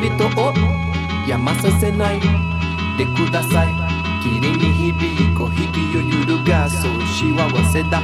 sambito 0.00 0.30
o 0.40 0.54
yamasa 1.28 1.70
senai 1.80 2.20
de 2.96 3.04
kudasai 3.04 3.74
Kiri 4.22 4.56
ni 4.56 4.72
hibiko 4.72 5.46
hiki 5.46 5.80
yo 5.94 6.00
yurugaso 6.00 6.88
shiwa 7.18 7.44
waseda 7.46 8.02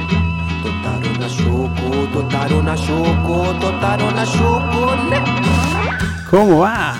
Totaro 0.63 1.17
na 1.19 1.29
shoko, 1.29 2.07
totaro 2.13 2.61
na 2.61 2.77
shoko, 2.77 3.53
totaro 3.61 4.11
na 4.11 4.25
shoko 4.25 4.95
ne 5.09 5.19
¿Cómo 6.29 6.59
va? 6.59 6.93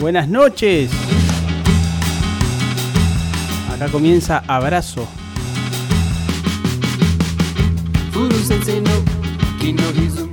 Buenas 0.00 0.28
noches. 0.28 0.90
Acá 3.72 3.88
comienza 3.88 4.42
Abrazo. 4.48 5.06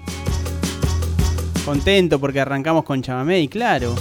Contento 1.65 2.19
porque 2.19 2.39
arrancamos 2.39 2.83
con 2.83 3.01
chamamé, 3.01 3.39
y 3.39 3.47
claro. 3.47 3.95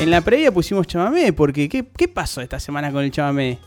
En 0.00 0.10
la 0.10 0.20
previa 0.20 0.52
pusimos 0.52 0.86
chamamé, 0.86 1.32
porque 1.32 1.66
¿qué, 1.70 1.86
qué 1.96 2.08
pasó 2.08 2.42
esta 2.42 2.60
semana 2.60 2.92
con 2.92 3.02
el 3.02 3.10
chamamé? 3.10 3.58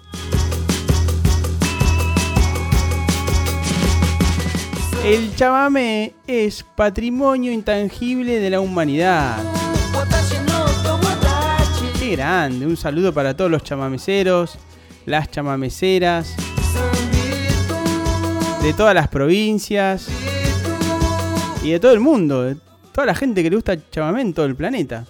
El 5.03 5.35
chamamé 5.35 6.15
es 6.25 6.63
patrimonio 6.63 7.51
intangible 7.51 8.39
de 8.39 8.49
la 8.49 8.61
humanidad. 8.61 9.35
Qué 11.99 12.11
grande, 12.11 12.65
un 12.65 12.77
saludo 12.77 13.13
para 13.13 13.35
todos 13.35 13.51
los 13.51 13.63
chamameceros, 13.63 14.57
las 15.05 15.29
chamameceras, 15.29 16.33
de 18.61 18.71
todas 18.71 18.95
las 18.95 19.09
provincias 19.09 20.07
y 21.61 21.71
de 21.71 21.81
todo 21.81 21.91
el 21.91 21.99
mundo, 21.99 22.55
toda 22.93 23.05
la 23.05 23.15
gente 23.15 23.43
que 23.43 23.49
le 23.49 23.57
gusta 23.57 23.73
el 23.73 23.89
chamamé 23.91 24.21
en 24.21 24.33
todo 24.33 24.45
el 24.45 24.55
planeta. 24.55 25.05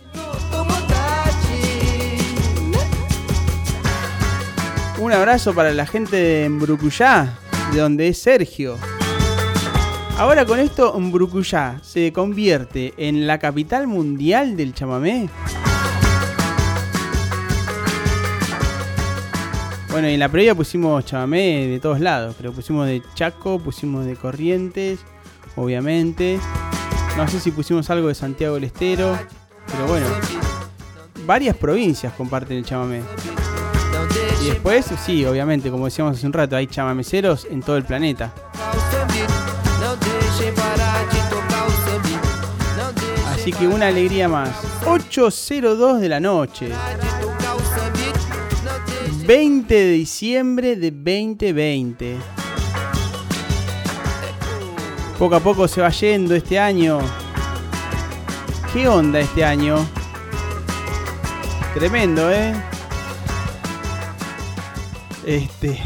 Un 4.99 5.11
abrazo 5.11 5.53
para 5.53 5.71
la 5.71 5.85
gente 5.85 6.15
de 6.15 6.49
Mbrucuyá, 6.49 7.37
de 7.71 7.79
donde 7.79 8.07
es 8.07 8.17
Sergio. 8.17 8.75
Ahora 10.17 10.45
con 10.45 10.59
esto 10.59 10.97
Mbrucuyá 10.99 11.79
se 11.81 12.13
convierte 12.13 12.93
en 12.97 13.25
la 13.25 13.39
capital 13.39 13.87
mundial 13.87 14.55
del 14.55 14.73
chamamé. 14.73 15.27
Bueno, 19.89 20.07
en 20.07 20.19
la 20.19 20.29
previa 20.29 20.53
pusimos 20.53 21.03
chamamé 21.03 21.67
de 21.67 21.79
todos 21.79 21.99
lados, 21.99 22.35
pero 22.37 22.53
pusimos 22.53 22.85
de 22.85 23.01
Chaco, 23.15 23.59
pusimos 23.59 24.05
de 24.05 24.15
Corrientes, 24.15 24.99
obviamente. 25.55 26.39
No 27.17 27.27
sé 27.27 27.39
si 27.39 27.49
pusimos 27.51 27.89
algo 27.89 28.07
de 28.07 28.15
Santiago 28.15 28.55
del 28.55 28.65
Estero, 28.65 29.17
pero 29.65 29.87
bueno, 29.87 30.05
varias 31.25 31.57
provincias 31.57 32.13
comparten 32.13 32.57
el 32.57 32.65
chamamé. 32.65 33.01
Y 34.43 34.45
después, 34.49 34.85
sí, 35.03 35.25
obviamente, 35.25 35.71
como 35.71 35.85
decíamos 35.85 36.17
hace 36.17 36.27
un 36.27 36.33
rato, 36.33 36.55
hay 36.55 36.67
chamameceros 36.67 37.45
en 37.49 37.61
todo 37.61 37.77
el 37.77 37.83
planeta. 37.83 38.31
Así 43.43 43.51
que 43.51 43.67
una 43.67 43.87
alegría 43.87 44.29
más. 44.29 44.49
8.02 44.85 45.99
de 45.99 46.07
la 46.07 46.19
noche. 46.21 46.69
20 49.25 49.73
de 49.73 49.91
diciembre 49.91 50.75
de 50.75 50.91
2020. 50.91 52.17
Poco 55.19 55.35
a 55.35 55.39
poco 55.39 55.67
se 55.67 55.81
va 55.81 55.89
yendo 55.89 56.35
este 56.35 56.57
año. 56.57 56.99
¿Qué 58.73 58.87
onda 58.87 59.19
este 59.19 59.43
año? 59.43 59.85
Tremendo, 61.73 62.31
¿eh? 62.31 62.53
Este. 65.25 65.81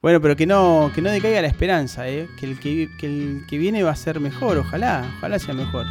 Bueno, 0.00 0.20
pero 0.20 0.36
que 0.36 0.46
no, 0.46 0.92
que 0.94 1.02
no 1.02 1.10
decaiga 1.10 1.42
la 1.42 1.48
esperanza, 1.48 2.08
¿eh? 2.08 2.28
Que 2.38 2.46
el 2.46 2.60
que, 2.60 2.88
que 3.00 3.06
el 3.06 3.46
que 3.48 3.58
viene 3.58 3.82
va 3.82 3.90
a 3.90 3.96
ser 3.96 4.20
mejor, 4.20 4.56
ojalá, 4.58 5.04
ojalá 5.18 5.40
sea 5.40 5.54
mejor. 5.54 5.86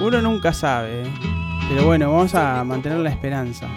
Uno 0.00 0.20
nunca 0.20 0.52
sabe, 0.52 1.02
¿eh? 1.02 1.12
Pero 1.68 1.84
bueno, 1.84 2.10
vamos 2.10 2.34
a 2.34 2.64
mantener 2.64 2.98
la 2.98 3.10
esperanza. 3.10 3.68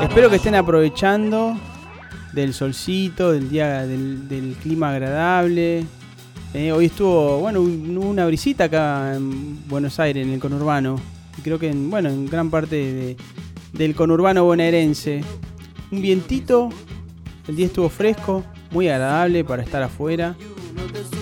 Espero 0.00 0.30
que 0.30 0.36
estén 0.36 0.54
aprovechando 0.54 1.56
del 2.32 2.54
solcito, 2.54 3.32
del 3.32 3.50
día, 3.50 3.84
del, 3.84 4.28
del 4.28 4.54
clima 4.62 4.90
agradable. 4.90 5.84
Eh, 6.54 6.70
hoy 6.72 6.86
estuvo, 6.86 7.38
bueno, 7.38 7.60
un- 7.62 7.96
una 7.96 8.26
brisita 8.26 8.64
acá 8.64 9.14
en 9.16 9.66
Buenos 9.68 9.98
Aires, 9.98 10.26
en 10.26 10.32
el 10.34 10.40
conurbano. 10.40 10.96
Creo 11.42 11.58
que, 11.58 11.70
en, 11.70 11.90
bueno, 11.90 12.10
en 12.10 12.26
gran 12.26 12.50
parte 12.50 12.76
de- 12.76 13.16
del 13.72 13.94
conurbano 13.94 14.44
bonaerense. 14.44 15.22
Un 15.90 16.02
vientito, 16.02 16.68
el 17.48 17.56
día 17.56 17.66
estuvo 17.66 17.88
fresco, 17.88 18.44
muy 18.70 18.88
agradable 18.88 19.44
para 19.44 19.62
estar 19.62 19.82
afuera, 19.82 20.36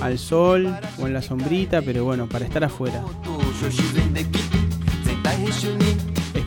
al 0.00 0.18
sol 0.18 0.74
o 1.00 1.06
en 1.06 1.12
la 1.14 1.22
sombrita, 1.22 1.80
pero 1.82 2.04
bueno, 2.04 2.28
para 2.28 2.44
estar 2.44 2.64
afuera. 2.64 3.02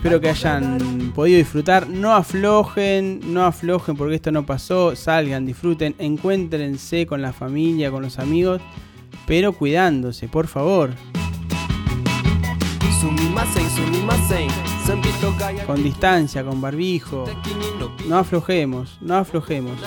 Espero 0.03 0.19
que 0.19 0.27
hayan 0.27 1.13
podido 1.15 1.37
disfrutar. 1.37 1.87
No 1.87 2.13
aflojen, 2.13 3.21
no 3.33 3.45
aflojen 3.45 3.95
porque 3.95 4.15
esto 4.15 4.33
no 4.33 4.45
pasó. 4.45 4.97
Salgan, 4.97 5.45
disfruten, 5.45 5.95
encuéntrense 5.97 7.07
con 7.07 7.21
la 7.21 7.31
familia, 7.31 7.89
con 7.89 8.01
los 8.03 8.19
amigos, 8.19 8.61
pero 9.25 9.53
cuidándose, 9.53 10.27
por 10.27 10.47
favor. 10.47 10.89
Con 15.65 15.81
distancia, 15.81 16.43
con 16.43 16.59
barbijo. 16.59 17.23
No 18.05 18.17
aflojemos, 18.17 18.97
no 18.99 19.15
aflojemos. 19.15 19.79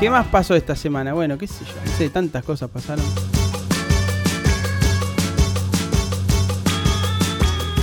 ¿Qué 0.00 0.08
más 0.10 0.28
pasó 0.28 0.54
esta 0.54 0.76
semana? 0.76 1.12
Bueno, 1.12 1.36
qué 1.36 1.48
sé 1.48 1.64
yo, 1.64 1.72
no 1.84 1.90
sé, 1.90 2.08
tantas 2.08 2.44
cosas 2.44 2.70
pasaron. 2.70 3.04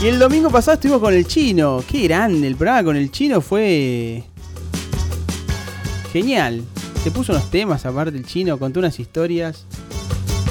Y 0.01 0.07
el 0.07 0.17
domingo 0.17 0.50
pasado 0.50 0.75
estuvimos 0.75 1.01
con 1.01 1.13
el 1.13 1.27
chino. 1.27 1.83
Qué 1.85 2.03
grande, 2.03 2.47
el 2.47 2.56
programa 2.56 2.85
con 2.85 2.95
el 2.95 3.12
chino 3.12 3.41
fue 3.41 4.23
genial. 6.13 6.63
Se 7.03 7.12
puso 7.12 7.33
unos 7.33 7.51
temas 7.51 7.85
aparte 7.85 8.18
el 8.18 8.25
chino, 8.25 8.57
contó 8.57 8.79
unas 8.79 8.97
historias. 8.97 9.65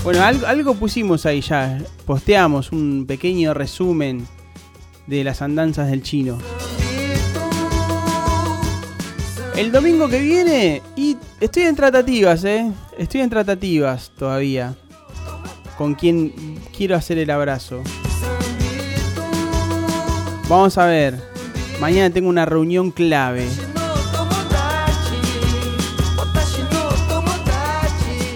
Bueno, 0.02 0.22
algo, 0.22 0.46
algo 0.46 0.74
pusimos 0.74 1.24
ahí 1.24 1.40
ya. 1.40 1.78
Posteamos 2.04 2.72
un 2.72 3.06
pequeño 3.06 3.54
resumen 3.54 4.26
de 5.06 5.24
las 5.24 5.40
andanzas 5.40 5.88
del 5.88 6.02
chino. 6.02 6.36
El 9.56 9.72
domingo 9.72 10.08
que 10.08 10.20
viene, 10.20 10.82
y 10.96 11.16
estoy 11.44 11.64
en 11.64 11.76
tratativas, 11.76 12.42
¿eh? 12.44 12.72
Estoy 12.96 13.20
en 13.20 13.30
tratativas 13.30 14.10
todavía. 14.18 14.74
Con 15.76 15.94
quien 15.94 16.60
quiero 16.76 16.96
hacer 16.96 17.18
el 17.18 17.30
abrazo. 17.30 17.82
Vamos 20.48 20.78
a 20.78 20.86
ver. 20.86 21.20
Mañana 21.80 22.12
tengo 22.12 22.28
una 22.28 22.46
reunión 22.46 22.90
clave. 22.90 23.46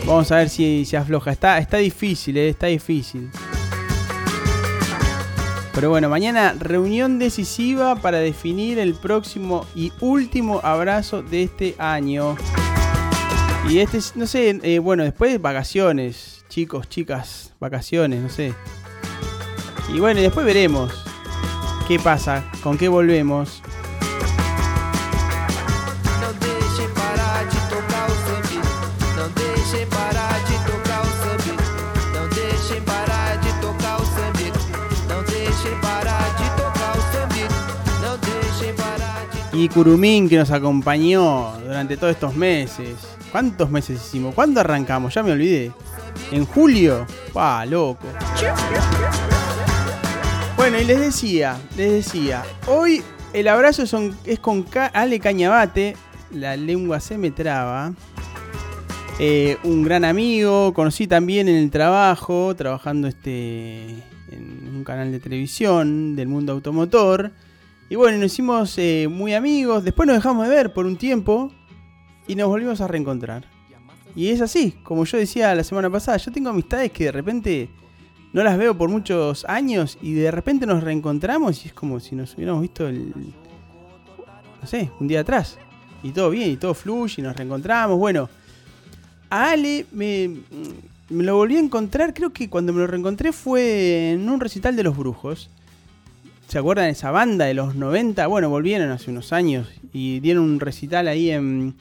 Vamos 0.06 0.32
a 0.32 0.36
ver 0.36 0.48
si 0.48 0.84
se 0.84 0.96
afloja. 0.96 1.30
Está, 1.30 1.58
está 1.58 1.78
difícil, 1.78 2.36
eh, 2.36 2.48
está 2.48 2.66
difícil. 2.66 3.30
Pero 5.74 5.90
bueno, 5.90 6.08
mañana 6.08 6.54
reunión 6.58 7.18
decisiva 7.18 7.94
para 7.96 8.18
definir 8.18 8.78
el 8.78 8.94
próximo 8.94 9.64
y 9.76 9.92
último 10.00 10.60
abrazo 10.64 11.22
de 11.22 11.44
este 11.44 11.74
año. 11.78 12.36
Y 13.66 13.80
este, 13.80 13.98
no 14.14 14.26
sé, 14.26 14.58
eh, 14.62 14.78
bueno, 14.78 15.02
después 15.02 15.40
vacaciones, 15.40 16.44
chicos, 16.48 16.88
chicas, 16.88 17.52
vacaciones, 17.60 18.22
no 18.22 18.28
sé. 18.28 18.54
Y 19.92 20.00
bueno, 20.00 20.20
después 20.20 20.46
veremos 20.46 21.04
qué 21.86 21.98
pasa, 21.98 22.44
con 22.62 22.78
qué 22.78 22.88
volvemos. 22.88 23.62
Y 39.52 39.68
Curumín 39.68 40.28
que 40.28 40.36
nos 40.36 40.52
acompañó 40.52 41.58
durante 41.58 41.96
todos 41.96 42.12
estos 42.12 42.36
meses. 42.36 43.17
¿Cuántos 43.30 43.70
meses 43.70 44.00
hicimos? 44.04 44.34
¿Cuándo 44.34 44.60
arrancamos? 44.60 45.14
Ya 45.14 45.22
me 45.22 45.32
olvidé. 45.32 45.72
¿En 46.32 46.46
julio? 46.46 47.06
¡Pah, 47.32 47.66
loco! 47.66 48.06
Bueno, 50.56 50.80
y 50.80 50.84
les 50.84 51.00
decía, 51.00 51.56
les 51.76 51.92
decía, 51.92 52.42
hoy 52.66 53.02
el 53.32 53.48
abrazo 53.48 53.84
es 54.24 54.38
con 54.40 54.66
Ale 54.92 55.20
Cañabate, 55.20 55.96
la 56.32 56.56
lengua 56.56 57.00
se 57.00 57.18
me 57.18 57.30
traba. 57.30 57.92
Eh, 59.20 59.56
un 59.64 59.82
gran 59.82 60.04
amigo, 60.04 60.72
conocí 60.74 61.06
también 61.06 61.48
en 61.48 61.56
el 61.56 61.70
trabajo, 61.70 62.54
trabajando 62.56 63.08
este, 63.08 63.90
en 64.30 64.72
un 64.74 64.84
canal 64.84 65.12
de 65.12 65.20
televisión 65.20 66.16
del 66.16 66.28
mundo 66.28 66.52
automotor. 66.52 67.30
Y 67.90 67.96
bueno, 67.96 68.18
nos 68.18 68.32
hicimos 68.32 68.76
eh, 68.78 69.08
muy 69.10 69.34
amigos, 69.34 69.84
después 69.84 70.06
nos 70.06 70.16
dejamos 70.16 70.48
de 70.48 70.54
ver 70.54 70.72
por 70.72 70.86
un 70.86 70.96
tiempo 70.96 71.52
y 72.28 72.36
nos 72.36 72.46
volvimos 72.46 72.80
a 72.80 72.86
reencontrar. 72.86 73.44
Y 74.14 74.28
es 74.28 74.40
así, 74.40 74.72
como 74.82 75.04
yo 75.04 75.18
decía 75.18 75.54
la 75.54 75.64
semana 75.64 75.90
pasada, 75.90 76.18
yo 76.18 76.30
tengo 76.30 76.50
amistades 76.50 76.92
que 76.92 77.04
de 77.04 77.12
repente 77.12 77.68
no 78.32 78.42
las 78.42 78.58
veo 78.58 78.76
por 78.76 78.90
muchos 78.90 79.44
años 79.46 79.98
y 80.02 80.12
de 80.12 80.30
repente 80.30 80.66
nos 80.66 80.84
reencontramos 80.84 81.64
y 81.64 81.68
es 81.68 81.74
como 81.74 81.98
si 81.98 82.14
nos 82.14 82.34
hubiéramos 82.34 82.62
visto 82.62 82.86
el, 82.86 83.12
no 84.60 84.66
sé, 84.66 84.90
un 85.00 85.08
día 85.08 85.20
atrás. 85.20 85.58
Y 86.02 86.10
todo 86.10 86.30
bien, 86.30 86.50
y 86.50 86.56
todo 86.56 86.74
fluye, 86.74 87.14
y 87.18 87.22
nos 87.22 87.36
reencontramos. 87.36 87.98
Bueno, 87.98 88.28
a 89.30 89.50
Ale 89.50 89.86
me, 89.92 90.36
me 91.08 91.24
lo 91.24 91.36
volví 91.36 91.56
a 91.56 91.60
encontrar, 91.60 92.14
creo 92.14 92.30
que 92.30 92.48
cuando 92.50 92.72
me 92.72 92.80
lo 92.80 92.86
reencontré 92.86 93.32
fue 93.32 94.12
en 94.12 94.28
un 94.28 94.40
recital 94.40 94.76
de 94.76 94.82
los 94.82 94.96
brujos. 94.96 95.50
¿Se 96.48 96.58
acuerdan 96.58 96.86
de 96.86 96.92
esa 96.92 97.10
banda 97.10 97.44
de 97.44 97.54
los 97.54 97.74
90? 97.74 98.26
Bueno, 98.26 98.48
volvieron 98.48 98.90
hace 98.90 99.10
unos 99.10 99.32
años 99.32 99.68
y 99.92 100.20
dieron 100.20 100.44
un 100.44 100.60
recital 100.60 101.06
ahí 101.08 101.30
en, 101.30 101.74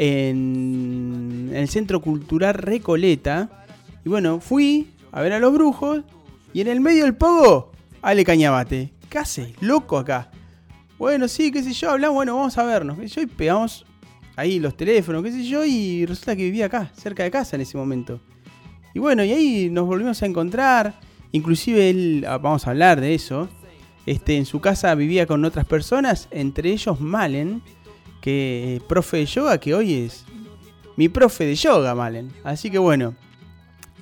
en 0.00 1.50
el 1.52 1.68
Centro 1.68 2.00
Cultural 2.00 2.54
Recoleta. 2.54 3.66
Y 4.04 4.08
bueno, 4.08 4.38
fui 4.40 4.90
a 5.10 5.20
ver 5.22 5.32
a 5.32 5.40
los 5.40 5.52
brujos 5.52 6.04
y 6.52 6.60
en 6.60 6.68
el 6.68 6.80
medio 6.80 7.02
del 7.04 7.16
pogo, 7.16 7.72
Ale 8.00 8.24
Cañabate. 8.24 8.92
¿Qué 9.10 9.18
hace? 9.18 9.54
Loco 9.60 9.98
acá. 9.98 10.30
Bueno, 10.98 11.26
sí, 11.26 11.50
qué 11.50 11.64
sé 11.64 11.72
yo, 11.72 11.90
hablamos, 11.90 12.14
bueno, 12.14 12.36
vamos 12.36 12.56
a 12.58 12.62
vernos. 12.62 12.96
Y 13.16 13.26
pegamos 13.26 13.84
ahí 14.36 14.60
los 14.60 14.76
teléfonos, 14.76 15.24
qué 15.24 15.32
sé 15.32 15.44
yo, 15.44 15.64
y 15.64 16.06
resulta 16.06 16.36
que 16.36 16.44
vivía 16.44 16.66
acá, 16.66 16.92
cerca 16.96 17.24
de 17.24 17.32
casa 17.32 17.56
en 17.56 17.62
ese 17.62 17.76
momento. 17.76 18.20
Y 18.94 19.00
bueno, 19.00 19.24
y 19.24 19.32
ahí 19.32 19.68
nos 19.68 19.86
volvimos 19.86 20.22
a 20.22 20.26
encontrar. 20.26 20.94
Inclusive 21.32 21.90
él, 21.90 22.24
ah, 22.26 22.38
vamos 22.38 22.66
a 22.66 22.70
hablar 22.70 23.00
de 23.00 23.14
eso, 23.14 23.48
este, 24.06 24.36
en 24.36 24.46
su 24.46 24.60
casa 24.60 24.94
vivía 24.94 25.26
con 25.26 25.44
otras 25.44 25.66
personas, 25.66 26.28
entre 26.30 26.70
ellos 26.70 27.00
Malen, 27.00 27.62
que 28.28 28.74
eh, 28.76 28.80
profe 28.86 29.16
de 29.16 29.24
yoga, 29.24 29.56
que 29.56 29.74
hoy 29.74 29.94
es 29.94 30.26
mi 30.98 31.08
profe 31.08 31.46
de 31.46 31.54
yoga, 31.54 31.94
Malen. 31.94 32.30
Así 32.44 32.70
que 32.70 32.76
bueno. 32.76 33.14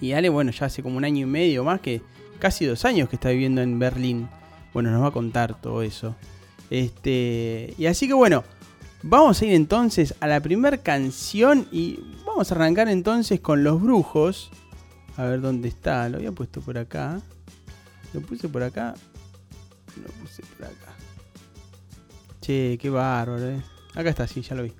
Y 0.00 0.14
Ale, 0.14 0.30
bueno, 0.30 0.50
ya 0.50 0.66
hace 0.66 0.82
como 0.82 0.96
un 0.96 1.04
año 1.04 1.22
y 1.22 1.30
medio 1.30 1.62
más 1.62 1.80
que 1.80 2.02
casi 2.40 2.64
dos 2.64 2.84
años 2.84 3.08
que 3.08 3.14
está 3.14 3.28
viviendo 3.30 3.62
en 3.62 3.78
Berlín. 3.78 4.28
Bueno, 4.74 4.90
nos 4.90 5.00
va 5.00 5.08
a 5.08 5.10
contar 5.12 5.60
todo 5.60 5.80
eso. 5.80 6.16
Este, 6.70 7.72
y 7.78 7.86
así 7.86 8.08
que 8.08 8.14
bueno, 8.14 8.42
vamos 9.04 9.40
a 9.40 9.46
ir 9.46 9.52
entonces 9.52 10.12
a 10.18 10.26
la 10.26 10.40
primera 10.40 10.78
canción 10.78 11.68
y 11.70 12.00
vamos 12.26 12.50
a 12.50 12.56
arrancar 12.56 12.88
entonces 12.88 13.38
con 13.38 13.62
Los 13.62 13.80
Brujos. 13.80 14.50
A 15.16 15.22
ver 15.22 15.40
dónde 15.40 15.68
está, 15.68 16.08
lo 16.08 16.16
había 16.16 16.32
puesto 16.32 16.60
por 16.60 16.78
acá. 16.78 17.20
Lo 18.12 18.22
puse 18.22 18.48
por 18.48 18.64
acá. 18.64 18.94
Lo 20.02 20.08
puse 20.20 20.42
por 20.42 20.66
acá. 20.66 20.96
Che, 22.40 22.76
qué 22.76 22.90
bárbaro, 22.90 23.50
eh. 23.50 23.75
Acá 23.96 24.10
está, 24.10 24.26
sí, 24.28 24.42
ya 24.42 24.54
lo 24.54 24.62
vi. 24.62 24.72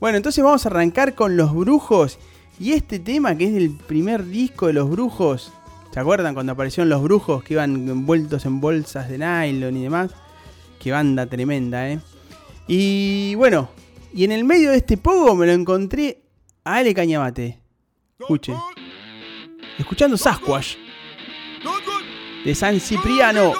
Bueno, 0.00 0.18
entonces 0.18 0.44
vamos 0.44 0.66
a 0.66 0.68
arrancar 0.68 1.14
con 1.14 1.36
Los 1.36 1.54
Brujos. 1.54 2.18
Y 2.58 2.72
este 2.72 2.98
tema, 2.98 3.36
que 3.36 3.44
es 3.44 3.54
el 3.54 3.70
primer 3.70 4.26
disco 4.26 4.66
de 4.66 4.72
Los 4.74 4.90
Brujos. 4.90 5.52
¿Se 5.92 6.00
acuerdan 6.00 6.34
cuando 6.34 6.52
aparecieron 6.52 6.88
Los 6.90 7.02
Brujos 7.02 7.42
que 7.42 7.54
iban 7.54 7.88
envueltos 7.88 8.44
en 8.44 8.60
bolsas 8.60 9.08
de 9.08 9.18
nylon 9.18 9.76
y 9.76 9.84
demás? 9.84 10.10
Qué 10.80 10.90
banda 10.90 11.26
tremenda, 11.26 11.88
¿eh? 11.88 12.00
Y 12.66 13.34
bueno, 13.36 13.70
y 14.12 14.24
en 14.24 14.32
el 14.32 14.44
medio 14.44 14.72
de 14.72 14.78
este 14.78 14.96
pogo 14.96 15.34
me 15.34 15.46
lo 15.46 15.52
encontré 15.52 16.22
a 16.64 16.76
Ale 16.76 16.92
Cañamate. 16.92 17.60
Escuchen. 18.18 18.56
Escuchando 19.78 20.16
Sasquatch. 20.16 20.76
De 22.44 22.54
San 22.54 22.80
Cipriano. 22.80 23.52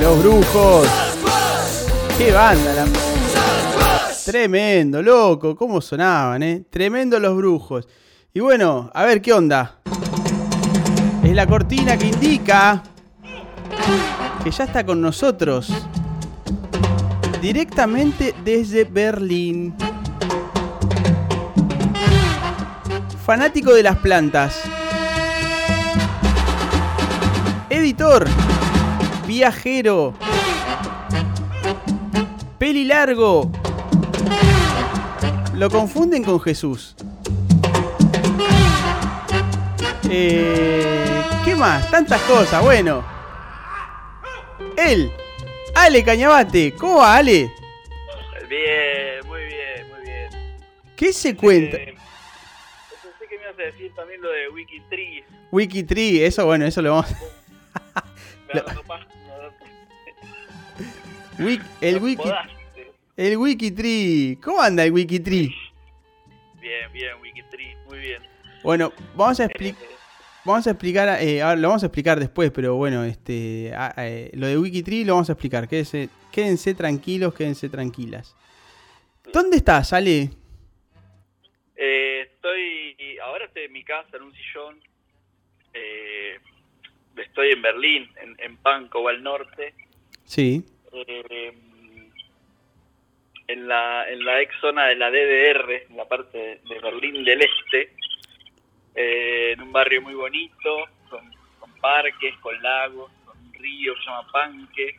Los 0.00 0.18
brujos. 0.22 0.88
Qué 2.16 2.32
banda 2.32 2.72
la... 2.72 2.86
Tremendo, 4.24 5.02
loco, 5.02 5.54
cómo 5.54 5.82
sonaban, 5.82 6.42
eh. 6.42 6.64
Tremendo 6.70 7.20
los 7.20 7.36
brujos. 7.36 7.86
Y 8.32 8.40
bueno, 8.40 8.90
a 8.94 9.04
ver 9.04 9.20
qué 9.20 9.34
onda. 9.34 9.79
La 11.40 11.46
cortina 11.46 11.96
que 11.96 12.08
indica 12.08 12.82
que 14.44 14.50
ya 14.50 14.64
está 14.64 14.84
con 14.84 15.00
nosotros. 15.00 15.72
Directamente 17.40 18.34
desde 18.44 18.84
Berlín. 18.84 19.74
Fanático 23.24 23.72
de 23.72 23.82
las 23.82 23.96
plantas. 23.96 24.60
Editor. 27.70 28.28
Viajero. 29.26 30.12
Peli 32.58 32.84
largo. 32.84 33.50
Lo 35.54 35.70
confunden 35.70 36.22
con 36.22 36.38
Jesús. 36.38 36.94
Eh, 40.10 41.09
Tantas 41.60 42.22
cosas. 42.22 42.62
Bueno. 42.62 43.04
Él. 44.78 45.12
Ale 45.74 46.02
Cañabate. 46.02 46.72
¿Cómo 46.74 46.96
va, 46.98 47.16
Ale? 47.16 47.52
Bien, 48.48 49.26
muy 49.26 49.42
bien, 49.44 49.88
muy 49.90 50.00
bien. 50.02 50.30
¿Qué 50.96 51.12
se 51.12 51.36
cuenta? 51.36 51.76
Eh, 51.76 51.94
pensé 53.02 53.26
que 53.28 53.36
me 53.36 53.42
ibas 53.44 53.58
a 53.58 53.62
decir 53.62 53.92
también 53.94 54.22
lo 54.22 54.30
de 54.30 54.48
Wikitree. 54.48 55.24
Wikitree, 55.52 56.24
eso 56.26 56.46
bueno, 56.46 56.64
eso 56.64 56.80
lo 56.80 56.90
vamos 56.92 57.10
Lo- 58.54 58.64
capaz, 58.64 59.00
no- 61.38 61.44
Wik- 61.44 61.62
el 61.82 61.98
Wiki 62.02 62.30
el 63.16 63.36
Wikitree. 63.36 64.38
¿Cómo 64.42 64.62
anda 64.62 64.82
el 64.84 64.92
Wikitree? 64.92 65.54
Bien, 66.60 66.90
bien, 66.92 67.20
Wikitree, 67.20 67.76
muy 67.86 67.98
bien. 67.98 68.22
Bueno, 68.62 68.92
vamos 69.14 69.38
a 69.40 69.44
explicar 69.44 69.82
Eh, 69.84 69.94
Vamos 70.44 70.66
a 70.66 70.70
explicar, 70.70 71.22
eh, 71.22 71.42
ahora 71.42 71.56
lo 71.56 71.68
vamos 71.68 71.82
a 71.82 71.86
explicar 71.86 72.18
después, 72.18 72.50
pero 72.50 72.74
bueno, 72.76 73.04
este, 73.04 73.72
a- 73.74 73.94
lo 74.32 74.46
de 74.46 74.56
Wikitree 74.58 75.04
lo 75.04 75.14
vamos 75.14 75.28
a 75.28 75.32
explicar. 75.34 75.68
Quédense, 75.68 76.08
quédense 76.32 76.74
tranquilos, 76.74 77.34
quédense 77.34 77.68
tranquilas. 77.68 78.34
¿Dónde 79.32 79.58
estás, 79.58 79.92
Ale? 79.92 80.30
eh, 81.76 82.28
estoy, 82.34 83.18
ahora 83.22 83.44
estoy 83.46 83.64
en 83.64 83.72
mi 83.72 83.84
casa, 83.84 84.16
en 84.16 84.22
un 84.22 84.34
sillón. 84.34 84.80
Eh, 85.74 86.38
estoy 87.16 87.50
en 87.52 87.62
Berlín, 87.62 88.08
en, 88.22 88.34
en 88.38 88.56
Pankow, 88.58 89.08
al 89.08 89.22
norte. 89.22 89.74
Sí. 90.24 90.64
eh, 90.92 91.52
en 93.48 93.66
la 93.66 94.08
en 94.08 94.24
la 94.24 94.40
ex 94.42 94.52
zona 94.60 94.86
de 94.86 94.94
la 94.96 95.10
DDR, 95.10 95.86
en 95.90 95.96
la 95.96 96.06
parte 96.06 96.38
de, 96.38 96.60
de 96.74 96.80
Berlín 96.80 97.24
del 97.24 97.40
Este, 97.42 97.92
eh, 98.94 99.52
en 99.52 99.62
un 99.62 99.72
barrio 99.72 100.02
muy 100.02 100.14
bonito, 100.14 100.84
con, 101.08 101.20
con 101.58 101.72
parques, 101.80 102.34
con 102.40 102.60
lagos, 102.62 103.10
con 103.24 103.38
un 103.38 103.52
río 103.54 103.94
que 103.94 104.00
se 104.00 104.06
llama 104.06 104.26
Panque, 104.32 104.98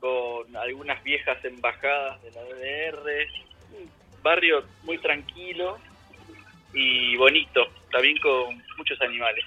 con 0.00 0.56
algunas 0.56 1.02
viejas 1.02 1.42
embajadas 1.44 2.22
de 2.22 2.30
la 2.32 2.42
DDR, 2.42 3.26
un 3.72 4.22
barrio 4.22 4.64
muy 4.84 4.98
tranquilo 4.98 5.78
y 6.72 7.16
bonito, 7.16 7.66
también 7.90 8.16
con 8.18 8.62
muchos 8.76 9.00
animales. 9.00 9.44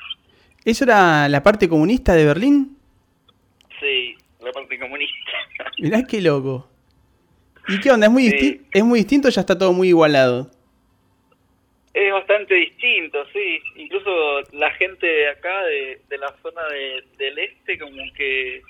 ¿Eso 0.65 0.83
era 0.83 1.29
la 1.29 1.41
parte 1.41 1.69
comunista 1.69 2.13
de 2.13 2.25
Berlín? 2.25 2.77
Sí, 3.79 4.15
la 4.41 4.51
parte 4.51 4.77
comunista. 4.77 5.15
Mirá 5.77 6.03
qué 6.03 6.21
loco. 6.21 6.69
¿Y 7.67 7.79
qué 7.79 7.91
onda? 7.91 8.07
¿Es 8.07 8.11
muy, 8.11 8.29
Sí. 8.29 8.61
¿Es 8.71 8.83
muy 8.83 8.99
distinto 8.99 9.27
o 9.27 9.31
ya 9.31 9.41
está 9.41 9.57
todo 9.57 9.71
muy 9.73 9.89
igualado? 9.89 10.49
Es 11.93 12.13
bastante 12.13 12.53
distinto, 12.55 13.25
sí. 13.33 13.59
Incluso 13.75 14.41
la 14.53 14.69
gente 14.71 15.05
de 15.07 15.29
acá, 15.29 15.63
de, 15.63 16.01
de 16.07 16.17
la 16.17 16.33
zona 16.41 16.63
de- 16.67 17.03
del 17.17 17.39
este, 17.39 17.77
como 17.79 18.01
que 18.15 18.61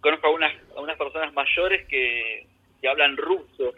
conozco 0.00 0.26
a 0.26 0.30
unas, 0.30 0.52
a 0.76 0.80
unas 0.80 0.96
personas 0.98 1.32
mayores 1.32 1.86
que, 1.88 2.46
que 2.80 2.88
hablan 2.88 3.16
ruso, 3.16 3.72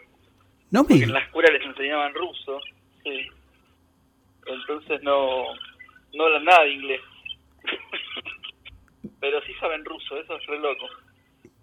No 0.71 0.83
me 0.83 0.89
porque 0.89 1.03
en 1.03 1.13
la 1.13 1.19
escuela 1.19 1.51
les 1.51 1.65
enseñaban 1.65 2.13
ruso, 2.13 2.59
sí. 3.03 3.27
Entonces 4.45 5.01
no, 5.03 5.45
no 6.13 6.23
hablan 6.25 6.43
nada 6.45 6.63
de 6.65 6.71
inglés. 6.71 7.01
Pero 9.19 9.41
sí 9.43 9.53
saben 9.59 9.85
ruso, 9.85 10.17
eso 10.17 10.35
es 10.35 10.45
re 10.47 10.59
loco. 10.59 10.87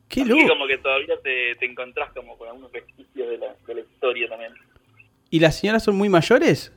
Qué 0.09 0.23
Así 0.23 0.31
loco. 0.31 0.49
como 0.49 0.67
que 0.67 0.79
todavía 0.79 1.17
te, 1.23 1.55
te 1.57 1.67
encontrás 1.67 2.11
como 2.13 2.37
con 2.39 2.49
algunos 2.49 2.73
vestigios 2.73 3.29
de 3.29 3.39
la, 3.39 3.55
de 3.67 3.75
la 3.75 3.81
historia 3.81 4.29
también. 4.29 4.55
¿Y 5.31 5.39
las 5.41 5.61
señoras 5.61 5.85
son 5.85 5.97
muy 5.97 6.09
mayores? 6.09 6.73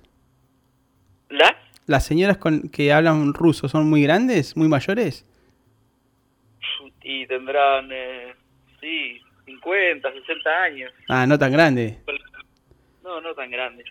¿Las? 1.33 1.53
¿Las 1.85 2.05
señoras 2.05 2.37
con, 2.37 2.69
que 2.69 2.93
hablan 2.93 3.33
ruso 3.33 3.67
son 3.67 3.89
muy 3.89 4.03
grandes, 4.03 4.55
muy 4.55 4.67
mayores? 4.67 5.25
y 7.03 7.27
tendrán, 7.27 7.89
eh, 7.91 8.33
sí, 8.79 9.21
50, 9.45 10.11
60 10.11 10.49
años. 10.63 10.91
Ah, 11.09 11.27
no 11.27 11.37
tan 11.37 11.51
grande. 11.51 11.99
No, 13.03 13.19
no 13.19 13.33
tan 13.35 13.51
grandes. 13.51 13.85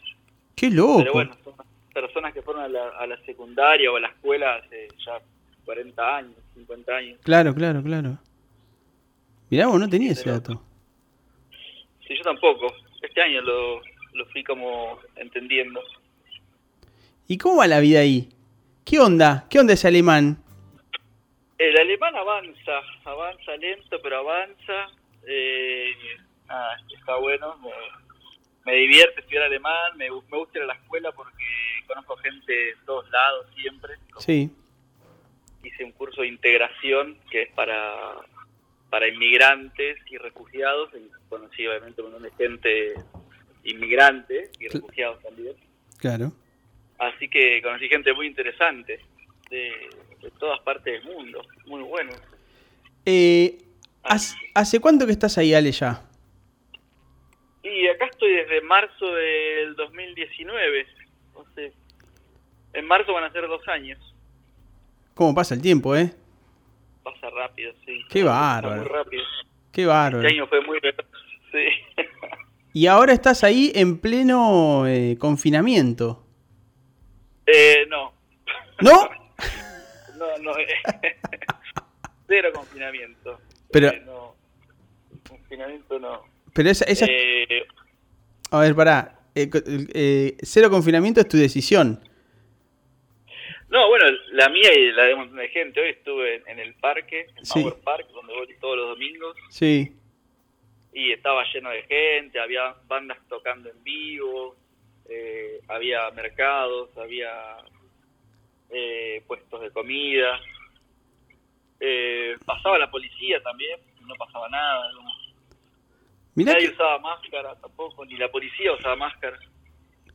Qué 0.57 0.71
loco. 0.71 0.99
Pero 0.99 1.13
bueno, 1.13 1.37
son 1.45 1.55
personas 1.93 2.33
que 2.33 2.43
fueron 2.43 2.65
a 2.65 2.69
la, 2.69 2.89
a 2.99 3.07
la 3.07 3.19
secundaria 3.25 3.93
o 3.93 3.97
a 3.97 4.01
la 4.01 4.09
escuela 4.09 4.57
hace 4.57 4.89
ya 5.05 5.19
40 5.67 6.17
años, 6.17 6.35
50 6.55 6.93
años. 6.93 7.21
Claro, 7.23 7.55
claro, 7.55 7.83
claro. 7.83 8.19
Mirá, 9.51 9.67
vos 9.67 9.79
no 9.79 9.89
tenía 9.89 10.13
ese 10.13 10.31
dato. 10.31 10.63
Sí, 12.07 12.17
yo 12.17 12.23
tampoco. 12.23 12.75
Este 13.03 13.21
año 13.21 13.43
lo, 13.43 13.83
lo 14.15 14.27
fui 14.33 14.43
como 14.43 14.99
entendiendo. 15.17 15.83
¿Y 17.29 17.39
cómo 17.39 17.59
va 17.59 17.67
la 17.67 17.81
vida 17.81 18.01
ahí? 18.01 18.29
¿Qué 18.85 18.99
onda? 18.99 19.47
¿Qué 19.49 19.59
onda 19.59 19.75
ese 19.75 19.89
alemán? 19.89 20.43
El 21.59 21.79
alemán 21.79 22.17
avanza, 22.17 22.81
avanza 23.05 23.57
lento, 23.57 23.99
pero 24.03 24.19
avanza. 24.19 24.89
Eh, 25.27 25.93
nada, 26.49 26.77
está 26.95 27.17
bueno. 27.17 27.57
Me, 27.59 27.71
me 28.65 28.79
divierte 28.79 29.21
estudiar 29.21 29.45
alemán, 29.45 29.97
me, 29.97 30.11
me 30.11 30.37
gusta 30.39 30.59
ir 30.59 30.65
a 30.65 30.67
la 30.67 30.75
escuela 30.75 31.13
porque 31.13 31.45
conozco 31.87 32.17
gente 32.17 32.53
de 32.53 32.75
todos 32.85 33.09
lados 33.11 33.47
siempre. 33.55 33.95
Sí. 34.19 34.51
hice 35.63 35.85
un 35.85 35.93
curso 35.93 36.23
de 36.23 36.29
integración 36.29 37.19
que 37.31 37.43
es 37.43 37.53
para, 37.53 38.17
para 38.91 39.09
inmigrantes 39.09 39.99
y 40.11 40.19
refugiados. 40.19 40.91
Y 40.95 41.09
conocí 41.29 41.67
obviamente 41.67 42.03
un 42.03 42.13
montón 42.13 42.29
de 42.29 42.37
gente 42.37 42.95
inmigrante 43.65 44.51
y 44.59 44.69
refugiados 44.69 45.23
también. 45.23 45.55
Claro. 45.99 46.33
Así 47.03 47.29
que 47.29 47.61
conocí 47.63 47.89
gente 47.89 48.13
muy 48.13 48.29
interesante 48.29 49.01
de, 49.51 49.73
de 50.21 50.31
todas 50.39 50.61
partes 50.61 51.03
del 51.03 51.15
mundo. 51.15 51.45
Muy 51.67 51.83
bueno. 51.83 52.13
Eh, 53.05 53.59
¿hace, 54.05 54.37
hace 54.55 54.79
cuánto 54.81 55.05
que 55.05 55.13
estás 55.13 55.37
ahí, 55.37 55.53
Ale, 55.53 55.73
ya? 55.73 56.01
Y 57.65 57.89
acá 57.89 58.07
estoy 58.07 58.33
desde 58.35 58.61
marzo 58.61 59.15
del 59.15 59.75
2019. 59.75 60.87
No 61.35 61.45
sé. 61.57 61.73
En 62.73 62.87
marzo 62.87 63.13
van 63.13 63.25
a 63.25 63.33
ser 63.33 63.49
dos 63.49 63.67
años. 63.67 63.99
¿Cómo 65.15 65.35
pasa 65.35 65.55
el 65.55 65.63
tiempo, 65.63 65.97
eh? 65.97 66.13
Pasa 67.03 67.31
rápido, 67.31 67.73
sí. 67.85 68.01
Qué 68.11 68.23
Pasa 68.23 68.39
bárbaro. 68.39 68.83
Muy 68.83 68.91
rápido. 68.91 69.25
Qué 69.73 69.87
bárbaro. 69.87 70.27
Este 70.27 70.35
año 70.37 70.47
fue 70.47 70.61
muy. 70.61 70.79
Sí. 71.51 72.03
Y 72.75 72.87
ahora 72.87 73.13
estás 73.13 73.45
ahí 73.45 73.71
en 73.75 73.99
pleno 73.99 74.87
eh, 74.87 75.19
confinamiento. 75.19 76.22
Eh, 77.47 77.87
no. 77.89 78.13
¿No? 78.81 79.11
No, 80.19 80.39
no. 80.39 80.57
eh, 80.59 80.67
Cero 82.29 82.51
confinamiento. 82.55 83.41
Pero- 83.73 83.89
Eh, 83.89 84.03
no. 84.07 84.37
Confinamiento 85.29 85.99
no. 85.99 86.23
Pero 86.55 86.71
esa... 86.71 86.85
esa 86.85 87.07
Eh, 87.09 87.67
A 88.53 88.61
ver, 88.61 88.75
pará. 88.77 89.19
Eh, 89.35 89.49
eh, 89.95 90.37
cero 90.43 90.69
confinamiento 90.71 91.21
es 91.21 91.29
tu 91.29 91.39
decisión. 91.39 91.99
no, 93.71 93.89
bueno, 93.89 94.05
la 94.33 94.49
mía 94.51 94.71
y 94.79 94.93
la 94.93 95.05
de 95.05 95.15
un 95.15 95.21
montón 95.21 95.39
de 95.39 95.49
gente. 95.49 95.81
Hoy 95.81 95.89
estuve 95.91 96.37
en, 96.37 96.49
en 96.49 96.59
el 96.61 96.75
parque, 96.75 97.27
en 97.37 97.45
Sí. 97.47 97.61
Power 97.63 97.77
Park, 97.83 98.07
donde 98.13 98.35
voy 98.35 98.47
todos 98.61 98.77
los 98.77 98.89
domingos. 98.91 99.37
Sí. 99.49 99.97
Y 100.93 101.11
estaba 101.13 101.43
lleno 101.53 101.71
de 101.71 101.83
gente, 101.85 102.39
había 102.39 102.75
bandas 102.87 103.19
tocando 103.29 103.71
en 103.71 103.83
vivo, 103.83 104.55
eh, 105.09 105.61
había 105.69 106.11
mercados, 106.13 106.97
había 106.97 107.31
eh, 108.71 109.23
puestos 109.27 109.61
de 109.61 109.71
comida. 109.71 110.41
Eh, 111.81 112.37
pasaba 112.45 112.79
la 112.79 112.91
policía 112.91 113.43
también, 113.43 113.81
no 114.07 114.15
pasaba 114.15 114.49
nada. 114.49 114.89
Mirá 116.35 116.53
Nadie 116.55 116.69
que- 116.69 116.75
usaba 116.75 116.99
máscara 116.99 117.55
tampoco, 117.57 118.05
ni 118.05 118.17
la 118.17 118.31
policía 118.31 118.73
usaba 118.73 118.97
máscara. 118.97 119.39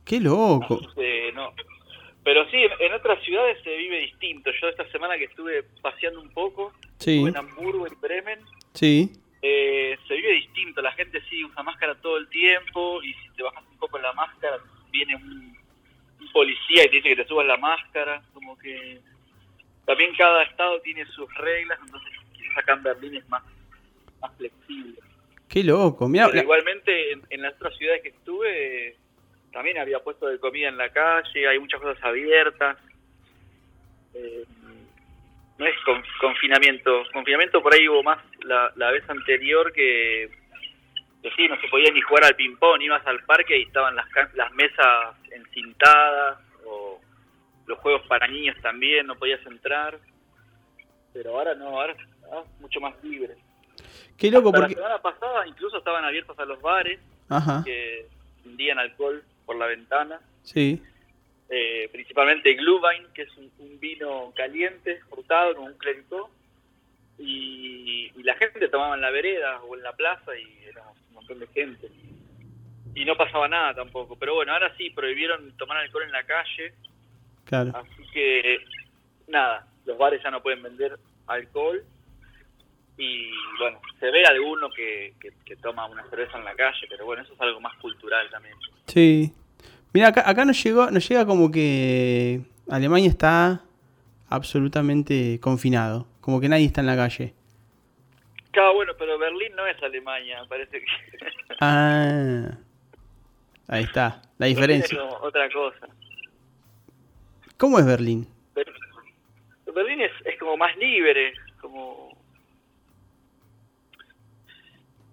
qué 0.04 0.18
loco. 0.20 0.80
No. 1.34 1.52
Pero 2.24 2.50
sí, 2.50 2.56
en, 2.56 2.72
en 2.80 2.92
otras 2.94 3.22
ciudades 3.24 3.62
se 3.62 3.74
vive 3.76 4.00
distinto. 4.00 4.50
Yo 4.60 4.68
esta 4.68 4.86
semana 4.90 5.16
que 5.16 5.24
estuve 5.24 5.62
paseando 5.82 6.20
un 6.20 6.30
poco, 6.30 6.72
Sí, 6.98 7.14
estuve 7.24 7.30
en 7.30 7.36
Hamburgo, 7.36 7.86
en 7.86 8.00
Bremen, 8.00 8.40
sí. 8.74 9.12
eh, 9.42 9.96
se 10.08 10.14
vive 10.14 10.32
distinto. 10.32 10.82
La 10.82 10.92
gente 10.92 11.20
sí 11.30 11.44
usa 11.44 11.62
máscara 11.62 11.94
todo 12.00 12.16
el 12.16 12.28
tiempo 12.28 13.02
y 13.02 13.12
si 13.14 13.30
te 13.36 13.42
bajas 13.42 13.64
un 13.70 13.78
poco 13.78 13.98
la 13.98 14.12
máscara, 14.14 14.58
viene 14.90 15.16
un, 15.16 15.56
un 16.20 16.32
policía 16.32 16.84
y 16.84 16.88
te 16.90 16.96
dice 16.96 17.08
que 17.10 17.16
te 17.22 17.26
subas 17.28 17.46
la 17.46 17.56
máscara. 17.56 18.22
Como 18.32 18.56
que 18.58 19.00
también 19.86 20.14
cada 20.16 20.42
estado 20.44 20.80
tiene 20.82 21.04
sus 21.06 21.32
reglas, 21.36 21.78
entonces 21.84 22.10
quizás 22.34 22.58
acá 22.58 22.72
en 22.74 22.82
Berlín 22.82 23.16
es 23.16 23.28
más, 23.28 23.42
más 24.20 24.36
flexible. 24.36 24.94
Qué 25.48 25.64
loco. 25.64 26.08
Pero 26.12 26.32
la- 26.32 26.42
igualmente 26.42 27.12
en, 27.12 27.22
en 27.30 27.42
las 27.42 27.54
otras 27.54 27.76
ciudades 27.76 28.02
que 28.02 28.10
estuve 28.10 28.96
también 29.52 29.78
había 29.78 29.98
puesto 30.00 30.26
de 30.26 30.38
comida 30.38 30.68
en 30.68 30.76
la 30.76 30.90
calle, 30.90 31.48
hay 31.48 31.58
muchas 31.58 31.80
cosas 31.80 32.02
abiertas. 32.04 32.76
Eh, 34.14 34.44
no 35.58 35.66
es 35.66 35.74
con- 35.84 36.02
confinamiento. 36.20 37.02
Confinamiento 37.12 37.62
por 37.62 37.72
ahí 37.74 37.88
hubo 37.88 38.02
más 38.02 38.18
la, 38.42 38.70
la 38.76 38.90
vez 38.90 39.08
anterior 39.08 39.72
que, 39.72 40.30
que 41.22 41.30
sí, 41.32 41.48
no 41.48 41.60
se 41.60 41.68
podía 41.68 41.90
ni 41.92 42.00
jugar 42.00 42.24
al 42.24 42.36
ping-pong, 42.36 42.80
ibas 42.82 43.06
al 43.06 43.22
parque 43.24 43.58
y 43.58 43.62
estaban 43.62 43.96
las, 43.96 44.06
las 44.34 44.52
mesas 44.52 45.16
encintadas 45.30 46.38
o 46.64 47.00
los 47.66 47.78
juegos 47.78 48.02
para 48.06 48.26
niños 48.28 48.56
también, 48.62 49.06
no 49.06 49.16
podías 49.16 49.44
entrar. 49.46 49.98
Pero 51.12 51.36
ahora 51.36 51.54
no, 51.54 51.68
ahora 51.80 51.92
es 51.94 52.60
mucho 52.60 52.80
más 52.80 52.94
libre. 53.02 53.36
qué 54.16 54.30
loco 54.30 54.48
Hasta 54.48 54.60
porque... 54.60 54.74
La 54.74 54.80
semana 54.82 55.02
pasada 55.02 55.46
incluso 55.46 55.78
estaban 55.78 56.04
abiertos 56.04 56.38
a 56.38 56.44
los 56.44 56.60
bares 56.60 57.00
Ajá, 57.28 57.62
que 57.64 58.06
vendían 58.44 58.78
alcohol 58.78 59.22
por 59.44 59.56
la 59.56 59.66
ventana, 59.66 60.20
sí. 60.42 60.82
eh, 61.48 61.88
principalmente 61.90 62.54
Glühwein, 62.54 63.06
que 63.14 63.22
es 63.22 63.36
un, 63.36 63.50
un 63.58 63.80
vino 63.80 64.32
caliente, 64.36 65.00
frutado, 65.10 65.56
con 65.56 65.64
un 65.64 65.78
clericó, 65.78 66.30
y, 67.18 68.12
y 68.16 68.22
la 68.22 68.34
gente 68.36 68.68
tomaba 68.68 68.94
en 68.94 69.00
la 69.00 69.10
vereda 69.10 69.60
o 69.62 69.74
en 69.76 69.82
la 69.82 69.92
plaza 69.92 70.36
y 70.36 70.64
era 70.64 70.82
un 71.08 71.14
montón 71.14 71.38
de 71.40 71.46
gente. 71.48 71.88
Y 72.94 73.04
no 73.04 73.16
pasaba 73.16 73.46
nada 73.48 73.74
tampoco, 73.74 74.16
pero 74.16 74.34
bueno, 74.34 74.52
ahora 74.52 74.74
sí, 74.76 74.90
prohibieron 74.90 75.56
tomar 75.56 75.76
alcohol 75.78 76.02
en 76.04 76.12
la 76.12 76.24
calle, 76.24 76.72
Claro. 77.44 77.72
así 77.76 78.02
que 78.12 78.58
nada, 79.28 79.66
los 79.86 79.96
bares 79.96 80.22
ya 80.22 80.30
no 80.30 80.42
pueden 80.42 80.62
vender 80.62 80.98
alcohol. 81.26 81.82
Y 83.00 83.30
bueno, 83.60 83.80
se 84.00 84.10
ve 84.10 84.24
alguno 84.24 84.68
que, 84.70 85.14
que, 85.20 85.30
que 85.44 85.54
toma 85.56 85.86
una 85.86 86.08
cerveza 86.10 86.36
en 86.36 86.44
la 86.44 86.54
calle, 86.56 86.86
pero 86.88 87.04
bueno, 87.06 87.22
eso 87.22 87.32
es 87.32 87.40
algo 87.40 87.60
más 87.60 87.76
cultural 87.78 88.28
también. 88.30 88.54
Sí. 88.86 89.32
Mira, 89.92 90.08
acá, 90.08 90.28
acá 90.28 90.44
nos 90.44 90.60
llegó, 90.62 90.90
nos 90.90 91.08
llega 91.08 91.24
como 91.24 91.48
que 91.50 92.40
Alemania 92.68 93.08
está 93.08 93.62
absolutamente 94.28 95.38
confinado. 95.40 96.06
Como 96.20 96.40
que 96.40 96.48
nadie 96.48 96.66
está 96.66 96.80
en 96.80 96.86
la 96.86 96.96
calle. 96.96 97.34
Claro, 98.50 98.74
bueno, 98.74 98.92
pero 98.98 99.18
Berlín 99.18 99.54
no 99.56 99.66
es 99.66 99.80
Alemania, 99.82 100.44
parece 100.48 100.80
que... 100.80 100.86
Ah. 101.60 102.50
Ahí 103.68 103.84
está, 103.84 104.22
la 104.38 104.46
diferencia. 104.46 104.96
Es 104.96 105.14
otra 105.20 105.50
cosa. 105.50 105.88
¿Cómo 107.56 107.78
es 107.78 107.84
Berlín? 107.86 108.26
Ber- 108.54 108.72
Berlín 109.74 110.00
es, 110.00 110.12
es 110.24 110.38
como 110.38 110.56
más 110.56 110.74
libre, 110.76 111.32
como... 111.60 112.16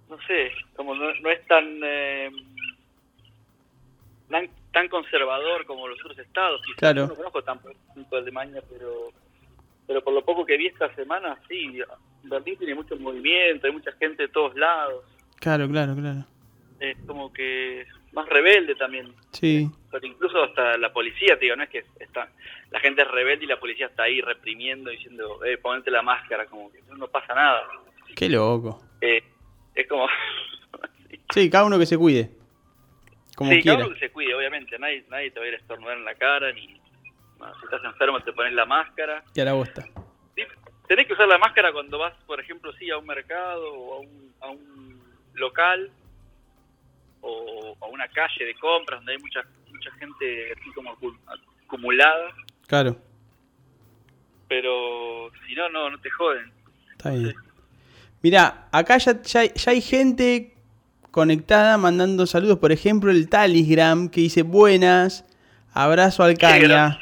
No 0.10 0.18
sé, 0.28 0.52
como 0.76 0.94
no, 0.96 1.14
no 1.16 1.30
es 1.32 1.46
tan, 1.48 1.66
eh, 1.84 2.30
tan... 4.30 4.48
tan 4.76 4.90
conservador 4.90 5.66
como 5.66 5.88
los 5.88 5.98
otros 6.04 6.20
estados. 6.20 6.62
Quizás 6.66 6.80
Claro. 6.80 7.02
yo 7.04 7.08
No 7.08 7.16
conozco 7.16 7.42
tanto, 7.46 7.70
tanto 7.94 8.18
Alemania, 8.18 8.62
pero 8.70 9.08
pero 9.88 10.04
por 10.04 10.14
lo 10.14 10.26
poco 10.26 10.46
que 10.46 10.58
vi 10.58 10.68
esta 10.68 10.94
semana, 10.96 11.40
sí, 11.48 11.80
Berlín 12.24 12.58
tiene 12.58 12.76
mucho 12.76 12.98
movimiento, 12.98 13.68
hay 13.68 13.72
mucha 13.72 13.94
gente 13.94 14.24
de 14.24 14.30
todos 14.30 14.54
lados. 14.56 15.06
Claro, 15.40 15.70
claro, 15.70 15.96
claro. 15.96 16.26
Es 16.82 16.98
como 17.08 17.32
que 17.32 17.86
más 18.12 18.28
rebelde 18.28 18.76
también. 18.76 19.14
Sí, 19.32 19.70
Pero 19.92 20.08
incluso 20.08 20.44
hasta 20.44 20.78
la 20.78 20.92
policía, 20.92 21.38
te 21.40 21.46
digo, 21.46 21.56
no 21.56 21.64
es 21.64 21.70
que 21.70 21.86
está, 22.02 22.28
la 22.72 22.80
gente 22.82 23.04
es 23.04 23.08
rebelde 23.08 23.46
y 23.46 23.48
la 23.48 23.60
policía 23.60 23.86
está 23.86 24.04
ahí 24.04 24.20
reprimiendo, 24.20 24.90
diciendo, 24.90 25.42
eh, 25.46 25.58
ponete 25.58 25.90
la 25.90 26.02
máscara, 26.02 26.48
como 26.48 26.70
que 26.70 26.82
no 26.98 27.08
pasa 27.08 27.34
nada. 27.34 27.62
qué 28.14 28.28
loco. 28.28 28.84
Eh, 29.00 29.24
es 29.74 29.88
como... 29.88 30.06
Sí, 31.34 31.50
cada 31.50 31.66
uno 31.66 31.80
que 31.80 31.86
se 31.86 31.98
cuide. 31.98 32.30
Como 33.36 33.52
sí, 33.52 33.62
quiera. 33.62 33.88
que 33.88 34.00
se 34.00 34.12
cuide, 34.12 34.34
obviamente, 34.34 34.80
nadie, 34.80 35.04
nadie 35.10 35.32
te 35.32 35.40
va 35.40 35.46
a 35.46 35.50
ir 35.50 35.56
a 35.56 35.58
estornudar 35.58 35.98
en 35.98 36.06
la 36.06 36.16
cara, 36.16 36.52
ni... 36.54 36.68
no, 37.40 37.54
si 37.60 37.66
estás 37.66 37.84
enfermo 37.84 38.20
te 38.22 38.32
pones 38.34 38.54
la 38.54 38.66
máscara. 38.66 39.24
Y 39.34 39.42
a 39.42 39.46
la 39.46 39.54
bosta. 39.54 39.86
Sí, 40.36 40.44
tenés 40.88 41.06
que 41.08 41.14
usar 41.14 41.28
la 41.28 41.38
máscara 41.38 41.72
cuando 41.74 41.98
vas, 42.00 42.14
por 42.26 42.40
ejemplo, 42.40 42.72
sí, 42.74 42.90
a 42.90 42.98
un 42.98 43.06
mercado 43.06 43.74
o 43.74 43.96
a 43.96 44.00
un, 44.00 44.34
a 44.42 44.50
un 44.50 45.02
local 45.34 45.92
o 47.22 47.76
a 47.82 47.86
una 47.88 48.08
calle 48.08 48.46
de 48.46 48.54
compras 48.56 49.00
donde 49.00 49.14
hay 49.14 49.18
mucha 49.20 49.42
mucha 49.72 49.92
gente 50.00 50.54
así 50.54 50.72
como 50.74 50.96
acu- 50.96 51.18
acumulada, 51.68 52.32
Claro, 52.68 52.96
pero 54.48 55.32
si 55.46 55.56
no, 55.56 55.68
no, 55.70 55.90
no 55.90 55.98
te 56.00 56.10
joden. 56.10 56.52
está 56.92 57.12
bien. 57.12 57.34
Mira, 58.22 58.68
acá 58.72 58.98
ya, 58.98 59.22
ya, 59.22 59.44
ya 59.44 59.72
hay 59.72 59.82
gente 59.82 60.55
conectada 61.16 61.78
mandando 61.78 62.28
saludos. 62.28 62.60
Por 62.60 62.74
ejemplo, 62.74 63.10
el 63.10 63.30
Talisgram 63.30 64.10
que 64.10 64.20
dice 64.20 64.42
buenas, 64.42 65.24
abrazo 65.72 66.24
al 66.24 66.38
caña. 66.38 67.00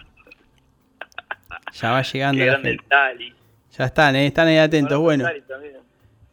Ya 1.73 1.91
va 1.91 2.03
llegando 2.03 2.37
Qué 2.39 2.45
la 2.45 2.51
grande 2.51 2.69
el. 2.69 2.83
Tali. 2.83 3.33
Ya 3.75 3.85
están, 3.85 4.15
eh, 4.15 4.27
están 4.27 4.47
ahí 4.49 4.57
atentos. 4.57 4.99
Bueno, 4.99 5.23
Tali 5.23 5.41
también. 5.41 5.73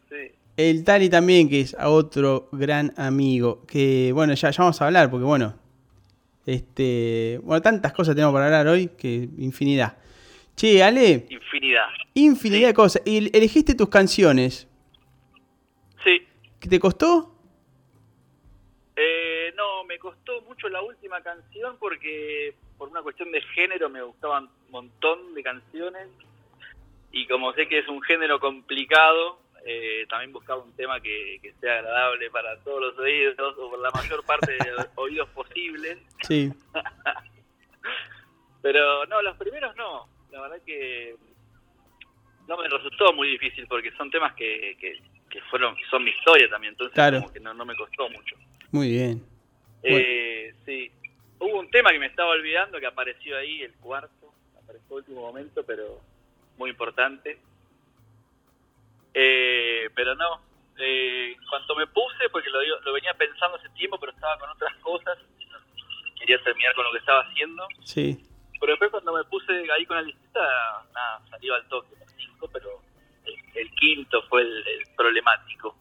Sí. 0.07 0.15
el 0.57 0.83
Tali 0.83 1.09
también, 1.09 1.49
que 1.49 1.61
es 1.61 1.75
otro 1.83 2.49
gran 2.51 2.93
amigo. 2.97 3.65
Que 3.65 4.11
bueno, 4.13 4.35
ya, 4.35 4.51
ya 4.51 4.61
vamos 4.61 4.79
a 4.79 4.85
hablar, 4.85 5.09
porque 5.09 5.25
bueno. 5.25 5.55
Este. 6.45 7.39
Bueno, 7.43 7.63
tantas 7.63 7.93
cosas 7.93 8.13
tenemos 8.13 8.31
para 8.31 8.45
hablar 8.45 8.67
hoy 8.67 8.89
que 8.95 9.27
infinidad. 9.39 9.97
Che, 10.55 10.83
Ale, 10.83 11.25
Infinidad. 11.31 11.85
infinidad 12.13 12.59
Sí. 12.59 12.65
de 12.67 12.73
cosas. 12.75 13.01
Y 13.05 13.35
elegiste 13.35 13.73
tus 13.73 13.89
canciones. 13.89 14.67
Sí. 16.03 16.27
¿Qué 16.59 16.69
te 16.69 16.79
costó? 16.79 17.30
No, 19.81 19.87
me 19.87 19.97
costó 19.97 20.41
mucho 20.41 20.69
la 20.69 20.81
última 20.81 21.21
canción 21.21 21.75
porque 21.79 22.53
por 22.77 22.89
una 22.89 23.01
cuestión 23.01 23.31
de 23.31 23.41
género 23.41 23.89
me 23.89 24.01
gustaban 24.03 24.43
un 24.65 24.71
montón 24.71 25.33
de 25.33 25.41
canciones 25.43 26.07
y 27.11 27.25
como 27.27 27.51
sé 27.53 27.67
que 27.67 27.79
es 27.79 27.87
un 27.87 28.01
género 28.03 28.39
complicado, 28.39 29.39
eh, 29.65 30.05
también 30.07 30.31
buscaba 30.33 30.61
un 30.63 30.75
tema 30.75 30.99
que, 31.01 31.39
que 31.41 31.53
sea 31.59 31.79
agradable 31.79 32.29
para 32.29 32.57
todos 32.63 32.79
los 32.81 32.99
oídos 32.99 33.35
o 33.57 33.69
por 33.71 33.79
la 33.79 33.89
mayor 33.91 34.23
parte 34.23 34.51
de 34.53 34.71
los 34.71 34.87
oídos 34.95 35.27
posibles. 35.29 35.97
Sí. 36.27 36.51
Pero 38.61 39.05
no, 39.07 39.21
los 39.23 39.35
primeros 39.37 39.75
no. 39.75 40.07
La 40.31 40.41
verdad 40.41 40.61
que 40.65 41.15
no 42.47 42.57
me 42.57 42.67
resultó 42.69 43.13
muy 43.13 43.29
difícil 43.29 43.65
porque 43.67 43.91
son 43.93 44.11
temas 44.11 44.33
que, 44.35 44.77
que, 44.79 45.01
que 45.29 45.41
fueron 45.49 45.75
son 45.89 46.03
mi 46.03 46.11
historia 46.11 46.47
también, 46.49 46.73
entonces 46.73 46.93
Claro. 46.93 47.21
como 47.21 47.33
que 47.33 47.39
no, 47.39 47.53
no 47.55 47.65
me 47.65 47.75
costó 47.75 48.07
mucho. 48.09 48.35
Muy 48.71 48.89
bien. 48.89 49.30
Bueno. 49.81 49.97
Eh, 49.99 50.53
sí. 50.65 50.91
Hubo 51.39 51.59
un 51.59 51.69
tema 51.71 51.91
que 51.91 51.99
me 51.99 52.05
estaba 52.07 52.29
olvidando 52.31 52.79
que 52.79 52.85
apareció 52.85 53.37
ahí, 53.37 53.61
el 53.63 53.73
cuarto, 53.75 54.31
apareció 54.61 54.95
a 54.95 54.99
último 54.99 55.21
momento, 55.21 55.63
pero 55.65 55.99
muy 56.57 56.69
importante. 56.69 57.39
Eh, 59.13 59.89
pero 59.95 60.15
no, 60.15 60.39
eh, 60.77 61.33
en 61.35 61.47
cuanto 61.49 61.75
me 61.75 61.87
puse, 61.87 62.29
porque 62.31 62.49
lo, 62.49 62.61
lo 62.81 62.93
venía 62.93 63.13
pensando 63.15 63.57
hace 63.57 63.69
tiempo, 63.69 63.99
pero 63.99 64.11
estaba 64.13 64.37
con 64.37 64.49
otras 64.51 64.75
cosas, 64.77 65.17
quería 66.17 66.41
terminar 66.43 66.73
con 66.75 66.85
lo 66.85 66.91
que 66.91 66.99
estaba 66.99 67.21
haciendo, 67.23 67.67
Sí. 67.83 68.23
pero 68.59 68.73
después 68.73 68.91
cuando 68.91 69.13
me 69.13 69.23
puse 69.25 69.51
ahí 69.71 69.85
con 69.85 69.97
la 69.97 70.03
lista, 70.03 70.39
nada, 70.93 71.21
salió 71.29 71.55
al 71.55 71.67
toque, 71.67 71.89
los 71.99 72.09
cinco, 72.13 72.47
pero 72.53 72.79
el, 73.25 73.35
el 73.55 73.71
quinto 73.75 74.21
fue 74.29 74.41
el, 74.43 74.65
el 74.67 74.83
problemático. 74.95 75.75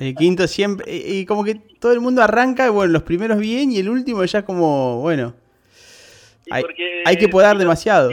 El 0.00 0.14
quinto 0.14 0.46
siempre. 0.46 0.84
Y, 0.94 1.18
y 1.20 1.26
como 1.26 1.44
que 1.44 1.54
todo 1.54 1.92
el 1.92 2.00
mundo 2.00 2.22
arranca, 2.22 2.70
bueno, 2.70 2.92
los 2.92 3.02
primeros 3.02 3.38
bien 3.38 3.70
y 3.72 3.78
el 3.78 3.88
último 3.88 4.24
ya 4.24 4.44
como, 4.44 5.00
bueno. 5.00 5.34
Hay, 6.50 6.64
hay 7.04 7.16
que 7.16 7.28
podar 7.28 7.50
si 7.50 7.54
lo- 7.54 7.60
demasiado. 7.60 8.10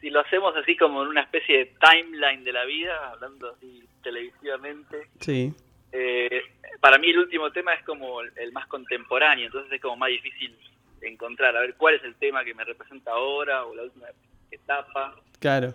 si 0.00 0.10
lo 0.10 0.20
hacemos 0.20 0.54
así 0.56 0.76
como 0.76 1.02
en 1.02 1.08
una 1.08 1.22
especie 1.22 1.58
de 1.58 1.72
timeline 1.80 2.42
de 2.44 2.52
la 2.52 2.64
vida, 2.64 3.10
hablando 3.10 3.52
así 3.54 3.82
televisivamente, 4.02 5.08
Sí. 5.20 5.52
eh, 5.92 6.42
para 6.80 6.96
mí 6.98 7.10
el 7.10 7.18
último 7.18 7.50
tema 7.52 7.74
es 7.74 7.84
como 7.84 8.20
el, 8.22 8.32
el 8.36 8.52
más 8.52 8.66
contemporáneo, 8.68 9.46
entonces 9.46 9.72
es 9.72 9.80
como 9.82 9.96
más 9.96 10.08
difícil 10.08 10.56
encontrar, 11.02 11.56
a 11.56 11.60
ver 11.60 11.74
cuál 11.74 11.96
es 11.96 12.04
el 12.04 12.14
tema 12.14 12.44
que 12.44 12.54
me 12.54 12.64
representa 12.64 13.10
ahora 13.12 13.64
o 13.66 13.74
la 13.74 13.82
última 13.82 14.06
etapa. 14.50 15.14
Claro. 15.38 15.74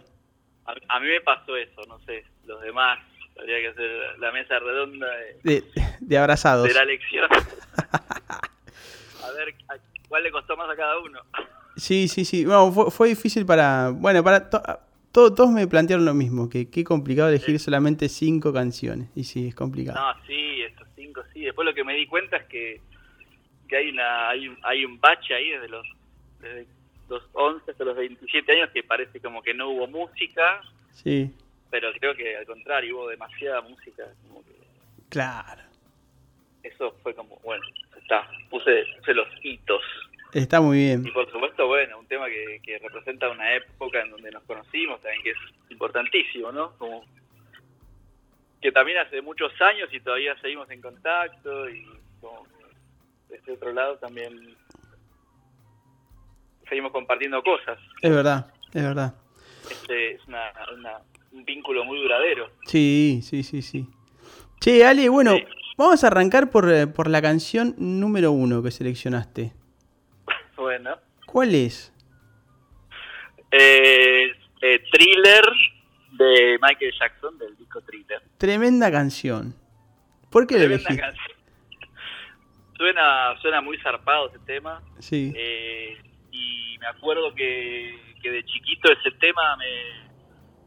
A, 0.66 0.74
a 0.88 1.00
mí 1.00 1.08
me 1.08 1.22
pasó 1.22 1.56
eso, 1.58 1.82
no 1.88 2.00
sé, 2.06 2.24
los 2.46 2.62
demás, 2.62 3.00
habría 3.42 3.60
que 3.60 3.68
hacer 3.70 3.90
la 4.20 4.32
mesa 4.32 4.60
redonda 4.60 5.08
de, 5.44 5.62
De, 5.62 5.64
de 6.00 6.18
abrazados. 6.18 6.68
de 6.68 6.74
la 6.74 6.86
lección. 6.86 7.28
a 9.24 9.32
ver 9.32 9.56
a 9.70 9.76
cuál 10.08 10.24
le 10.24 10.32
costó 10.32 10.56
más 10.58 10.70
a 10.70 10.76
cada 10.76 10.98
uno. 11.00 11.20
Sí, 11.78 12.08
sí, 12.08 12.26
sí. 12.26 12.46
Bueno, 12.46 12.72
fue, 12.72 12.92
fue 12.92 13.08
difícil 13.10 13.46
para. 13.46 13.90
Bueno, 13.90 14.24
para. 14.24 14.50
to- 14.50 14.62
to- 15.12 15.34
todos 15.34 15.50
me 15.52 15.68
plantearon 15.68 16.06
lo 16.06 16.14
mismo, 16.14 16.50
que 16.50 16.70
qué 16.70 16.84
complicado 16.84 17.30
elegir 17.30 17.60
solamente 17.60 18.10
cinco 18.10 18.54
canciones. 18.54 19.10
Y 19.16 19.24
sí, 19.24 19.48
es 19.48 19.56
complicado. 19.56 20.00
No, 20.00 20.14
sí, 20.28 20.62
estos 20.62 20.88
cinco 20.96 21.22
sí. 21.34 21.42
Después 21.42 21.66
lo 21.66 21.74
que 21.74 21.84
me 21.84 21.94
di 21.96 22.06
cuenta 22.08 22.38
es 22.38 22.46
que, 22.46 22.82
que 23.68 23.78
hay 23.78 23.90
una 23.90 24.30
hay 24.30 24.48
un, 24.48 24.58
hay 24.64 24.86
un 24.86 25.00
bache 25.00 25.34
ahí 25.34 25.50
desde 25.50 25.70
los 25.70 25.86
desde 26.40 26.68
los 27.10 27.24
11 27.34 27.72
hasta 27.72 27.84
los 27.84 27.96
27 27.96 28.52
años 28.54 28.70
que 28.74 28.84
parece 28.84 29.20
como 29.20 29.42
que 29.44 29.54
no 29.54 29.70
hubo 29.70 29.86
música, 29.88 30.62
Sí, 30.94 31.30
pero 31.72 31.92
creo 32.00 32.14
que 32.16 32.38
al 32.38 32.46
contrario 32.46 32.98
hubo 32.98 33.08
demasiada 33.08 33.62
música. 33.62 34.04
Como 34.28 34.44
que 34.44 34.52
claro. 35.10 35.62
eso 36.64 36.96
fue 37.02 37.16
como, 37.16 37.38
bueno, 37.44 37.64
está, 38.00 38.30
puse, 38.50 38.84
puse 39.00 39.14
los 39.14 39.28
hitos. 39.42 39.82
Está 40.34 40.62
muy 40.62 40.78
bien. 40.78 41.06
Y 41.06 41.12
por 41.12 41.30
supuesto, 41.32 41.66
bueno, 41.68 41.98
un 42.00 42.06
tema 42.08 42.28
que, 42.28 42.60
que 42.64 42.78
representa 42.80 43.30
una 43.30 43.54
época 43.56 44.02
en 44.02 44.12
donde 44.12 44.32
nos 44.32 44.44
conocimos, 44.44 45.02
también 45.02 45.24
que 45.24 45.32
es 45.32 45.38
importantísimo, 45.70 46.52
¿no? 46.52 46.72
Como 46.78 47.04
que 48.62 48.72
también 48.72 49.00
hace 49.00 49.22
muchos 49.22 49.52
años 49.62 49.90
y 49.92 50.00
todavía 50.00 50.40
seguimos 50.40 50.70
en 50.70 50.82
contacto 50.82 51.68
y 51.70 51.84
como 52.22 52.44
que 52.46 53.36
desde 53.36 53.54
otro 53.54 53.74
lado 53.74 53.98
también 53.98 54.56
seguimos 56.70 56.92
compartiendo 56.92 57.42
cosas. 57.44 57.80
Es 58.02 58.12
verdad, 58.12 58.54
es 58.74 58.84
verdad. 58.84 59.14
Este 59.70 60.12
es 60.14 60.26
una, 60.28 60.52
una- 60.74 61.00
un 61.32 61.46
vínculo 61.46 61.84
muy 61.86 62.00
duradero. 62.02 62.50
Sí, 62.66 63.22
sí, 63.24 63.44
sí, 63.44 63.62
sí. 63.62 63.88
Che, 64.60 64.86
Ale, 64.86 65.10
bueno, 65.10 65.36
Sí. 65.36 65.44
vamos 65.78 66.04
a 66.04 66.08
arrancar 66.08 66.50
por, 66.52 66.72
eh, 66.72 66.88
por 66.88 67.10
la 67.10 67.22
canción 67.22 67.74
número 67.78 68.32
uno 68.32 68.62
que 68.64 68.72
seleccionaste. 68.72 69.54
Bueno, 70.58 70.96
¿Cuál 71.26 71.56
es? 71.56 71.92
eh, 73.52 74.32
eh, 74.62 74.80
Thriller 74.92 75.44
de 76.12 76.60
Michael 76.62 76.94
Jackson, 77.00 77.38
del 77.40 77.58
disco 77.58 77.82
Thriller. 77.82 78.22
Tremenda 78.38 78.92
canción. 78.92 79.56
¿Por 80.30 80.46
qué 80.46 80.56
Tremenda 80.58 80.84
canción. 80.96 81.16
Suena, 82.78 83.36
suena 83.42 83.62
muy 83.62 83.78
zarpado 83.80 84.30
ese 84.30 84.40
tema. 84.40 84.82
Sí, 85.00 85.32
Eh, 85.36 85.98
y 86.32 86.78
me 86.80 86.88
acuerdo 86.88 87.34
que, 87.36 88.00
que 88.22 88.32
de 88.32 88.44
chiquito 88.46 88.92
ese 88.92 89.12
tema 89.20 89.56
me, 89.58 89.66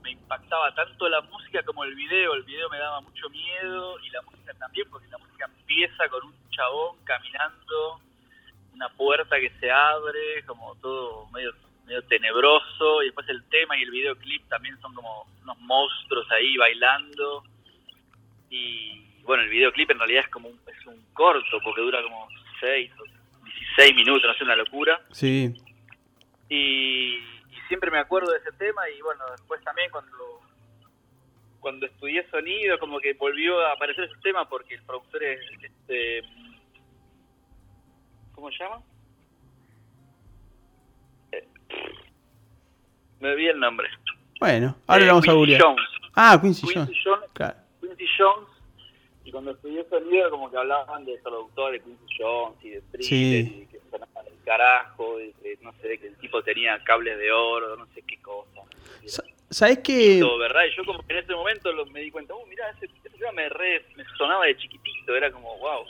me 0.05 0.11
impactaba 0.13 0.73
tanto 0.75 1.09
la 1.09 1.23
música 1.23 1.63
como 1.63 1.83
el 1.83 1.95
video. 1.95 2.35
El 2.35 2.43
video 2.43 2.69
me 2.69 2.79
daba 2.79 3.01
mucho 3.01 3.29
miedo 3.31 3.99
y 4.01 4.11
la 4.11 4.21
música 4.23 4.53
también, 4.55 4.87
porque 4.91 5.09
la 5.09 5.19
música 5.19 5.47
empieza 5.47 6.09
con 6.11 6.25
un 6.27 6.35
chabón 6.51 6.97
caminando, 7.05 8.01
una 8.75 8.89
puerta 8.91 9.41
que 9.41 9.51
se 9.59 9.71
abre, 9.71 10.45
como 10.47 10.77
todo 10.77 11.27
medio, 11.33 11.53
medio 11.87 12.03
tenebroso. 12.03 13.03
Y 13.03 13.07
después 13.07 13.27
el 13.31 13.43
tema 13.49 13.79
y 13.79 13.83
el 13.83 13.91
videoclip 13.91 14.47
también 14.49 14.79
son 14.83 14.95
como 14.95 15.27
unos 15.43 15.59
monstruos 15.61 16.31
ahí 16.31 16.55
bailando. 16.59 17.43
Y 18.51 19.23
bueno, 19.23 19.43
el 19.43 19.49
videoclip 19.49 19.91
en 19.91 19.99
realidad 19.99 20.25
es 20.25 20.31
como 20.31 20.51
un, 20.51 20.61
es 20.67 20.87
un 20.87 21.03
corto, 21.15 21.61
porque 21.65 21.81
dura 21.81 22.03
como 22.03 22.29
6 22.61 22.93
o 23.01 23.05
16 23.43 23.95
minutos, 23.97 24.25
no 24.25 24.35
sé, 24.35 24.45
una 24.45 24.57
locura. 24.57 25.01
sí. 25.11 25.55
Y 26.47 27.19
siempre 27.75 27.91
me 27.91 27.99
acuerdo 27.99 28.31
de 28.31 28.39
ese 28.39 28.53
tema 28.53 28.89
y 28.89 29.01
bueno, 29.03 29.25
después 29.33 29.61
también 29.65 29.91
cuando 29.91 30.41
cuando 31.59 31.87
estudié 31.87 32.25
sonido 32.31 32.79
como 32.79 33.01
que 33.01 33.15
volvió 33.15 33.59
a 33.67 33.73
aparecer 33.73 34.05
ese 34.05 34.15
tema 34.23 34.49
porque 34.49 34.75
el 34.77 34.83
productor 34.85 35.25
es 35.25 35.41
este 35.61 36.23
¿cómo 38.33 38.49
se 38.53 38.59
llama? 38.63 38.81
Eh, 41.33 41.49
me 43.19 43.31
olvidé 43.33 43.51
el 43.51 43.59
nombre. 43.61 43.89
Bueno, 44.39 44.77
ahora 44.87 45.03
Eh, 45.03 45.07
lo 45.07 45.13
vamos 45.15 45.25
a 45.25 45.33
Quincy 45.33 45.37
googlear. 45.39 45.63
Jones. 45.63 45.89
Ah, 46.15 46.39
Quincy 46.41 46.67
Jones. 46.73 46.89
Quincy 46.91 47.03
Jones, 47.05 47.31
Claro. 47.33 47.57
Quincy 47.81 48.07
Jones 48.19 48.49
y 49.25 49.31
cuando 49.31 49.53
estudié 49.53 49.85
sonido 49.89 50.31
como 50.31 50.51
que 50.51 50.57
hablaban 50.57 51.05
de 51.05 51.19
productores 51.23 51.83
Quincy 51.83 52.15
Jones 52.19 52.57
y 52.63 52.71
de 52.71 52.81
thriller 52.93 53.09
Sí. 53.09 53.59
y 53.63 53.67
que 53.67 53.81
sonaban 53.91 54.27
el 54.27 54.45
carajo 54.45 55.21
y 55.21 55.33
que 55.43 55.59
no 55.63 55.73
sé 55.81 55.99
que 55.99 56.09
el 56.09 56.17
tipo 56.17 56.43
tenía 56.43 56.79
cables 56.85 57.19
de 57.19 57.33
oro 57.33 57.77
no 57.77 57.87
sé 57.95 58.03
qué 58.07 58.19
cosa 58.21 58.61
Sa- 59.07 59.25
¿Sabés 59.51 59.79
que 59.79 60.19
Todo, 60.21 60.39
verdad 60.39 60.63
y 60.71 60.77
yo 60.77 60.85
como 60.85 61.03
que 61.07 61.13
en 61.13 61.25
ese 61.25 61.33
momento 61.35 61.73
lo- 61.73 61.87
me 61.87 62.01
di 62.01 62.11
cuenta 62.11 62.35
oh 62.35 62.45
mirá 62.47 62.69
ese, 62.71 62.87
ese 62.87 63.17
tema 63.19 63.33
me 63.33 63.49
re 63.49 63.85
me 63.97 64.05
sonaba 64.19 64.47
de 64.47 64.57
chiquitito 64.57 65.15
era 65.17 65.31
como 65.33 65.57
wow 65.59 65.85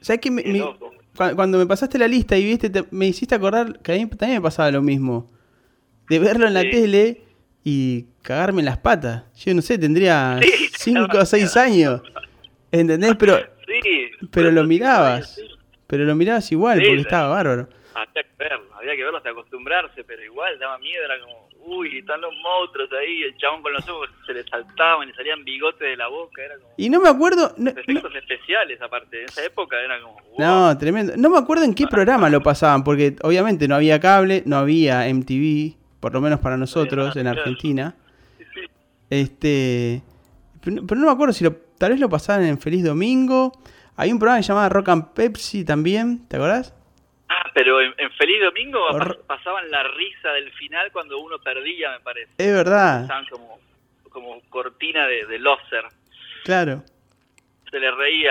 ¿Sabés 0.00 0.20
que 0.20 0.30
me- 0.30 0.42
qué 0.44 0.52
me- 0.52 1.34
cuando 1.34 1.58
me 1.58 1.66
pasaste 1.66 1.98
la 1.98 2.06
lista 2.06 2.36
y 2.36 2.44
viste, 2.44 2.68
te- 2.70 2.84
me 2.90 3.06
hiciste 3.06 3.34
acordar 3.34 3.80
que 3.80 3.92
a 3.92 3.94
mí 3.96 4.06
también 4.10 4.34
me 4.40 4.42
pasaba 4.42 4.70
lo 4.70 4.82
mismo? 4.82 5.28
De 6.10 6.18
verlo 6.18 6.46
en 6.46 6.54
la 6.54 6.60
Sí. 6.60 6.70
tele 6.70 7.22
y 7.64 8.04
cagarme 8.22 8.60
en 8.60 8.66
las 8.66 8.76
patas. 8.78 9.24
Yo 9.42 9.54
no 9.54 9.62
sé, 9.62 9.78
tendría 9.78 10.38
Sí, 10.42 10.68
5 10.78 11.18
o 11.18 11.24
6 11.24 11.56
años. 11.56 12.02
¿Entendés? 12.72 13.14
Pero, 13.16 13.36
sí 13.66 14.10
pero 14.30 14.50
lo 14.50 14.64
mirabas. 14.64 15.40
Pero 15.86 16.04
lo 16.04 16.14
mirabas 16.14 16.50
igual 16.52 16.78
Sí, 16.80 16.86
porque 16.86 17.00
estaba 17.02 17.28
bárbaro. 17.28 17.68
había 17.94 18.22
que 18.22 18.28
verlo 18.38 18.66
había 18.76 18.96
que 18.96 19.02
verlo 19.04 19.16
hasta 19.18 19.30
acostumbrarse 19.30 20.04
pero 20.04 20.22
igual 20.22 20.58
daba 20.58 20.78
miedo 20.78 21.02
era 21.04 21.14
como 21.20 21.46
uy 21.66 21.98
están 21.98 22.20
los 22.20 22.32
monstruos 22.42 22.88
ahí 22.92 23.22
el 23.22 23.36
chabón 23.38 23.62
con 23.62 23.72
los 23.72 23.88
ojos 23.88 24.08
se 24.26 24.34
le 24.34 24.44
saltaban 24.44 25.08
y 25.08 25.10
le 25.12 25.16
salían 25.16 25.44
bigotes 25.44 25.80
de 25.88 25.96
la 25.96 26.08
boca 26.08 26.42
era 26.44 26.56
como 26.58 26.72
Y 26.76 26.88
no 26.90 27.00
me 27.00 27.08
acuerdo. 27.08 27.54
No, 27.56 27.72
no- 27.72 27.80
efectos 27.80 28.14
especiales 28.16 28.80
aparte. 28.82 29.20
En 29.20 29.24
esa 29.26 29.44
época 29.44 29.80
era 29.80 30.00
como. 30.00 30.14
wow. 30.14 30.38
no, 30.38 30.78
tremendo. 30.78 31.14
No 31.16 31.30
me 31.30 31.38
acuerdo 31.38 31.64
en 31.64 31.74
qué 31.74 31.86
programa 31.86 32.28
lo 32.30 32.42
pasaban, 32.42 32.82
porque 32.84 33.16
obviamente 33.22 33.66
no 33.68 33.76
había 33.76 33.98
cable, 34.00 34.42
no 34.46 34.56
había 34.56 35.06
MTV, 35.12 35.74
por 36.00 36.12
lo 36.12 36.20
menos 36.20 36.40
para 36.40 36.56
nosotros 36.56 37.16
en. 37.16 37.26
Argentina. 37.28 37.94
Sí, 38.38 38.44
sí. 38.54 38.60
Este, 39.10 40.02
pero 40.62 40.82
no 41.00 41.06
me 41.06 41.12
acuerdo 41.12 41.32
si 41.32 41.44
lo, 41.44 41.56
tal 41.78 41.90
vez 41.92 42.00
lo 42.00 42.08
pasaban 42.08 42.44
en 42.44 42.58
Feliz 42.58 42.84
Domingo. 42.84 43.52
Hay 43.96 44.12
un 44.12 44.18
programa 44.18 44.38
que 44.38 44.42
se 44.44 44.48
llamaba 44.48 44.68
Rock 44.68 44.88
and 44.90 45.12
Pepsi 45.14 45.64
también, 45.64 46.26
¿te 46.28 46.36
acordás? 46.36 46.74
Ah, 47.28 47.50
pero 47.54 47.80
en, 47.80 47.92
en 47.98 48.10
Feliz 48.12 48.40
Domingo 48.42 48.78
pasaban 49.26 49.70
la 49.70 49.82
risa 49.84 50.30
del 50.32 50.50
final 50.52 50.90
cuando 50.92 51.18
uno 51.18 51.38
perdía, 51.38 51.90
me 51.92 52.00
parece. 52.00 52.30
Es 52.38 52.52
verdad, 52.54 53.02
Pasaban 53.02 53.24
como, 53.30 53.58
como 54.10 54.40
cortina 54.50 55.06
de, 55.06 55.26
de 55.26 55.38
loser. 55.38 55.84
claro. 56.44 56.82
Se 57.70 57.80
le 57.80 57.90
reía. 57.90 58.30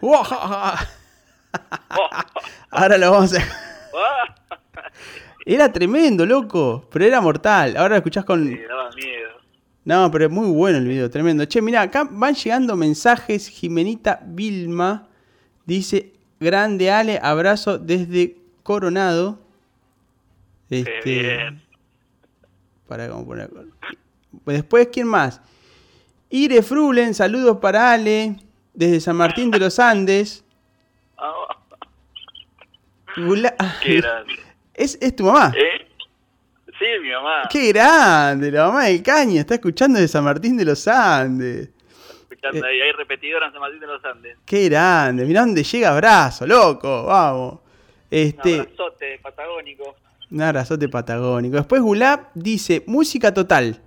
Ahora 2.70 2.98
lo 2.98 3.10
vamos 3.10 3.34
a... 3.34 3.40
Era 5.46 5.72
tremendo, 5.72 6.26
loco, 6.26 6.88
pero 6.92 7.04
era 7.04 7.20
mortal. 7.20 7.76
Ahora 7.76 7.90
lo 7.90 7.96
escuchás 7.96 8.24
con... 8.24 8.44
Sí, 8.46 8.56
daba 8.68 8.90
miedo. 8.90 9.30
No, 9.86 10.10
pero 10.10 10.26
es 10.26 10.30
muy 10.30 10.50
bueno 10.50 10.78
el 10.78 10.86
video, 10.88 11.08
tremendo. 11.08 11.44
Che, 11.46 11.62
mira, 11.62 11.80
acá 11.80 12.06
van 12.10 12.34
llegando 12.34 12.76
mensajes. 12.76 13.48
Jimenita 13.48 14.20
Vilma 14.26 15.08
dice: 15.64 16.12
Grande 16.40 16.90
Ale, 16.90 17.18
abrazo 17.22 17.78
desde 17.78 18.36
Coronado. 18.64 19.38
Este, 20.68 21.00
bien. 21.04 21.62
Para 22.88 23.08
cómo 23.08 23.24
poner. 23.24 23.48
Después, 24.44 24.88
¿quién 24.92 25.06
más? 25.06 25.40
Ire 26.30 26.62
Frulen, 26.62 27.14
saludos 27.14 27.58
para 27.58 27.92
Ale, 27.92 28.36
desde 28.74 29.00
San 29.00 29.16
Martín 29.16 29.52
de 29.52 29.60
los 29.60 29.78
Andes. 29.78 30.44
Gula- 33.16 33.54
qué 33.82 34.00
grande. 34.00 34.34
¿Es, 34.74 34.98
es 35.00 35.16
tu 35.16 35.24
mamá. 35.24 35.52
¿Eh? 35.56 35.85
Sí, 36.78 36.84
mi 37.02 37.10
mamá. 37.10 37.42
¡Qué 37.50 37.68
grande! 37.72 38.50
La 38.50 38.66
mamá 38.66 38.84
del 38.84 39.02
caño 39.02 39.40
está 39.40 39.54
escuchando 39.54 39.98
de 39.98 40.06
San 40.08 40.24
Martín 40.24 40.56
de 40.56 40.64
los 40.64 40.86
Andes. 40.88 41.70
Escuchando 42.30 42.66
ahí, 42.66 42.80
hay 42.80 42.92
repetidora 42.92 43.46
en 43.46 43.52
San 43.52 43.60
Martín 43.60 43.80
de 43.80 43.86
los 43.86 44.04
Andes. 44.04 44.36
Qué 44.44 44.68
grande, 44.68 45.24
mirá 45.24 45.40
dónde 45.40 45.62
llega 45.62 45.90
abrazo, 45.90 46.46
loco, 46.46 47.04
vamos. 47.04 47.52
Un 47.54 47.60
Este, 48.10 48.60
abrazote 48.60 49.18
patagónico. 49.22 49.96
un 50.30 50.42
abrazote 50.42 50.88
patagónico. 50.88 51.56
Después 51.56 51.80
Gulab 51.80 52.28
dice, 52.34 52.84
música 52.86 53.32
total. 53.32 53.80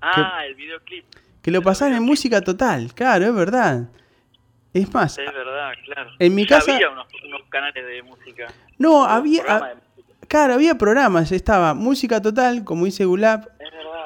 Ah, 0.00 0.42
el 0.46 0.54
videoclip. 0.54 1.04
Que 1.42 1.50
lo 1.50 1.62
pasaron 1.62 1.96
en 1.96 2.02
música 2.02 2.40
total, 2.40 2.92
claro, 2.94 3.26
es 3.26 3.34
verdad. 3.34 3.88
Es 4.72 4.92
más, 4.94 5.18
Es 5.18 5.32
verdad, 5.32 5.72
claro. 5.84 6.10
En 6.18 6.34
mi 6.34 6.42
Ya 6.46 6.58
casa- 6.58 6.74
había 6.74 6.88
unos, 6.90 7.06
unos 7.26 7.42
canales 7.50 7.84
de 7.86 8.02
música. 8.02 8.46
no, 8.78 9.02
Un 9.02 9.10
había, 9.10 9.42
claro, 10.32 10.54
había 10.54 10.76
programas, 10.78 11.30
estaba 11.30 11.74
música 11.74 12.20
total, 12.22 12.64
como 12.64 12.86
dice 12.86 13.04
Gulab, 13.04 13.48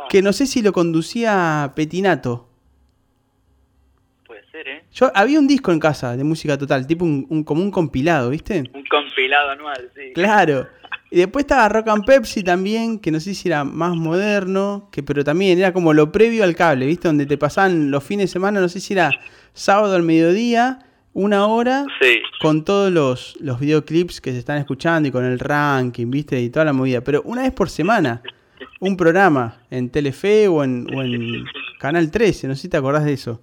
que 0.09 0.23
no 0.23 0.33
sé 0.33 0.47
si 0.47 0.61
lo 0.61 0.73
conducía 0.73 1.73
Petinato. 1.77 2.49
Puede 4.27 4.43
ser, 4.51 4.67
¿eh? 4.69 4.85
Yo 4.93 5.11
había 5.15 5.39
un 5.39 5.47
disco 5.47 5.71
en 5.73 5.79
casa 5.79 6.17
de 6.17 6.25
música 6.25 6.59
total, 6.59 6.87
tipo 6.87 7.05
un, 7.05 7.27
un- 7.31 7.45
como 7.45 7.63
un 7.63 7.71
compilado, 7.71 8.31
¿viste? 8.31 8.59
Un 8.75 8.85
com- 8.91 9.05
compilado 9.05 9.51
anual, 9.51 9.91
sí. 9.95 10.13
Claro. 10.15 10.67
Y 11.09 11.19
después 11.19 11.45
estaba 11.45 11.69
Rock 11.69 11.87
and 11.89 12.05
Pepsi 12.05 12.43
también, 12.43 12.99
que 12.99 13.13
no 13.13 13.21
sé 13.21 13.33
si 13.33 13.47
era 13.49 13.63
más 13.63 13.95
moderno, 13.95 14.89
que 14.91 15.05
pero 15.05 15.23
también 15.23 15.57
era 15.57 15.73
como 15.73 15.93
lo 15.93 16.11
previo 16.11 16.43
al 16.43 16.57
cable, 16.57 16.85
¿viste? 16.85 17.07
Donde 17.07 17.27
te 17.27 17.39
pasaban 17.39 17.93
los 17.93 18.03
fines 18.03 18.25
de 18.29 18.33
semana, 18.33 18.61
no 18.61 18.69
sé 18.69 18.81
si 18.81 18.93
era 18.93 19.13
sábado 19.55 19.95
al 19.95 20.03
mediodía, 20.03 20.81
una 21.19 21.47
hora, 21.47 21.87
Sí, 22.01 22.21
con 22.41 22.63
todos 22.65 22.93
los, 22.93 23.37
los 23.41 23.59
videoclips 23.59 24.21
que 24.21 24.33
se 24.33 24.39
están 24.39 24.59
escuchando 24.59 25.09
y 25.09 25.13
con 25.13 25.25
el 25.25 25.39
ranking, 25.39 26.11
¿viste? 26.11 26.39
Y 26.41 26.51
toda 26.51 26.67
la 26.67 26.75
movida. 26.75 27.01
Pero 27.01 27.23
una 27.25 27.43
vez 27.43 27.53
por 27.53 27.71
semana, 27.71 28.21
un 28.81 28.99
programa 28.99 29.63
en 29.71 29.89
Telefe 29.91 30.47
o 30.47 30.63
en, 30.63 30.87
o 30.95 31.03
en 31.03 31.47
Canal 31.79 32.11
13, 32.11 32.49
no 32.49 32.55
sé 32.55 32.63
si 32.63 32.69
te 32.69 32.77
acordás 32.77 33.05
de 33.07 33.15
eso. 33.15 33.41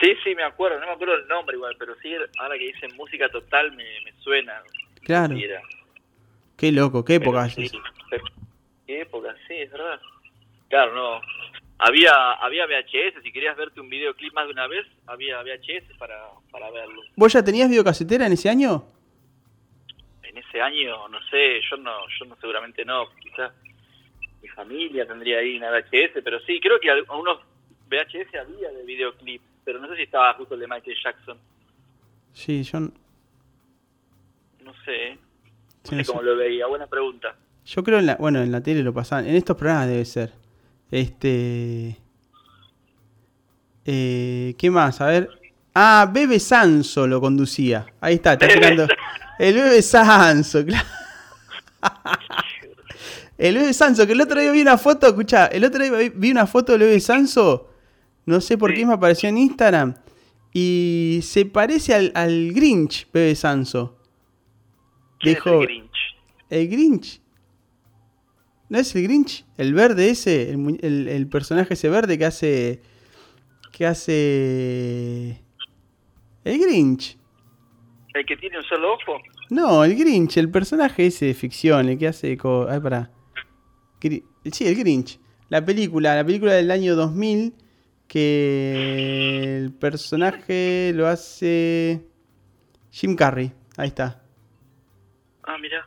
sí, 0.00 0.12
sí, 0.24 0.34
me 0.34 0.44
acuerdo. 0.44 0.80
No 0.80 0.86
me 0.86 0.92
acuerdo 0.92 1.14
el 1.16 1.28
nombre 1.28 1.56
igual, 1.56 1.76
pero 1.78 1.94
sí, 2.00 2.10
ahora 2.38 2.56
que 2.58 2.64
dicen 2.72 2.96
música 2.96 3.28
total 3.28 3.72
me, 3.72 3.84
me 4.04 4.12
suena. 4.22 4.54
Claro. 5.02 5.36
Qué 6.56 6.72
loco, 6.72 7.04
qué 7.04 7.20
Pero 7.20 7.32
época 7.32 7.50
sí, 7.50 7.70
pero- 8.08 8.24
¿Qué 8.86 9.02
época? 9.02 9.34
Sí, 9.46 9.54
es 9.54 9.70
verdad. 9.70 10.00
Claro, 10.70 10.94
no. 10.94 11.20
Había, 11.88 12.32
había 12.40 12.66
VHS, 12.66 13.22
si 13.22 13.30
querías 13.32 13.56
verte 13.56 13.80
un 13.80 13.88
videoclip 13.88 14.32
más 14.34 14.46
de 14.46 14.52
una 14.52 14.66
vez, 14.66 14.84
había 15.06 15.40
VHS 15.42 15.96
para, 15.98 16.18
para 16.50 16.68
verlo. 16.70 17.00
¿Vos 17.14 17.32
ya 17.32 17.44
tenías 17.44 17.68
videocasetera 17.68 18.26
en 18.26 18.32
ese 18.32 18.48
año? 18.48 18.84
En 20.24 20.36
ese 20.36 20.60
año, 20.60 21.06
no 21.08 21.18
sé, 21.30 21.60
yo 21.70 21.76
no, 21.76 21.92
yo 22.18 22.24
no 22.26 22.36
seguramente 22.40 22.84
no, 22.84 23.04
quizás 23.22 23.52
mi 24.42 24.48
familia 24.48 25.06
tendría 25.06 25.38
ahí 25.38 25.56
una 25.58 25.70
VHS, 25.70 26.22
pero 26.24 26.40
sí, 26.40 26.58
creo 26.60 26.80
que 26.80 26.90
algunos 26.90 27.38
VHS 27.88 28.34
había 28.34 28.70
de 28.70 28.82
videoclip, 28.84 29.40
pero 29.64 29.78
no 29.78 29.86
sé 29.88 29.94
si 29.96 30.02
estaba 30.02 30.34
justo 30.34 30.54
el 30.54 30.60
de 30.60 30.66
Michael 30.66 30.96
Jackson, 31.04 31.38
Sí, 32.32 32.62
yo, 32.64 32.80
no 32.80 32.90
sé, 34.84 35.08
¿eh? 35.12 35.18
sí, 35.84 35.90
no 35.92 35.96
no 35.96 35.98
sé 35.98 36.04
sé. 36.04 36.12
cómo 36.12 36.22
lo 36.22 36.36
veía, 36.36 36.66
buena 36.66 36.86
pregunta. 36.86 37.36
Yo 37.64 37.82
creo 37.84 37.98
en 38.00 38.06
la, 38.06 38.16
bueno, 38.16 38.40
en 38.42 38.50
la 38.52 38.60
tele 38.62 38.82
lo 38.82 38.92
pasaban, 38.92 39.26
en 39.26 39.36
estos 39.36 39.56
programas 39.56 39.88
debe 39.88 40.04
ser. 40.04 40.32
Este 40.90 41.96
eh, 43.84 44.54
¿qué 44.58 44.70
más? 44.70 45.00
A 45.00 45.06
ver. 45.06 45.30
Ah, 45.74 46.10
Bebe 46.12 46.40
Sanso 46.40 47.06
lo 47.06 47.20
conducía. 47.20 47.86
Ahí 48.00 48.14
está, 48.14 48.32
está 48.34 48.48
tirando. 48.48 48.86
El 49.38 49.54
Bebe 49.54 49.82
Sanso, 49.82 50.64
claro. 50.66 50.86
El 53.38 53.54
Bebe 53.56 53.74
Sanso, 53.74 54.06
que 54.06 54.12
el 54.12 54.20
otro 54.20 54.40
día 54.40 54.50
vi 54.52 54.62
una 54.62 54.78
foto, 54.78 55.06
escucha, 55.08 55.46
el 55.46 55.64
otro 55.64 55.82
día 55.84 56.10
vi- 56.10 56.30
una 56.30 56.46
foto 56.46 56.72
del 56.72 56.82
Bebe 56.82 57.00
Sanso, 57.00 57.68
no 58.24 58.40
sé 58.40 58.56
por 58.56 58.72
qué 58.72 58.86
me 58.86 58.94
apareció 58.94 59.28
en 59.28 59.36
Instagram, 59.36 59.94
y 60.54 61.20
se 61.22 61.44
parece 61.44 61.92
al, 61.94 62.12
al 62.14 62.52
Grinch, 62.54 63.06
Bebe 63.12 63.34
Sanso. 63.34 63.98
¿Quién 65.20 65.34
Dijo, 65.34 65.50
es 65.50 65.60
el 65.60 65.66
Grinch? 65.66 65.90
¿El 66.48 66.68
Grinch? 66.68 67.20
¿No 68.68 68.78
es 68.78 68.94
el 68.96 69.02
Grinch? 69.04 69.44
El 69.56 69.74
verde 69.74 70.10
ese, 70.10 70.50
el, 70.50 70.58
mu- 70.58 70.76
el- 70.80 71.08
el 71.08 71.26
personaje 71.28 71.74
ese 71.74 71.88
verde 71.88 72.18
que 72.18 72.24
hace... 72.24 72.82
que 73.72 73.86
hace... 73.86 75.42
El 76.44 76.58
Grinch. 76.60 77.16
¿El 78.14 78.24
que 78.26 78.36
tiene 78.36 78.58
un 78.58 78.64
solo 78.64 78.94
ojo? 78.94 79.18
No, 79.50 79.84
el 79.84 79.94
Grinch, 79.96 80.36
el 80.38 80.50
personaje 80.50 81.06
ese 81.06 81.26
de 81.26 81.34
ficción, 81.34 81.88
el 81.88 81.98
que 81.98 82.08
hace... 82.08 82.36
Co 82.36 82.66
Ay, 82.68 82.80
pará. 82.80 83.10
Sí, 84.00 84.66
el 84.66 84.76
Grinch. 84.76 85.20
La 85.48 85.64
película, 85.64 86.16
la 86.16 86.24
película 86.24 86.52
del 86.54 86.70
año 86.72 86.96
2000 86.96 87.54
que 88.08 89.56
el 89.58 89.72
personaje 89.72 90.92
lo 90.94 91.06
hace 91.08 92.04
Jim 92.90 93.14
Carrey. 93.16 93.52
Ahí 93.76 93.88
está. 93.88 94.22
Ah, 95.44 95.56
mira. 95.60 95.86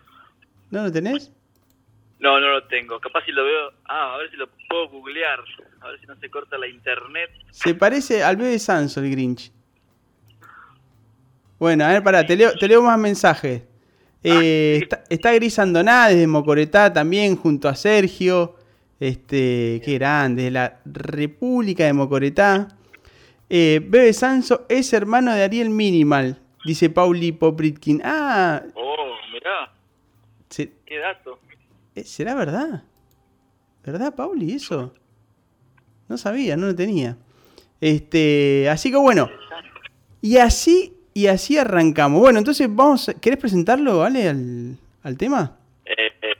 ¿No 0.71 0.83
lo 0.83 0.91
tenés? 0.91 1.31
No, 2.19 2.39
no 2.39 2.49
lo 2.49 2.63
tengo. 2.65 2.99
Capaz 2.99 3.23
si 3.25 3.31
lo 3.31 3.43
veo. 3.45 3.71
Ah, 3.85 4.15
a 4.15 4.17
ver 4.17 4.29
si 4.29 4.35
lo 4.37 4.47
puedo 4.67 4.89
googlear. 4.89 5.39
A 5.81 5.87
ver 5.89 5.99
si 5.99 6.05
no 6.05 6.15
se 6.17 6.29
corta 6.29 6.57
la 6.57 6.67
internet. 6.67 7.29
Se 7.51 7.73
parece 7.75 8.23
al 8.23 8.35
bebé 8.37 8.59
Sanso, 8.59 8.99
el 8.99 9.09
Grinch. 9.11 9.51
Bueno, 11.57 11.83
a 11.85 11.89
ver, 11.89 12.03
pará, 12.03 12.25
te 12.25 12.35
leo, 12.35 12.53
te 12.57 12.67
leo 12.67 12.81
más 12.81 12.97
mensajes. 12.97 13.63
Eh, 14.23 14.79
está, 14.81 15.03
está 15.09 15.33
Gris 15.33 15.59
Andoná 15.59 16.07
desde 16.09 16.27
Mocoretá 16.27 16.91
también, 16.91 17.35
junto 17.35 17.67
a 17.67 17.75
Sergio. 17.75 18.55
Este, 18.99 19.81
qué 19.83 19.93
grande, 19.93 20.43
de 20.43 20.51
la 20.51 20.79
República 20.85 21.85
de 21.85 21.93
Mocoretá. 21.93 22.67
Eh, 23.49 23.79
Bebe 23.83 24.11
Sanso 24.13 24.65
es 24.69 24.91
hermano 24.93 25.33
de 25.33 25.43
Ariel 25.43 25.69
Minimal, 25.69 26.37
dice 26.65 26.89
Pauli 26.89 27.31
Popritkin. 27.31 28.01
Ah, 28.03 28.61
Oh, 28.75 29.15
mirá. 29.33 29.71
se- 30.49 30.71
Qué 30.85 30.97
dato. 30.99 31.39
Eh, 31.99 32.03
¿será 32.03 32.35
verdad? 32.35 32.83
¿Verdad, 33.83 34.15
Pauli, 34.15 34.53
eso? 34.53 34.93
No 36.07 36.17
sabía, 36.17 36.55
no 36.57 36.67
lo 36.67 36.75
tenía. 36.75 37.17
Este, 37.81 38.69
así 38.69 38.91
que 38.91 38.97
bueno, 38.97 39.29
y 40.21 40.37
así, 40.37 40.97
y 41.13 41.27
así 41.27 41.57
arrancamos. 41.57 42.19
Bueno, 42.19 42.39
entonces 42.39 42.67
vamos, 42.69 43.09
¿querés 43.21 43.39
presentarlo, 43.39 43.99
vale, 43.99 44.27
al, 44.27 44.77
al 45.03 45.17
tema? 45.17 45.57
Eh, 45.85 46.11
eh, 46.21 46.35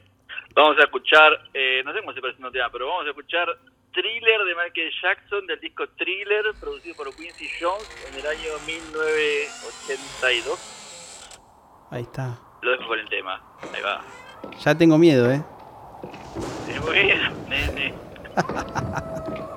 vamos 0.53 0.77
a 0.79 0.83
escuchar, 0.83 1.49
eh, 1.53 1.81
no 1.85 1.93
sé 1.93 2.01
cómo 2.01 2.11
se 2.13 2.19
presenta 2.21 2.47
el 2.47 2.53
tema, 2.53 2.69
pero 2.71 2.87
vamos 2.87 3.05
a 3.05 3.09
escuchar 3.09 3.47
Thriller 3.93 4.43
de 4.43 4.55
Michael 4.55 4.91
Jackson 5.01 5.47
del 5.47 5.59
disco 5.59 5.87
Thriller, 5.97 6.43
producido 6.59 6.95
por 6.95 7.15
Quincy 7.15 7.47
Jones 7.59 7.89
en 8.11 8.19
el 8.19 8.27
año 8.27 8.51
1982. 8.65 10.75
Ahí 11.91 12.03
está. 12.03 12.37
Lo 12.61 12.71
dejo 12.71 12.87
con 12.87 12.99
el 12.99 13.09
tema. 13.09 13.41
Ahí 13.73 13.81
va. 13.81 14.03
Ya 14.63 14.75
tengo 14.75 14.97
miedo, 14.97 15.31
¿eh? 15.31 15.41
Nene. 17.49 17.93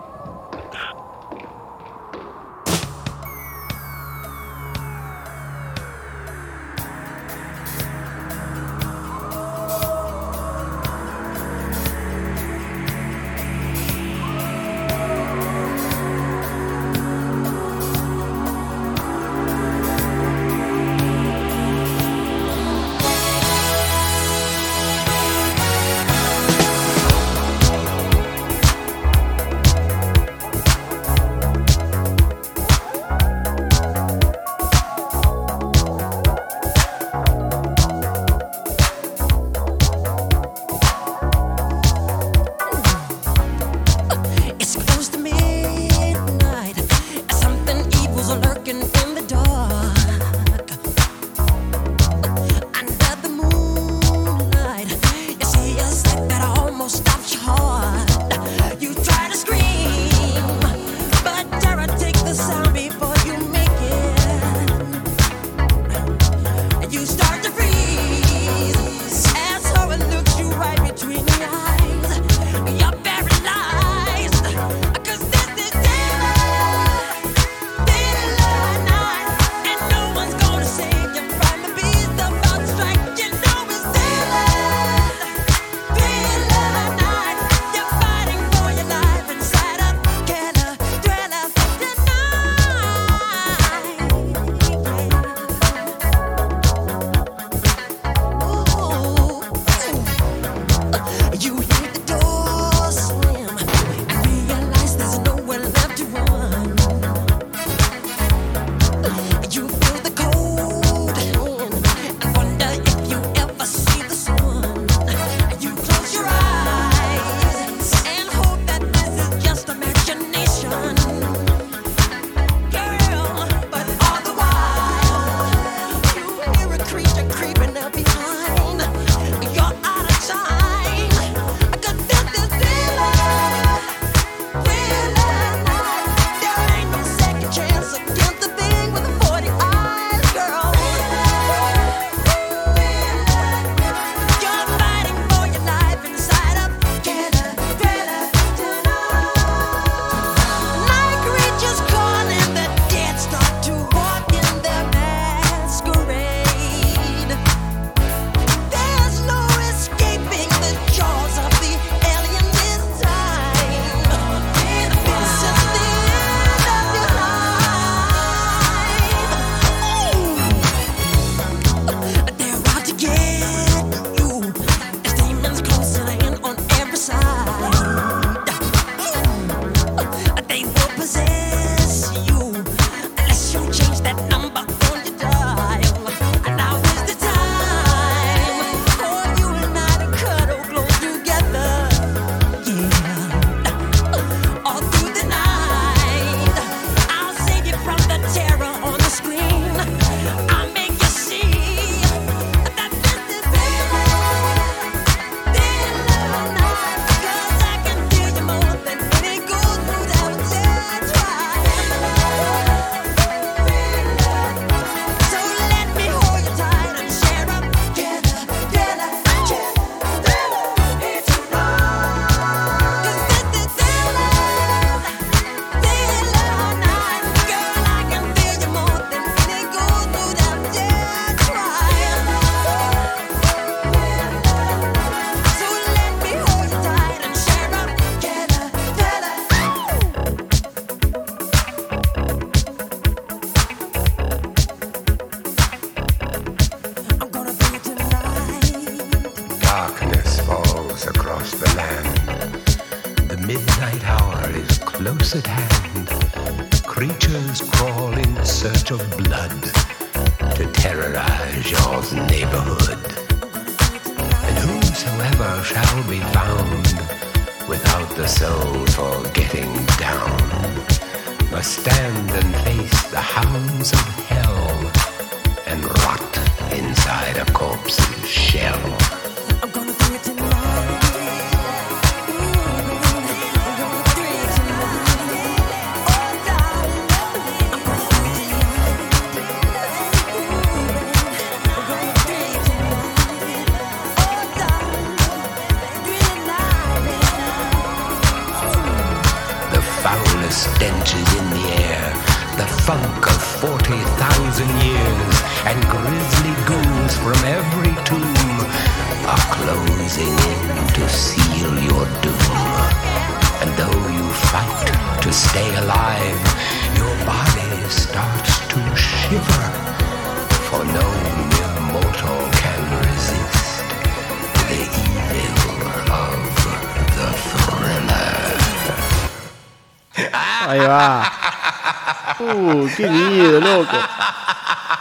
qué 332.97 333.09
miedo, 333.09 333.61
loco. 333.61 333.97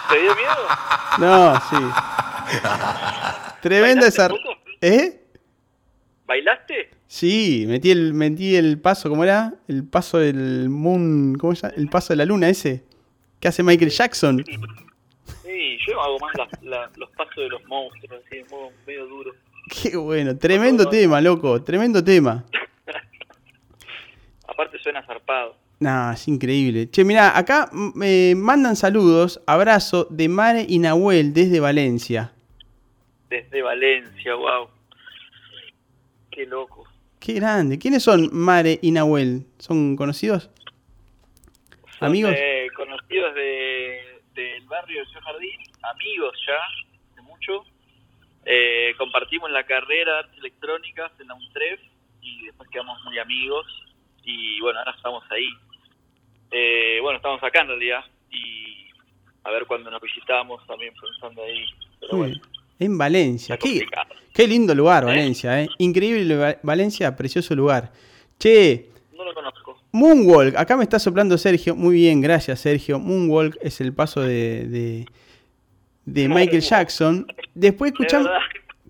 ¿Te 0.10 0.20
dio 0.22 0.36
miedo? 0.36 0.68
No, 1.20 1.56
sí. 1.70 1.76
Tremenda 3.62 4.08
esa. 4.08 4.30
¿Eh? 4.82 5.24
¿Bailaste? 6.26 6.92
Sí, 7.08 7.66
metí 7.68 7.92
el, 7.92 8.14
metí 8.14 8.56
el 8.56 8.80
paso, 8.80 9.10
¿cómo 9.10 9.24
era? 9.24 9.54
El 9.68 9.84
paso 9.86 10.18
del 10.18 10.70
Moon. 10.70 11.36
¿Cómo 11.40 11.54
se 11.56 11.64
llama? 11.64 11.74
El 11.78 11.90
paso 11.90 12.14
de 12.14 12.18
la 12.18 12.26
luna 12.26 12.50
ese. 12.50 12.84
Que 13.40 13.48
hace 13.50 13.64
Michael 13.64 13.92
Jackson. 13.92 14.44
Sí, 15.44 15.78
yo 15.88 16.02
hago 16.02 16.18
más 16.20 16.32
la- 16.38 16.70
la- 16.70 16.92
los 16.96 17.10
pasos 17.12 17.36
de 17.36 17.50
los 17.50 17.64
monstruos, 17.66 18.22
así, 18.26 18.38
de 18.38 18.46
modo 18.46 18.70
medio 18.88 19.06
duro. 19.08 19.32
Qué 19.70 19.96
bueno. 19.98 20.38
Tremendo 20.38 20.88
tema, 20.88 21.20
loco. 21.22 21.62
Tremendo 21.62 22.04
tema. 22.04 22.44
Aparte 24.48 24.80
suena 24.80 25.04
zarpado. 25.06 25.56
Nah, 25.82 26.14
es 26.14 26.28
increíble. 26.28 26.92
Che, 26.92 27.04
mirá, 27.04 27.36
acá 27.36 27.68
mm, 27.72 27.92
me 27.96 28.36
mandan 28.36 28.76
saludos, 28.76 29.42
abrazo 29.48 30.06
de 30.12 30.30
Mare 30.30 30.64
y 30.70 30.78
Nahuel 30.78 31.34
desde 31.34 31.60
Valencia. 31.60 32.32
Desde 33.30 33.64
Valencia, 33.64 34.36
wow. 34.36 34.70
Qué 36.30 36.46
loco. 36.46 36.84
Qué 37.20 37.34
grande. 37.34 37.80
¿Quiénes 37.80 38.04
son 38.04 38.30
Mare 38.32 38.78
y 38.84 38.92
Nahuel? 38.92 39.48
¿Son 39.58 39.96
conocidos? 39.96 40.52
Son, 41.98 42.10
Amigos. 42.10 42.32
eh, 42.38 42.68
conocidos 42.76 43.34
de, 43.34 44.22
del 44.36 44.64
barrio 44.68 45.00
de 45.00 45.06
Ciudad 45.08 45.24
Jardín, 45.24 45.60
amigos 45.82 46.38
ya, 46.46 47.12
hace 47.12 47.22
mucho. 47.24 47.64
Eh, 48.46 48.94
compartimos 49.00 49.50
la 49.50 49.64
carrera 49.64 50.14
de 50.14 50.20
artes 50.20 50.38
electrónicas 50.38 51.12
en 51.20 51.28
la 51.28 51.34
UNTREF 51.34 51.80
y 52.22 52.46
después 52.46 52.70
quedamos 52.70 53.04
muy 53.04 53.18
amigos. 53.18 53.66
Y 54.24 54.60
bueno, 54.62 54.78
ahora 54.78 54.94
estamos 54.96 55.24
ahí. 55.32 55.50
Eh, 56.52 57.00
bueno, 57.02 57.18
estamos 57.18 57.42
acá 57.44 57.62
en 57.62 57.68
realidad. 57.68 58.02
Y 58.32 58.88
a 59.44 59.52
ver 59.52 59.66
cuando 59.66 59.90
nos 59.90 60.02
visitamos 60.02 60.66
también 60.68 60.94
pensando 61.00 61.44
ahí. 61.44 61.64
Pero 62.00 62.18
bueno, 62.18 62.36
en 62.80 62.98
Valencia. 62.98 63.58
Qué, 63.58 63.86
qué 64.34 64.48
lindo 64.48 64.74
lugar, 64.76 65.06
Valencia, 65.06 65.62
¿eh? 65.62 65.68
Increíble 65.78 66.36
Va- 66.36 66.58
Valencia, 66.64 67.16
precioso 67.16 67.56
lugar. 67.56 67.92
Che, 68.40 68.90
No 69.16 69.24
lo 69.26 69.34
conozco. 69.34 69.80
Moonwalk, 69.94 70.56
acá 70.58 70.78
me 70.78 70.84
está 70.84 71.00
soplando 71.00 71.38
Sergio. 71.38 71.76
Muy 71.76 71.96
bien, 71.96 72.22
gracias 72.22 72.60
Sergio. 72.62 72.98
Moonwalk 73.00 73.58
es 73.62 73.82
el 73.82 73.94
paso 73.94 74.22
de, 74.22 74.66
de, 74.68 75.06
de 76.06 76.30
Michael 76.30 76.62
Jackson. 76.62 77.28
Después 77.54 77.92
De 77.92 77.96
escuchamos, 77.96 78.30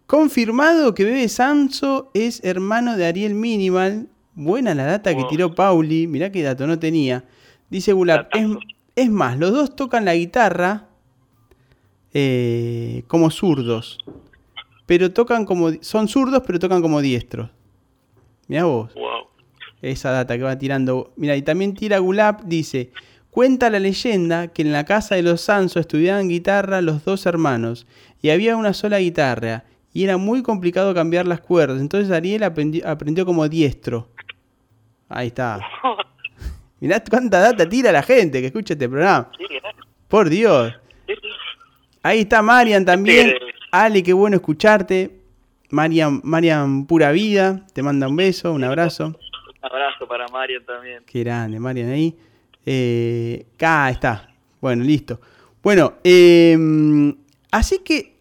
confirmado 0.06 0.94
que 0.94 1.04
Bebe 1.04 1.28
Sanso 1.28 2.12
es 2.14 2.44
hermano 2.44 2.98
de 2.98 3.06
Ariel 3.08 3.34
Minimal. 3.34 4.08
Buena 4.34 4.74
la 4.76 4.86
data 4.86 5.16
que 5.16 5.24
tiró 5.26 5.54
Pauli, 5.56 6.08
mirá 6.08 6.32
qué 6.32 6.42
dato 6.44 6.66
no 6.68 6.80
tenía. 6.80 7.24
Dice 7.72 7.94
Gulab, 7.94 8.28
es, 8.96 9.10
más, 9.10 9.40
los 9.40 9.52
dos 9.52 9.76
tocan 9.76 10.06
la 10.06 10.14
guitarra 10.14 10.90
eh, 12.14 13.04
como 13.08 13.32
zurdos. 13.32 13.98
Pero 14.86 15.12
tocan 15.14 15.46
como. 15.46 15.72
Son 15.82 16.08
zurdos, 16.08 16.44
pero 16.46 16.60
tocan 16.60 16.82
como 16.82 17.02
diestros. 17.02 17.50
Mirá 18.48 18.66
vos. 18.66 18.94
Wow. 18.94 19.28
Esa 19.82 20.12
data 20.12 20.38
que 20.38 20.44
va 20.44 20.58
tirando. 20.58 21.14
Mira, 21.16 21.36
y 21.36 21.42
también 21.42 21.74
tira 21.74 21.98
Gulab, 22.00 22.44
dice. 22.46 22.92
Cuenta 23.30 23.70
la 23.70 23.80
leyenda 23.80 24.50
que 24.50 24.62
en 24.62 24.74
la 24.74 24.84
casa 24.84 25.16
de 25.16 25.22
los 25.24 25.40
Sanso 25.40 25.80
estudiaban 25.80 26.28
guitarra 26.28 26.82
los 26.82 27.06
dos 27.06 27.26
hermanos. 27.26 27.88
Y 28.22 28.30
había 28.30 28.58
una 28.58 28.74
sola 28.74 29.00
guitarra. 29.00 29.64
Y 29.94 30.04
era 30.04 30.18
muy 30.18 30.44
complicado 30.44 30.94
cambiar 30.94 31.26
las 31.26 31.40
cuerdas. 31.40 31.80
Entonces 31.80 32.12
Ariel 32.12 32.42
aprendi- 32.42 32.84
aprendió 32.86 33.26
como 33.26 33.48
diestro. 33.48 34.10
Ahí 35.08 35.28
está. 35.28 35.62
Mirá 36.82 37.02
cuánta 37.08 37.40
data 37.40 37.70
tira 37.70 37.92
la 37.92 38.02
gente 38.02 38.42
que 38.42 38.48
escucha 38.48 38.74
este 38.74 38.90
programa. 38.90 39.32
Por 40.08 40.30
Dios. 40.30 40.74
Ahí 42.02 42.22
está 42.22 42.42
Marian 42.42 42.84
también. 42.84 43.30
Sí. 43.30 43.36
Ale, 43.72 44.02
qué 44.02 44.14
bueno 44.14 44.36
escucharte. 44.36 45.12
Marian, 45.70 46.22
Marian, 46.24 46.88
pura 46.88 47.12
vida. 47.12 47.66
Te 47.74 47.84
manda 47.84 48.08
un 48.08 48.16
beso, 48.16 48.52
un 48.52 48.64
abrazo. 48.64 49.06
Un 49.08 49.16
abrazo 49.62 50.08
para 50.08 50.28
Marian 50.30 50.66
también. 50.66 51.04
Qué 51.06 51.20
grande, 51.20 51.60
Marian 51.60 51.92
ahí. 51.92 52.18
Eh, 52.66 53.46
acá 53.56 53.92
está. 53.92 54.34
Bueno, 54.60 54.84
listo. 54.84 55.22
Bueno, 55.62 55.94
eh, 56.04 56.58
así 57.52 57.80
que, 57.86 58.16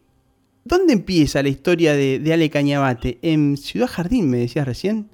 ¿dónde 0.64 0.92
empieza 0.92 1.42
la 1.42 1.48
historia 1.48 1.94
de, 1.94 2.18
de 2.18 2.32
Ale 2.34 2.50
Cañabate? 2.50 3.18
En 3.22 3.56
Ciudad 3.56 3.88
Jardín, 3.88 4.28
me 4.30 4.36
decías 4.36 4.66
recién. 4.66 5.08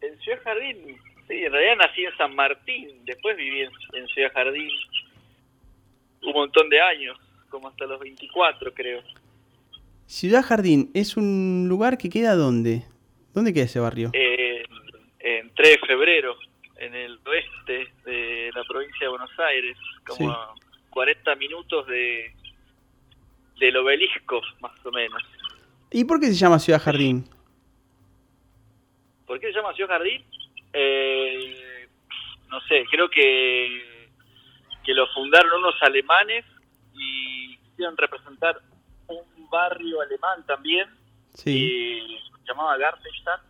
En 0.00 0.18
Ciudad 0.18 0.40
Jardín, 0.42 0.93
sí, 1.28 1.34
en 1.44 1.52
realidad 1.52 1.76
nací 1.86 2.04
en 2.04 2.16
San 2.16 2.34
Martín, 2.34 3.04
después 3.04 3.36
viví 3.36 3.62
en, 3.62 3.70
en 3.94 4.06
Ciudad 4.08 4.32
Jardín 4.32 4.68
un 6.22 6.32
montón 6.32 6.68
de 6.70 6.80
años, 6.80 7.18
como 7.50 7.68
hasta 7.68 7.86
los 7.86 8.00
24 8.00 8.72
creo. 8.74 9.02
Ciudad 10.06 10.42
Jardín 10.42 10.90
es 10.94 11.16
un 11.16 11.66
lugar 11.68 11.96
que 11.98 12.08
queda 12.10 12.34
¿dónde? 12.34 12.82
¿Dónde 13.34 13.52
queda 13.52 13.64
ese 13.64 13.80
barrio? 13.80 14.10
En, 14.12 14.64
en 15.20 15.54
3 15.54 15.80
de 15.80 15.86
febrero, 15.86 16.36
en 16.76 16.94
el 16.94 17.18
oeste 17.26 17.92
de 18.04 18.50
la 18.54 18.62
provincia 18.64 18.98
de 19.00 19.08
Buenos 19.08 19.30
Aires, 19.38 19.76
como 20.06 20.16
Sí. 20.18 20.36
a 20.36 20.90
40 20.90 21.34
minutos 21.36 21.86
de 21.86 22.32
del 23.58 23.76
obelisco, 23.76 24.40
más 24.60 24.72
o 24.84 24.90
menos. 24.90 25.22
¿Y 25.92 26.04
por 26.04 26.18
qué 26.20 26.26
se 26.26 26.34
llama 26.34 26.58
Ciudad 26.58 26.82
Jardín? 26.82 27.24
¿Por 29.26 29.38
qué 29.40 29.46
se 29.48 29.52
llama 29.54 29.72
Ciudad 29.74 29.90
Jardín? 29.90 30.24
Eh, 30.74 31.88
no 32.48 32.60
sé, 32.62 32.84
creo 32.90 33.08
que, 33.08 34.06
que 34.84 34.92
lo 34.94 35.06
fundaron 35.14 35.52
unos 35.60 35.74
alemanes 35.82 36.44
y 36.94 37.56
quisieron 37.58 37.96
representar 37.96 38.60
un 39.08 39.48
barrio 39.50 40.00
alemán 40.00 40.44
también, 40.46 40.88
Sí. 41.34 41.50
y 41.50 42.18
se 42.38 42.44
llamaba 42.46 42.76
Gartenstadt, 42.76 43.40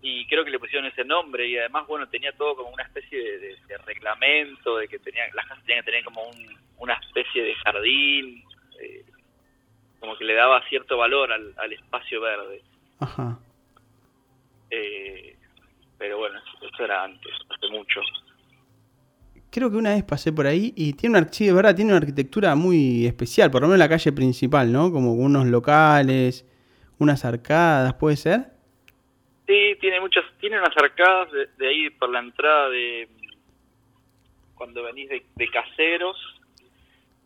y 0.00 0.26
creo 0.26 0.44
que 0.44 0.50
le 0.50 0.58
pusieron 0.58 0.86
ese 0.86 1.04
nombre, 1.04 1.46
y 1.46 1.56
además, 1.58 1.86
bueno, 1.86 2.08
tenía 2.08 2.32
todo 2.32 2.56
como 2.56 2.70
una 2.70 2.82
especie 2.82 3.18
de, 3.22 3.38
de- 3.38 3.56
de 3.68 3.78
reglamento, 3.78 4.76
de 4.78 4.88
que 4.88 4.98
tenía, 4.98 5.22
las 5.34 5.46
casas 5.46 5.64
tenían 5.64 5.84
que 5.84 5.90
tener 5.92 6.04
como 6.04 6.22
un- 6.22 6.58
una 6.78 6.94
especie 6.94 7.42
de 7.42 7.54
jardín, 7.56 8.42
eh, 8.80 9.04
como 10.00 10.16
que 10.16 10.24
le 10.24 10.34
daba 10.34 10.66
cierto 10.68 10.96
valor 10.96 11.32
al, 11.32 11.54
al 11.56 11.72
espacio 11.72 12.20
verde. 12.20 12.62
Ajá. 12.98 13.38
Eh, 14.70 15.36
pero 16.02 16.18
bueno, 16.18 16.36
eso, 16.60 16.84
era 16.84 17.04
antes, 17.04 17.32
hace 17.48 17.68
mucho. 17.68 18.00
Creo 19.52 19.70
que 19.70 19.76
una 19.76 19.90
vez 19.90 20.02
pasé 20.02 20.32
por 20.32 20.48
ahí 20.48 20.74
y 20.76 20.94
tiene 20.94 21.16
una, 21.16 21.28
sí, 21.28 21.46
es 21.46 21.54
verdad, 21.54 21.76
tiene 21.76 21.92
una 21.92 21.98
arquitectura 21.98 22.56
muy 22.56 23.06
especial, 23.06 23.52
por 23.52 23.62
lo 23.62 23.68
menos 23.68 23.78
la 23.78 23.88
calle 23.88 24.10
principal, 24.10 24.72
¿no? 24.72 24.90
Como 24.90 25.14
unos 25.14 25.46
locales, 25.46 26.44
unas 26.98 27.24
arcadas, 27.24 27.94
¿puede 27.94 28.16
ser? 28.16 28.46
Sí, 29.46 29.76
tiene 29.80 30.00
muchas, 30.00 30.24
tiene 30.40 30.58
unas 30.58 30.76
arcadas 30.76 31.30
de, 31.30 31.46
de 31.56 31.68
ahí 31.68 31.90
por 31.90 32.10
la 32.10 32.18
entrada 32.18 32.68
de 32.70 33.08
cuando 34.56 34.82
venís 34.82 35.08
de, 35.08 35.24
de 35.36 35.48
caseros, 35.50 36.16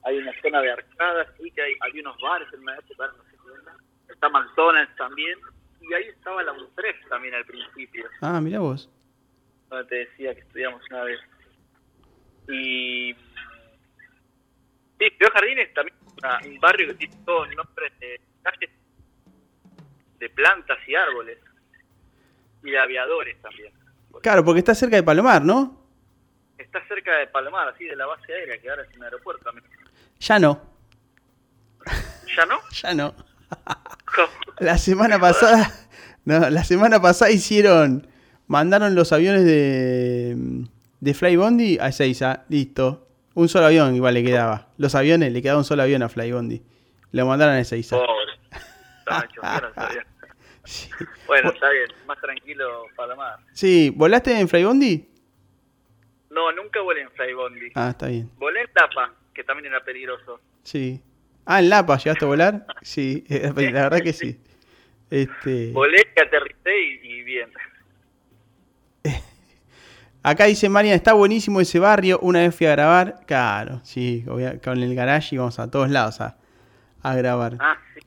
hay 0.05 0.19
una 0.19 0.33
zona 0.43 0.61
de 0.61 0.71
arcadas, 0.71 1.29
sí 1.41 1.51
que 1.51 1.63
hay, 1.63 1.73
hay 1.81 1.99
unos 2.01 2.21
bares 2.21 2.49
en 2.53 2.61
una 2.61 2.75
época, 2.75 3.07
no 3.07 3.25
sé 3.25 4.13
está 4.13 4.29
McDonald's 4.29 4.95
también, 4.97 5.39
y 5.81 5.95
ahí 5.95 6.05
estaba 6.09 6.43
la 6.43 6.53
U3 6.53 7.09
también 7.09 7.35
al 7.35 7.45
principio, 7.45 8.09
Ah, 8.21 8.41
mira 8.41 8.59
vos. 8.61 8.89
donde 9.69 9.89
te 9.89 9.95
decía 9.97 10.35
que 10.35 10.41
estudiamos 10.41 10.83
una 10.91 11.03
vez. 11.05 11.21
Y 12.49 13.15
sí, 14.99 15.07
Jardines 15.33 15.75
también 15.75 15.97
es 16.07 16.13
una- 16.23 16.41
un 16.47 16.61
barrio 16.61 16.87
que 16.89 16.95
tiene 16.95 17.17
todos 17.25 17.49
nombres 17.55 17.93
de 17.99 18.21
calles 18.43 18.71
de 20.19 20.31
plantas 20.31 20.79
y 20.89 20.95
árboles, 20.95 21.39
y 22.63 22.71
de 22.71 22.79
aviadores 22.79 23.41
también. 23.43 23.73
Claro, 24.23 24.45
porque 24.45 24.61
está 24.61 24.75
cerca 24.75 24.97
de 24.97 25.03
Palomar, 25.03 25.45
¿no? 25.45 25.85
Está 26.57 26.83
cerca 26.89 27.19
de 27.19 27.27
Palomar, 27.27 27.69
así 27.69 27.85
de 27.85 27.95
la 27.97 28.07
base 28.07 28.33
aérea, 28.33 28.59
que 28.59 28.71
ahora 28.71 28.83
es 28.85 28.97
un 28.97 29.05
aeropuerto 29.05 29.45
también. 29.45 29.67
Ya 30.21 30.39
no, 30.39 30.63
¿Ya 32.35 32.47
no? 32.47 32.59
ya 32.83 32.95
no. 32.95 33.15
La 34.59 34.79
semana 34.79 35.19
pasada, 35.19 35.71
no, 36.25 36.49
la 36.49 36.65
semana 36.65 37.01
pasada 37.01 37.31
hicieron, 37.31 38.07
mandaron 38.47 38.95
los 38.95 39.13
aviones 39.13 39.45
de, 39.45 40.65
de 41.01 41.15
Flybondi 41.15 41.79
a 41.79 41.89
Ezeiza, 41.89 42.45
listo. 42.49 43.07
Un 43.35 43.51
solo 43.51 43.67
avión 43.67 43.95
igual 43.95 44.15
le 44.15 44.25
quedaba. 44.25 44.69
Los 44.79 44.95
aviones, 44.95 45.31
le 45.31 45.43
quedaba 45.43 45.59
un 45.59 45.65
solo 45.65 45.83
avión 45.83 46.03
a 46.03 46.09
Flybondi. 46.09 46.63
Lo 47.13 47.27
mandaron 47.27 47.55
a 47.55 47.61
Ezeiza. 47.61 47.97
Pobre. 47.97 48.33
Sí. 50.67 50.91
Bueno, 51.29 51.51
está 51.51 51.71
bien, 51.71 51.87
más 52.09 52.21
tranquilo 52.21 52.87
Palomar. 52.97 53.39
Sí, 53.53 53.93
¿volaste 53.95 54.37
en 54.37 54.49
Flybondi? 54.49 55.09
No, 56.31 56.51
nunca 56.51 56.81
volé 56.81 57.03
en 57.03 57.11
Flybondi. 57.13 57.69
Ah, 57.77 57.91
está 57.91 58.09
bien. 58.09 58.29
Volé 58.37 58.63
en 58.63 58.73
Tapa, 58.73 59.15
que 59.33 59.45
también 59.45 59.73
era 59.73 59.85
peligroso. 59.85 60.41
Sí. 60.65 61.01
Ah, 61.47 61.61
en 61.61 61.71
Lapa, 61.71 61.97
¿llegaste 61.97 62.25
a 62.25 62.29
volar? 62.29 62.67
Sí, 62.83 63.25
eh, 63.31 63.51
la 63.55 63.83
verdad 63.85 64.01
que 64.03 64.13
sí. 64.13 64.39
Este, 65.09 65.71
Volé 65.73 66.03
aterricé 66.21 66.79
y, 67.05 67.07
y 67.13 67.23
bien. 67.23 67.49
acá 70.23 70.45
dice 70.47 70.69
Marian, 70.69 70.97
está 70.97 71.13
buenísimo 71.13 71.61
ese 71.61 71.79
barrio. 71.79 72.19
Una 72.21 72.41
vez 72.41 72.55
fui 72.55 72.67
a 72.67 72.73
grabar. 72.73 73.21
Claro, 73.27 73.81
sí, 73.85 74.25
con 74.65 74.83
el 74.83 74.95
garage 74.95 75.37
íbamos 75.37 75.59
a 75.59 75.71
todos 75.71 75.89
lados 75.91 76.21
a, 76.21 76.37
a 77.03 77.15
grabar. 77.15 77.57
Ah, 77.61 77.79
sí. 77.95 78.01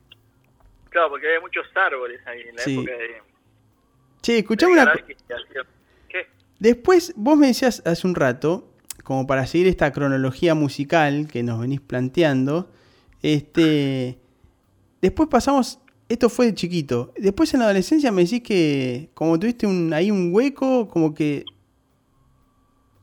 Claro, 0.90 1.08
porque 1.10 1.26
había 1.28 1.40
muchos 1.40 1.66
árboles 1.74 2.20
ahí 2.26 2.40
en 2.48 2.56
la 2.56 2.62
Sí. 2.62 2.74
época 2.74 2.92
de... 2.92 3.22
Che, 4.22 4.32
de 4.32 4.38
escuchame 4.40 4.72
una 4.74 4.92
cosa. 4.92 5.04
¿Qué? 6.08 6.26
Después, 6.58 7.14
vos 7.16 7.38
me 7.38 7.46
decías 7.46 7.82
hace 7.86 8.06
un 8.06 8.14
rato, 8.14 8.74
como 9.04 9.26
para 9.26 9.46
seguir 9.46 9.68
esta 9.68 9.92
cronología 9.92 10.54
musical 10.54 11.28
que 11.32 11.42
nos 11.42 11.60
venís 11.60 11.80
planteando, 11.80 12.70
este, 13.22 14.18
después 15.00 15.28
pasamos, 15.28 15.80
esto 16.08 16.28
fue 16.28 16.46
de 16.46 16.54
chiquito, 16.54 17.12
después 17.16 17.52
en 17.54 17.60
la 17.60 17.66
adolescencia 17.66 18.10
me 18.10 18.24
decís 18.24 18.42
que 18.42 19.10
como 19.14 19.38
tuviste 19.38 19.66
un, 19.66 19.92
ahí 19.92 20.10
un 20.10 20.30
hueco, 20.32 20.88
como 20.88 21.14
que 21.14 21.44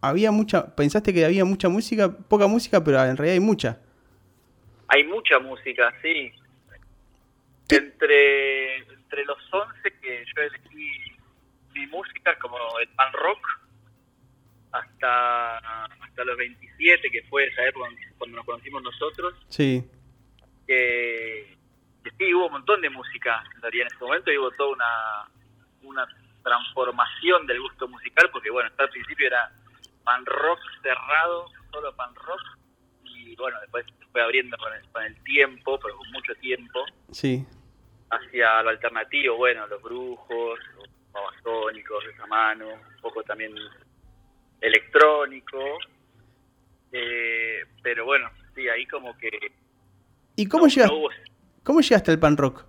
había 0.01 0.31
mucha, 0.31 0.75
pensaste 0.75 1.13
que 1.13 1.25
había 1.25 1.45
mucha 1.45 1.69
música, 1.69 2.11
poca 2.11 2.47
música, 2.47 2.83
pero 2.83 3.03
en 3.03 3.17
realidad 3.17 3.33
hay 3.33 3.39
mucha. 3.39 3.81
Hay 4.89 5.03
mucha 5.03 5.39
música, 5.39 5.93
sí. 6.01 6.31
Entre, 7.69 8.77
entre 8.77 9.25
los 9.25 9.37
11 9.51 9.91
que 10.01 10.23
yo 10.25 10.41
elegí 10.41 11.17
mi 11.73 11.87
música 11.87 12.37
como 12.39 12.57
el 12.79 12.87
pan 12.89 13.11
rock 13.11 13.45
hasta, 14.71 15.57
hasta 15.85 16.23
los 16.23 16.37
27, 16.37 17.09
que 17.11 17.23
fue 17.23 17.45
esa 17.47 17.67
época 17.67 17.89
cuando 18.17 18.37
nos 18.37 18.45
conocimos 18.45 18.81
nosotros, 18.83 19.33
Sí, 19.49 19.83
que, 20.67 21.57
que 22.03 22.11
sí, 22.17 22.33
hubo 22.33 22.47
un 22.47 22.51
montón 22.53 22.81
de 22.81 22.89
música 22.89 23.43
en 23.55 23.61
realidad 23.61 23.87
en 23.89 23.95
ese 23.95 24.03
momento 24.05 24.31
y 24.31 24.37
hubo 24.37 24.51
toda 24.51 24.69
una, 24.69 25.29
una 25.81 26.07
transformación 26.43 27.45
del 27.47 27.61
gusto 27.61 27.87
musical, 27.87 28.29
porque 28.31 28.49
bueno, 28.49 28.69
hasta 28.69 28.83
al 28.83 28.89
principio 28.89 29.27
era 29.27 29.51
pan 30.03 30.25
rock 30.25 30.59
cerrado, 30.81 31.49
solo 31.71 31.95
pan 31.95 32.13
rock, 32.15 32.41
y 33.03 33.35
bueno, 33.35 33.59
después 33.61 33.85
se 33.99 34.05
fue 34.07 34.21
abriendo 34.21 34.57
con 34.57 34.73
el, 34.73 34.81
con 34.91 35.03
el 35.03 35.23
tiempo, 35.23 35.79
pero 35.79 35.97
con 35.97 36.11
mucho 36.11 36.33
tiempo, 36.35 36.85
sí. 37.11 37.45
hacia 38.09 38.61
lo 38.63 38.69
alternativo, 38.69 39.35
bueno, 39.35 39.67
los 39.67 39.81
brujos, 39.81 40.59
los 40.75 40.89
babasónicos, 41.11 42.05
esa 42.05 42.25
mano, 42.27 42.67
un 42.67 43.01
poco 43.01 43.23
también 43.23 43.53
electrónico, 44.61 45.59
eh, 46.91 47.65
pero 47.83 48.05
bueno, 48.05 48.29
sí, 48.55 48.67
ahí 48.69 48.85
como 48.85 49.17
que... 49.17 49.51
¿Y 50.37 50.47
cómo, 50.47 50.63
no- 50.67 50.69
llegas, 50.69 50.89
no 50.91 51.09
cómo 51.63 51.81
llegaste 51.81 52.11
al 52.11 52.19
pan 52.19 52.37
rock? 52.37 52.63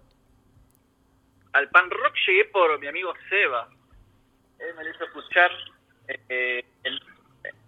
Al 1.52 1.68
pan 1.70 1.88
rock 1.90 2.14
llegué 2.26 2.44
por 2.46 2.78
mi 2.80 2.86
amigo 2.88 3.12
Seba. 3.28 3.68
Él 4.58 4.74
me 4.76 4.82
lo 4.84 4.90
hizo 4.90 5.04
escuchar. 5.04 5.50
eh, 6.08 6.64
él, 6.82 7.00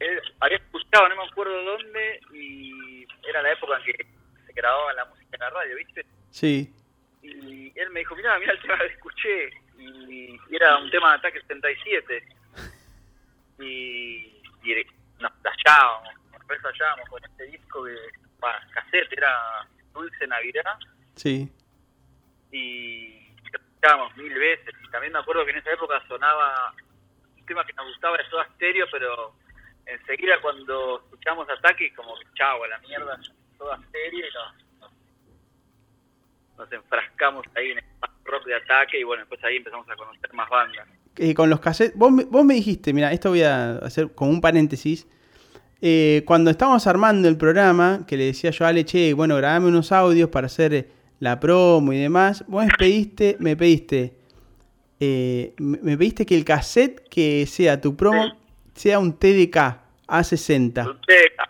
él 0.00 0.20
había 0.40 0.56
escuchado, 0.56 1.08
no 1.08 1.16
me 1.16 1.24
acuerdo 1.28 1.62
dónde, 1.62 2.20
y 2.32 3.06
era 3.28 3.42
la 3.42 3.52
época 3.52 3.76
en 3.78 3.84
que 3.84 4.06
se 4.46 4.52
grababa 4.52 4.92
la 4.94 5.04
música 5.04 5.28
en 5.32 5.40
la 5.40 5.50
radio, 5.50 5.76
¿viste? 5.76 6.04
Sí, 6.30 6.74
Y 7.22 7.72
él 7.78 7.90
me 7.90 8.00
dijo, 8.00 8.16
mira, 8.16 8.38
mira 8.38 8.52
el 8.54 8.60
tema 8.62 8.78
que 8.78 8.86
escuché. 8.86 9.50
Y, 9.78 10.38
y 10.50 10.56
era 10.56 10.76
un 10.78 10.90
tema 10.90 11.10
de 11.12 11.16
Ataque 11.18 11.40
77. 11.42 12.24
Y, 13.60 14.42
y 14.64 14.86
nos 15.20 15.32
flashábamos, 15.42 16.14
nos 16.48 16.60
flashábamos 16.60 17.08
con 17.08 17.24
este 17.24 17.44
disco 17.46 17.84
que, 17.84 17.94
para 18.40 18.66
cassette, 18.72 19.12
era 19.12 19.66
Dulce 19.92 20.26
Navidad 20.26 20.64
sí. 21.16 21.50
y 22.52 23.28
lo 23.52 23.58
escuchábamos 23.58 24.16
mil 24.16 24.34
veces. 24.34 24.74
Y 24.86 24.90
también 24.90 25.12
me 25.12 25.18
acuerdo 25.20 25.44
que 25.44 25.50
en 25.52 25.58
esa 25.58 25.72
época 25.72 26.02
sonaba 26.08 26.74
un 27.38 27.46
tema 27.46 27.64
que 27.64 27.72
nos 27.74 27.86
gustaba 27.86 28.16
de 28.16 28.24
Soda 28.30 28.46
Stereo, 28.54 28.86
pero 28.90 29.34
enseguida 29.86 30.40
cuando 30.40 31.00
escuchamos 31.04 31.48
Ataque, 31.50 31.92
como 31.94 32.14
que 32.18 32.26
chavo, 32.34 32.64
a 32.64 32.68
la 32.68 32.78
mierda, 32.78 33.18
Soda 33.58 33.78
Stereo, 33.88 34.26
y 34.26 34.32
nos, 34.80 34.90
nos, 36.58 36.72
enfrascamos 36.72 37.44
ahí 37.56 37.70
en 37.72 37.78
el 37.78 37.84
rock 38.24 38.44
de 38.46 38.54
Ataque, 38.56 39.00
y 39.00 39.04
bueno, 39.04 39.22
después 39.22 39.42
ahí 39.44 39.56
empezamos 39.56 39.88
a 39.88 39.96
conocer 39.96 40.32
más 40.34 40.48
bandas. 40.48 40.86
eh, 41.16 41.34
con 41.34 41.50
los 41.50 41.60
cassettes. 41.60 41.96
Vos, 41.98 42.12
me- 42.12 42.24
vos 42.24 42.44
me 42.44 42.54
dijiste, 42.54 42.92
mira, 42.92 43.12
esto 43.12 43.30
voy 43.30 43.42
a 43.42 43.78
hacer 43.78 44.14
como 44.14 44.30
un 44.30 44.40
paréntesis. 44.40 45.06
Eh, 45.82 46.22
cuando 46.26 46.50
estábamos 46.50 46.86
armando 46.86 47.28
el 47.28 47.36
programa, 47.36 48.04
que 48.06 48.16
le 48.16 48.24
decía 48.26 48.50
yo 48.50 48.66
a 48.66 48.68
Ale, 48.68 48.84
che, 48.84 49.14
bueno, 49.14 49.36
grabame 49.36 49.68
unos 49.68 49.92
audios 49.92 50.28
para 50.28 50.46
hacer 50.46 50.74
eh, 50.74 50.88
la 51.20 51.40
promo 51.40 51.92
y 51.92 51.98
demás, 51.98 52.44
vos 52.46 52.64
me 52.66 52.72
pediste, 52.76 53.36
me 53.40 53.56
pediste, 53.56 54.14
eh, 54.98 55.54
me 55.58 55.96
pediste 55.96 56.26
que 56.26 56.36
el 56.36 56.44
cassette 56.44 57.08
que 57.08 57.46
sea 57.46 57.80
tu 57.80 57.96
promo 57.96 58.36
sea 58.74 58.98
un 58.98 59.18
TDK 59.18 59.56
A60. 60.06 60.86
Un 60.86 61.00
TDK, 61.00 61.40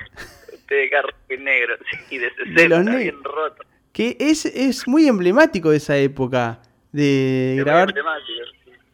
un 0.53 0.59
TDK 0.67 1.41
negro, 1.41 1.75
sí, 2.09 2.19
de 2.19 2.31
60, 2.31 2.69
los 2.69 2.97
bien 2.97 3.25
roto. 3.25 3.65
Que 3.93 4.17
es, 4.21 4.47
es 4.47 4.87
muy 4.87 5.09
emblemático 5.09 5.71
de 5.71 5.79
esa 5.79 5.97
época. 5.97 6.61
De 6.93 7.57
Es 7.57 7.65
grabar 7.65 7.93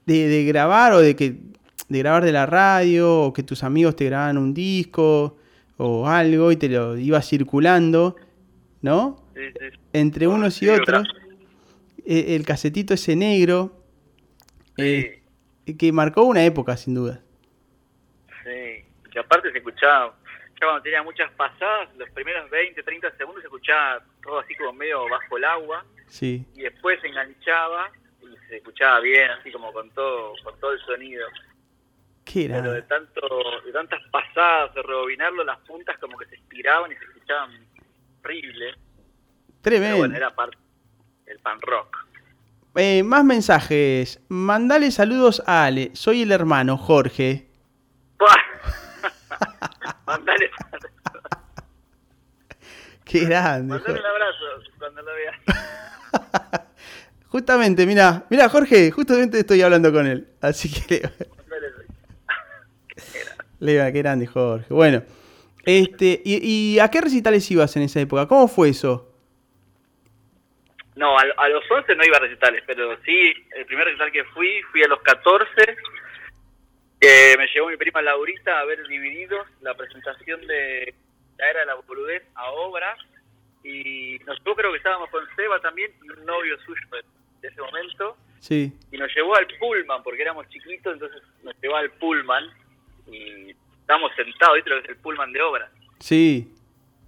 de, 0.07 0.28
de 0.28 0.45
grabar 0.45 0.93
o 0.93 1.01
de 1.01 1.16
que 1.16 1.34
de 1.89 1.99
grabar 2.01 2.24
de 2.24 2.32
la 2.32 2.47
radio 2.47 3.20
o 3.22 3.32
que 3.32 3.43
tus 3.43 3.62
amigos 3.62 3.95
te 3.97 4.07
grababan 4.07 4.39
un 4.39 4.53
disco 4.55 5.37
o 5.76 6.09
algo 6.09 6.51
y 6.53 6.57
te 6.57 6.68
lo 6.68 6.97
ibas 6.97 7.28
circulando, 7.28 8.16
¿no? 8.82 9.22
Sí, 9.34 9.43
sí, 9.53 9.70
sí. 9.72 9.78
Entre 9.93 10.26
unos 10.26 10.62
y 10.62 10.68
otros. 10.68 11.07
Eh, 12.05 12.37
el 12.37 12.45
casetito 12.47 12.95
ese 12.95 13.16
negro 13.16 13.72
eh, 14.76 15.22
que 15.78 15.93
marcó 15.93 16.22
una 16.22 16.45
época 16.45 16.76
sin 16.76 16.95
duda. 16.95 17.20
Sí, 18.45 18.84
que 19.11 19.18
aparte 19.18 19.51
se 19.51 19.59
escuchaba, 19.59 20.14
ya 20.61 20.66
cuando 20.66 20.82
tenía 20.82 21.03
muchas 21.03 21.30
pasadas, 21.32 21.89
los 21.97 22.09
primeros 22.11 22.49
20, 22.51 22.80
30 22.82 23.16
segundos 23.16 23.43
se 23.43 23.47
escuchaba 23.49 24.05
todo 24.22 24.39
así 24.39 24.55
como 24.55 24.72
medio 24.72 25.09
bajo 25.09 25.37
el 25.37 25.45
agua 25.45 25.84
Sí. 26.07 26.45
y 26.55 26.61
después 26.62 27.01
se 27.01 27.09
enganchaba 27.09 27.91
y 28.22 28.26
se 28.49 28.57
escuchaba 28.59 29.01
bien, 29.01 29.28
así 29.32 29.51
como 29.51 29.72
con 29.72 29.91
todo 29.91 30.32
con 30.45 30.59
todo 30.61 30.72
el 30.72 30.80
sonido. 30.80 31.26
¿Qué 32.27 32.49
Pero 32.51 32.72
de 32.72 32.83
tanto 32.83 33.20
de 33.64 33.72
tantas 33.72 34.01
pasadas, 34.11 34.74
de 34.74 34.83
rebobinarlo, 34.83 35.45
las 35.45 35.59
puntas 35.61 35.97
como 35.99 36.18
que 36.18 36.27
se 36.27 36.35
estiraban 36.35 36.91
y 36.91 36.97
se 36.97 37.05
escuchaban 37.05 37.51
horrible. 38.22 38.74
Tremendo. 39.62 39.99
bueno, 39.99 40.16
era 40.16 40.35
parte 40.35 40.59
del 41.24 41.39
pan 41.39 41.61
rock. 41.61 41.97
Eh, 42.74 43.03
más 43.05 43.24
mensajes. 43.24 44.20
Mandale 44.29 44.91
saludos 44.91 45.41
a 45.47 45.64
Ale. 45.66 45.91
Soy 45.95 46.22
el 46.22 46.33
hermano 46.33 46.77
Jorge. 46.77 47.49
Mandale, 50.07 50.51
Qué 53.05 53.20
grande. 53.20 53.74
mandale 53.74 54.01
un 54.01 54.07
abrazo 54.07 54.45
cuando 54.79 55.03
lo 55.03 55.12
veas. 55.14 55.37
Justamente, 57.29 57.87
mira, 57.87 58.24
mira 58.31 58.49
Jorge, 58.49 58.91
justamente 58.91 59.41
estoy 59.41 59.61
hablando 59.62 59.93
con 59.93 60.07
él. 60.07 60.29
Así 60.41 60.70
que 60.72 61.09
le 63.61 63.72
iba, 63.72 63.92
qué 63.92 63.98
grande 63.98 64.26
Jorge. 64.26 64.72
Bueno, 64.72 65.02
este, 65.64 66.22
y, 66.24 66.74
y, 66.74 66.78
a 66.78 66.88
qué 66.88 67.00
recitales 67.00 67.50
ibas 67.50 67.76
en 67.76 67.82
esa 67.82 68.00
época? 68.00 68.26
¿Cómo 68.28 68.46
fue 68.46 68.68
eso? 68.68 69.12
No, 70.94 71.18
a, 71.18 71.22
a, 71.36 71.48
los 71.48 71.68
11 71.68 71.94
no 71.96 72.04
iba 72.04 72.16
a 72.16 72.20
recitales, 72.20 72.62
pero 72.66 72.96
sí, 73.04 73.32
el 73.57 73.66
primer 73.66 73.86
recital 73.86 74.12
que 74.12 74.24
fui, 74.26 74.62
fui 74.70 74.82
a 74.82 74.88
los 74.88 75.00
14, 75.00 75.76
que 77.00 77.34
me 77.36 77.46
llevó 77.48 77.68
mi 77.68 77.76
prima 77.76 78.00
Laurita 78.00 78.61
a 78.61 78.64
ver 78.64 78.86
Divididos, 78.86 79.46
la 79.61 79.74
presentación 79.74 80.40
de 80.46 80.94
la 81.38 81.50
era 81.50 81.61
de 81.61 81.66
la 81.66 81.74
boludez 81.74 82.22
a 82.34 82.50
obra, 82.50 82.96
y 83.64 84.18
nosotros 84.24 84.57
creo 84.57 84.70
que 84.70 84.78
estábamos 84.78 85.11
con 85.11 85.22
Seba 85.34 85.61
también, 85.61 85.90
y 86.02 86.11
un 86.11 86.24
novio 86.24 86.57
suyo 86.64 86.80
de 87.42 87.48
ese 87.48 87.61
momento, 87.61 88.16
sí. 88.38 88.72
y 88.92 88.96
nos 88.96 89.12
llevó 89.14 89.36
al 89.36 89.46
Pullman, 89.59 90.02
porque 90.02 90.22
éramos 90.22 90.48
chiquitos, 90.48 90.94
entonces 90.94 91.22
nos 91.42 91.54
llevó 91.61 91.76
al 91.76 91.90
Pullman, 91.90 92.44
y 93.07 93.54
estábamos 93.80 94.12
sentados, 94.16 94.57
¿viste 94.57 94.70
lo 94.70 94.76
que 94.76 94.82
es 94.82 94.88
el 94.90 94.96
Pullman 94.96 95.32
de 95.32 95.42
obra? 95.42 95.70
Sí. 96.00 96.52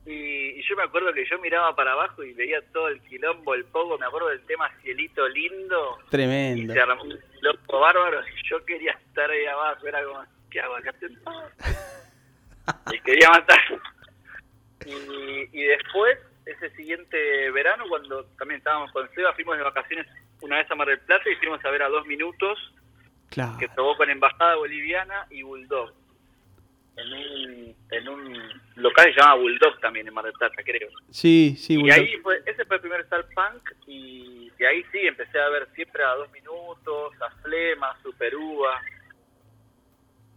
Y, 0.06 0.12
y, 0.58 0.62
yo 0.62 0.76
me 0.76 0.84
acuerdo 0.84 1.12
que 1.12 1.26
yo 1.26 1.38
miraba 1.38 1.76
para 1.76 1.92
abajo 1.92 2.24
y 2.24 2.32
veía 2.32 2.62
todo 2.72 2.88
el 2.88 3.00
quilombo, 3.02 3.54
el 3.54 3.64
pogo, 3.66 3.98
me 3.98 4.06
acuerdo 4.06 4.28
del 4.28 4.40
tema 4.46 4.70
Cielito 4.80 5.28
Lindo. 5.28 5.98
Tremendo. 6.08 6.72
Y 6.72 6.74
se 6.74 6.80
armó 6.80 7.02
un 7.02 7.18
loco 7.42 7.80
bárbaro 7.80 8.20
y 8.26 8.48
yo 8.48 8.64
quería 8.64 8.92
estar 8.92 9.30
ahí 9.30 9.44
abajo, 9.44 9.86
era 9.86 10.02
como, 10.04 10.24
¿qué 10.50 10.60
hago 10.60 10.76
acá 10.76 10.94
sentado? 10.98 11.50
y 12.92 13.00
quería 13.00 13.30
matar. 13.30 13.60
Y, 14.86 15.60
y 15.60 15.64
después, 15.64 16.18
ese 16.46 16.70
siguiente 16.70 17.50
verano, 17.50 17.84
cuando 17.88 18.24
también 18.38 18.58
estábamos 18.58 18.90
con 18.92 19.08
Seba, 19.14 19.34
fuimos 19.34 19.58
de 19.58 19.64
vacaciones 19.64 20.06
una 20.40 20.56
vez 20.56 20.70
a 20.70 20.74
Mar 20.74 20.88
del 20.88 21.00
Plata 21.00 21.28
y 21.28 21.36
fuimos 21.36 21.62
a 21.64 21.70
ver 21.70 21.82
a 21.82 21.88
dos 21.88 22.06
minutos, 22.06 22.58
claro. 23.30 23.56
que 23.58 23.68
tocó 23.68 23.96
con 23.96 24.10
Embajada 24.10 24.56
Boliviana 24.56 25.26
y 25.30 25.42
Bulldog 25.42 25.92
en 26.96 27.12
un, 27.12 27.76
en 27.92 28.08
un 28.08 28.38
local 28.76 29.06
que 29.06 29.12
se 29.14 29.20
llama 29.20 29.34
Bulldog 29.36 29.78
también 29.80 30.08
en 30.08 30.14
Mar 30.14 30.24
del 30.24 30.32
Plata, 30.34 30.56
creo. 30.64 30.88
Sí, 31.10 31.54
sí, 31.56 31.74
Y 31.74 31.76
Bulldog. 31.78 31.98
ahí 31.98 32.16
fue, 32.18 32.42
ese 32.46 32.64
fue 32.64 32.76
el 32.76 32.82
primer 32.82 33.00
Star 33.02 33.24
Punk 33.34 33.70
y 33.86 34.50
de 34.58 34.66
ahí 34.66 34.82
sí 34.90 34.98
empecé 35.06 35.38
a 35.38 35.48
ver 35.48 35.68
siempre 35.74 36.02
a 36.02 36.14
dos 36.14 36.30
minutos, 36.32 37.12
a 37.22 37.30
Flema, 37.42 37.96
Super 38.02 38.34
Uva. 38.34 38.80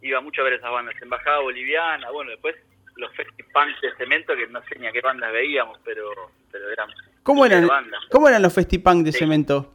Iba 0.02 0.20
mucho 0.20 0.40
a 0.40 0.44
ver 0.44 0.54
esas 0.54 0.70
bandas, 0.70 0.94
Embajada 1.00 1.38
Boliviana, 1.40 2.10
bueno, 2.10 2.30
después 2.32 2.56
los 2.96 3.10
Festipunks 3.16 3.80
de 3.80 3.94
Cemento, 3.96 4.34
que 4.36 4.46
no 4.48 4.60
sé 4.64 4.78
ni 4.78 4.86
a 4.86 4.92
qué 4.92 5.00
bandas 5.00 5.32
veíamos, 5.32 5.78
pero, 5.84 6.10
pero 6.50 6.70
eran 6.70 6.88
¿Cómo 7.22 7.46
eran, 7.46 7.66
bandas. 7.66 8.00
¿Cómo 8.10 8.28
eran 8.28 8.42
los 8.42 8.52
Festipunk 8.54 9.04
de 9.04 9.12
Sí. 9.12 9.18
cemento? 9.20 9.72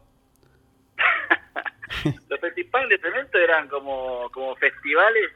los 2.29 2.39
Festipunks 2.39 2.89
de 2.89 2.99
Cemento 2.99 3.38
eran 3.38 3.67
como, 3.67 4.29
como 4.31 4.55
festivales 4.55 5.31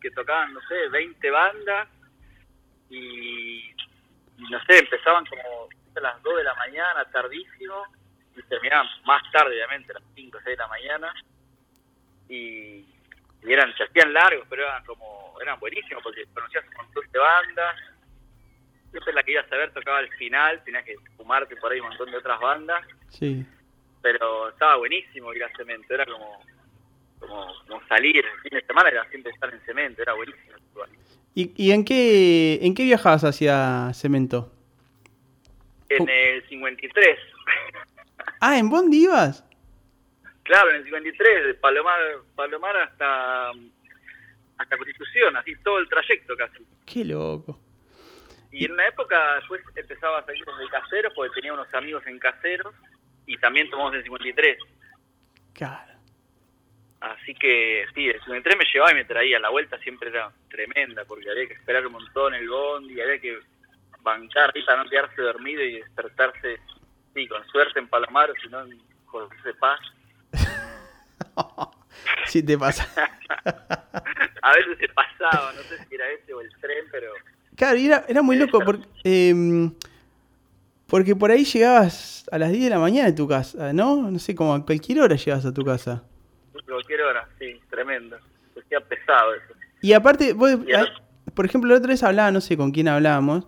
que 0.00 0.10
tocaban, 0.10 0.52
no 0.54 0.60
sé, 0.62 0.88
20 0.88 1.30
bandas 1.30 1.88
y, 2.88 3.74
no 4.38 4.58
sé, 4.64 4.78
empezaban 4.78 5.24
como 5.26 5.68
a 5.94 6.00
las 6.00 6.22
2 6.22 6.36
de 6.36 6.44
la 6.44 6.54
mañana, 6.54 7.04
tardísimo, 7.12 7.84
y 8.36 8.42
terminaban 8.42 8.86
más 9.04 9.22
tarde, 9.32 9.54
obviamente, 9.54 9.92
a 9.92 10.00
las 10.00 10.04
5 10.14 10.38
o 10.38 10.40
6 10.40 10.56
de 10.56 10.62
la 10.62 10.68
mañana, 10.68 11.14
y, 12.28 12.86
eran, 13.42 13.74
se 13.76 13.84
hacían 13.84 14.12
largos, 14.12 14.46
pero 14.48 14.64
eran 14.64 14.84
como, 14.84 15.34
eran 15.40 15.58
buenísimos 15.60 16.02
porque 16.02 16.24
conocías 16.34 16.64
un 16.68 16.86
montón 16.86 17.04
de 17.10 17.18
bandas, 17.18 17.76
siempre 18.90 19.12
la 19.12 19.22
que 19.22 19.32
ibas 19.32 19.52
a 19.52 19.56
ver 19.56 19.72
tocaba 19.72 19.98
al 19.98 20.10
final, 20.14 20.62
tenías 20.64 20.84
que 20.84 20.96
fumarte 21.16 21.56
por 21.56 21.72
ahí 21.72 21.80
un 21.80 21.88
montón 21.88 22.10
de 22.10 22.18
otras 22.18 22.40
bandas, 22.40 22.84
Sí. 23.08 23.44
Pero 24.02 24.48
estaba 24.50 24.76
buenísimo 24.76 25.32
ir 25.34 25.44
a 25.44 25.56
cemento, 25.56 25.92
era 25.94 26.04
como, 26.06 26.42
como, 27.18 27.46
como 27.66 27.86
salir 27.86 28.24
el 28.24 28.40
fin 28.40 28.58
de 28.58 28.66
semana, 28.66 28.88
era 28.88 29.08
siempre 29.10 29.32
estar 29.32 29.52
en 29.52 29.60
cemento, 29.60 30.02
era 30.02 30.14
buenísimo. 30.14 30.56
¿Y, 31.34 31.52
y 31.56 31.70
en 31.72 31.84
qué 31.84 32.58
en 32.62 32.74
qué 32.74 32.82
viajabas 32.84 33.22
hacia 33.24 33.92
cemento? 33.94 34.52
En 35.88 36.08
el 36.08 36.48
53, 36.48 37.18
Ah, 38.40 38.58
¿en 38.58 38.68
Bondi 38.70 39.04
ibas? 39.04 39.44
claro, 40.42 40.70
en 40.70 40.76
el 40.76 40.84
53, 40.84 41.46
de 41.46 41.54
Palomar, 41.54 42.00
Palomar 42.34 42.76
hasta, 42.76 43.50
hasta 44.58 44.76
Constitución, 44.76 45.36
así 45.36 45.54
todo 45.62 45.78
el 45.78 45.88
trayecto 45.88 46.36
casi. 46.36 46.64
Qué 46.86 47.04
loco. 47.04 47.60
Y 48.50 48.64
en 48.64 48.72
una 48.72 48.88
época 48.88 49.36
después 49.36 49.62
empezaba 49.76 50.18
a 50.18 50.26
salir 50.26 50.44
desde 50.44 50.70
Caseros, 50.70 51.12
porque 51.14 51.34
tenía 51.36 51.52
unos 51.52 51.72
amigos 51.72 52.04
en 52.08 52.18
Caseros, 52.18 52.74
y 53.30 53.38
también 53.38 53.70
tomamos 53.70 53.94
el 53.94 54.02
53. 54.02 54.58
Claro. 55.52 55.92
Así 57.00 57.32
que 57.34 57.86
sí, 57.94 58.08
el 58.08 58.18
53 58.20 58.58
me 58.58 58.64
llevaba 58.64 58.90
y 58.90 58.96
me 58.96 59.04
traía. 59.04 59.38
La 59.38 59.50
vuelta 59.50 59.78
siempre 59.78 60.10
era 60.10 60.32
tremenda 60.50 61.04
porque 61.04 61.30
había 61.30 61.46
que 61.46 61.54
esperar 61.54 61.86
un 61.86 61.92
montón 61.92 62.34
el 62.34 62.48
bondi, 62.48 63.00
había 63.00 63.20
que 63.20 63.38
bancar 64.02 64.50
ahí 64.52 64.64
para 64.64 64.82
no 64.82 64.90
quedarse 64.90 65.22
dormido 65.22 65.62
y 65.62 65.74
despertarse, 65.74 66.58
sí, 67.14 67.28
con 67.28 67.46
suerte 67.46 67.78
en 67.78 67.86
Palomar, 67.86 68.30
o 68.30 68.34
si 68.34 68.48
no 68.48 68.62
en 68.62 68.82
José 69.06 69.54
Paz. 69.60 69.80
Sí 72.26 72.42
te 72.42 72.56
pasa. 72.56 72.88
A 74.42 74.52
veces 74.54 74.78
se 74.78 74.88
pasaba, 74.88 75.52
no 75.52 75.60
sé 75.62 75.84
si 75.84 75.94
era 75.94 76.08
ese 76.08 76.32
o 76.32 76.40
el 76.40 76.50
tren, 76.60 76.86
pero 76.90 77.12
Claro, 77.56 77.76
y 77.76 77.86
era, 77.86 78.04
era 78.08 78.22
muy 78.22 78.36
loco 78.36 78.60
porque, 78.64 78.86
em, 79.04 79.74
porque 80.90 81.14
por 81.16 81.30
ahí 81.30 81.44
llegabas 81.44 82.26
a 82.32 82.38
las 82.38 82.50
10 82.50 82.64
de 82.64 82.70
la 82.70 82.78
mañana 82.78 83.08
en 83.08 83.14
tu 83.14 83.26
casa, 83.28 83.72
¿no? 83.72 84.10
No 84.10 84.18
sé, 84.18 84.34
como 84.34 84.52
a 84.54 84.64
cualquier 84.66 85.00
hora 85.00 85.16
llegabas 85.16 85.46
a 85.46 85.54
tu 85.54 85.64
casa. 85.64 86.02
cualquier 86.66 87.00
hora, 87.02 87.28
sí, 87.38 87.54
tremendo. 87.70 88.16
Hacía 88.60 88.80
pesado 88.80 89.34
eso. 89.34 89.54
Y 89.80 89.92
aparte, 89.94 90.32
vos, 90.34 90.58
Y 90.66 90.72
ah, 90.74 90.86
por 91.34 91.46
ejemplo, 91.46 91.70
la 91.70 91.78
otra 91.78 91.88
vez 91.90 92.02
hablaba, 92.02 92.30
no 92.30 92.40
sé 92.40 92.56
con 92.56 92.70
quién 92.72 92.88
hablábamos, 92.88 93.46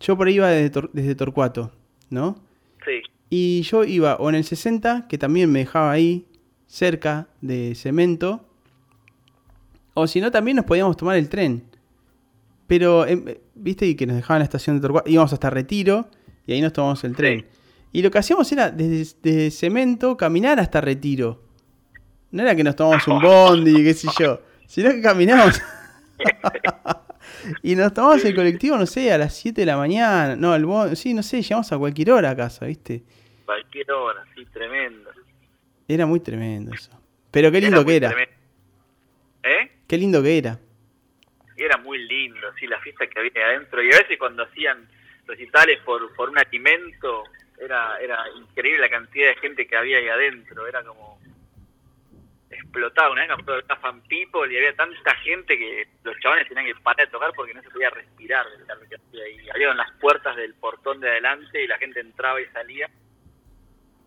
yo 0.00 0.16
por 0.16 0.26
ahí 0.28 0.34
iba 0.34 0.48
desde, 0.48 0.70
Tor- 0.70 0.90
desde 0.92 1.14
Torcuato, 1.14 1.72
¿no? 2.10 2.36
Sí, 2.84 3.02
Y 3.30 3.62
yo 3.62 3.84
iba 3.84 4.16
o 4.16 4.28
en 4.28 4.34
el 4.36 4.44
60, 4.44 5.06
que 5.08 5.16
también 5.18 5.50
me 5.50 5.60
dejaba 5.60 5.90
ahí, 5.92 6.26
cerca 6.66 7.28
de 7.40 7.74
cemento, 7.74 8.44
o 9.94 10.06
si 10.06 10.20
no, 10.20 10.30
también 10.30 10.56
nos 10.56 10.64
podíamos 10.66 10.96
tomar 10.96 11.16
el 11.16 11.28
tren. 11.28 11.64
Pero, 12.66 13.06
em, 13.06 13.24
viste, 13.54 13.86
y 13.86 13.94
que 13.96 14.06
nos 14.06 14.16
dejaban 14.16 14.36
en 14.36 14.40
la 14.40 14.44
estación 14.44 14.76
de 14.76 14.82
Torcuato, 14.82 15.08
íbamos 15.10 15.32
hasta 15.32 15.50
Retiro 15.50 16.08
y 16.48 16.54
ahí 16.54 16.62
nos 16.62 16.72
tomamos 16.72 17.04
el 17.04 17.14
tren. 17.14 17.46
Y 17.92 18.00
lo 18.00 18.10
que 18.10 18.16
hacíamos 18.16 18.50
era 18.50 18.70
desde, 18.70 19.18
desde 19.22 19.50
cemento 19.50 20.16
caminar 20.16 20.58
hasta 20.58 20.80
Retiro. 20.80 21.44
No 22.30 22.42
era 22.42 22.56
que 22.56 22.64
nos 22.64 22.74
tomamos 22.74 23.06
un 23.06 23.20
bondi, 23.20 23.84
qué 23.84 23.92
sé 23.92 24.08
yo, 24.18 24.40
sino 24.66 24.90
que 24.90 25.02
caminamos. 25.02 25.60
y 27.62 27.76
nos 27.76 27.92
tomamos 27.92 28.24
el 28.24 28.34
colectivo, 28.34 28.78
no 28.78 28.86
sé, 28.86 29.12
a 29.12 29.18
las 29.18 29.34
7 29.36 29.60
de 29.60 29.66
la 29.66 29.76
mañana. 29.76 30.36
No, 30.36 30.54
el 30.54 30.64
bondi, 30.64 30.96
sí, 30.96 31.12
no 31.12 31.22
sé, 31.22 31.42
llegamos 31.42 31.70
a 31.70 31.76
cualquier 31.76 32.12
hora 32.12 32.30
a 32.30 32.36
casa, 32.36 32.64
¿viste? 32.64 33.04
cualquier 33.44 33.92
hora, 33.92 34.24
sí, 34.34 34.46
tremendo. 34.46 35.10
Era 35.86 36.06
muy 36.06 36.20
tremendo 36.20 36.72
eso. 36.74 36.90
Pero 37.30 37.52
qué 37.52 37.60
lindo 37.60 37.84
que 37.84 37.96
era. 37.96 38.08
tremendo. 38.08 38.34
¿Eh? 39.42 39.70
Qué 39.86 39.98
lindo 39.98 40.22
que 40.22 40.38
era. 40.38 40.58
Era 41.58 41.76
muy 41.76 41.98
lindo, 42.06 42.46
sí, 42.58 42.66
la 42.66 42.80
fiesta 42.80 43.06
que 43.06 43.20
había 43.20 43.48
adentro. 43.48 43.82
Y 43.82 43.92
a 43.92 43.98
veces 43.98 44.18
cuando 44.18 44.44
hacían 44.44 44.88
recitales 45.28 45.78
por, 45.84 46.12
por 46.16 46.30
un 46.30 46.38
alimento, 46.38 47.24
era, 47.60 47.98
era 48.00 48.24
increíble 48.36 48.80
la 48.80 48.90
cantidad 48.90 49.28
de 49.28 49.36
gente 49.36 49.66
que 49.66 49.76
había 49.76 49.98
ahí 49.98 50.08
adentro. 50.08 50.66
Era 50.66 50.82
como 50.82 51.18
explotaba. 52.50 53.10
Una 53.10 53.26
vez 53.26 53.46
de 53.46 53.76
Fan 53.76 54.00
People 54.02 54.52
y 54.52 54.56
había 54.56 54.74
tanta 54.74 55.14
gente 55.16 55.56
que 55.58 55.86
los 56.02 56.18
chavales 56.20 56.48
tenían 56.48 56.66
que 56.66 56.74
parar 56.80 57.06
de 57.06 57.12
tocar 57.12 57.32
porque 57.34 57.54
no 57.54 57.62
se 57.62 57.70
podía 57.70 57.90
respirar. 57.90 58.46
de 58.46 58.74
lo 58.74 58.88
que 58.88 58.96
hacía 58.96 59.24
ahí. 59.24 59.48
Abrieron 59.50 59.76
las 59.76 59.90
puertas 60.00 60.36
del 60.36 60.54
portón 60.54 61.00
de 61.00 61.08
adelante 61.10 61.62
y 61.62 61.66
la 61.66 61.78
gente 61.78 62.00
entraba 62.00 62.40
y 62.40 62.46
salía. 62.46 62.90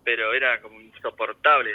Pero 0.04 0.32
era 0.34 0.60
como 0.60 0.80
insoportable. 0.80 1.72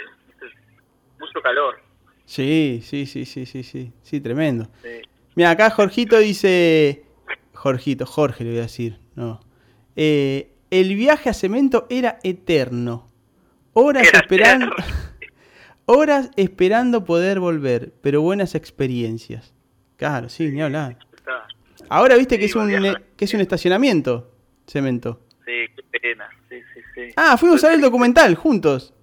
Mucho 1.18 1.40
calor. 1.42 1.80
Sí, 2.24 2.80
sí, 2.84 3.06
sí, 3.06 3.24
sí, 3.24 3.46
sí, 3.46 3.62
sí. 3.62 3.92
Sí, 4.02 4.20
tremendo. 4.20 4.68
Sí. 4.82 5.02
Mira, 5.34 5.50
acá 5.50 5.70
Jorgito 5.70 6.18
dice. 6.18 7.02
Jorgito, 7.54 8.06
Jorge 8.06 8.44
le 8.44 8.50
voy 8.50 8.58
a 8.60 8.62
decir. 8.62 8.98
No. 9.18 9.40
Eh, 9.96 10.52
el 10.70 10.94
viaje 10.94 11.28
a 11.28 11.34
cemento 11.34 11.88
era 11.90 12.20
eterno. 12.22 13.08
Horas 13.72 14.06
Era 14.06 14.20
esperando. 14.20 14.66
eterno. 14.66 14.84
Horas 15.86 16.30
esperando 16.36 17.04
poder 17.04 17.40
volver, 17.40 17.92
pero 18.00 18.22
buenas 18.22 18.54
experiencias. 18.54 19.54
Claro, 19.96 20.28
sí, 20.28 20.48
ni 20.50 20.62
hablar. 20.62 20.98
Ahora 21.88 22.14
viste 22.16 22.38
que 22.38 22.44
es 22.44 22.54
un 22.54 22.68
que 23.16 23.24
es 23.24 23.34
un 23.34 23.40
estacionamiento, 23.40 24.30
cemento. 24.66 25.20
Sí, 25.44 25.64
qué 25.74 25.98
pena. 25.98 26.28
Sí, 26.48 26.56
sí, 26.74 26.80
sí. 26.94 27.00
Ah, 27.16 27.36
fuimos 27.36 27.64
a 27.64 27.68
ver 27.68 27.76
el 27.76 27.80
documental 27.82 28.34
juntos. 28.36 28.94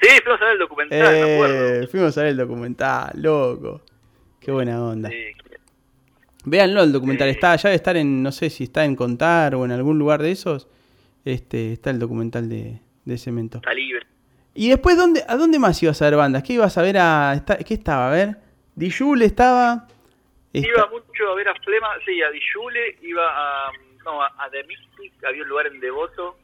Sí, 0.00 0.08
fuimos 0.22 0.40
a 0.42 0.44
ver 0.44 0.52
el 0.52 0.58
documental, 0.60 1.12
me 1.14 1.34
acuerdo. 1.34 1.66
Eh, 1.82 1.86
fuimos 1.88 2.16
a 2.18 2.20
ver 2.20 2.30
el 2.30 2.36
documental, 2.36 3.10
loco. 3.16 3.80
Qué 4.38 4.52
buena 4.52 4.80
onda. 4.84 5.08
Sí, 5.08 5.16
Véanlo 6.50 6.82
el 6.82 6.92
documental, 6.92 7.28
Sí. 7.28 7.34
está, 7.34 7.56
ya 7.56 7.68
debe 7.68 7.76
estar 7.76 7.96
en, 7.96 8.22
no 8.22 8.32
sé 8.32 8.50
si 8.50 8.64
está 8.64 8.84
en 8.84 8.96
Contar 8.96 9.54
o 9.54 9.64
en 9.64 9.72
algún 9.72 9.98
lugar 9.98 10.22
de 10.22 10.30
esos. 10.32 10.68
Este, 11.24 11.72
está 11.74 11.90
el 11.90 11.98
documental 11.98 12.48
de, 12.48 12.80
de 13.04 13.18
Cemento. 13.18 13.58
está 13.58 13.74
libre. 13.74 14.06
¿Y 14.54 14.68
después 14.70 14.96
dónde, 14.96 15.22
a 15.28 15.36
dónde 15.36 15.58
más 15.58 15.80
ibas 15.82 16.00
a 16.02 16.06
ver 16.06 16.16
bandas? 16.16 16.42
¿Qué 16.42 16.54
ibas 16.54 16.76
a 16.78 16.82
ver 16.82 16.96
a... 16.98 17.44
¿Qué 17.66 17.74
estaba? 17.74 18.08
A 18.08 18.10
ver. 18.12 18.36
Dijul 18.74 19.22
estaba... 19.22 19.86
esta- 20.52 20.68
Iba 20.68 20.86
mucho 20.88 21.28
a 21.30 21.34
ver 21.34 21.48
a 21.48 21.54
Flema, 21.54 21.88
sí, 22.04 22.20
a 22.22 22.30
Dijule, 22.30 22.98
iba 23.02 23.22
a, 23.28 23.70
no, 24.04 24.22
a, 24.22 24.26
a 24.38 24.50
The 24.50 24.64
Mystic, 24.64 25.12
había 25.24 25.42
un 25.42 25.48
lugar 25.48 25.66
en 25.68 25.78
Devoto. 25.80 26.38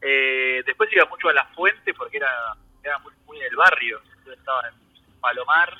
Eh, 0.00 0.62
después 0.66 0.88
iba 0.92 1.04
mucho 1.06 1.28
a 1.28 1.32
La 1.34 1.46
Fuente 1.54 1.92
porque 1.94 2.18
era, 2.18 2.28
era 2.82 2.98
muy, 3.00 3.12
muy 3.26 3.38
del 3.40 3.56
barrio. 3.56 4.00
Yo 4.24 4.32
estaba 4.32 4.60
en 4.68 4.74
Palomar, 5.20 5.72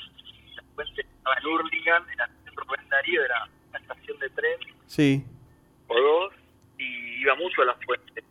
La 0.57 0.63
Fuente 0.75 1.01
estaba 1.03 1.37
en 1.37 1.47
Hurlingham, 1.47 2.03
en 2.11 2.21
en 2.46 2.46
Rubén 2.67 2.89
Darío, 2.89 3.25
era 3.25 3.49
una 3.71 3.79
estación 3.79 4.19
de 4.19 4.31
tren 4.31 4.59
Sí. 4.87 5.25
o 5.89 5.95
dos, 6.01 6.33
y 6.79 7.21
iba 7.23 7.35
mucho 7.37 7.63
a 7.63 7.67
La 7.67 7.75
Fuente. 7.75 8.25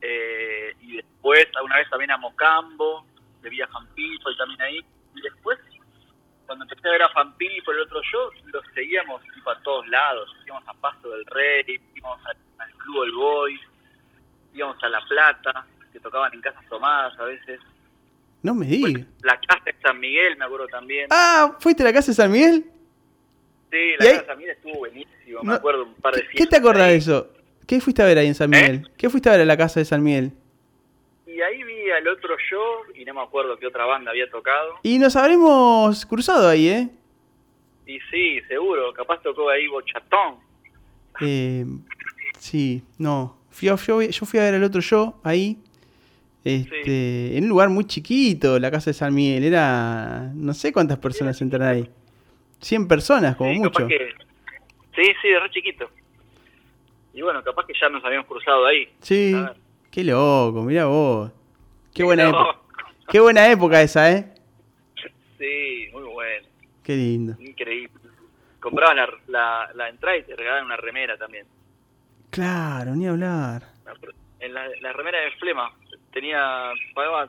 Eh, 0.00 0.74
y 0.80 0.96
después, 0.96 1.46
alguna 1.56 1.76
vez 1.78 1.88
también 1.90 2.10
a 2.10 2.16
Mocambo, 2.18 3.04
de 3.42 3.50
Villa 3.50 3.66
Jampito 3.68 4.30
y 4.30 4.36
también 4.36 4.62
ahí. 4.62 4.84
Y 5.14 5.20
después, 5.22 5.58
cuando 6.46 6.64
empecé 6.64 6.86
a 6.88 6.92
ver 6.92 7.02
a 7.02 7.08
Fampini 7.10 7.60
por 7.62 7.74
el 7.74 7.82
otro 7.82 8.00
show, 8.02 8.30
los 8.46 8.64
seguíamos 8.74 9.22
tipo 9.34 9.50
a 9.50 9.60
todos 9.62 9.86
lados. 9.88 10.30
Íbamos 10.46 10.68
a 10.68 10.74
Paso 10.74 11.08
del 11.10 11.24
Rey, 11.26 11.80
íbamos 11.94 12.24
al, 12.26 12.36
al 12.58 12.72
Club 12.74 13.02
del 13.04 13.12
Boy, 13.14 13.60
íbamos 14.54 14.82
a 14.82 14.88
La 14.88 15.00
Plata, 15.06 15.66
que 15.92 16.00
tocaban 16.00 16.32
en 16.34 16.40
casas 16.40 16.64
tomadas 16.68 17.18
a 17.18 17.24
veces. 17.24 17.60
No 18.42 18.54
me 18.54 18.66
digas. 18.66 19.06
La 19.22 19.40
casa 19.40 19.64
de 19.64 19.74
San 19.82 19.98
Miguel, 19.98 20.36
me 20.36 20.44
acuerdo 20.44 20.68
también. 20.68 21.08
Ah, 21.10 21.56
¿fuiste 21.58 21.82
a 21.82 21.86
la 21.86 21.92
casa 21.92 22.12
de 22.12 22.14
San 22.14 22.30
Miguel? 22.30 22.64
Sí, 23.76 23.82
¿y 23.82 23.92
la 23.92 24.04
casa 24.10 24.20
de 24.20 24.26
San 24.26 24.38
Miguel 24.38 24.52
estuvo 24.56 24.74
buenísimo, 24.78 25.42
me 25.42 25.54
acuerdo 25.54 25.82
un 25.84 25.94
par 25.94 26.14
de 26.14 26.22
¿Qué, 26.22 26.38
qué 26.38 26.46
te 26.46 26.56
acordás 26.56 26.88
de 26.88 26.96
eso? 26.96 27.28
¿Qué 27.66 27.80
fuiste 27.80 28.02
a 28.02 28.06
ver 28.06 28.18
ahí 28.18 28.26
en 28.28 28.34
San 28.34 28.52
¿Eh? 28.54 28.60
Miguel? 28.60 28.90
¿Qué 28.96 29.10
fuiste 29.10 29.28
a 29.28 29.32
ver 29.32 29.40
a 29.42 29.44
la 29.44 29.56
casa 29.56 29.80
de 29.80 29.84
San 29.86 30.02
Miguel? 30.02 30.32
Y 31.26 31.40
ahí 31.40 31.62
vi 31.64 31.90
al 31.90 32.06
otro 32.08 32.34
show, 32.50 32.92
y 32.94 33.04
no 33.04 33.14
me 33.14 33.20
acuerdo 33.22 33.58
qué 33.58 33.66
otra 33.66 33.84
banda 33.84 34.10
había 34.10 34.30
tocado. 34.30 34.74
Y 34.82 34.98
nos 34.98 35.16
habremos 35.16 36.06
cruzado 36.06 36.48
ahí, 36.48 36.68
¿eh? 36.68 36.88
Y 37.86 37.98
sí, 38.10 38.40
seguro, 38.48 38.92
capaz 38.94 39.20
tocó 39.22 39.48
ahí 39.50 39.66
Bochatón. 39.68 40.36
Eh, 41.20 41.64
sí, 42.38 42.82
no. 42.98 43.36
Fui 43.50 43.68
a- 43.68 43.76
yo, 43.76 44.02
yo 44.02 44.26
fui 44.26 44.38
a 44.40 44.42
ver 44.44 44.54
el 44.54 44.64
otro 44.64 44.80
show 44.80 45.14
ahí. 45.24 45.58
Este, 46.44 47.36
En 47.36 47.44
un 47.44 47.48
lugar 47.50 47.68
muy 47.70 47.84
chiquito, 47.84 48.58
la 48.58 48.70
casa 48.70 48.90
de 48.90 48.94
San 48.94 49.14
Miguel. 49.14 49.44
Era. 49.44 50.30
No 50.34 50.54
sé 50.54 50.72
cuántas 50.72 50.98
personas 50.98 51.40
entraron 51.42 51.68
ahí. 51.68 51.90
100 52.60 52.88
personas, 52.88 53.36
como 53.36 53.52
Sí, 53.52 53.58
mucho. 53.58 53.86
que- 53.86 54.14
Sí, 54.94 55.02
sí, 55.20 55.28
de 55.28 55.40
re 55.40 55.50
chiquito. 55.50 55.90
Y 57.12 57.20
bueno, 57.22 57.42
capaz 57.42 57.66
que 57.66 57.74
ya 57.78 57.88
nos 57.88 58.02
habíamos 58.04 58.26
cruzado 58.26 58.64
ahí. 58.66 58.88
Sí. 59.00 59.34
Qué 59.90 60.04
loco, 60.04 60.62
mira 60.62 60.86
vos. 60.86 61.30
Qué 61.94 62.02
buena 62.02 62.28
época. 62.28 62.58
Qué 63.08 63.20
buena 63.20 63.50
época 63.50 63.80
esa, 63.82 64.10
¿eh? 64.12 64.34
Sí, 65.38 65.88
muy 65.92 66.02
bueno, 66.04 66.46
Qué 66.82 66.94
lindo. 66.96 67.34
increíble. 67.40 67.90
Comprabas 68.60 68.96
la, 68.96 69.08
la, 69.28 69.70
la 69.74 69.88
entrada 69.88 70.16
y 70.16 70.22
te 70.24 70.34
regalaban 70.34 70.64
una 70.66 70.76
remera 70.76 71.16
también. 71.16 71.46
Claro, 72.30 72.94
ni 72.96 73.06
hablar. 73.06 73.62
En 74.40 74.52
la, 74.52 74.66
la 74.80 74.92
remera 74.92 75.20
de 75.20 75.30
Flema 75.32 75.72
tenía, 76.12 76.70
pagaba 76.94 77.28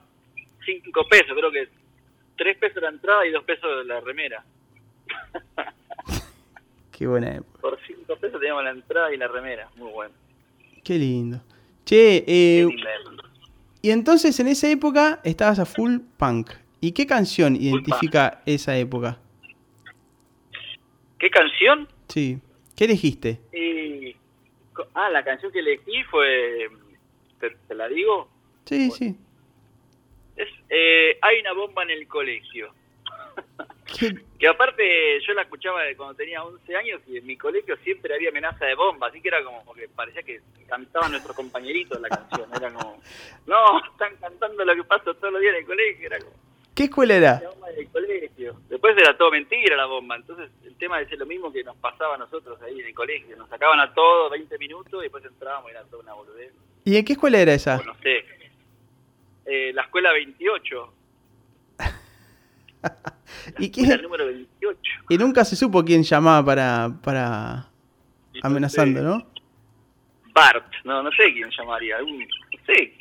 5 0.66 1.08
pesos, 1.10 1.36
creo 1.38 1.52
que 1.52 1.68
3 2.38 2.58
pesos 2.58 2.82
la 2.82 2.90
entrada 2.90 3.26
y 3.26 3.32
2 3.32 3.44
pesos 3.44 3.86
la 3.86 4.00
remera. 4.02 4.44
Qué 6.92 7.08
buena 7.08 7.36
época. 7.36 7.60
Por 7.62 7.80
5 7.86 8.16
pesos 8.18 8.40
teníamos 8.40 8.64
la 8.64 8.72
entrada 8.72 9.14
y 9.14 9.18
la 9.18 9.28
remera, 9.28 9.70
muy 9.76 9.92
bueno. 9.92 10.14
Qué 10.84 10.98
lindo. 10.98 11.42
Che, 11.86 12.24
Qué 12.26 12.60
eh, 12.62 12.66
linda 12.66 12.90
época. 13.02 13.30
y 13.82 13.92
entonces 13.92 14.40
en 14.40 14.48
esa 14.48 14.70
época 14.70 15.20
estabas 15.24 15.60
a 15.60 15.66
full 15.66 15.98
punk. 16.18 16.52
¿Y 16.82 16.92
qué 16.92 17.06
canción 17.08 17.56
identifica 17.56 18.42
esa 18.46 18.78
época? 18.78 19.20
¿Qué 21.20 21.30
canción? 21.30 21.88
Sí. 22.08 22.40
¿Qué 22.76 22.86
elegiste? 22.86 23.40
Y, 23.54 24.16
ah, 24.94 25.10
la 25.10 25.24
canción 25.24 25.52
que 25.52 25.60
elegí 25.60 26.04
fue, 26.12 26.68
te, 27.40 27.50
te 27.68 27.76
la 27.76 27.88
digo, 27.88 28.30
Sí, 28.66 28.92
sí. 28.92 29.16
es 30.36 30.48
eh, 30.70 31.18
Hay 31.22 31.40
una 31.40 31.54
bomba 31.54 31.84
en 31.84 31.90
el 31.92 32.08
colegio. 32.08 32.72
¿Qué? 33.86 34.16
Que 34.38 34.48
aparte 34.48 35.20
yo 35.26 35.34
la 35.34 35.44
escuchaba 35.44 35.82
de 35.84 35.96
cuando 35.96 36.16
tenía 36.16 36.44
11 36.44 36.76
años 36.76 37.02
y 37.08 37.18
en 37.18 37.26
mi 37.26 37.38
colegio 37.38 37.76
siempre 37.78 38.14
había 38.14 38.30
amenaza 38.30 38.66
de 38.66 38.76
bomba, 38.76 39.08
así 39.08 39.22
que 39.22 39.30
era 39.30 39.44
como 39.44 39.74
que 39.74 39.88
parecía 39.88 40.22
que 40.24 40.42
cantaban 40.68 41.12
nuestros 41.12 41.36
compañeritos 41.36 42.00
la 42.00 42.10
canción, 42.10 42.50
era 42.56 42.72
como, 42.72 43.02
no, 43.46 43.84
están 43.92 44.16
cantando 44.18 44.64
lo 44.64 44.76
que 44.76 44.84
pasa 44.84 45.14
todos 45.14 45.34
los 45.34 45.42
días 45.42 45.54
en 45.56 45.62
el 45.62 45.66
colegio, 45.66 46.06
era 46.08 46.20
como, 46.20 46.36
¿Qué 46.78 46.84
escuela 46.84 47.16
era? 47.16 47.40
la 47.42 47.50
bomba 47.50 47.70
del 47.70 47.90
colegio. 47.90 48.62
Después 48.70 48.96
era 48.96 49.18
todo 49.18 49.32
mentira 49.32 49.76
la 49.76 49.88
bomba, 49.88 50.16
entonces 50.16 50.52
el 50.64 50.76
tema 50.76 51.02
es 51.02 51.12
lo 51.18 51.26
mismo 51.26 51.52
que 51.52 51.64
nos 51.64 51.76
pasaba 51.78 52.14
a 52.14 52.18
nosotros 52.20 52.62
ahí 52.62 52.80
en 52.80 52.86
el 52.86 52.94
colegio, 52.94 53.36
nos 53.36 53.50
sacaban 53.50 53.80
a 53.80 53.92
todos 53.96 54.30
20 54.30 54.58
minutos 54.60 55.00
y 55.00 55.04
después 55.04 55.26
entrábamos 55.26 55.70
y 55.70 55.72
era 55.72 55.84
toda 55.86 56.04
una 56.04 56.14
boludez. 56.14 56.54
¿Y 56.86 56.98
en 56.98 57.04
qué 57.04 57.14
escuela 57.14 57.40
era 57.40 57.54
esa? 57.56 57.82
no 57.84 57.96
sé, 57.96 58.24
eh, 59.48 59.72
la 59.74 59.82
escuela 59.82 60.12
28, 60.14 60.94
¿Y, 63.60 63.70
número 64.02 64.26
28. 64.26 64.80
y 65.10 65.18
nunca 65.18 65.44
se 65.46 65.56
supo 65.56 65.84
quién 65.84 66.04
llamaba 66.04 66.46
para, 66.46 66.92
para 67.04 67.68
amenazando, 68.42 69.02
¿no? 69.02 69.28
Bart, 70.34 70.72
no, 70.84 71.02
no 71.02 71.12
sé 71.12 71.34
quién 71.34 71.50
llamaría, 71.58 71.98
algún, 71.98 72.20
no 72.20 72.26
sé, 72.66 72.94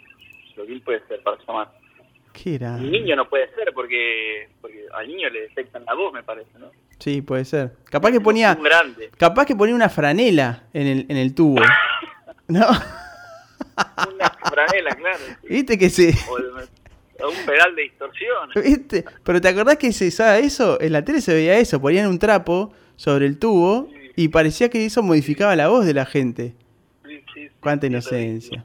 lo 0.57 0.65
quién 0.65 0.81
puede 0.81 1.07
ser 1.07 1.23
para 1.23 1.37
llamar. 1.47 1.71
¿Qué 2.33 2.55
era? 2.57 2.73
Un 2.73 2.91
niño 2.91 3.17
no 3.17 3.29
puede 3.29 3.49
ser 3.55 3.73
porque, 3.75 4.49
porque 4.61 4.85
al 4.95 5.09
niño 5.09 5.29
le 5.31 5.43
detectan 5.43 5.85
la 5.85 5.95
voz, 5.95 6.13
me 6.13 6.23
parece, 6.23 6.59
¿no? 6.59 6.71
Sí, 6.99 7.23
puede 7.23 7.45
ser. 7.45 7.77
Capaz 7.85 8.11
que 8.11 8.21
ponía, 8.21 8.55
grande, 8.55 9.11
capaz 9.17 9.47
que 9.47 9.55
ponía 9.55 9.75
una 9.75 9.89
franela 9.89 10.65
en 10.73 10.87
el, 10.87 11.07
en 11.09 11.17
el 11.17 11.35
tubo. 11.35 11.63
¿No? 12.49 12.67
una 14.15 14.31
franela, 14.31 14.95
claro. 14.97 15.19
sí. 15.43 15.49
¿Viste 15.49 15.79
que. 15.79 15.87
O, 16.31 16.39
un 17.25 17.47
pedal 17.47 17.75
de 17.75 17.83
distorsión. 17.83 18.51
¿Viste? 18.63 19.05
Pero 19.23 19.41
¿te 19.41 19.49
acordás 19.49 19.77
que 19.77 19.93
se 19.93 20.09
usaba 20.09 20.39
eso? 20.39 20.81
En 20.81 20.93
la 20.93 21.05
tele 21.05 21.21
se 21.21 21.35
veía 21.35 21.59
eso, 21.59 21.81
ponían 21.81 22.09
un 22.09 22.19
trapo 22.19 22.73
sobre 22.97 23.27
el 23.27 23.39
tubo 23.39 23.89
y 24.17 24.29
parecía 24.29 24.69
que 24.69 24.85
eso 24.85 25.03
modificaba 25.03 25.55
la 25.57 25.69
voz 25.69 25.87
de 25.87 25.95
la 25.95 26.07
gente. 26.07 26.55
Sí, 27.07 27.21
sí, 27.35 27.49
Cuánta 27.61 27.87
inocencia. 27.87 28.65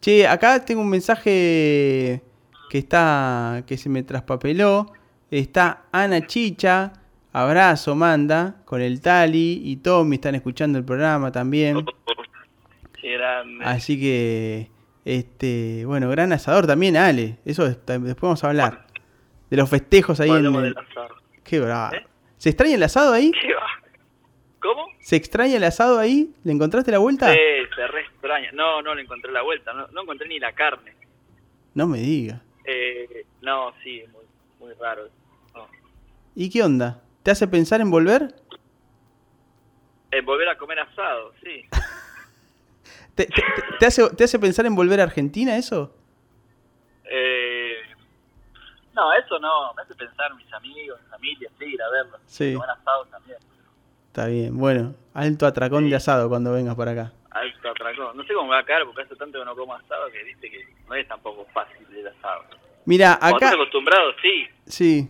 Che, 0.00 0.26
acá 0.26 0.64
tengo 0.64 0.80
un 0.80 0.88
mensaje 0.88 2.22
que 2.70 2.78
está 2.78 3.62
que 3.66 3.76
se 3.76 3.88
me 3.88 4.02
traspapeló. 4.02 4.92
Está 5.30 5.84
Ana 5.92 6.26
Chicha, 6.26 6.92
abrazo, 7.32 7.94
manda, 7.94 8.62
con 8.64 8.80
el 8.80 9.00
Tali 9.00 9.60
y 9.64 9.76
Tommy 9.76 10.16
están 10.16 10.34
escuchando 10.34 10.78
el 10.78 10.84
programa 10.84 11.30
también. 11.30 11.84
grande. 13.02 13.64
Así 13.64 14.00
que, 14.00 14.70
este, 15.04 15.84
bueno, 15.86 16.08
gran 16.10 16.32
asador 16.32 16.66
también, 16.66 16.96
Ale. 16.96 17.38
Eso 17.44 17.66
es- 17.66 17.78
después 17.86 18.20
vamos 18.20 18.44
a 18.44 18.48
hablar. 18.48 18.86
De 19.50 19.56
los 19.56 19.68
festejos 19.68 20.20
ahí 20.20 20.30
en 20.30 20.46
el... 20.54 20.74
Qué 21.44 21.58
bravo. 21.60 21.94
¿Eh? 21.94 22.06
¿Se 22.36 22.50
extraña 22.50 22.74
el 22.76 22.82
asado 22.82 23.12
ahí? 23.12 23.32
¿Qué 23.32 23.54
va? 23.54 23.66
¿Cómo? 24.60 24.86
¿Se 25.00 25.16
extraña 25.16 25.56
el 25.56 25.64
asado 25.64 25.98
ahí? 25.98 26.32
¿Le 26.44 26.52
encontraste 26.52 26.90
la 26.92 26.98
vuelta? 26.98 27.32
Sí, 27.32 27.38
se 27.74 27.86
re 27.86 28.02
extraña. 28.02 28.50
No, 28.52 28.82
no 28.82 28.94
le 28.94 29.02
encontré 29.02 29.32
la 29.32 29.42
vuelta, 29.42 29.72
no, 29.72 29.86
no 29.88 30.02
encontré 30.02 30.28
ni 30.28 30.38
la 30.38 30.52
carne. 30.52 30.94
No 31.74 31.86
me 31.86 31.98
diga. 31.98 32.42
Eh, 32.64 33.24
no, 33.42 33.72
sí, 33.82 34.02
muy, 34.12 34.24
muy 34.60 34.74
raro. 34.78 35.08
No. 35.54 35.66
¿Y 36.36 36.50
qué 36.50 36.62
onda? 36.62 37.02
¿Te 37.22 37.30
hace 37.30 37.48
pensar 37.48 37.80
en 37.80 37.90
volver? 37.90 38.34
Eh, 40.12 40.20
volver 40.22 40.48
a 40.50 40.58
comer 40.58 40.80
asado, 40.80 41.32
sí. 41.42 41.64
¿Te, 43.26 43.42
te- 43.42 43.42
te 43.78 43.86
hace, 43.86 44.08
¿Te 44.10 44.24
hace 44.24 44.38
pensar 44.38 44.66
en 44.66 44.74
volver 44.74 45.00
a 45.00 45.04
Argentina 45.04 45.56
eso? 45.56 45.94
Eh, 47.04 47.74
no, 48.94 49.12
eso 49.12 49.38
no, 49.38 49.74
me 49.74 49.82
hace 49.82 49.94
pensar 49.94 50.34
mis 50.34 50.52
amigos, 50.52 50.98
mi 51.02 51.08
familia, 51.10 51.50
sí, 51.58 51.64
ir 51.66 51.82
a 51.82 51.90
verlos. 51.90 52.20
Sí. 52.26 52.54
Comer 52.54 52.70
asado 52.70 53.04
también. 53.06 53.38
Está 54.08 54.26
bien, 54.26 54.56
bueno, 54.56 54.94
alto 55.14 55.46
atracón 55.46 55.88
de 55.88 55.96
asado 55.96 56.28
cuando 56.28 56.52
vengas 56.52 56.74
para 56.74 56.92
acá. 56.92 57.12
Alto 57.30 57.70
atracón. 57.70 58.16
No 58.16 58.24
sé 58.24 58.34
cómo 58.34 58.48
me 58.48 58.54
va 58.54 58.60
a 58.60 58.64
caer 58.64 58.84
porque 58.84 59.02
hace 59.02 59.14
tanto 59.16 59.38
que 59.38 59.44
no 59.44 59.54
como 59.54 59.74
asado 59.74 60.10
que 60.10 60.22
viste 60.24 60.50
que 60.50 60.66
no 60.88 60.94
es 60.94 61.06
tampoco 61.06 61.46
fácil 61.52 61.86
el 61.94 62.08
asado. 62.08 62.42
Mira, 62.86 63.12
acá... 63.14 63.28
estás 63.36 63.52
acostumbrado, 63.54 64.12
sí. 64.20 64.46
Sí. 64.66 65.08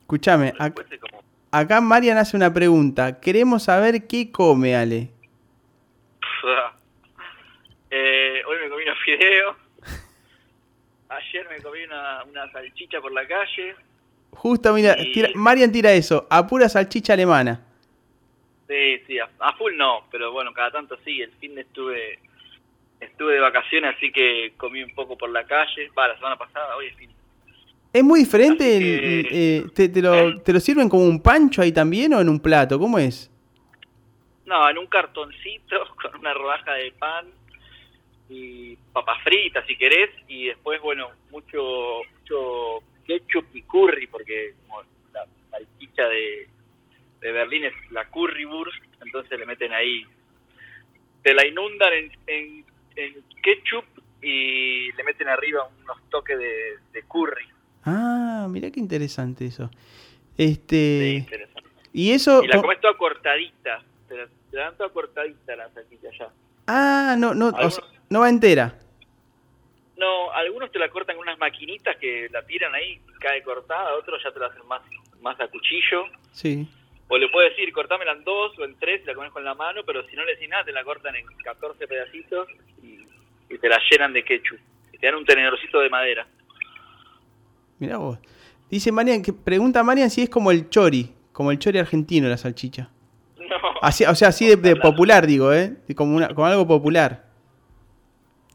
Escúchame, 0.00 0.52
ac- 0.54 0.74
Después 0.74 0.90
es 0.90 1.00
como, 1.00 1.22
acá 1.52 1.80
Marian 1.80 2.18
hace 2.18 2.36
una 2.36 2.52
pregunta. 2.52 3.20
Queremos 3.20 3.62
saber 3.64 4.06
qué 4.08 4.32
come, 4.32 4.74
Ale. 4.74 5.10
Eh, 7.90 8.42
hoy 8.46 8.56
me 8.62 8.68
comí 8.70 8.82
unos 8.84 8.98
fideos. 9.04 9.56
Ayer 11.08 11.48
me 11.48 11.60
comí 11.60 11.82
una, 11.84 12.22
una 12.24 12.50
salchicha 12.52 13.00
por 13.00 13.12
la 13.12 13.26
calle. 13.26 13.74
Justo, 14.32 14.72
mira, 14.72 14.94
Y- 14.98 15.12
tira- 15.12 15.30
Marian 15.34 15.72
tira 15.72 15.92
eso, 15.92 16.26
a 16.30 16.46
pura 16.46 16.68
salchicha 16.68 17.14
alemana. 17.14 17.60
Sí, 18.68 18.98
sí, 19.06 19.18
a, 19.18 19.28
a 19.40 19.52
full 19.56 19.74
no, 19.76 20.04
pero 20.12 20.30
bueno, 20.30 20.52
cada 20.52 20.70
tanto 20.70 20.96
sí. 21.04 21.20
El 21.20 21.32
fin 21.32 21.56
de 21.56 21.62
estuve 21.62 22.20
estuve 23.00 23.34
de 23.34 23.40
vacaciones, 23.40 23.96
así 23.96 24.12
que 24.12 24.52
comí 24.56 24.82
un 24.84 24.94
poco 24.94 25.16
por 25.18 25.30
la 25.30 25.44
calle. 25.44 25.90
Va, 25.98 26.06
la 26.06 26.14
semana 26.16 26.36
pasada, 26.36 26.76
hoy 26.76 26.86
es 26.86 26.96
fin. 26.96 27.10
¿Es 27.92 28.04
muy 28.04 28.20
diferente? 28.20 28.76
El- 28.76 29.26
eh, 29.32 29.64
te, 29.74 29.88
te 29.88 30.00
lo, 30.00 30.40
¿Te 30.42 30.52
lo 30.52 30.60
sirven 30.60 30.88
como 30.88 31.04
un 31.06 31.20
pancho 31.20 31.60
ahí 31.62 31.72
también 31.72 32.14
o 32.14 32.20
en 32.20 32.28
un 32.28 32.38
plato? 32.38 32.78
¿Cómo 32.78 33.00
es? 33.00 33.28
No, 34.46 34.68
en 34.70 34.78
un 34.78 34.86
cartoncito 34.86 35.76
con 36.00 36.20
una 36.20 36.32
rodaja 36.34 36.74
de 36.74 36.92
pan 36.92 37.26
y 38.32 38.76
papas 38.92 39.22
fritas 39.24 39.66
si 39.66 39.76
querés 39.76 40.10
y 40.28 40.46
después, 40.46 40.80
bueno, 40.80 41.10
mucho, 41.30 42.00
mucho 42.20 42.82
ketchup 43.04 43.44
y 43.54 43.62
curry 43.62 44.06
porque 44.06 44.54
como 44.66 44.82
la 45.12 45.26
salchicha 45.50 46.04
de, 46.08 46.48
de 47.20 47.32
Berlín 47.32 47.64
es 47.64 47.72
la 47.90 48.08
currywurst, 48.08 48.82
entonces 49.04 49.36
le 49.38 49.46
meten 49.46 49.72
ahí, 49.72 50.04
te 51.22 51.34
la 51.34 51.44
inundan 51.44 51.92
en, 51.92 52.12
en, 52.28 52.64
en 52.96 53.24
ketchup 53.42 53.84
y 54.22 54.92
le 54.92 55.02
meten 55.04 55.28
arriba 55.28 55.68
unos 55.82 56.08
toques 56.08 56.38
de, 56.38 56.78
de 56.92 57.02
curry. 57.08 57.46
Ah, 57.84 58.46
mirá 58.48 58.70
qué 58.70 58.78
interesante 58.78 59.46
eso. 59.46 59.68
Sí, 60.36 60.44
Este, 60.52 61.14
interesante. 61.14 61.68
y 61.92 62.12
eso... 62.12 62.44
Y 62.44 62.46
la 62.46 62.60
comes 62.60 62.80
toda 62.80 62.96
cortadita, 62.96 63.82
te 64.08 64.16
la, 64.16 64.26
te 64.50 64.56
la 64.56 64.64
dan 64.66 64.76
toda 64.76 64.90
cortadita 64.90 65.56
la 65.56 65.68
salchicha 65.72 66.10
ya. 66.16 66.30
Ah, 66.68 67.16
no, 67.18 67.34
no, 67.34 67.48
o 67.48 67.70
sea, 67.70 67.82
no 68.10 68.20
va 68.20 68.28
entera. 68.28 68.74
No, 69.96 70.32
algunos 70.32 70.70
te 70.72 70.78
la 70.78 70.88
cortan 70.88 71.16
con 71.16 71.22
unas 71.22 71.38
maquinitas 71.38 71.96
que 71.96 72.28
la 72.30 72.42
tiran 72.44 72.74
ahí, 72.74 73.00
cae 73.20 73.42
cortada, 73.42 73.94
otros 73.94 74.20
ya 74.22 74.32
te 74.32 74.40
la 74.40 74.46
hacen 74.46 74.66
más, 74.66 74.82
más 75.20 75.38
a 75.40 75.46
cuchillo. 75.48 76.04
Sí. 76.32 76.66
O 77.08 77.16
le 77.16 77.28
puedes 77.28 77.50
decir, 77.50 77.72
cortámela 77.72 78.12
en 78.12 78.24
dos 78.24 78.58
o 78.58 78.64
en 78.64 78.76
tres 78.78 79.02
y 79.02 79.06
la 79.06 79.14
comes 79.14 79.30
con 79.30 79.44
la 79.44 79.54
mano, 79.54 79.82
pero 79.84 80.06
si 80.08 80.16
no 80.16 80.24
le 80.24 80.32
decís 80.32 80.48
nada, 80.48 80.64
te 80.64 80.72
la 80.72 80.84
cortan 80.84 81.14
en 81.16 81.24
14 81.44 81.86
pedacitos 81.86 82.48
y, 82.82 83.06
y 83.52 83.58
te 83.58 83.68
la 83.68 83.78
llenan 83.90 84.12
de 84.12 84.24
ketchup. 84.24 84.58
Y 84.92 84.98
te 84.98 85.06
dan 85.06 85.16
un 85.16 85.24
tenedorcito 85.24 85.80
de 85.80 85.90
madera. 85.90 86.26
Mirá 87.78 87.98
vos. 87.98 88.18
Dice 88.68 88.90
Marian, 88.90 89.22
que 89.22 89.32
pregunta 89.32 89.82
Marian 89.82 90.10
si 90.10 90.22
es 90.22 90.30
como 90.30 90.50
el 90.50 90.68
chori, 90.68 91.12
como 91.32 91.50
el 91.50 91.58
chori 91.58 91.78
argentino 91.78 92.28
la 92.28 92.36
salchicha. 92.36 92.90
No, 93.38 93.56
Así, 93.82 94.04
o 94.04 94.14
sea, 94.14 94.28
así 94.28 94.46
de, 94.46 94.56
de 94.56 94.76
popular, 94.76 95.26
digo, 95.26 95.52
¿eh? 95.52 95.74
Como, 95.96 96.16
una, 96.16 96.28
como 96.28 96.46
algo 96.46 96.68
popular. 96.68 97.29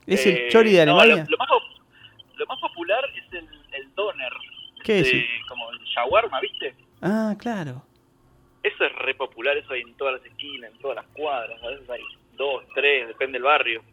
¿Es 0.07 0.25
el 0.25 0.33
Eh, 0.37 0.47
chori 0.49 0.71
de 0.73 0.85
no, 0.85 0.99
Alemania? 0.99 1.23
lo, 1.23 1.31
lo 1.31 1.37
más, 1.37 1.47
pop- 1.49 2.35
lo 2.35 2.45
más 2.45 2.59
popular 2.59 3.03
es 3.15 3.33
el, 3.33 3.47
el 3.71 3.95
doner. 3.95 4.31
¿Qué 4.83 4.99
es? 4.99 5.07
Este, 5.07 5.27
Como 5.47 5.71
el 5.71 5.79
shawarma, 5.79 6.39
¿viste? 6.41 6.75
Ah, 7.01 7.33
claro. 7.39 7.83
Eso 8.63 8.83
es 8.85 8.93
re 8.95 9.13
popular, 9.15 9.55
eso 9.57 9.73
hay 9.73 9.81
en 9.81 9.95
todas 9.95 10.15
las 10.15 10.25
esquinas, 10.25 10.71
en 10.71 10.79
todas 10.79 10.95
las 10.97 11.05
cuadras, 11.07 11.61
a 11.63 11.67
veces 11.67 11.89
hay 11.89 12.01
dos, 12.33 12.63
tres, 12.73 13.07
depende 13.07 13.33
del 13.33 13.43
barrio. 13.43 13.83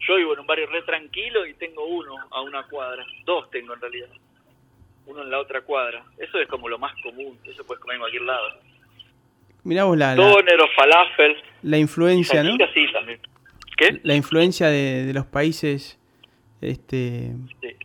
Yo 0.00 0.16
vivo 0.16 0.34
en 0.34 0.40
un 0.40 0.46
barrio 0.46 0.66
re 0.66 0.82
tranquilo 0.82 1.46
y 1.46 1.54
tengo 1.54 1.84
uno 1.86 2.14
a 2.30 2.42
una 2.42 2.62
cuadra, 2.64 3.04
dos 3.24 3.50
tengo 3.50 3.72
en 3.74 3.80
realidad, 3.80 4.08
uno 5.06 5.22
en 5.22 5.30
la 5.30 5.38
otra 5.40 5.62
cuadra. 5.62 6.04
Eso 6.18 6.38
es 6.38 6.46
como 6.48 6.68
lo 6.68 6.78
más 6.78 6.92
común, 7.02 7.38
eso 7.44 7.64
puedes 7.66 7.80
comer 7.80 7.94
en 7.96 8.00
cualquier 8.00 8.22
lado. 8.22 8.48
Mirá 9.64 9.84
vos 9.84 9.96
la, 9.96 10.14
la, 10.14 10.26
Doner 10.30 10.60
o 10.60 10.68
falafel, 10.76 11.36
la 11.62 11.78
influencia, 11.78 12.42
¿no? 12.44 12.56
sí 12.74 12.86
también. 12.92 13.18
¿Qué? 13.76 14.00
La 14.04 14.14
influencia 14.14 14.68
de, 14.68 15.04
de 15.06 15.12
los 15.12 15.26
países 15.26 15.98
este, 16.60 17.32
Sí. 17.60 17.76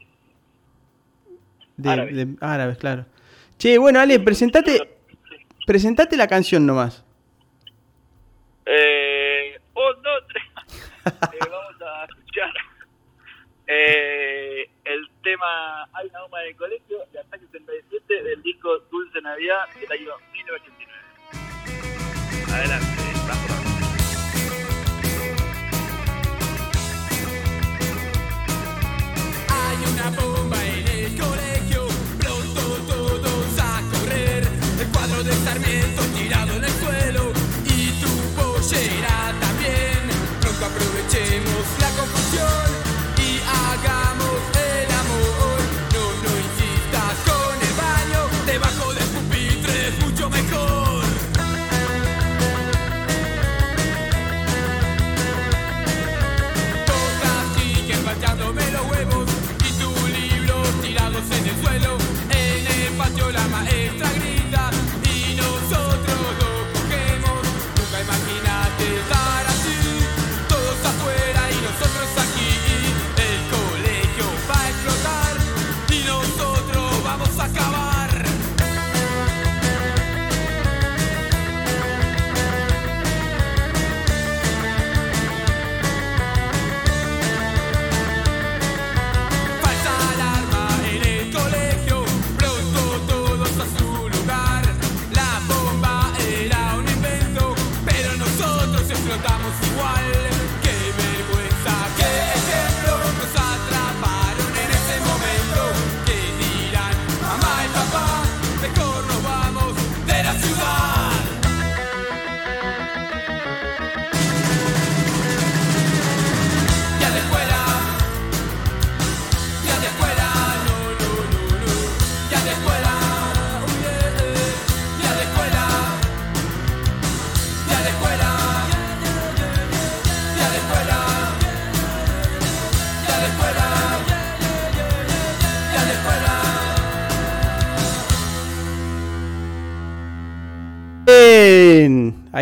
de, 1.77 1.89
Árabes. 1.89 2.15
de- 2.15 2.35
árabes, 2.41 2.77
claro. 2.77 3.05
Che, 3.57 3.77
bueno, 3.77 3.99
Ale, 3.99 4.19
presentate, 4.19 4.97
presentate 5.67 6.15
la 6.17 6.27
canción 6.27 6.65
nomás. 6.65 7.03
Eh, 8.65 9.59
un, 9.73 10.01
dos, 10.01 10.23
tres. 10.27 10.43
Eh, 11.33 11.37
vamos 11.49 11.81
a 11.81 12.05
escuchar 12.05 12.51
eh, 13.65 14.69
el 14.85 15.09
tema 15.23 15.83
Hay 15.93 16.07
una 16.09 16.21
goma 16.21 16.39
de 16.41 16.55
colegio 16.55 16.99
de 17.11 17.19
Ataque 17.19 17.45
77 17.51 18.21
del 18.23 18.39
disco 18.43 18.77
Dulce 18.91 19.19
Navidad 19.21 19.65
del 19.79 19.91
año 19.91 20.11
1989. 20.31 22.53
Adelante, 22.53 23.00
Sarmiento 35.43 36.01
tirado 36.15 36.55
en 36.55 36.63
el 36.63 36.71
suelo 36.71 37.31
y 37.65 37.91
tu 37.99 38.07
pollera 38.35 39.33
también. 39.39 39.99
Pronto 40.39 40.65
aprovechemos 40.65 41.65
la 41.79 41.89
confusión 41.89 42.70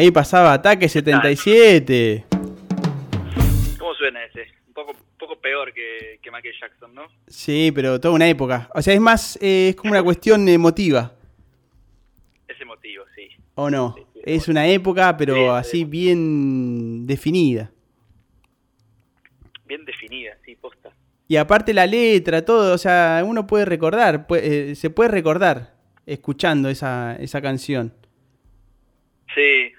Ahí 0.09 0.13
pasaba 0.13 0.53
Ataque 0.53 0.89
77. 0.89 2.25
¿Cómo 3.77 3.93
suena 3.93 4.23
ese? 4.25 4.47
Un 4.67 4.73
poco, 4.73 4.91
un 4.93 5.17
poco 5.19 5.39
peor 5.39 5.71
que, 5.71 6.17
que 6.23 6.31
Michael 6.31 6.55
Jackson, 6.59 6.95
¿no? 6.95 7.03
Sí, 7.27 7.71
pero 7.75 7.99
toda 7.99 8.15
una 8.15 8.27
época. 8.27 8.67
O 8.73 8.81
sea, 8.81 8.95
es 8.95 8.99
más, 8.99 9.37
eh, 9.39 9.69
es 9.69 9.75
como 9.75 9.91
una 9.91 10.01
cuestión 10.01 10.49
emotiva. 10.49 11.13
Ese 12.47 12.65
motivo, 12.65 13.03
sí. 13.15 13.27
¿O 13.53 13.69
no? 13.69 13.93
Sí, 13.95 14.03
sí, 14.15 14.19
Es 14.23 14.47
una 14.47 14.65
época, 14.67 15.15
pero 15.15 15.35
Sí, 15.35 15.45
así 15.47 15.83
bien 15.83 17.05
definida. 17.05 17.69
Bien 19.67 19.85
definida, 19.85 20.35
sí, 20.43 20.55
posta. 20.55 20.89
Y 21.27 21.35
aparte 21.35 21.71
la 21.71 21.85
letra, 21.85 22.43
todo, 22.43 22.73
o 22.73 22.77
sea, 22.79 23.21
uno 23.23 23.45
puede 23.45 23.65
recordar, 23.65 24.25
pue- 24.25 24.39
eh, 24.41 24.73
se 24.75 24.89
puede 24.89 25.11
recordar 25.11 25.75
escuchando 26.07 26.67
esa, 26.67 27.15
esa 27.17 27.43
canción. 27.43 27.93
Sí, 29.35 29.71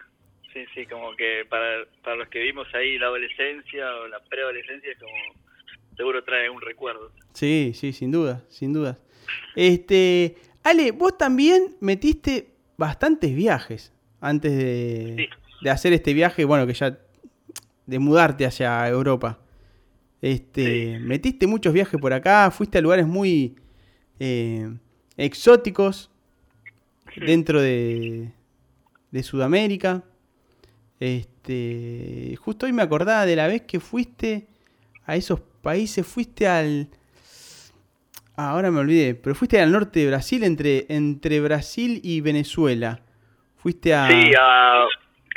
sí, 0.67 0.81
sí, 0.83 0.87
como 0.87 1.15
que 1.17 1.45
para, 1.49 1.85
para 2.03 2.17
los 2.17 2.29
que 2.29 2.41
vimos 2.41 2.67
ahí 2.75 2.99
la 2.99 3.07
adolescencia 3.07 3.87
o 3.97 4.09
la 4.09 4.21
preadolescencia, 4.21 4.93
es 4.93 4.99
como 4.99 5.13
seguro 5.97 6.23
trae 6.25 6.49
un 6.49 6.61
recuerdo. 6.61 7.13
Sí, 7.35 7.73
sí, 7.75 7.93
sin 7.93 8.11
duda, 8.11 8.43
sin 8.49 8.73
duda. 8.73 8.99
Este, 9.55 10.37
Ale, 10.63 10.93
vos 10.93 11.17
también 11.19 11.77
metiste 11.81 12.49
bastantes 12.77 13.35
viajes 13.35 13.93
antes 14.21 14.57
de, 14.57 15.15
Sí. 15.17 15.29
de 15.63 15.71
hacer 15.71 15.93
este 15.93 16.15
viaje, 16.15 16.45
bueno, 16.45 16.67
que 16.67 16.73
ya 16.75 16.99
de 17.87 17.99
mudarte 17.99 18.47
hacia 18.47 18.89
Europa. 18.89 19.39
Este, 20.23 20.99
metiste 21.01 21.47
muchos 21.47 21.73
viajes 21.73 21.99
por 22.01 22.13
acá, 22.13 22.51
fuiste 22.51 22.79
a 22.79 22.81
lugares 22.81 23.07
muy 23.07 23.57
eh, 24.19 24.71
exóticos 25.17 26.11
dentro 27.17 27.61
de, 27.61 28.31
de 29.11 29.23
Sudamérica. 29.23 30.05
Este, 31.01 32.37
justo 32.39 32.67
hoy 32.67 32.73
me 32.73 32.83
acordaba 32.83 33.25
de 33.25 33.35
la 33.35 33.47
vez 33.47 33.63
que 33.63 33.81
fuiste 33.81 34.47
a 35.07 35.17
esos 35.17 35.41
países, 35.41 36.07
fuiste 36.07 36.47
al 36.47 36.89
ah, 38.37 38.51
ahora 38.51 38.71
me 38.71 38.81
olvidé, 38.81 39.15
pero 39.15 39.35
fuiste 39.35 39.59
al 39.61 39.73
norte 39.73 40.01
de 40.01 40.07
Brasil 40.09 40.45
entre 40.45 40.85
entre 40.91 41.41
Brasil 41.41 42.01
y 42.05 42.21
Venezuela. 42.21 43.01
Fuiste 43.57 43.95
a 43.95 44.09
Sí, 44.09 44.31
a 44.39 44.85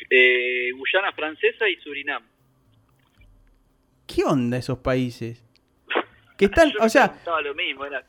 eh, 0.09 0.69
Guyana 0.77 1.11
Francesa 1.13 1.67
y 1.69 1.75
Surinam. 1.81 2.23
¿Qué 4.05 4.23
onda 4.23 4.57
esos 4.57 4.79
países? 4.79 5.43
Que 6.37 6.45
están, 6.45 6.71
Yo 6.77 6.79
o 6.85 6.89
sea, 6.89 7.07
preguntaba 7.07 7.41
lo 7.41 7.55
mismo, 7.55 7.85
era- 7.85 8.05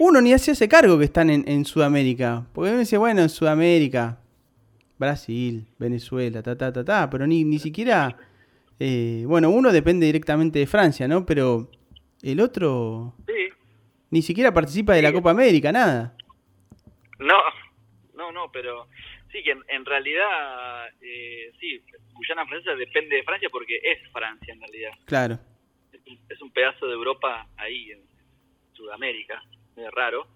uno 0.00 0.20
ni 0.20 0.36
se 0.38 0.52
hace 0.52 0.68
cargo 0.68 0.98
que 0.98 1.04
están 1.04 1.30
en, 1.30 1.44
en 1.48 1.64
Sudamérica. 1.64 2.46
Porque 2.52 2.70
uno 2.70 2.80
dice, 2.80 2.98
bueno, 2.98 3.22
en 3.22 3.28
Sudamérica, 3.28 4.18
Brasil, 4.98 5.66
Venezuela, 5.78 6.42
ta, 6.42 6.56
ta, 6.56 6.72
ta, 6.72 6.84
ta, 6.84 7.08
pero 7.10 7.26
ni, 7.26 7.44
ni 7.44 7.58
siquiera... 7.58 8.16
eh, 8.78 9.24
bueno, 9.26 9.50
uno 9.50 9.72
depende 9.72 10.06
directamente 10.06 10.58
de 10.58 10.66
Francia, 10.66 11.06
¿no? 11.08 11.24
Pero 11.26 11.70
el 12.22 12.40
otro 12.40 13.14
Sí, 13.26 13.48
ni 14.10 14.22
siquiera 14.22 14.52
participa 14.52 14.94
de 14.94 15.02
la. 15.02 15.12
Copa 15.12 15.30
América, 15.30 15.70
nada. 15.72 16.14
no, 17.18 17.38
no, 18.14 18.32
no, 18.32 18.50
pero 18.52 18.88
sí 19.32 19.42
que 19.42 19.52
en, 19.52 19.62
en 19.68 19.84
realidad, 19.84 20.88
eh, 21.00 21.52
sí, 21.60 21.80
Guyana 22.14 22.46
Francesa 22.46 22.74
depende 22.74 23.16
de 23.16 23.22
Francia 23.22 23.48
porque 23.50 23.76
es 23.82 23.98
Francia 24.12 24.52
en 24.52 24.60
realidad. 24.60 24.90
Claro. 25.04 25.38
Es 25.92 26.00
un, 26.06 26.18
es 26.28 26.40
un 26.42 26.50
pedazo 26.50 26.86
de 26.86 26.92
Europa 26.94 27.46
ahí 27.56 27.90
en 27.92 28.00
Sudamérica, 28.72 29.42
es 29.76 29.90
raro. 29.92 30.26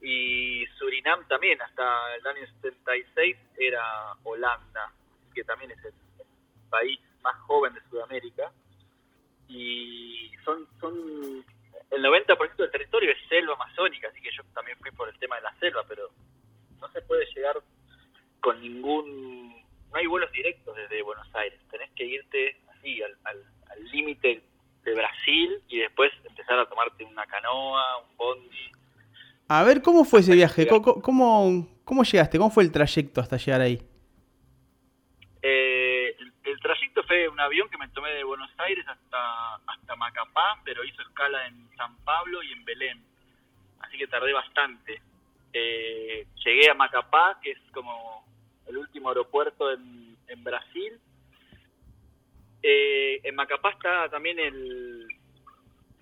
Y 0.00 0.64
Surinam 0.78 1.26
también, 1.26 1.60
hasta 1.60 2.14
el 2.16 2.26
año 2.26 2.46
76 2.62 3.36
era 3.58 4.14
Holanda, 4.22 4.92
que 5.34 5.44
también 5.44 5.72
es 5.72 5.84
el, 5.84 5.92
país 6.70 7.00
más 7.22 7.34
joven 7.46 7.72
de 7.72 7.80
Sudamérica. 7.88 8.52
Y 9.48 10.30
son, 10.44 10.68
son 10.78 11.44
el 11.90 12.04
90% 12.04 12.56
del 12.56 12.70
territorio 12.70 13.10
es 13.12 13.28
selva 13.28 13.54
amazónica, 13.54 14.08
así 14.08 14.20
que 14.20 14.30
yo 14.30 14.42
también 14.54 14.76
fui 14.78 14.90
por 14.90 15.08
el 15.08 15.18
tema 15.18 15.36
de 15.36 15.42
la 15.42 15.54
selva, 15.58 15.82
pero 15.88 16.10
no 16.80 16.88
se 16.92 17.00
puede 17.02 17.26
llegar 17.34 17.56
con 18.40 18.60
ningún... 18.60 19.56
No 19.90 19.96
hay 19.96 20.06
vuelos 20.06 20.30
directos 20.32 20.76
desde 20.76 21.00
Buenos 21.02 21.34
Aires, 21.34 21.58
tenés 21.70 21.90
que 21.92 22.04
irte 22.04 22.60
así 22.68 23.02
al 23.02 23.16
al- 23.24 23.46
al 23.70 23.84
límite 23.90 24.42
de 24.84 24.94
Brasil 24.94 25.62
y 25.68 25.78
después 25.78 26.12
empezar 26.24 26.58
a 26.58 26.68
tomarte 26.68 27.04
una 27.04 27.26
canoa, 27.26 27.98
un 28.02 28.16
bondi. 28.16 28.72
A 29.48 29.64
ver, 29.64 29.80
¿cómo 29.80 30.04
fue 30.04 30.20
ese 30.20 30.34
viaje? 30.34 30.66
¿Cómo, 30.66 31.00
cómo, 31.00 31.66
cómo 31.84 32.02
llegaste? 32.04 32.36
¿Cómo 32.36 32.50
fue 32.50 32.64
el 32.64 32.70
trayecto 32.70 33.22
hasta 33.22 33.38
llegar 33.38 33.62
ahí? 33.62 33.82
Eh, 35.40 36.14
el, 36.18 36.32
el 36.44 36.60
trayecto 36.60 37.02
fue 37.04 37.26
un 37.28 37.40
avión 37.40 37.68
que 37.70 37.78
me 37.78 37.88
tomé 37.88 38.10
de 38.10 38.24
Buenos 38.24 38.50
Aires 38.58 38.84
hasta, 38.86 39.54
hasta 39.54 39.96
Macapá, 39.96 40.60
pero 40.64 40.84
hizo 40.84 41.00
escala 41.00 41.46
en 41.46 41.66
San 41.78 41.96
Pablo 42.04 42.42
y 42.42 42.52
en 42.52 42.64
Belén. 42.66 43.02
Así 43.80 43.96
que 43.96 44.06
tardé 44.06 44.34
bastante. 44.34 45.00
Eh, 45.54 46.26
llegué 46.44 46.70
a 46.70 46.74
Macapá, 46.74 47.38
que 47.42 47.52
es 47.52 47.58
como 47.72 48.26
el 48.66 48.76
último 48.76 49.08
aeropuerto 49.08 49.72
en, 49.72 50.14
en 50.26 50.44
Brasil. 50.44 51.00
Eh, 52.62 53.20
en 53.24 53.34
Macapá 53.34 53.70
está 53.70 54.10
también 54.10 54.38
el, 54.38 55.08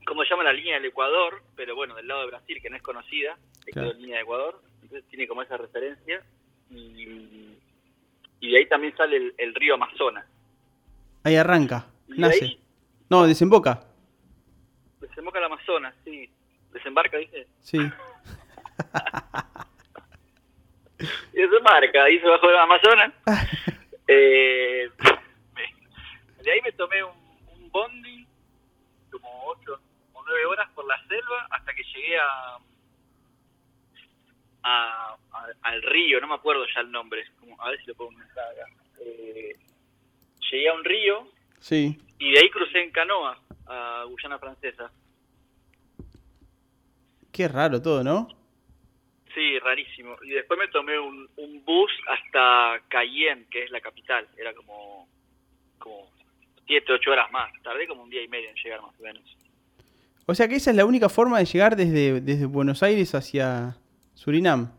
¿cómo 0.07 0.23
se 0.23 0.31
llama? 0.31 0.45
La 0.45 0.53
línea 0.53 0.75
del 0.77 0.87
Ecuador, 0.87 1.43
pero 1.57 1.75
bueno, 1.75 1.95
del 1.97 2.07
lado 2.09 2.21
de 2.23 2.27
Brasil, 2.29 2.59
que 2.63 2.71
no 2.71 2.77
es 2.77 2.83
conocida, 2.83 3.37
que 3.65 3.73
Claro. 3.73 3.89
quedó 3.89 3.97
en 3.97 4.03
línea 4.03 4.17
de 4.19 4.23
Ecuador, 4.23 4.63
entonces 4.83 5.05
tiene 5.09 5.27
como 5.29 5.43
esa 5.43 5.57
referencia. 5.57 6.23
Y, 6.71 7.57
y 8.41 8.51
de 8.51 8.59
ahí 8.59 8.67
también 8.67 8.97
sale 8.97 9.17
el, 9.17 9.35
el 9.39 9.55
río 9.55 9.75
Amazonas. 9.75 10.27
Ahí 11.25 11.37
arranca, 11.37 11.87
Y 12.09 12.21
nace. 12.21 12.45
ahí 12.45 12.61
No, 13.11 13.27
desemboca. 13.27 13.85
desemboca 15.01 15.39
el 15.39 15.45
Amazonas, 15.45 15.95
sí. 16.05 16.31
Desembarca, 16.73 17.17
dice. 17.19 17.47
Sí. 17.61 17.79
Y 21.33 21.37
desembarca, 21.43 22.05
ahí 22.05 22.19
se 22.21 22.27
bajó 22.29 22.51
el 22.51 22.57
Amazonas. 22.59 23.13
Eh, 24.09 24.89
de 26.45 26.53
ahí 26.53 26.61
me 26.63 26.71
tomé 26.71 27.03
un, 27.03 27.11
un 27.57 27.71
bondi, 27.73 28.25
como 29.11 29.29
ocho 29.49 29.75
o 29.75 29.79
nueve 30.27 30.45
horas 30.47 30.69
por 30.75 30.85
la 30.87 30.99
selva, 31.07 31.47
hasta 31.51 31.73
que 31.75 31.83
llegué 31.85 32.19
a, 32.19 32.57
a- 34.63 35.17
a- 35.33 35.47
al 35.63 35.83
río, 35.83 36.21
no 36.21 36.27
me 36.29 36.35
acuerdo 36.35 36.65
ya 36.75 36.81
el 36.81 36.91
nombre, 36.91 37.25
como- 37.39 37.61
a 37.63 37.71
ver 37.71 37.81
si 37.81 37.87
lo 37.87 37.95
puedo 37.95 38.11
buscar 38.11 38.45
acá. 38.51 38.67
Eh, 39.01 39.57
llegué 40.51 40.69
a 40.69 40.75
un 40.75 40.85
río 40.85 41.29
Sí. 41.61 41.99
y 42.19 42.33
de 42.33 42.39
ahí 42.41 42.51
crucé 42.51 42.81
en 42.83 42.91
canoa 42.91 43.39
a 43.67 44.05
Guyana 44.09 44.39
Francesa. 44.39 44.91
Qué 47.33 47.49
raro 47.49 47.81
todo, 47.83 48.03
¿no? 48.03 48.29
Sí, 49.35 49.59
rarísimo. 49.59 50.17
Y 50.23 50.31
después 50.31 50.59
me 50.59 50.69
tomé 50.69 50.99
un, 50.99 51.29
un 51.37 51.65
bus 51.65 51.91
hasta 52.09 52.81
Cayenne, 52.89 53.47
que 53.51 53.65
es 53.65 53.71
la 53.71 53.81
capital. 53.83 54.27
Era 54.39 54.55
como, 54.55 55.07
como 55.79 56.11
siete, 56.67 56.93
ocho 56.95 57.11
horas 57.11 57.31
más. 57.31 57.53
Tardé 57.63 57.87
como 57.87 58.03
un 58.05 58.09
día 58.11 58.23
y 58.23 58.29
medio 58.29 58.49
en 58.49 58.57
llegar 58.57 58.81
más 58.81 58.99
o 58.99 59.03
menos. 59.03 59.23
O 60.27 60.35
sea 60.35 60.49
que 60.49 60.57
esa 60.57 60.71
es 60.71 60.77
la 60.77 60.85
única 60.85 61.09
forma 61.09 61.39
de 61.39 61.45
llegar 61.45 61.77
desde, 61.77 62.21
desde 62.21 62.47
Buenos 62.47 62.83
Aires 62.83 63.15
hacia 63.15 63.77
Surinam. 64.15 64.73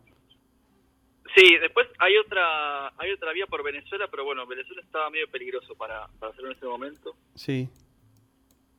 Sí, 1.35 1.57
después 1.61 1.87
hay 1.99 2.17
otra 2.17 2.87
hay 2.97 3.11
otra 3.11 3.31
vía 3.31 3.45
por 3.47 3.63
Venezuela, 3.63 4.07
pero 4.09 4.25
bueno, 4.25 4.45
Venezuela 4.45 4.81
estaba 4.81 5.09
medio 5.09 5.29
peligroso 5.29 5.75
para, 5.75 6.07
para 6.19 6.31
hacerlo 6.31 6.51
en 6.51 6.57
ese 6.57 6.65
momento. 6.65 7.15
Sí. 7.35 7.69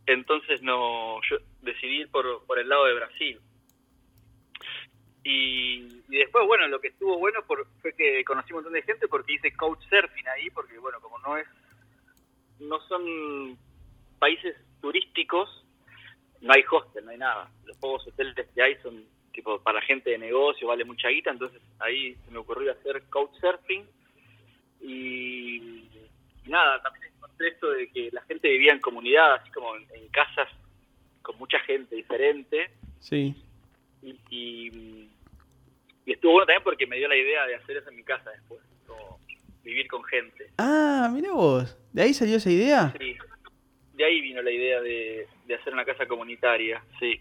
Entonces 0.06 0.60
no 0.62 1.20
yo 1.22 1.36
decidí 1.62 2.00
ir 2.00 2.10
por, 2.10 2.44
por 2.46 2.58
el 2.58 2.68
lado 2.68 2.84
de 2.84 2.94
Brasil. 2.94 3.40
Y, 5.24 5.84
y 6.08 6.18
después, 6.18 6.46
bueno, 6.46 6.68
lo 6.68 6.80
que 6.80 6.88
estuvo 6.88 7.18
bueno 7.18 7.40
por, 7.46 7.66
fue 7.80 7.94
que 7.94 8.24
conocí 8.24 8.52
un 8.52 8.58
montón 8.58 8.72
de 8.72 8.82
gente 8.82 9.08
porque 9.08 9.34
hice 9.34 9.54
couchsurfing 9.54 10.28
ahí, 10.28 10.50
porque 10.50 10.78
bueno, 10.78 11.00
como 11.00 11.18
no 11.20 11.36
es 11.36 11.46
no 12.60 12.80
son 12.88 13.56
países 14.18 14.56
turísticos, 14.80 15.64
no 16.40 16.52
hay 16.52 16.62
hostel, 16.70 17.04
no 17.04 17.10
hay 17.10 17.18
nada. 17.18 17.50
Los 17.64 17.76
pocos 17.78 18.06
hoteles 18.06 18.34
que 18.54 18.62
hay 18.62 18.76
son 18.82 19.04
tipo 19.32 19.58
para 19.60 19.80
gente 19.82 20.10
de 20.10 20.18
negocio, 20.18 20.66
vale 20.68 20.84
mucha 20.84 21.08
guita, 21.08 21.30
entonces 21.30 21.60
ahí 21.78 22.16
se 22.24 22.30
me 22.30 22.38
ocurrió 22.38 22.72
hacer 22.72 23.02
couchsurfing 23.10 23.86
y, 24.80 25.56
y 26.44 26.48
nada, 26.48 26.80
también 26.82 27.12
encontré 27.14 27.48
esto 27.48 27.70
de 27.70 27.88
que 27.90 28.10
la 28.12 28.22
gente 28.22 28.48
vivía 28.48 28.72
en 28.72 28.80
comunidad, 28.80 29.34
así 29.34 29.50
como 29.52 29.76
en, 29.76 29.86
en 29.94 30.08
casas 30.08 30.48
con 31.22 31.36
mucha 31.38 31.58
gente 31.60 31.94
diferente 31.94 32.70
Sí. 33.00 33.34
y, 34.02 34.10
y, 34.30 35.08
y 36.06 36.12
estuvo 36.12 36.32
bueno 36.32 36.46
también 36.46 36.64
porque 36.64 36.86
me 36.86 36.96
dio 36.96 37.06
la 37.08 37.16
idea 37.16 37.46
de 37.46 37.54
hacer 37.56 37.76
eso 37.76 37.90
en 37.90 37.96
mi 37.96 38.02
casa 38.02 38.30
después, 38.30 38.60
como 38.86 39.20
vivir 39.62 39.86
con 39.88 40.02
gente. 40.04 40.50
Ah, 40.58 41.08
mira 41.12 41.32
vos. 41.32 41.76
¿De 41.92 42.02
ahí 42.02 42.14
salió 42.14 42.36
esa 42.36 42.50
idea? 42.50 42.92
Sí, 42.98 43.16
de 43.98 44.04
ahí 44.04 44.20
vino 44.20 44.40
la 44.40 44.50
idea 44.50 44.80
de, 44.80 45.26
de 45.44 45.54
hacer 45.56 45.72
una 45.74 45.84
casa 45.84 46.06
comunitaria, 46.06 46.82
sí. 46.98 47.18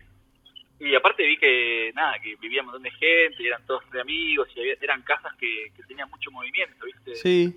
Y 0.79 0.93
aparte 0.93 1.25
vi 1.25 1.37
que, 1.37 1.91
nada, 1.95 2.19
que 2.19 2.35
vivía 2.35 2.61
un 2.61 2.67
montón 2.67 2.83
de 2.83 2.91
gente, 2.91 3.41
y 3.41 3.47
eran 3.47 3.65
todos 3.65 3.83
de 3.91 3.99
amigos, 3.99 4.47
y 4.55 4.59
había- 4.59 4.77
eran 4.79 5.01
casas 5.01 5.35
que, 5.37 5.71
que 5.75 5.81
tenían 5.83 6.07
mucho 6.11 6.29
movimiento, 6.29 6.85
¿viste? 6.85 7.15
Sí. 7.15 7.55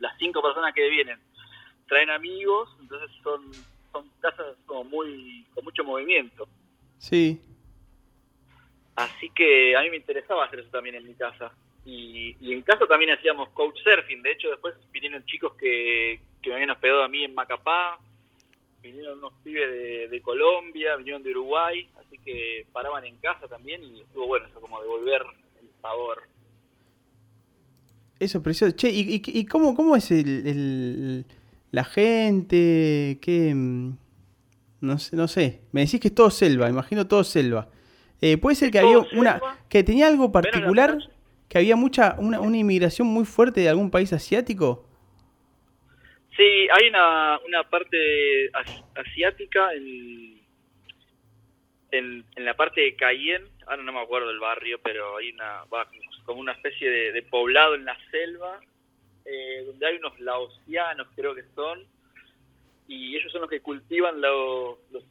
Las 0.00 0.18
cinco 0.18 0.42
personas 0.42 0.74
que 0.74 0.88
vienen 0.90 1.18
traen 1.86 2.10
amigos, 2.10 2.76
entonces 2.80 3.08
son, 3.22 3.52
son 3.92 4.10
casas 4.20 4.56
como 4.66 4.82
muy, 4.84 5.46
con 5.54 5.62
mucho 5.64 5.84
movimiento. 5.84 6.48
Sí. 6.98 7.40
Así 8.96 9.30
que 9.30 9.76
a 9.76 9.82
mí 9.82 9.90
me 9.90 9.96
interesaba 9.96 10.46
hacer 10.46 10.60
eso 10.60 10.70
también 10.70 10.96
en 10.96 11.06
mi 11.06 11.14
casa. 11.14 11.52
Y, 11.84 12.34
y 12.40 12.52
en 12.52 12.62
casa 12.62 12.84
también 12.86 13.12
hacíamos 13.12 13.50
couchsurfing. 13.50 14.22
De 14.22 14.32
hecho, 14.32 14.50
después 14.50 14.74
vinieron 14.90 15.24
chicos 15.26 15.54
que, 15.54 16.18
que 16.42 16.50
me 16.50 16.56
habían 16.56 16.70
hospedado 16.70 17.02
a 17.02 17.08
mí 17.08 17.24
en 17.24 17.34
Macapá. 17.34 17.98
Vinieron 18.82 19.18
unos 19.18 19.32
pibes 19.42 19.68
de, 19.70 20.08
de 20.08 20.20
Colombia, 20.22 20.96
vinieron 20.96 21.22
de 21.22 21.30
Uruguay. 21.30 21.88
Así 21.98 22.18
que 22.18 22.66
paraban 22.72 23.04
en 23.04 23.16
casa 23.18 23.48
también 23.48 23.82
y 23.82 24.00
estuvo 24.02 24.26
bueno 24.28 24.46
eso, 24.46 24.60
como 24.60 24.80
devolver 24.80 25.22
el 25.60 25.68
sabor. 25.82 26.22
Eso 28.18 28.38
es 28.38 28.44
precioso. 28.44 28.74
Che, 28.76 28.88
¿y, 28.90 29.00
y, 29.16 29.22
y 29.26 29.44
cómo, 29.46 29.74
cómo 29.74 29.96
es 29.96 30.10
el, 30.10 30.46
el- 30.46 31.24
la 31.72 31.84
gente? 31.84 33.18
¿Qué? 33.20 33.52
mm, 33.54 33.96
No 34.80 34.98
sé, 34.98 35.16
no 35.16 35.28
sé. 35.28 35.60
Me 35.72 35.82
decís 35.82 36.00
que 36.00 36.08
es 36.08 36.14
todo 36.14 36.30
selva, 36.30 36.68
imagino 36.68 37.06
todo 37.06 37.24
selva. 37.24 37.68
Eh, 38.22 38.38
¿Puede 38.38 38.56
ser 38.56 38.70
que 38.70 38.78
había 38.78 38.98
una... 39.12 39.40
que 39.68 39.82
tenía 39.84 40.06
algo 40.08 40.32
particular? 40.32 40.98
¿Que 41.48 41.58
había 41.58 41.76
mucha 41.76 42.16
una, 42.18 42.40
una 42.40 42.56
inmigración 42.56 43.06
muy 43.08 43.24
fuerte 43.24 43.60
de 43.60 43.68
algún 43.68 43.90
país 43.90 44.12
asiático? 44.12 44.85
Sí, 46.36 46.68
hay 46.70 46.88
una, 46.88 47.38
una 47.46 47.62
parte 47.68 48.50
as- 48.52 48.84
asiática 48.94 49.72
en, 49.72 50.38
en, 51.90 52.24
la 52.44 52.54
parte 52.54 52.80
de 52.82 52.96
Cayenne, 52.96 53.48
ahora 53.66 53.82
no 53.82 53.92
me 53.92 54.00
acuerdo 54.00 54.28
del 54.28 54.38
barrio, 54.40 54.78
pero 54.82 55.16
hay 55.16 55.30
una 55.30 55.64
va, 55.64 55.88
como 56.24 56.40
una 56.40 56.52
especie 56.52 56.90
de, 56.90 57.22
poblado 57.22 57.74
en 57.74 57.84
la 57.86 57.96
selva, 58.10 58.60
eh, 59.24 59.62
donde 59.66 59.86
hay 59.86 59.96
unos 59.96 60.18
laosianos, 60.20 61.08
creo 61.16 61.34
que 61.34 61.44
son, 61.54 61.84
y 62.86 63.16
ellos 63.16 63.32
son 63.32 63.40
los 63.42 63.50
que 63.50 63.60
cultivan 63.60 64.20
lo- 64.20 64.78
los- 64.90 65.04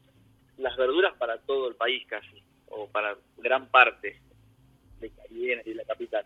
las 0.57 0.77
verduras 0.77 1.13
para 1.17 1.39
todo 1.39 1.67
el 1.69 1.75
país 1.75 2.05
casi, 2.07 2.43
o 2.67 2.87
para 2.89 3.17
gran 3.37 3.67
parte 3.69 4.19
de 4.99 5.09
Cayenne 5.11 5.63
y 5.65 5.69
de 5.69 5.75
la 5.75 5.85
capital. 5.85 6.25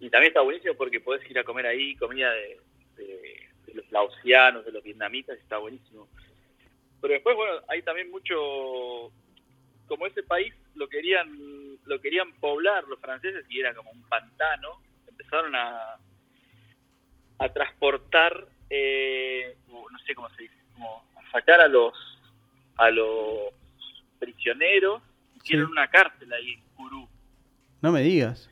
Y 0.00 0.08
también 0.08 0.30
está 0.30 0.40
buenísimo 0.40 0.74
porque 0.74 1.00
podés 1.00 1.28
ir 1.30 1.38
a 1.38 1.44
comer 1.44 1.66
ahí 1.66 1.96
comida 1.96 2.30
de- 2.32 2.60
de 3.74 3.82
los 3.82 3.90
laosianos, 3.92 4.64
de 4.64 4.72
los 4.72 4.82
vietnamitas, 4.82 5.38
está 5.38 5.58
buenísimo. 5.58 6.08
Pero 7.00 7.14
después, 7.14 7.36
bueno, 7.36 7.60
hay 7.68 7.82
también 7.82 8.10
mucho, 8.10 9.12
como 9.86 10.06
ese 10.06 10.22
país 10.22 10.54
lo 10.74 10.88
querían, 10.88 11.28
lo 11.84 12.00
querían 12.00 12.32
poblar 12.40 12.84
los 12.84 12.98
franceses 13.00 13.44
y 13.50 13.60
era 13.60 13.74
como 13.74 13.90
un 13.90 14.02
pantano, 14.08 14.80
empezaron 15.06 15.54
a, 15.54 15.96
a 17.38 17.48
transportar, 17.52 18.46
eh, 18.70 19.56
no 19.68 19.98
sé 20.06 20.14
cómo 20.14 20.30
se 20.30 20.42
dice, 20.44 20.54
como 20.74 21.04
a 21.16 21.30
sacar 21.30 21.60
a 21.60 21.68
los, 21.68 21.92
a 22.76 22.90
los 22.90 23.52
prisioneros, 24.18 25.02
hicieron 25.36 25.66
Sí. 25.66 25.72
una 25.72 25.88
cárcel 25.88 26.32
ahí 26.32 26.52
en 26.54 26.60
Curú. 26.74 27.08
No 27.82 27.92
me 27.92 28.00
digas. 28.00 28.48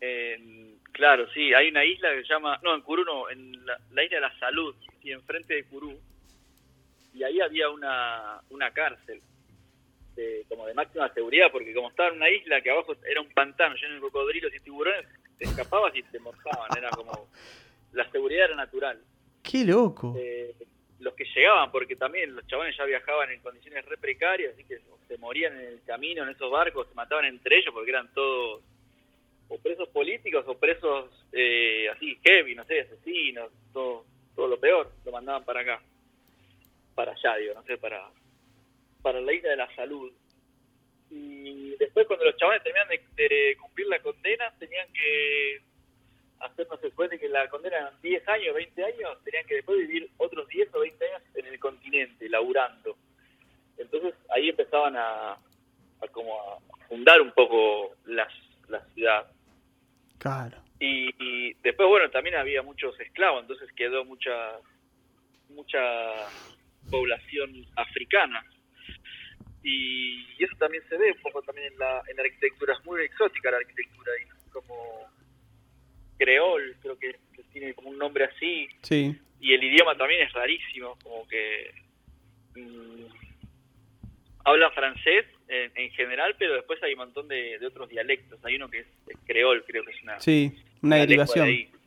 En- 0.00 0.75
claro, 0.96 1.28
sí, 1.32 1.54
hay 1.54 1.68
una 1.68 1.84
isla 1.84 2.10
que 2.10 2.22
se 2.22 2.28
llama, 2.28 2.58
no, 2.62 2.74
en 2.74 2.82
Curú 2.82 3.04
no, 3.04 3.30
en 3.30 3.64
la, 3.64 3.78
la 3.92 4.04
isla 4.04 4.16
de 4.16 4.20
la 4.20 4.38
Salud, 4.38 4.74
y 5.02 5.12
enfrente 5.12 5.54
de 5.54 5.64
Curú, 5.64 5.98
y 7.14 7.22
ahí 7.22 7.40
había 7.40 7.68
una, 7.70 8.40
una 8.50 8.70
cárcel, 8.72 9.20
de, 10.16 10.44
como 10.48 10.66
de 10.66 10.74
máxima 10.74 11.12
seguridad, 11.12 11.48
porque 11.52 11.74
como 11.74 11.90
estaba 11.90 12.08
en 12.08 12.16
una 12.16 12.30
isla 12.30 12.60
que 12.60 12.70
abajo 12.70 12.94
era 13.08 13.20
un 13.20 13.28
pantano 13.28 13.74
lleno 13.76 13.94
de 13.94 14.00
cocodrilos 14.00 14.54
y 14.54 14.60
tiburones, 14.60 15.06
te 15.38 15.44
escapabas 15.44 15.94
y 15.94 16.02
te 16.02 16.18
morfaban, 16.18 16.76
era 16.76 16.90
como, 16.90 17.28
la 17.92 18.10
seguridad 18.10 18.46
era 18.46 18.56
natural. 18.56 18.98
Qué 19.42 19.64
loco. 19.64 20.14
Eh, 20.18 20.54
los 21.00 21.14
que 21.14 21.24
llegaban, 21.24 21.70
porque 21.70 21.94
también 21.94 22.34
los 22.34 22.46
chabones 22.46 22.76
ya 22.76 22.84
viajaban 22.84 23.30
en 23.30 23.40
condiciones 23.40 23.84
re 23.84 23.98
precarias, 23.98 24.54
así 24.54 24.64
que 24.64 24.80
se 25.06 25.18
morían 25.18 25.54
en 25.58 25.66
el 25.66 25.82
camino 25.84 26.22
en 26.22 26.30
esos 26.30 26.50
barcos, 26.50 26.88
se 26.88 26.94
mataban 26.94 27.26
entre 27.26 27.58
ellos 27.58 27.72
porque 27.72 27.90
eran 27.90 28.12
todos 28.12 28.62
o 29.48 29.58
presos 29.58 29.88
políticos 29.88 30.44
o 30.48 30.58
presos 30.58 31.10
eh, 31.32 31.88
así 31.88 32.18
heavy, 32.24 32.54
no 32.54 32.64
sé, 32.64 32.80
asesinos, 32.80 33.50
todo, 33.72 34.04
todo 34.34 34.48
lo 34.48 34.58
peor, 34.58 34.90
lo 35.04 35.12
mandaban 35.12 35.44
para 35.44 35.60
acá, 35.60 35.82
para 36.94 37.12
allá, 37.12 37.36
digo, 37.36 37.54
no 37.54 37.62
sé, 37.62 37.78
para, 37.78 38.08
para 39.02 39.20
la 39.20 39.32
isla 39.32 39.50
de 39.50 39.56
la 39.56 39.74
salud. 39.74 40.12
Y 41.10 41.76
después 41.76 42.06
cuando 42.06 42.24
los 42.24 42.36
chavales 42.36 42.62
terminan 42.62 42.88
de, 42.88 43.56
cumplir 43.60 43.86
la 43.86 44.00
condena, 44.00 44.52
tenían 44.58 44.88
que 44.92 45.60
hacer, 46.40 46.66
no 46.68 46.76
sé, 46.76 46.86
después 46.86 47.10
de 47.10 47.18
que 47.18 47.28
la 47.28 47.48
condena 47.48 47.76
eran 47.76 48.02
10 48.02 48.28
años, 48.28 48.54
20 48.54 48.84
años, 48.84 49.24
tenían 49.24 49.46
que 49.46 49.56
después 49.56 49.78
vivir 49.78 50.10
otros 50.16 50.48
10 50.48 50.74
o 50.74 50.80
20 50.80 51.04
años 51.06 51.22
en 51.34 51.46
el 51.46 51.60
continente, 51.60 52.28
laburando. 52.28 52.96
Entonces 53.78 54.14
ahí 54.30 54.48
empezaban 54.48 54.96
a, 54.96 55.32
a 55.32 56.08
como 56.10 56.40
a 56.40 56.58
fundar 56.88 57.20
un 57.20 57.30
poco 57.32 57.94
las, 58.06 58.32
la 58.68 58.80
ciudad. 58.94 59.26
Claro. 60.18 60.56
Y, 60.78 61.08
y 61.18 61.54
después, 61.62 61.88
bueno, 61.88 62.10
también 62.10 62.36
había 62.36 62.62
muchos 62.62 62.98
esclavos, 63.00 63.42
entonces 63.42 63.70
quedó 63.74 64.04
mucha 64.04 64.58
mucha 65.48 65.80
población 66.90 67.64
africana. 67.76 68.44
Y, 69.62 70.26
y 70.38 70.44
eso 70.44 70.54
también 70.58 70.82
se 70.88 70.96
ve 70.96 71.12
un 71.12 71.22
poco 71.22 71.42
también 71.42 71.72
en 71.72 71.78
la, 71.78 72.02
en 72.08 72.16
la 72.16 72.22
arquitectura, 72.22 72.74
es 72.74 72.84
muy 72.84 73.02
exótica 73.02 73.50
la 73.50 73.56
arquitectura 73.58 74.12
ahí, 74.18 74.28
como 74.52 75.10
creol, 76.18 76.76
creo 76.80 76.98
que, 76.98 77.16
que 77.34 77.42
tiene 77.52 77.74
como 77.74 77.90
un 77.90 77.98
nombre 77.98 78.24
así, 78.24 78.68
Sí. 78.82 79.18
y 79.40 79.54
el 79.54 79.64
idioma 79.64 79.96
también 79.96 80.22
es 80.22 80.32
rarísimo, 80.32 80.96
como 81.02 81.26
que 81.28 81.70
mm, 82.54 83.04
hablan 84.44 84.72
francés 84.72 85.26
en, 85.48 85.72
en 85.74 85.90
general, 85.92 86.34
pero 86.38 86.54
después 86.54 86.82
hay 86.82 86.92
un 86.92 86.98
montón 86.98 87.28
de, 87.28 87.58
de 87.58 87.66
otros 87.66 87.88
dialectos. 87.88 88.44
Hay 88.44 88.56
uno 88.56 88.68
que 88.68 88.80
es, 88.80 88.86
es 89.08 89.16
creol, 89.26 89.64
creo 89.66 89.84
que 89.84 89.92
es 89.92 90.02
una, 90.02 90.20
Sí. 90.20 90.52
Una 90.82 90.96
una 90.96 91.06
lengua 91.06 91.26
de 91.26 91.40
derivación. 91.40 91.80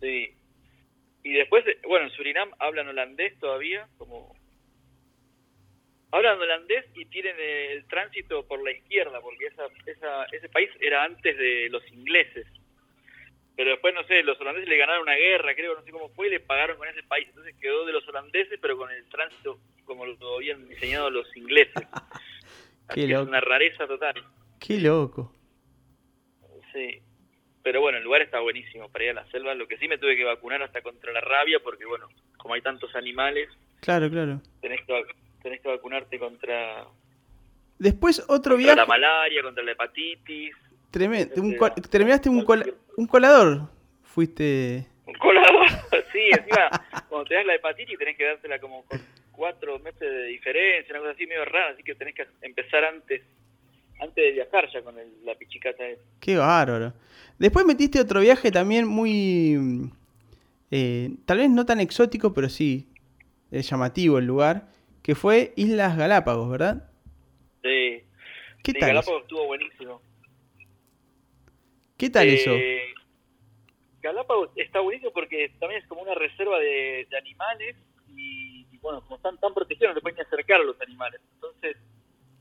Sí. 0.00 0.34
Y 1.22 1.32
después, 1.32 1.66
eh, 1.66 1.78
bueno, 1.86 2.06
en 2.06 2.12
Surinam 2.12 2.50
hablan 2.58 2.88
holandés 2.88 3.38
todavía, 3.38 3.88
como 3.96 4.34
hablan 6.12 6.40
holandés 6.40 6.84
y 6.94 7.06
tienen 7.06 7.34
el 7.38 7.86
tránsito 7.86 8.46
por 8.46 8.62
la 8.62 8.70
izquierda, 8.70 9.20
porque 9.20 9.46
esa, 9.46 9.66
esa, 9.86 10.24
ese 10.26 10.48
país 10.48 10.70
era 10.80 11.02
antes 11.02 11.36
de 11.36 11.68
los 11.70 11.86
ingleses. 11.90 12.46
Pero 13.56 13.70
después, 13.70 13.94
no 13.94 14.04
sé, 14.04 14.22
los 14.22 14.40
holandeses 14.40 14.68
le 14.68 14.76
ganaron 14.76 15.02
una 15.02 15.14
guerra, 15.14 15.54
creo, 15.54 15.74
no 15.74 15.82
sé 15.82 15.92
cómo 15.92 16.08
fue, 16.10 16.26
y 16.26 16.30
le 16.30 16.40
pagaron 16.40 16.76
con 16.76 16.88
ese 16.88 17.02
país. 17.04 17.26
Entonces 17.28 17.54
quedó 17.60 17.84
de 17.84 17.92
los 17.92 18.06
holandeses, 18.08 18.58
pero 18.60 18.76
con 18.76 18.90
el 18.90 19.08
tránsito 19.08 19.58
como 19.84 20.06
lo 20.06 20.36
habían 20.36 20.68
diseñado 20.68 21.10
los 21.10 21.34
ingleses. 21.36 21.74
Así 22.88 23.00
Qué 23.00 23.06
que 23.06 23.12
es 23.12 23.18
loco. 23.18 23.28
una 23.30 23.40
rareza 23.40 23.86
total. 23.86 24.14
Qué 24.60 24.78
loco. 24.80 25.32
Sí. 26.72 27.00
Pero 27.62 27.80
bueno, 27.80 27.98
el 27.98 28.04
lugar 28.04 28.20
está 28.22 28.40
buenísimo 28.40 28.88
para 28.90 29.04
ir 29.04 29.10
a 29.10 29.14
la 29.14 29.30
selva. 29.30 29.54
Lo 29.54 29.66
que 29.66 29.78
sí 29.78 29.88
me 29.88 29.96
tuve 29.98 30.16
que 30.16 30.24
vacunar 30.24 30.62
hasta 30.62 30.82
contra 30.82 31.12
la 31.12 31.20
rabia, 31.20 31.60
porque 31.62 31.86
bueno, 31.86 32.08
como 32.36 32.54
hay 32.54 32.60
tantos 32.60 32.94
animales, 32.94 33.48
Claro, 33.80 34.10
claro. 34.10 34.40
tenés 34.60 34.80
que, 34.86 35.04
tenés 35.42 35.60
que 35.60 35.68
vacunarte 35.68 36.18
contra, 36.18 36.84
Después 37.78 38.20
otro 38.20 38.32
contra 38.32 38.56
viaje 38.56 38.76
la 38.76 38.86
malaria, 38.86 39.42
contra 39.42 39.62
la 39.64 39.72
hepatitis. 39.72 40.54
tremendo. 40.90 41.40
Un 41.40 41.56
col- 41.56 41.72
terminaste 41.90 42.28
un, 42.28 42.44
cola- 42.44 42.66
un 42.96 43.06
colador. 43.06 43.68
Fuiste. 44.02 44.86
Un 45.06 45.14
colador, 45.14 45.66
sí, 46.12 46.30
encima, 46.30 46.70
cuando 47.08 47.26
te 47.28 47.34
das 47.34 47.44
la 47.46 47.54
hepatitis 47.56 47.98
tenés 47.98 48.16
que 48.16 48.24
dársela 48.24 48.58
como 48.58 48.84
con 48.84 49.00
meses 49.84 50.00
de 50.00 50.24
diferencia, 50.24 50.92
una 50.94 51.00
cosa 51.00 51.12
así 51.12 51.26
medio 51.26 51.44
rara, 51.44 51.72
así 51.74 51.82
que 51.84 51.94
tenés 51.94 52.14
que 52.14 52.26
empezar 52.42 52.84
antes 52.84 53.22
antes 54.00 54.16
de 54.24 54.32
viajar 54.32 54.68
ya 54.72 54.82
con 54.82 54.98
el- 54.98 55.24
la 55.24 55.36
pichicata 55.36 55.86
esa. 55.86 56.02
Qué 56.20 56.36
bárbaro. 56.36 56.92
Después 57.38 57.64
metiste 57.64 58.00
otro 58.00 58.20
viaje 58.20 58.50
también 58.50 58.88
muy. 58.88 59.90
eh, 60.70 61.10
tal 61.26 61.38
vez 61.38 61.50
no 61.50 61.64
tan 61.64 61.78
exótico, 61.78 62.34
pero 62.34 62.48
sí 62.48 62.88
es 63.52 63.70
llamativo 63.70 64.18
el 64.18 64.26
lugar. 64.26 64.66
Que 65.02 65.14
fue 65.14 65.52
Islas 65.56 65.96
Galápagos, 65.96 66.50
¿verdad? 66.50 66.90
Sí, 67.62 68.02
¿Qué 68.62 68.72
sí, 68.72 68.78
tal? 68.80 68.88
eso? 68.90 68.96
Galápagos 69.12 69.22
estuvo 69.22 69.46
buenísimo. 69.46 70.00
¿Qué 71.96 72.10
tal 72.10 72.28
eso? 72.28 72.50
Eh, 72.56 72.82
Galápagos 74.02 74.50
está 74.56 74.80
buenísimo 74.80 75.12
porque 75.12 75.50
también 75.60 75.80
es 75.82 75.88
como 75.88 76.02
una 76.02 76.14
reserva 76.14 76.58
de, 76.58 77.06
de 77.08 77.16
animales 77.18 77.76
y, 78.16 78.53
bueno, 78.84 79.00
como 79.00 79.16
están 79.16 79.38
tan 79.38 79.54
protegidos 79.54 79.90
no 79.90 79.94
te 79.94 80.02
pueden 80.02 80.20
acercar 80.20 80.60
a 80.60 80.64
los 80.64 80.78
animales. 80.82 81.20
Entonces, 81.34 81.76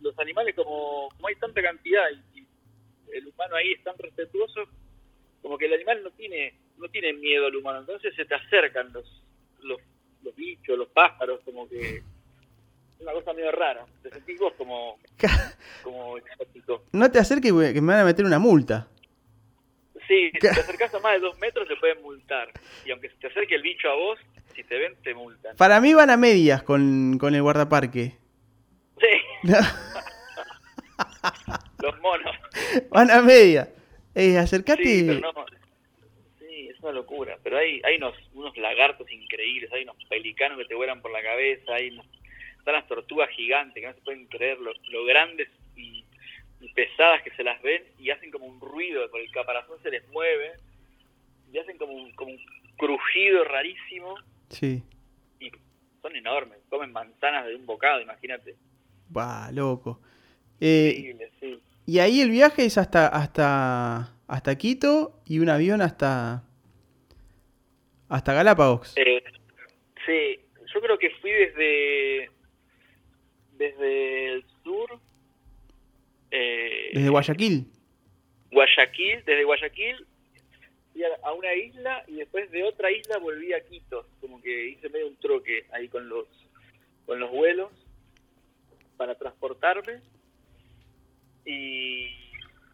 los 0.02 0.18
animales 0.20 0.54
como, 0.56 1.08
como 1.16 1.28
hay 1.28 1.36
tanta 1.36 1.62
cantidad 1.62 2.04
y, 2.12 2.42
y 2.42 2.48
el 3.14 3.28
humano 3.28 3.56
ahí 3.56 3.72
es 3.72 3.84
tan 3.84 3.98
respetuoso, 3.98 4.66
como 5.42 5.58
que 5.58 5.68
el 5.68 5.74
animal 5.74 6.04
no 6.04 6.12
tiene 6.12 6.54
no 6.78 6.90
tiene 6.90 7.14
miedo 7.14 7.46
al 7.46 7.56
humano, 7.56 7.80
entonces 7.80 8.14
se 8.16 8.26
te 8.26 8.36
acercan 8.36 8.92
los, 8.92 9.24
los, 9.62 9.80
los 10.22 10.36
bichos, 10.36 10.78
los 10.78 10.90
pájaros, 10.90 11.40
como 11.46 11.70
que 11.70 11.98
es 11.98 12.04
una 13.00 13.14
cosa 13.14 13.32
medio 13.32 13.52
rara. 13.52 13.86
Te 14.02 14.10
sentís 14.10 14.38
vos 14.40 14.54
como, 14.58 14.98
como 15.84 16.18
exótico. 16.18 16.84
No 16.92 17.10
te 17.10 17.20
acerques 17.20 17.54
que 17.74 17.82
me 17.82 17.94
van 17.94 18.02
a 18.02 18.06
meter 18.06 18.26
una 18.26 18.40
multa. 18.40 18.88
Sí, 20.08 20.32
si 20.32 20.40
te 20.40 20.50
acercás 20.50 20.94
a 20.94 21.00
más 21.00 21.14
de 21.14 21.20
dos 21.20 21.40
metros 21.40 21.68
te 21.68 21.76
pueden 21.78 22.02
multar. 22.02 22.52
Y 22.86 22.92
aunque 22.92 23.10
se 23.10 23.16
te 23.16 23.28
acerque 23.28 23.56
el 23.56 23.62
bicho 23.62 23.90
a 23.90 23.96
vos, 23.96 24.20
si 24.56 24.64
te 24.64 24.78
ven, 24.78 24.96
te 25.04 25.14
multan. 25.14 25.56
Para 25.58 25.80
mí 25.82 25.94
van 25.94 26.10
a 26.10 26.18
medias 26.18 26.64
con, 26.64 27.18
con 27.20 27.36
el 27.36 27.42
guardaparque. 27.42 28.14
Sí, 29.00 29.08
los 31.82 32.00
monos. 32.02 32.36
van 32.90 33.12
a 33.12 33.22
medias. 33.22 33.70
Eh, 34.16 34.38
acercate. 34.38 34.84
Sí, 34.84 35.04
pero 35.08 35.20
no. 35.34 35.46
Sí, 36.40 36.70
es 36.70 36.80
una 36.80 36.92
locura. 36.92 37.38
Pero 37.44 37.58
hay, 37.58 37.82
hay 37.84 37.98
unos, 37.98 38.16
unos 38.34 38.56
lagartos 38.58 39.12
increíbles, 39.12 39.72
hay 39.74 39.84
unos 39.84 39.98
pelicanos 40.10 40.58
que 40.58 40.66
te 40.66 40.76
vuelan 40.76 41.02
por 41.02 41.12
la 41.12 41.22
cabeza, 41.22 41.74
hay 41.74 41.90
unos- 41.90 42.06
están 42.60 42.76
las 42.76 42.88
tortugas 42.88 43.30
gigantes 43.32 43.82
que 43.82 43.88
no 43.88 43.94
se 43.94 44.02
pueden 44.02 44.26
creer 44.28 44.58
lo, 44.60 44.72
lo 44.90 45.04
grandes 45.06 45.50
y, 45.76 46.06
y 46.62 46.70
pesadas 46.74 47.22
que 47.24 47.32
se 47.32 47.44
las 47.44 47.62
ven 47.62 47.84
y 48.00 48.10
hacen 48.10 48.32
como 48.32 48.46
un 48.46 48.62
ruido, 48.62 49.10
por 49.12 49.20
el 49.20 49.30
caparazón 49.32 49.78
se 49.84 49.90
les 49.92 50.08
mueve 50.10 50.54
y 51.52 51.58
hacen 51.58 51.78
como 51.78 51.92
un, 51.94 52.14
como 52.14 52.32
un 52.32 52.40
crujido 52.78 53.44
rarísimo 53.44 54.16
Sí. 54.54 54.84
y 55.40 55.52
son 56.02 56.16
enormes, 56.16 56.60
comen 56.70 56.92
manzanas 56.92 57.46
de 57.48 57.56
un 57.56 57.66
bocado, 57.66 58.02
imagínate. 58.02 58.56
Va, 59.16 59.52
loco. 59.52 60.00
Eh, 60.60 60.94
Increíble, 60.98 61.32
sí. 61.40 61.60
y 61.86 62.00
ahí 62.00 62.22
el 62.22 62.30
viaje 62.30 62.66
es 62.66 62.78
hasta, 62.78 63.08
hasta, 63.08 64.16
hasta 64.28 64.56
Quito 64.58 65.20
y 65.26 65.40
un 65.40 65.50
avión 65.50 65.82
hasta, 65.82 66.44
hasta 68.10 68.34
Galápagos. 68.34 68.94
Eh, 68.98 69.24
Sí, 70.06 70.38
yo 70.74 70.82
creo 70.82 70.98
que 70.98 71.10
fui 71.22 71.32
desde 71.32 72.30
desde 73.58 74.34
el 74.34 74.46
sur, 74.64 75.00
eh, 76.32 76.92
Desde 76.94 77.08
Guayaquil. 77.10 77.68
Guayaquil, 78.52 79.24
desde 79.26 79.44
Guayaquil 79.46 80.06
fui 80.94 81.04
a, 81.04 81.34
una 81.34 81.54
isla 81.54 82.04
y 82.08 82.16
después 82.16 82.50
de 82.52 82.64
otra 82.64 82.92
isla 82.92 83.18
volví 83.18 83.52
a 83.52 83.66
Quito, 83.66 84.06
como 84.22 84.42
que 84.42 84.68
hice 84.70 84.90
medio 84.90 85.08
un 85.08 85.18
troque 85.18 85.66
ahí 85.72 85.90
con 85.90 86.08
los 86.08 86.28
con 87.06 87.20
los 87.20 87.32
vuelos 87.32 87.72
para 88.96 89.16
transportarme. 89.16 90.02
Y 91.46 92.08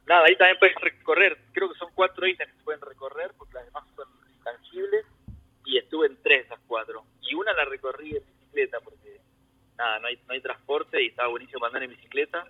nada, 0.06 0.26
ahí 0.28 0.36
también 0.36 0.60
puedes 0.60 0.76
recorrer, 0.76 1.38
creo 1.52 1.72
que 1.72 1.80
son 1.80 1.90
cuatro 1.96 2.28
islas 2.28 2.48
que 2.50 2.58
se 2.58 2.64
pueden 2.64 2.82
recorrer 2.82 3.32
porque 3.38 3.56
las 3.56 3.66
demás 3.66 3.84
son 3.96 4.08
intangibles. 4.38 5.06
Y 5.66 5.78
estuve 5.78 6.08
en 6.08 6.22
tres 6.22 6.41
de 6.41 6.46
esas 6.46 6.60
cuatro. 6.68 7.04
Y 7.22 7.36
una 7.36 7.54
la 7.54 7.66
recorrí 7.66 8.16
en 8.16 8.24
bicicleta 8.26 8.80
porque 8.82 9.20
nada, 9.78 10.00
no 10.00 10.08
hay, 10.08 10.20
no 10.28 10.34
hay 10.34 10.41
transporte 10.41 11.02
y 11.02 11.08
estaba 11.08 11.30
buenísimo 11.30 11.66
andar 11.66 11.84
en 11.84 11.91
bicicleta. 11.91 12.46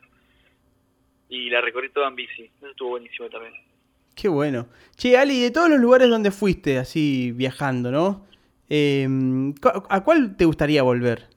Y 1.30 1.50
la 1.50 1.62
recorrí 1.62 1.90
toda 1.90 2.08
en 2.08 2.16
bici, 2.16 2.52
eso 2.58 2.70
estuvo 2.70 2.90
buenísimo 2.91 3.30
también. 3.30 3.54
Qué 4.20 4.28
bueno. 4.28 4.68
Che, 4.96 5.16
Ali, 5.18 5.41
de 5.41 5.52
todos 5.52 5.70
los 5.70 5.80
lugares 5.80 6.10
donde 6.10 6.32
fuiste 6.32 6.78
así 6.78 7.32
viajando, 7.32 7.91
¿no? 7.91 8.26
Eh, 8.70 9.08
cu- 9.62 9.84
¿A 9.90 10.04
cuál 10.04 10.36
te 10.36 10.46
gustaría 10.46 10.84
volver? 10.84 11.28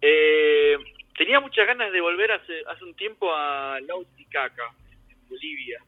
Eh, 0.00 0.76
tenía 1.16 1.40
muchas 1.40 1.66
ganas 1.66 1.92
de 1.92 2.00
volver 2.00 2.32
hace, 2.32 2.52
hace 2.68 2.84
un 2.84 2.94
tiempo 2.94 3.32
a 3.34 3.78
Lauticaca, 3.86 4.74
en 5.08 5.28
Bolivia, 5.28 5.78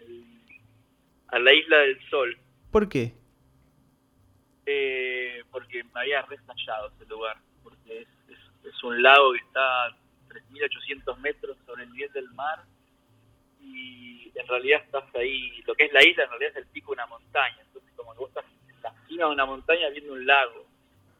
el- 0.00 0.24
a 1.28 1.38
la 1.38 1.52
isla 1.54 1.78
del 1.78 1.98
Sol, 2.10 2.36
¿Por 2.70 2.88
qué? 2.88 3.14
eh, 4.66 5.42
porque 5.50 5.82
me 5.84 6.00
había 6.00 6.22
restallado 6.22 6.92
ese 6.96 7.06
lugar, 7.08 7.36
porque 7.62 8.02
es, 8.02 8.08
es- 8.28 8.66
es 8.74 8.84
un 8.84 9.02
lago 9.02 9.32
que 9.32 9.38
está 9.38 9.86
a 9.86 9.96
3.800 10.28 11.18
metros 11.20 11.56
sobre 11.66 11.84
el 11.84 11.92
nivel 11.92 12.12
del 12.12 12.28
mar 12.30 12.64
y 13.74 14.32
en 14.34 14.46
realidad 14.46 14.82
estás 14.84 15.04
ahí, 15.14 15.62
lo 15.66 15.74
que 15.74 15.84
es 15.86 15.92
la 15.92 16.04
isla 16.06 16.24
en 16.24 16.30
realidad 16.30 16.50
es 16.52 16.56
el 16.58 16.66
pico 16.66 16.90
de 16.92 16.94
una 16.94 17.06
montaña, 17.06 17.56
entonces 17.60 17.90
como 17.96 18.14
vos 18.14 18.28
estás 18.28 18.44
en 18.68 18.82
la 18.82 18.94
cima 19.06 19.26
de 19.26 19.32
una 19.32 19.46
montaña 19.46 19.88
viendo 19.90 20.12
un 20.12 20.26
lago, 20.26 20.66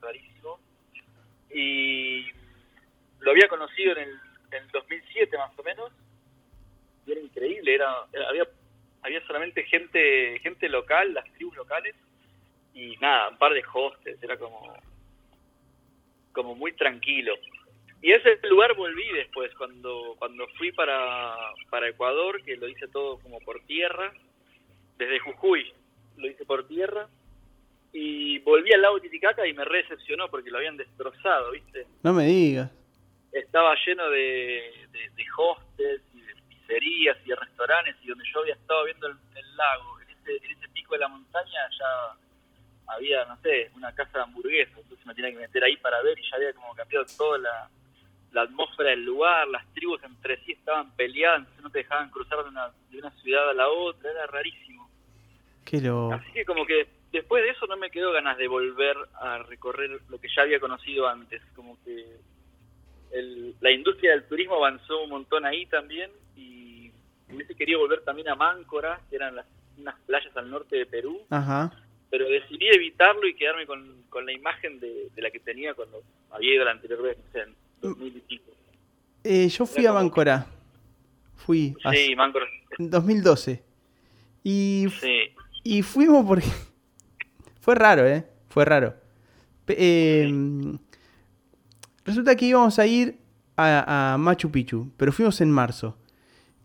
rarísimo, 0.00 0.58
y 1.54 2.26
lo 3.20 3.30
había 3.30 3.48
conocido 3.48 3.92
en 3.96 4.08
el, 4.08 4.20
en 4.52 4.62
el 4.64 4.68
2007 4.70 5.36
más 5.38 5.56
o 5.58 5.62
menos, 5.62 5.92
y 7.06 7.12
era 7.12 7.20
increíble, 7.20 7.74
era, 7.74 7.94
era- 8.12 8.28
había, 8.28 8.46
había 9.02 9.26
solamente 9.26 9.64
gente, 9.64 10.38
gente 10.40 10.68
local, 10.68 11.12
las 11.14 11.30
tribus 11.34 11.56
locales, 11.56 11.94
y 12.74 12.96
nada, 12.98 13.28
un 13.28 13.38
par 13.38 13.52
de 13.52 13.62
hostels, 13.72 14.22
era 14.22 14.38
como, 14.38 14.74
como 16.32 16.54
muy 16.54 16.72
tranquilo. 16.72 17.34
Y 18.02 18.10
ese 18.10 18.36
lugar 18.48 18.74
volví 18.74 19.08
después, 19.12 19.54
cuando, 19.54 20.16
cuando 20.18 20.48
fui 20.58 20.72
para, 20.72 21.36
para 21.70 21.88
Ecuador, 21.88 22.42
que 22.42 22.56
lo 22.56 22.66
hice 22.66 22.88
todo 22.88 23.20
como 23.20 23.38
por 23.38 23.60
tierra, 23.60 24.12
desde 24.98 25.20
Jujuy 25.20 25.72
lo 26.16 26.28
hice 26.28 26.44
por 26.44 26.66
tierra, 26.66 27.08
y 27.92 28.40
volví 28.40 28.72
al 28.72 28.82
lago 28.82 29.00
Titicaca 29.00 29.46
y 29.46 29.52
me 29.52 29.64
re 29.64 29.82
decepcionó 29.82 30.28
porque 30.28 30.50
lo 30.50 30.58
habían 30.58 30.76
destrozado, 30.76 31.52
¿viste? 31.52 31.86
No 32.02 32.12
me 32.12 32.26
digas. 32.26 32.72
Estaba 33.30 33.76
lleno 33.86 34.10
de, 34.10 34.72
de, 34.90 35.10
de 35.14 35.24
hostels 35.36 36.02
y 36.12 36.22
de 36.22 36.34
pizzerías 36.48 37.16
y 37.24 37.28
de 37.28 37.36
restaurantes, 37.36 37.94
y 38.02 38.08
donde 38.08 38.24
yo 38.32 38.40
había 38.40 38.54
estado 38.54 38.84
viendo 38.84 39.06
el, 39.06 39.16
el 39.36 39.56
lago, 39.56 40.00
en 40.00 40.10
ese, 40.10 40.44
en 40.44 40.50
ese 40.50 40.68
pico 40.70 40.94
de 40.94 41.00
la 41.00 41.08
montaña 41.08 41.68
ya 41.78 42.94
había, 42.94 43.24
no 43.26 43.36
sé, 43.42 43.70
una 43.76 43.94
casa 43.94 44.18
de 44.18 44.24
hamburguesas, 44.24 44.76
entonces 44.76 45.06
me 45.06 45.14
tenía 45.14 45.30
que 45.30 45.38
meter 45.38 45.62
ahí 45.62 45.76
para 45.76 46.02
ver 46.02 46.18
y 46.18 46.28
ya 46.28 46.36
había 46.36 46.52
como 46.52 46.74
cambiado 46.74 47.06
toda 47.16 47.38
la, 47.38 47.70
la 48.32 48.42
atmósfera 48.42 48.90
del 48.90 49.04
lugar, 49.04 49.46
las 49.48 49.66
tribus 49.74 50.02
entre 50.04 50.38
sí 50.44 50.52
estaban 50.52 50.94
peleadas, 50.96 51.46
no 51.62 51.70
te 51.70 51.78
dejaban 51.78 52.10
cruzar 52.10 52.42
de 52.42 52.48
una, 52.50 52.70
de 52.90 52.98
una 52.98 53.10
ciudad 53.20 53.50
a 53.50 53.54
la 53.54 53.68
otra, 53.68 54.10
era 54.10 54.26
rarísimo. 54.26 54.90
Qué 55.64 55.80
lo... 55.80 56.12
Así 56.12 56.32
que 56.32 56.44
como 56.44 56.64
que 56.66 56.88
después 57.12 57.42
de 57.42 57.50
eso 57.50 57.66
no 57.66 57.76
me 57.76 57.90
quedó 57.90 58.10
ganas 58.12 58.36
de 58.38 58.48
volver 58.48 58.96
a 59.20 59.38
recorrer 59.38 60.00
lo 60.08 60.18
que 60.18 60.28
ya 60.34 60.42
había 60.42 60.60
conocido 60.60 61.06
antes, 61.08 61.42
como 61.54 61.76
que 61.84 62.16
el- 63.12 63.54
la 63.60 63.70
industria 63.70 64.12
del 64.12 64.24
turismo 64.26 64.56
avanzó 64.56 65.02
un 65.02 65.10
montón 65.10 65.44
ahí 65.44 65.66
también 65.66 66.10
y 66.36 66.90
hubiese 67.30 67.54
querido 67.54 67.80
volver 67.80 68.00
también 68.02 68.28
a 68.28 68.34
Máncora, 68.34 69.00
que 69.10 69.16
eran 69.16 69.36
las, 69.36 69.46
unas 69.78 69.98
playas 70.06 70.34
al 70.36 70.50
norte 70.50 70.76
de 70.76 70.86
Perú, 70.86 71.20
Ajá. 71.30 71.70
pero 72.10 72.26
decidí 72.28 72.68
evitarlo 72.68 73.26
y 73.26 73.34
quedarme 73.34 73.66
con, 73.66 74.02
con 74.08 74.24
la 74.26 74.32
imagen 74.32 74.80
de, 74.80 75.08
de 75.14 75.22
la 75.22 75.30
que 75.30 75.40
tenía 75.40 75.74
cuando 75.74 76.02
había 76.30 76.54
ido 76.54 76.64
la 76.64 76.72
anterior 76.72 77.02
vez, 77.02 77.18
en 77.82 77.90
2000 77.90 78.16
y 78.16 78.20
pico. 78.20 78.50
Eh, 79.24 79.48
yo 79.48 79.66
fui 79.66 79.86
a 79.86 79.92
Máncora. 79.92 80.46
Fui 81.36 81.74
Sí, 81.92 82.14
Máncora, 82.16 82.46
en 82.78 82.90
2012. 82.90 83.62
Y, 84.44 84.86
sí. 85.00 85.16
y 85.64 85.82
fuimos 85.82 86.24
porque... 86.26 86.46
Fue 87.60 87.74
raro, 87.76 88.06
¿eh? 88.06 88.26
Fue 88.48 88.64
raro. 88.64 88.94
Eh, 89.68 90.28
Resulta 92.04 92.34
que 92.34 92.46
íbamos 92.46 92.78
a 92.80 92.86
ir 92.86 93.18
a, 93.56 94.14
a 94.14 94.18
Machu 94.18 94.50
Picchu, 94.50 94.90
pero 94.96 95.12
fuimos 95.12 95.40
en 95.40 95.50
marzo. 95.52 95.96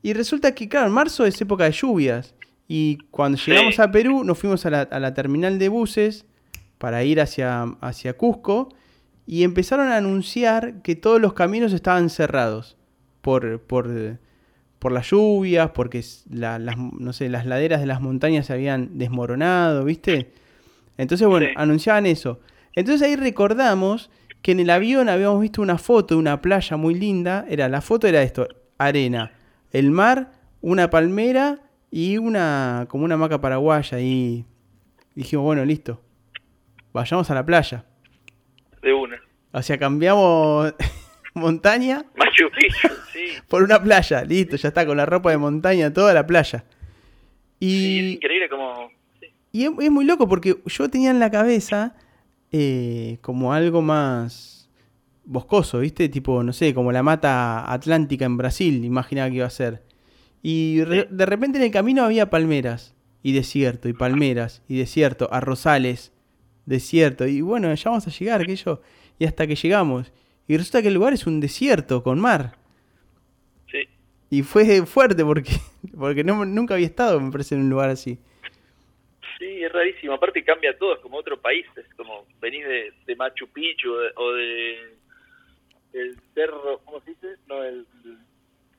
Y 0.02 0.14
resulta 0.14 0.56
que, 0.56 0.68
claro, 0.68 0.88
en 0.88 0.94
marzo 0.94 1.26
es 1.26 1.40
época 1.40 1.66
de 1.66 1.72
lluvias. 1.72 2.34
Y 2.68 2.98
cuando 3.12 3.38
Sí. 3.38 3.52
llegamos 3.52 3.80
a 3.80 3.92
Perú, 3.92 4.24
nos 4.24 4.38
fuimos 4.40 4.66
a 4.66 4.70
la, 4.72 4.82
a 4.82 5.00
la 5.00 5.14
terminal 5.14 5.60
de 5.60 5.70
buses 5.70 6.26
para 6.80 7.04
ir 7.04 7.22
hacia, 7.22 7.64
hacia 7.82 8.18
Cusco. 8.18 8.70
Y 9.28 9.44
empezaron 9.44 9.90
a 9.90 9.98
anunciar 9.98 10.82
que 10.82 10.96
todos 10.96 11.22
los 11.22 11.34
caminos 11.34 11.74
estaban 11.74 12.10
cerrados 12.10 12.78
por, 13.22 13.62
por, 13.62 14.18
por 14.80 14.92
las 14.94 15.10
lluvias, 15.12 15.72
porque 15.72 16.04
la- 16.30 16.58
las, 16.60 16.78
no 16.78 17.12
sé, 17.14 17.28
las 17.30 17.46
laderas 17.46 17.82
de 17.82 17.86
las 17.88 18.00
montañas 18.02 18.46
se 18.46 18.54
habían 18.54 18.98
desmoronado, 18.98 19.84
¿viste? 19.84 20.32
Entonces, 20.98 21.28
bueno, 21.28 21.46
Sí. 21.48 21.54
anunciaban 21.58 22.06
eso. 22.06 22.40
Entonces 22.74 23.06
ahí 23.08 23.16
recordamos 23.18 24.10
que 24.42 24.54
en 24.54 24.62
el 24.62 24.70
avión 24.70 25.10
habíamos 25.10 25.42
visto 25.42 25.62
una 25.62 25.78
foto 25.78 26.16
de 26.16 26.20
una 26.20 26.42
playa 26.42 26.78
muy 26.78 26.96
linda. 26.96 27.46
Era, 27.50 27.68
la 27.68 27.82
foto 27.82 28.08
era 28.08 28.22
esto, 28.22 28.48
arena, 28.78 29.34
el 29.72 29.92
mar, 29.92 30.32
una 30.62 30.90
palmera 30.90 31.60
y 31.92 32.18
una, 32.18 32.86
como 32.90 33.04
una 33.04 33.16
hamaca 33.16 33.42
paraguaya. 33.42 34.00
Y 34.00 34.46
dijimos, 35.16 35.44
bueno, 35.44 35.66
listo, 35.66 36.02
vayamos 36.94 37.30
a 37.30 37.34
la 37.36 37.46
playa. 37.46 37.84
De 38.88 38.94
una. 38.94 39.18
O 39.52 39.62
sea, 39.62 39.78
cambiamos 39.78 40.74
montaña 41.34 42.06
Machu 42.16 42.46
Picchu, 42.58 42.88
sí. 43.14 43.20
por 43.48 43.64
una 43.64 43.82
playa. 43.82 44.24
Listo, 44.24 44.56
ya 44.56 44.70
está, 44.70 44.86
con 44.86 44.96
la 44.98 45.06
ropa 45.06 45.30
de 45.32 45.38
montaña, 45.38 45.92
toda 45.92 46.14
la 46.14 46.26
playa. 46.26 46.64
Sí, 47.60 47.98
es 47.98 48.04
Y, 48.04 48.14
increíble 48.14 48.50
como... 48.50 48.90
sí. 49.20 49.28
y 49.52 49.64
es, 49.66 49.72
es 49.82 49.92
muy 49.92 50.06
loco 50.06 50.28
porque 50.28 50.58
yo 50.66 50.90
tenía 50.90 51.10
en 51.12 51.20
la 51.20 51.30
cabeza 51.32 51.96
eh, 52.52 53.18
como 53.22 53.54
algo 53.54 53.82
más 53.82 54.70
boscoso, 55.26 55.80
¿viste? 55.80 56.08
Tipo, 56.08 56.44
no 56.44 56.54
sé, 56.54 56.74
como 56.74 56.92
la 56.94 57.04
mata 57.04 57.70
atlántica 57.72 58.24
en 58.26 58.38
Brasil, 58.38 58.86
imaginaba 58.86 59.30
que 59.30 59.36
iba 59.38 59.48
a 59.48 59.50
ser. 59.50 59.84
Y 60.42 60.84
re- 60.86 61.08
de 61.10 61.26
repente 61.26 61.58
en 61.58 61.66
el 61.66 61.72
camino 61.72 62.04
había 62.06 62.30
palmeras 62.30 62.96
y 63.24 63.34
desierto, 63.34 63.90
y 63.90 63.94
palmeras 63.94 64.62
y 64.70 64.78
desierto, 64.78 65.28
arrozales, 65.34 66.14
desierto. 66.68 67.26
Y 67.26 67.42
bueno, 67.42 67.74
ya 67.74 67.90
vamos 67.90 68.06
a 68.06 68.12
llegar, 68.12 68.46
que 68.46 68.56
yo. 68.56 68.82
Y 69.18 69.26
hasta 69.26 69.48
que 69.48 69.56
llegamos. 69.56 70.12
Y 70.48 70.56
resulta 70.56 70.82
que 70.84 70.90
el 70.90 70.94
lugar 70.94 71.14
es 71.14 71.26
un 71.26 71.40
desierto 71.40 72.04
con 72.04 72.20
mar. 72.20 72.56
Sí. 73.72 73.88
Y 74.30 74.44
fue 74.44 74.86
fuerte 74.86 75.24
porque, 75.26 75.54
porque 75.98 76.24
no, 76.24 76.46
nunca 76.46 76.76
había 76.76 76.86
estado, 76.86 77.20
me 77.20 77.32
parece, 77.32 77.56
en 77.56 77.62
un 77.62 77.70
lugar 77.70 77.90
así. 77.90 78.20
Sí, 79.40 79.64
es 79.64 79.72
rarísimo. 79.72 80.14
Aparte 80.14 80.44
cambia 80.44 80.78
todo, 80.78 80.96
es 80.96 81.00
como 81.00 81.18
otro 81.18 81.40
país. 81.40 81.66
Es 81.76 81.92
como 81.96 82.26
venís 82.40 82.66
de, 82.66 82.94
de 83.06 83.16
Machu 83.16 83.48
Picchu 83.48 83.92
o 83.92 83.98
de, 83.98 84.12
o 84.16 84.34
de 84.34 84.98
el 85.94 86.18
cerro, 86.36 86.80
¿cómo 86.86 87.02
se 87.02 87.12
dice? 87.12 87.28
No, 87.48 87.64
el, 87.64 87.86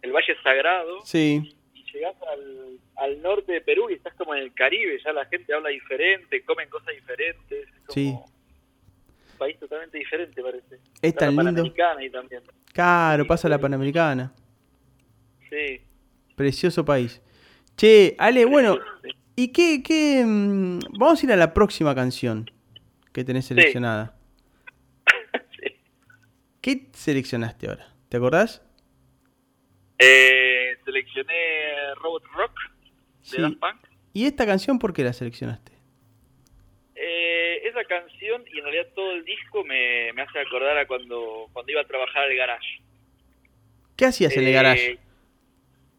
el 0.02 0.12
Valle 0.12 0.36
Sagrado. 0.42 1.00
Sí, 1.04 1.54
llegás 1.92 2.14
al, 2.32 2.78
al 2.96 3.22
norte 3.22 3.52
de 3.52 3.60
Perú 3.60 3.88
y 3.90 3.94
estás 3.94 4.14
como 4.14 4.34
en 4.34 4.42
el 4.42 4.54
Caribe. 4.54 4.98
Ya 5.04 5.12
la 5.12 5.24
gente 5.26 5.52
habla 5.54 5.68
diferente, 5.70 6.42
comen 6.44 6.68
cosas 6.68 6.94
diferentes. 6.94 7.68
Es 7.68 7.74
como 7.86 7.94
Sí. 7.94 8.08
un 8.10 9.38
país 9.38 9.58
totalmente 9.58 9.98
diferente, 9.98 10.42
parece. 10.42 10.74
Es 10.74 10.82
Está 11.02 11.26
tan 11.26 11.36
la 11.36 11.42
lindo. 11.44 11.62
Panamericana 11.62 12.00
ahí 12.00 12.10
también. 12.10 12.42
claro, 12.72 13.26
pasa 13.26 13.48
la 13.48 13.58
Panamericana. 13.58 14.32
Sí. 15.48 15.80
Precioso 16.36 16.84
país. 16.84 17.22
Che, 17.76 18.14
Ale, 18.18 18.44
bueno, 18.44 18.76
Sí. 19.02 19.10
¿y 19.36 19.48
qué, 19.52 19.82
qué 19.84 20.24
mm, 20.26 20.80
Vamos 20.98 21.22
a 21.22 21.26
ir 21.26 21.32
a 21.32 21.36
la 21.36 21.54
próxima 21.54 21.94
canción 21.94 22.50
que 23.12 23.24
tenés 23.24 23.46
seleccionada. 23.46 24.14
Sí. 25.56 25.74
¿Qué 26.60 26.88
seleccionaste 26.92 27.68
ahora? 27.68 27.88
¿Te 28.08 28.16
acordás? 28.16 28.62
Eh, 29.98 30.76
seleccioné 30.84 31.67
Robot 31.94 32.24
Rock 32.34 32.52
de 32.60 32.74
Sí. 33.22 33.40
Daft 33.42 33.58
Punk. 33.58 33.86
¿Y 34.12 34.26
esta 34.26 34.46
canción 34.46 34.78
por 34.78 34.92
qué 34.92 35.04
la 35.04 35.12
seleccionaste? 35.12 35.72
Eh, 36.94 37.60
esa 37.68 37.84
canción 37.84 38.42
y 38.52 38.58
en 38.58 38.64
realidad 38.64 38.86
todo 38.94 39.12
el 39.12 39.24
disco 39.24 39.62
me, 39.64 40.12
me 40.14 40.22
hace 40.22 40.40
acordar 40.40 40.76
a 40.78 40.86
cuando, 40.86 41.48
cuando 41.52 41.70
iba 41.72 41.80
a 41.82 41.86
trabajar 41.86 42.22
al 42.24 42.34
garage. 42.34 42.80
¿Qué 43.96 44.06
hacías 44.06 44.32
en 44.36 44.42
el 44.42 44.48
Eh, 44.48 44.52
garage? 44.52 44.98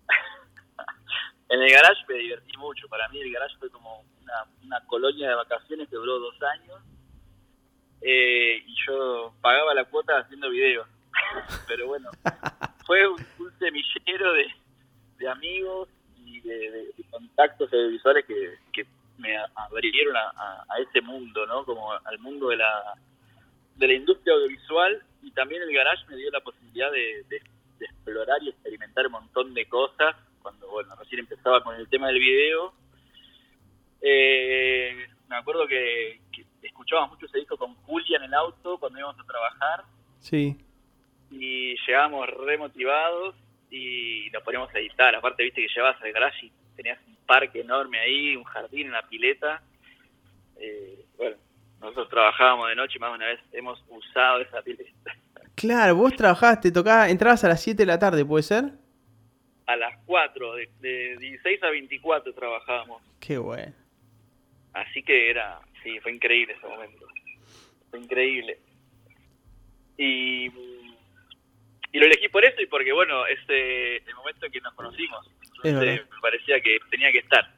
en 1.49 1.61
el 1.61 1.69
garage 1.71 2.01
me 2.07 2.15
divertí 2.15 2.57
mucho. 2.57 2.87
Para 2.87 3.07
mí 3.09 3.19
el 3.21 3.31
garage 3.31 3.55
fue 3.59 3.69
como 3.69 4.03
una, 4.21 4.33
una 4.63 4.85
colonia 4.87 5.29
de 5.29 5.35
vacaciones 5.35 5.87
que 5.89 5.95
duró 5.95 6.19
dos 6.19 6.35
años. 6.43 6.79
Eh, 8.01 8.63
y 8.65 8.75
yo 8.87 9.33
pagaba 9.41 9.73
la 9.73 9.85
cuota 9.85 10.17
haciendo 10.19 10.49
videos. 10.49 10.87
Pero 11.67 11.87
bueno, 11.87 12.09
fue 12.85 13.07
un, 13.07 13.25
un 13.39 13.59
semillero 13.59 14.33
de, 14.33 14.47
de 15.19 15.27
amigos 15.29 15.89
y 16.17 16.39
de, 16.41 16.55
de- 16.71 16.85
de 16.97 17.03
contactos 17.11 17.71
audiovisuales 17.71 18.25
que, 18.25 18.55
que 18.73 18.85
me 19.17 19.37
abrieron 19.55 20.15
a, 20.15 20.29
a- 20.35 20.65
a 20.69 20.79
ese 20.79 21.01
mundo, 21.01 21.45
¿no? 21.45 21.63
Como 21.65 21.91
al 21.91 22.19
mundo 22.19 22.49
de 22.49 22.57
la, 22.57 22.93
de 23.75 23.87
la 23.87 23.93
industria 23.93 24.33
audiovisual 24.33 25.03
y 25.21 25.31
también 25.31 25.61
el 25.61 25.73
garage 25.73 26.05
me 26.07 26.15
dio 26.15 26.31
la 26.31 26.39
posibilidad 26.41 26.91
de, 26.91 27.23
de- 27.29 27.41
de 27.79 27.85
explorar 27.85 28.41
y 28.43 28.49
experimentar 28.49 29.05
un 29.07 29.11
montón 29.13 29.53
de 29.53 29.65
cosas 29.67 30.15
cuando, 30.41 30.67
bueno, 30.69 30.95
recién 30.95 31.19
empezaba 31.19 31.61
con 31.63 31.75
el 31.75 31.87
tema 31.89 32.07
del 32.07 32.19
video. 32.19 32.73
Eh, 34.01 35.07
me 35.27 35.35
acuerdo 35.35 35.67
que, 35.67 36.21
que 36.31 36.45
escuchábamos 36.63 37.11
mucho 37.11 37.25
ese 37.25 37.39
disco 37.39 37.57
con 37.57 37.75
Julia 37.75 38.17
en 38.17 38.23
el 38.23 38.33
auto 38.33 38.77
cuando 38.79 38.99
íbamos 38.99 39.19
a 39.19 39.23
trabajar 39.25 39.83
Sí. 40.19 40.57
y 41.31 41.75
llegábamos 41.85 42.27
remotivados 42.29 43.35
y 43.69 44.29
nos 44.31 44.43
poníamos 44.43 44.73
a 44.73 44.79
editar. 44.79 45.15
Aparte, 45.15 45.43
viste 45.43 45.61
que 45.61 45.73
llevabas 45.73 46.01
al 46.01 46.11
garage 46.11 46.47
y 46.47 46.51
tenías 46.75 46.99
un 47.07 47.15
parque 47.25 47.61
enorme 47.61 47.99
ahí, 47.99 48.35
un 48.35 48.43
jardín, 48.43 48.89
una 48.89 49.01
pileta. 49.03 49.61
Eh, 50.57 51.05
bueno, 51.17 51.37
nosotros 51.79 52.09
trabajábamos 52.09 52.69
de 52.69 52.75
noche 52.75 52.93
y 52.97 52.99
más 52.99 53.11
de 53.11 53.15
una 53.15 53.27
vez 53.27 53.39
hemos 53.53 53.83
usado 53.89 54.41
esa 54.41 54.61
pileta. 54.61 55.15
Claro, 55.55 55.95
vos 55.95 56.15
trabajabas, 56.15 56.61
te 56.61 56.71
tocaba, 56.71 57.09
entrabas 57.09 57.43
a 57.43 57.49
las 57.49 57.61
7 57.61 57.75
de 57.75 57.85
la 57.85 57.99
tarde, 57.99 58.23
¿puede 58.23 58.43
ser? 58.43 58.71
A 59.65 59.75
las 59.75 59.93
4, 60.05 60.55
de, 60.55 60.69
de 60.79 61.17
16 61.17 61.63
a 61.63 61.69
24 61.71 62.33
trabajábamos. 62.33 63.01
Qué 63.19 63.37
bueno. 63.37 63.73
Así 64.71 65.03
que 65.03 65.29
era, 65.29 65.59
sí, 65.83 65.99
fue 65.99 66.13
increíble 66.13 66.53
ese 66.57 66.65
momento. 66.65 67.05
Fue 67.89 67.99
increíble. 67.99 68.57
Y, 69.97 70.49
y 71.91 71.99
lo 71.99 72.05
elegí 72.05 72.29
por 72.29 72.45
eso 72.45 72.61
y 72.61 72.65
porque, 72.67 72.91
bueno, 72.93 73.25
es 73.27 73.39
eh, 73.49 74.01
el 74.05 74.15
momento 74.15 74.45
en 74.45 74.51
que 74.51 74.61
nos 74.61 74.73
conocimos. 74.73 75.25
Es 75.63 75.71
Entonces, 75.71 76.01
me 76.09 76.21
parecía 76.21 76.59
que 76.61 76.77
tenía 76.89 77.11
que 77.11 77.19
estar. 77.19 77.53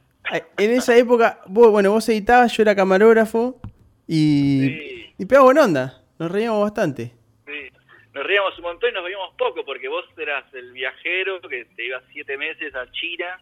En 0.58 0.72
esa 0.72 0.96
época, 0.98 1.42
vos, 1.48 1.72
bueno, 1.72 1.92
vos 1.92 2.08
editabas, 2.10 2.56
yo 2.56 2.62
era 2.64 2.76
camarógrafo 2.76 3.60
y, 4.08 4.60
Sí. 4.68 5.14
y 5.18 5.26
pegaba 5.26 5.46
buena 5.46 5.66
onda. 5.66 6.04
Nos 6.20 6.32
reíamos 6.32 6.62
bastante. 6.62 7.12
Sí. 7.46 7.70
Nos 8.14 8.24
reíamos 8.26 8.56
un 8.58 8.64
montón 8.64 8.92
y 8.92 8.94
nos 8.94 9.04
veíamos 9.04 9.36
poco 9.38 9.66
porque 9.66 9.88
vos 9.88 10.06
eras 10.18 10.46
el 10.54 10.72
viajero 10.72 11.42
que 11.42 11.66
te 11.76 11.86
ibas 11.86 12.04
siete 12.12 12.38
meses 12.38 12.74
a 12.76 12.90
China 12.92 13.40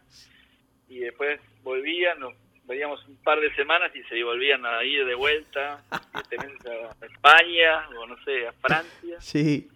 y 0.88 1.00
después 1.00 1.40
volvían, 1.64 2.20
nos 2.20 2.34
veíamos 2.66 3.06
un 3.08 3.18
par 3.24 3.40
de 3.40 3.54
semanas 3.56 3.92
y 3.96 4.02
se 4.04 4.24
volvían 4.24 4.66
a 4.66 4.84
ir 4.84 5.06
de 5.06 5.16
vuelta, 5.16 5.84
siete 6.14 6.38
meses 6.48 6.66
a 7.02 7.06
España 7.06 7.90
o 8.00 8.08
no 8.08 8.16
sé, 8.24 8.48
a 8.48 8.54
Francia. 8.54 9.18
Sí. 9.20 9.68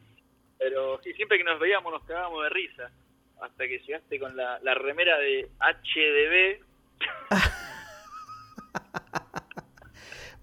Pero 0.63 0.99
sí, 1.03 1.13
siempre 1.13 1.37
que 1.37 1.43
nos 1.43 1.59
veíamos 1.59 1.91
nos 1.91 2.03
cagábamos 2.03 2.43
de 2.43 2.49
risa. 2.49 2.91
Hasta 3.41 3.67
que 3.67 3.79
llegaste 3.79 4.19
con 4.19 4.35
la, 4.37 4.59
la 4.63 4.73
remera 4.73 5.17
de 5.17 5.49
HDB. 5.59 6.63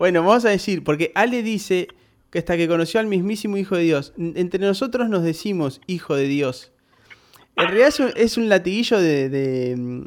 Bueno, 0.00 0.22
vamos 0.24 0.46
a 0.46 0.48
decir, 0.48 0.82
porque 0.82 1.12
Ale 1.14 1.42
dice 1.42 1.86
que 2.30 2.38
hasta 2.38 2.56
que 2.56 2.66
conoció 2.66 3.00
al 3.00 3.06
mismísimo 3.06 3.58
Hijo 3.58 3.76
de 3.76 3.82
Dios. 3.82 4.14
Entre 4.16 4.58
nosotros 4.58 5.10
nos 5.10 5.22
decimos 5.22 5.82
Hijo 5.86 6.16
de 6.16 6.26
Dios. 6.26 6.72
En 7.56 7.66
realidad 7.66 7.88
es 7.88 8.00
un, 8.00 8.12
es 8.16 8.38
un 8.38 8.48
latiguillo 8.48 8.98
de... 8.98 9.28
de, 9.28 9.76
mm, 9.76 10.04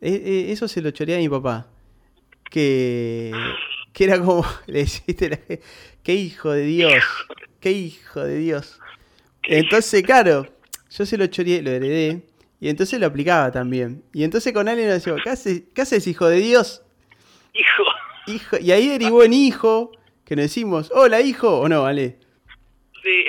eh, 0.00 0.22
eh, 0.24 0.46
eso 0.52 0.68
se 0.68 0.80
lo 0.80 0.90
choreaba 0.90 1.18
a 1.18 1.22
mi 1.22 1.28
papá. 1.28 1.68
Que, 2.50 3.30
que 3.92 4.04
era 4.04 4.18
como... 4.18 4.42
Le 4.66 4.78
deciste, 4.78 5.28
la 5.28 5.38
qué 6.02 6.14
hijo 6.14 6.52
de 6.52 6.62
Dios. 6.62 7.04
Qué 7.60 7.72
hijo 7.72 8.24
de 8.24 8.38
Dios. 8.38 8.80
Entonces, 9.46 10.02
claro, 10.06 10.46
yo 10.90 11.06
se 11.06 11.16
lo 11.18 11.26
choreé, 11.26 11.62
lo 11.62 11.70
heredé. 11.70 12.22
Y 12.60 12.68
entonces 12.70 12.98
lo 12.98 13.06
aplicaba 13.06 13.50
también. 13.52 14.02
Y 14.14 14.24
entonces 14.24 14.52
con 14.52 14.66
Ale 14.68 14.84
nos 14.84 14.94
decíamos, 14.94 15.22
¿qué 15.22 15.30
haces, 15.30 15.62
¿qué 15.74 15.82
haces 15.82 16.06
hijo 16.06 16.26
de 16.26 16.38
Dios? 16.38 16.82
Hijo. 17.52 17.82
Hijo, 18.28 18.56
y 18.58 18.72
ahí 18.72 18.88
derivó 18.88 19.22
en 19.22 19.32
hijo, 19.34 19.92
que 20.24 20.34
nos 20.36 20.44
decimos, 20.46 20.90
hola 20.94 21.20
hijo, 21.20 21.60
o 21.60 21.68
no, 21.68 21.84
Ale. 21.84 22.18
Sí. 23.02 23.24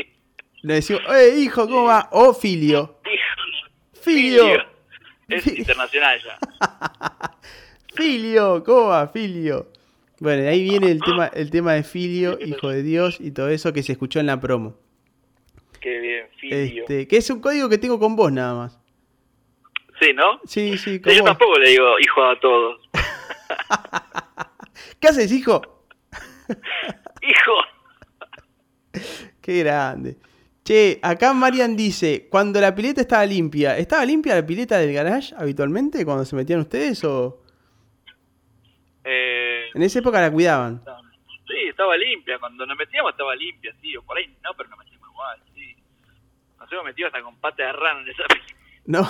Le 0.62 0.76
decimos, 0.76 1.02
eh, 1.14 1.36
hijo, 1.40 1.66
¿cómo 1.68 1.84
va? 1.84 2.10
O 2.14 2.34
filio. 2.34 3.00
Hijo. 3.06 4.02
Filio. 4.02 4.46
Es 5.28 5.44
Fi- 5.44 5.56
internacional 5.58 6.20
ya. 6.24 6.40
Filio, 7.96 8.64
¿cómo 8.64 8.88
va? 8.88 9.08
Filio. 9.08 9.72
Bueno, 10.20 10.44
de 10.44 10.50
ahí 10.50 10.64
viene 10.64 10.90
el 10.92 11.02
tema, 11.02 11.28
el 11.28 11.52
tema 11.52 11.74
de 11.74 11.84
filio, 11.84 12.40
hijo 12.44 12.70
de 12.70 12.82
Dios 12.82 13.18
y 13.20 13.32
todo 13.32 13.50
eso 13.50 13.74
que 13.74 13.84
se 13.84 13.92
escuchó 13.92 14.20
en 14.20 14.26
la 14.28 14.40
promo. 14.40 14.76
Qué 15.88 16.00
bien, 16.00 16.28
filio. 16.38 16.84
Este, 16.84 17.08
que 17.08 17.16
es 17.18 17.30
un 17.30 17.40
código 17.40 17.70
que 17.70 17.78
tengo 17.78 17.98
con 17.98 18.16
vos 18.18 18.30
nada 18.32 18.54
más. 18.56 18.80
Sí, 20.02 20.12
¿no? 20.14 20.40
Sí, 20.46 20.78
sí, 20.78 20.96
Sí, 20.96 21.02
con 21.02 21.14
yo 21.14 21.22
vos. 21.22 21.30
tampoco 21.30 21.58
le 21.60 21.70
digo 21.70 21.98
hijo 22.00 22.24
a 22.26 22.38
todos. 22.40 22.90
¿Qué 25.00 25.08
haces, 25.08 25.32
hijo? 25.32 25.62
Hijo. 27.22 27.54
Qué 29.42 29.60
grande. 29.60 30.18
Che, 30.64 31.00
acá 31.02 31.34
Marian 31.34 31.76
dice, 31.78 32.28
cuando 32.30 32.60
la 32.60 32.76
pileta 32.76 33.00
estaba 33.02 33.26
limpia, 33.26 33.78
¿estaba 33.78 34.04
limpia 34.06 34.36
la 34.36 34.46
pileta 34.46 34.78
del 34.78 34.94
garage 34.94 35.34
habitualmente 35.38 36.04
cuando 36.04 36.26
se 36.26 36.36
metían 36.36 36.60
ustedes 36.60 37.02
o 37.06 37.42
Eh, 39.06 39.68
en 39.74 39.82
esa 39.82 40.00
época 40.00 40.20
la 40.22 40.32
cuidaban? 40.32 40.84
sí, 41.48 41.68
estaba 41.70 41.96
limpia. 41.98 42.38
Cuando 42.40 42.66
nos 42.66 42.78
metíamos 42.78 43.12
estaba 43.12 43.34
limpia, 43.36 43.74
sí. 43.82 43.96
O 43.96 44.02
por 44.04 44.18
ahí 44.18 44.28
no, 44.44 44.52
pero 44.58 44.70
nos 44.70 44.80
metíamos 44.80 45.10
igual. 45.10 45.40
Nos 46.68 46.74
hemos 46.74 46.86
metido 46.86 47.08
hasta 47.08 47.22
con 47.22 47.36
pata 47.38 47.64
de 47.64 47.72
rana 47.74 48.02
en 48.02 48.10
esa 48.10 48.24
No, 48.86 49.04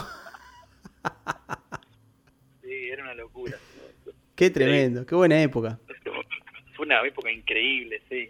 Sí, 2.61 2.89
era 2.91 3.03
una 3.03 3.13
locura. 3.15 3.57
qué 4.35 4.49
tremendo, 4.49 5.05
qué 5.05 5.15
buena 5.15 5.41
época. 5.41 5.79
Fue 6.75 6.85
una 6.85 7.01
época 7.05 7.31
increíble, 7.31 8.01
sí. 8.09 8.29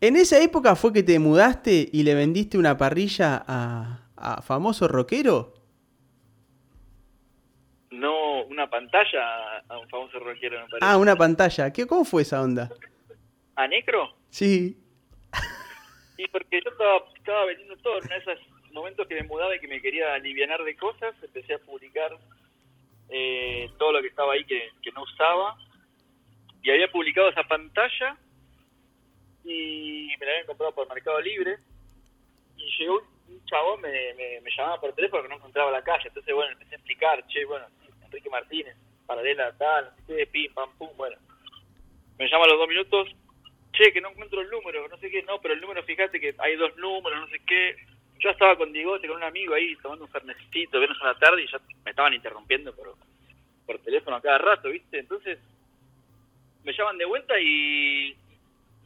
¿En 0.00 0.16
esa 0.16 0.40
época 0.40 0.74
fue 0.76 0.92
que 0.92 1.02
te 1.02 1.18
mudaste 1.18 1.88
y 1.92 2.02
le 2.02 2.14
vendiste 2.14 2.56
una 2.58 2.76
parrilla 2.76 3.44
a, 3.46 4.00
a 4.16 4.42
famoso 4.42 4.88
rockero? 4.88 5.54
No, 7.90 8.42
una 8.44 8.68
pantalla 8.70 9.58
a 9.68 9.78
un 9.78 9.88
famoso 9.88 10.18
rockero, 10.20 10.56
me 10.60 10.68
parece. 10.68 10.78
Ah, 10.80 10.96
una 10.96 11.16
pantalla. 11.16 11.72
¿Qué, 11.72 11.86
¿Cómo 11.86 12.04
fue 12.04 12.22
esa 12.22 12.40
onda? 12.42 12.70
¿A 13.56 13.66
Necro? 13.66 14.14
Sí. 14.30 14.78
Sí, 16.18 16.26
porque 16.32 16.60
yo 16.60 16.70
estaba, 16.70 17.04
estaba 17.14 17.44
vendiendo 17.44 17.76
todo. 17.76 17.98
En 18.02 18.10
esos 18.10 18.40
momentos 18.72 19.06
que 19.06 19.14
me 19.14 19.28
mudaba 19.28 19.54
y 19.54 19.60
que 19.60 19.68
me 19.68 19.80
quería 19.80 20.14
alivianar 20.14 20.64
de 20.64 20.76
cosas, 20.76 21.14
empecé 21.22 21.54
a 21.54 21.60
publicar 21.60 22.10
eh, 23.08 23.70
todo 23.78 23.92
lo 23.92 24.02
que 24.02 24.08
estaba 24.08 24.32
ahí 24.32 24.44
que, 24.44 24.68
que 24.82 24.90
no 24.90 25.04
usaba. 25.04 25.56
Y 26.60 26.70
había 26.70 26.90
publicado 26.90 27.28
esa 27.28 27.44
pantalla 27.44 28.16
y 29.44 30.08
me 30.18 30.26
la 30.26 30.32
habían 30.32 30.46
comprado 30.46 30.74
por 30.74 30.88
Mercado 30.92 31.20
Libre. 31.20 31.58
Y 32.56 32.68
llegó 32.78 32.98
un, 33.28 33.44
chabón, 33.44 33.80
me, 33.80 33.92
me, 34.14 34.50
llamaba 34.56 34.80
por 34.80 34.92
teléfono 34.94 35.22
que 35.22 35.28
no 35.28 35.36
encontraba 35.36 35.70
la 35.70 35.84
calle. 35.84 36.08
Entonces, 36.08 36.34
bueno, 36.34 36.50
empecé 36.50 36.74
a 36.74 36.78
explicar, 36.78 37.24
che, 37.28 37.44
bueno, 37.44 37.66
Enrique 38.04 38.28
Martínez, 38.28 38.76
paralela 39.06 39.56
tal, 39.56 39.92
pim, 40.32 40.52
pam, 40.52 40.76
pum, 40.78 40.90
bueno. 40.96 41.16
Me 42.18 42.28
llama 42.28 42.44
a 42.44 42.48
los 42.48 42.58
dos 42.58 42.68
minutos, 42.68 43.08
che, 43.78 43.92
que 43.92 44.00
no 44.00 44.10
encuentro 44.10 44.40
el 44.40 44.50
número, 44.50 44.88
no 44.88 44.96
sé 44.98 45.08
qué, 45.08 45.22
no, 45.22 45.40
pero 45.40 45.54
el 45.54 45.60
número, 45.60 45.82
fíjate 45.84 46.18
que 46.18 46.34
hay 46.38 46.56
dos 46.56 46.76
números, 46.76 47.20
no 47.20 47.28
sé 47.28 47.40
qué. 47.46 47.76
Yo 48.18 48.30
estaba 48.30 48.56
con 48.56 48.72
Digote, 48.72 49.06
con 49.06 49.18
un 49.18 49.22
amigo 49.22 49.54
ahí, 49.54 49.76
tomando 49.76 50.04
un 50.04 50.10
fernecito, 50.10 50.78
viernes 50.78 51.00
a 51.00 51.12
la 51.12 51.18
tarde, 51.18 51.42
y 51.42 51.50
ya 51.50 51.60
me 51.84 51.90
estaban 51.92 52.12
interrumpiendo 52.12 52.74
por, 52.74 52.94
por 53.64 53.78
teléfono 53.78 54.16
a 54.16 54.20
cada 54.20 54.38
rato, 54.38 54.70
¿viste? 54.70 54.98
Entonces, 54.98 55.38
me 56.64 56.72
llaman 56.72 56.98
de 56.98 57.04
vuelta 57.04 57.38
y 57.38 58.16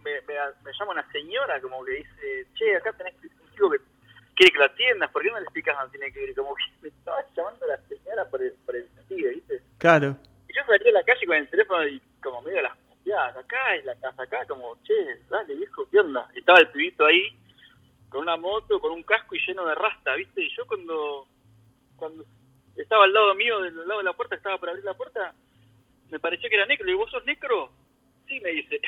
me, 0.04 0.20
me, 0.20 0.34
me 0.62 0.72
llama 0.78 0.92
una 0.92 1.10
señora 1.10 1.58
como 1.62 1.82
que 1.84 1.92
dice, 1.92 2.46
che, 2.54 2.76
acá 2.76 2.92
tenés 2.92 3.14
un 3.22 3.50
chico 3.50 3.70
que 3.70 3.78
quiere 4.34 4.52
que 4.52 4.58
lo 4.58 4.64
atiendas, 4.64 5.10
¿por 5.10 5.22
qué 5.22 5.30
no 5.30 5.38
le 5.38 5.44
explicas 5.44 5.78
dónde 5.78 5.98
tiene 5.98 6.12
que 6.12 6.24
ir? 6.24 6.34
Como 6.34 6.54
que 6.54 6.64
me 6.82 6.88
estaba 6.88 7.24
llamando 7.34 7.66
la 7.66 7.78
señora 7.88 8.28
por 8.28 8.42
el, 8.42 8.52
por 8.66 8.76
el 8.76 8.86
sentido, 8.90 9.30
¿viste? 9.30 9.62
Claro. 9.78 10.16
Y 10.48 10.54
yo 10.54 10.60
salí 10.66 10.90
a 10.90 10.92
la 10.92 11.04
calle 11.04 11.26
con 11.26 11.36
el 11.36 11.48
teléfono 11.48 11.88
y 11.88 12.02
como 12.20 12.42
medio 12.42 12.60
las 12.60 12.76
confiadas, 13.02 13.36
acá 13.36 13.74
es 13.76 13.84
la 13.84 13.94
casa, 13.96 14.22
acá, 14.22 14.46
como, 14.46 14.76
che, 14.84 14.94
dale 15.28 15.54
viejo, 15.54 15.86
¿qué 15.90 15.98
onda? 16.00 16.28
Y 16.34 16.38
estaba 16.40 16.60
el 16.60 16.68
pibito 16.68 17.04
ahí, 17.04 17.36
con 18.08 18.22
una 18.22 18.36
moto, 18.36 18.80
con 18.80 18.92
un 18.92 19.02
casco 19.02 19.34
y 19.34 19.40
lleno 19.46 19.66
de 19.66 19.74
rasta, 19.74 20.14
¿viste? 20.14 20.42
Y 20.42 20.50
yo 20.56 20.66
cuando, 20.66 21.26
cuando 21.96 22.24
estaba 22.76 23.04
al 23.04 23.12
lado 23.12 23.34
mío, 23.34 23.60
del 23.60 23.76
lado 23.76 23.98
de 23.98 24.04
la 24.04 24.12
puerta, 24.12 24.34
estaba 24.36 24.58
por 24.58 24.68
abrir 24.70 24.84
la 24.84 24.94
puerta, 24.94 25.34
me 26.10 26.18
pareció 26.20 26.48
que 26.48 26.56
era. 26.56 26.66
Le 26.66 26.76
digo, 26.84 26.98
¿vos 26.98 27.10
sos 27.10 27.24
necro? 27.24 27.70
sí, 28.28 28.38
me 28.40 28.50
dice. 28.50 28.80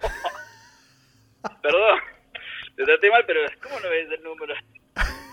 Perdón, 1.62 1.98
te 2.76 2.84
traté 2.84 3.10
mal, 3.10 3.24
pero 3.26 3.40
¿cómo 3.62 3.80
no 3.80 3.88
ves 3.88 4.10
el 4.10 4.22
número? 4.22 4.54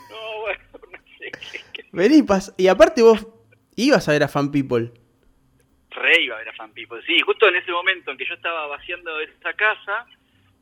No, 0.10 0.42
bueno, 0.42 0.64
no 0.74 0.98
sé 1.18 1.32
qué- 1.74 1.86
Vení, 1.92 2.22
pas- 2.22 2.54
y 2.58 2.68
aparte 2.68 3.02
vos 3.02 3.26
ibas 3.76 4.08
a 4.08 4.12
ver 4.14 4.24
a 4.24 4.28
Fan 4.28 4.52
People. 4.52 4.92
Re 5.98 6.22
iba 6.22 6.36
a 6.36 6.40
ver 6.40 6.50
a 6.50 6.54
Fan 6.54 6.72
People. 6.72 7.02
Sí, 7.06 7.20
justo 7.22 7.48
en 7.48 7.56
ese 7.56 7.72
momento 7.72 8.12
en 8.12 8.18
que 8.18 8.26
yo 8.26 8.34
estaba 8.36 8.68
vaciando 8.68 9.20
esa 9.20 9.54
casa, 9.54 10.06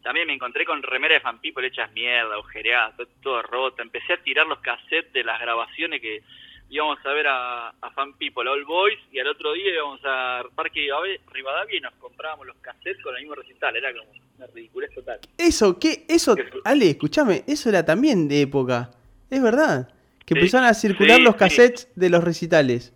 también 0.04 0.28
me 0.28 0.34
encontré 0.34 0.66
con 0.66 0.82
remera 0.84 1.16
de 1.16 1.20
Fan 1.22 1.40
People 1.40 1.66
hechas 1.68 1.92
mierda, 1.94 2.34
agujereadas, 2.36 2.96
todo, 2.96 3.08
todo 3.22 3.42
roto. 3.42 3.82
Empecé 3.82 4.14
a 4.14 4.18
tirar 4.24 4.48
los 4.48 4.60
cassettes 4.60 5.12
de 5.14 5.24
las 5.24 5.40
grabaciones 5.42 6.00
que 6.02 6.22
íbamos 6.70 6.98
a 7.06 7.10
ver 7.14 7.28
a, 7.28 7.70
a 7.70 7.92
Fan 7.92 8.14
People, 8.14 8.50
All 8.50 8.66
Boys, 8.66 8.98
y 9.12 9.20
al 9.20 9.28
otro 9.28 9.54
día 9.54 9.74
íbamos 9.74 10.00
a 10.04 10.44
Parque 10.56 10.88
Rivadavia- 11.32 11.78
y 11.78 11.82
nos 11.82 11.94
comprábamos 11.96 12.48
los 12.48 12.56
cassettes 12.58 13.02
con 13.04 13.16
el 13.16 13.22
mismo 13.22 13.36
recital. 13.36 13.76
Era 13.76 13.94
como 13.94 14.10
una 14.38 14.48
ridiculez 14.48 14.94
total. 14.94 15.20
Eso, 15.38 15.78
¿qué? 15.80 16.06
Eso, 16.08 16.36
Ale, 16.64 16.90
escúchame, 16.90 17.44
eso 17.48 17.70
era 17.70 17.86
también 17.86 18.28
de 18.28 18.42
época. 18.42 18.92
Es 19.30 19.42
verdad. 19.42 19.90
Que 20.26 20.34
Sí, 20.34 20.40
empezaron 20.40 20.68
a 20.68 20.74
circular 20.74 21.18
sí, 21.18 21.24
los 21.24 21.34
sí. 21.34 21.40
cassettes 21.40 21.88
de 21.96 22.10
los 22.10 22.24
recitales. 22.24 22.94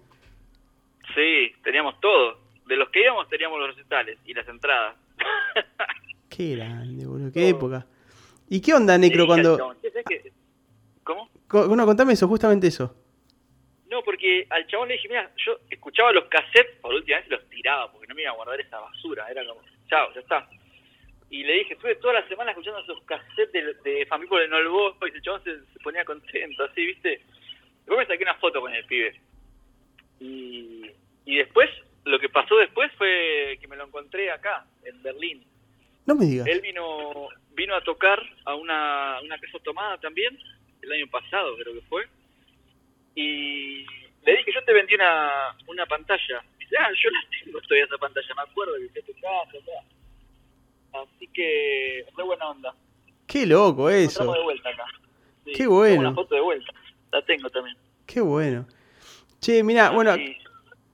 Sí, 1.20 1.54
teníamos 1.66 2.00
todo. 2.00 2.40
De 2.66 2.78
los 2.78 2.90
que 2.91 3.02
íbamos 3.02 3.28
teníamos 3.28 3.60
los 3.60 3.76
recitales 3.76 4.18
y 4.26 4.34
las 4.34 4.48
entradas. 4.48 4.96
Qué 6.30 6.56
grande, 6.56 7.06
boludo, 7.06 7.32
qué 7.34 7.50
época. 7.50 7.86
¿Y 8.48 8.62
qué 8.62 8.74
onda, 8.74 8.98
Necro, 8.98 9.24
Sí, 9.24 9.28
cuando... 9.28 9.76
¿Cómo? 11.04 11.30
Bueno, 11.68 11.86
contame 11.86 12.14
eso, 12.14 12.28
justamente 12.28 12.68
eso. 12.68 12.96
No, 13.90 14.02
porque 14.04 14.48
al 14.50 14.66
chabón 14.68 14.88
le 14.88 14.94
dije, 14.94 15.10
mira, 15.10 15.30
yo 15.46 15.58
escuchaba 15.70 16.14
los 16.14 16.26
cassettes, 16.26 16.78
por 16.80 16.94
última 16.94 17.18
vez 17.18 17.28
los 17.28 17.50
tiraba, 17.50 17.91
porque 17.91 18.08
no 18.08 18.16
me 18.16 18.22
iba 18.22 18.32
a 18.32 18.36
guardar 18.36 18.62
esa 18.62 18.80
basura, 18.80 19.30
era 19.30 19.44
como, 19.46 19.62
chao, 19.90 20.14
ya 20.14 20.22
está. 20.22 20.48
Y 21.32 21.44
le 21.44 21.54
dije, 21.56 21.74
estuve 21.74 21.96
toda 21.96 22.14
la 22.14 22.28
semana 22.30 22.52
escuchando 22.52 22.80
esos 22.80 23.02
cassettes 23.04 23.52
de, 23.52 23.74
de 23.91 24.06
Family 24.06 24.30
de 24.30 24.48
Nolbo, 24.48 24.96
y 25.02 25.16
el 25.16 25.22
chabón 25.22 25.44
se, 25.44 25.60
se 25.74 25.80
ponía 25.84 26.06
contento, 26.06 26.64
así, 26.64 26.86
¿viste? 26.86 27.22
Después 27.80 27.98
me 27.98 28.06
saqué 28.06 28.24
una 28.24 28.36
foto 28.36 28.62
con 28.62 28.74
el 28.74 28.86
pibe. 28.86 29.20
Y, 30.22 30.91
y 31.30 31.35
después, 31.35 31.69
lo 32.06 32.19
que 32.19 32.27
pasó 32.27 32.56
después 32.56 32.91
fue 32.97 33.60
que 33.61 33.68
me 33.68 33.76
lo 33.76 33.85
encontré 33.85 34.31
acá, 34.31 34.65
en 34.84 35.03
Berlín. 35.03 35.45
No 36.07 36.15
me 36.15 36.26
digas. 36.26 36.47
Él 36.47 36.60
vino 36.61 37.30
vino 37.51 37.76
a 37.76 37.81
tocar 37.81 38.19
a 38.45 38.56
una, 38.56 39.19
una 39.22 39.38
casa 39.38 39.60
tomada 39.64 39.99
también, 39.99 40.35
el 40.81 40.91
año 40.91 41.06
pasado 41.11 41.56
creo 41.57 41.76
que 41.76 41.81
fue. 41.81 42.07
Y 43.14 43.85
le 44.26 44.38
dije, 44.38 44.51
yo 44.56 44.64
te 44.64 44.73
vendí 44.73 44.95
una, 44.95 45.56
una 45.68 45.85
pantalla. 45.85 46.41
Dice, 46.57 46.76
ah, 46.80 46.89
yo 46.99 47.11
la 47.11 47.19
tengo 47.30 47.61
todavía 47.61 47.85
esa 47.85 47.97
pantalla, 47.99 48.35
me 48.35 48.41
acuerdo 48.41 48.73
que 48.91 48.99
a 48.99 49.06
tu 49.06 49.14
casa. 49.14 49.65
tal. 50.91 51.03
Así 51.03 51.27
que, 51.27 52.06
re 52.18 52.23
buena 52.23 52.49
onda. 52.49 52.73
Qué 53.27 53.45
loco 53.45 53.88
eso. 53.88 54.34
de 54.34 54.41
vuelta 54.41 54.69
acá. 54.69 54.85
Sí, 55.45 55.51
Qué 55.51 55.68
bueno. 55.68 55.99
Una 55.99 56.14
foto 56.15 56.34
de 56.34 56.41
vuelta. 56.41 56.73
La 57.11 57.22
tengo 57.22 57.51
también. 57.51 57.77
Qué 58.07 58.19
bueno. 58.19 58.65
Che, 59.39 59.61
mira, 59.64 59.91
bueno, 59.91 60.15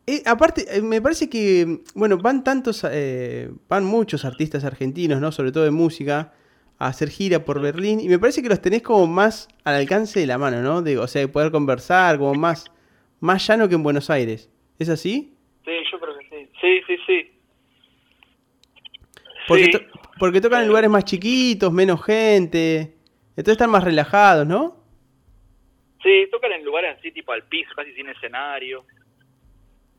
Eh, 0.07 0.21
aparte, 0.25 0.65
eh, 0.69 0.81
me 0.81 1.01
parece 1.01 1.29
que, 1.29 1.79
bueno, 1.95 2.17
van 2.17 2.43
tantos, 2.43 2.85
eh, 2.89 3.49
van 3.67 3.83
muchos 3.85 4.23
artistas 4.23 4.63
argentinos, 4.63 5.19
¿no? 5.19 5.31
Sobre 5.31 5.51
todo 5.51 5.63
de 5.63 5.71
música, 5.71 6.31
a 6.77 6.87
hacer 6.87 7.09
gira 7.09 7.43
por 7.43 7.59
Berlín. 7.61 7.99
Y 7.99 8.07
me 8.09 8.19
parece 8.19 8.43
que 8.43 8.49
los 8.49 8.61
tenés 8.61 8.81
como 8.83 9.07
más 9.07 9.47
al 9.63 9.75
alcance 9.75 10.19
de 10.19 10.27
la 10.27 10.37
mano, 10.37 10.61
¿no? 10.61 10.81
De, 10.81 10.97
o 10.99 11.07
sea, 11.07 11.21
de 11.21 11.27
poder 11.27 11.51
conversar, 11.51 12.17
como 12.19 12.35
más, 12.35 12.65
más 13.19 13.47
llano 13.47 13.67
que 13.67 13.75
en 13.75 13.83
Buenos 13.83 14.09
Aires. 14.09 14.49
¿Es 14.77 14.89
así? 14.89 15.33
Sí, 15.63 15.71
yo 15.91 15.99
creo 15.99 16.17
que 16.19 16.25
sí. 16.29 16.49
Sí, 16.61 16.81
sí, 16.85 16.95
sí. 17.07 17.31
Porque, 19.47 19.65
Sí. 19.65 19.71
to- 19.71 19.81
porque 20.19 20.41
tocan 20.41 20.61
en 20.61 20.67
lugares 20.67 20.89
más 20.89 21.05
chiquitos, 21.05 21.71
menos 21.71 22.03
gente. 22.03 22.95
Entonces 23.31 23.53
están 23.53 23.69
más 23.69 23.83
relajados, 23.83 24.45
¿no? 24.45 24.77
Sí, 26.03 26.27
tocan 26.31 26.51
en 26.51 26.63
lugares 26.63 26.95
así, 26.99 27.11
tipo 27.11 27.31
al 27.31 27.43
piso, 27.47 27.69
casi 27.75 27.91
sin 27.93 28.07
escenario. 28.09 28.85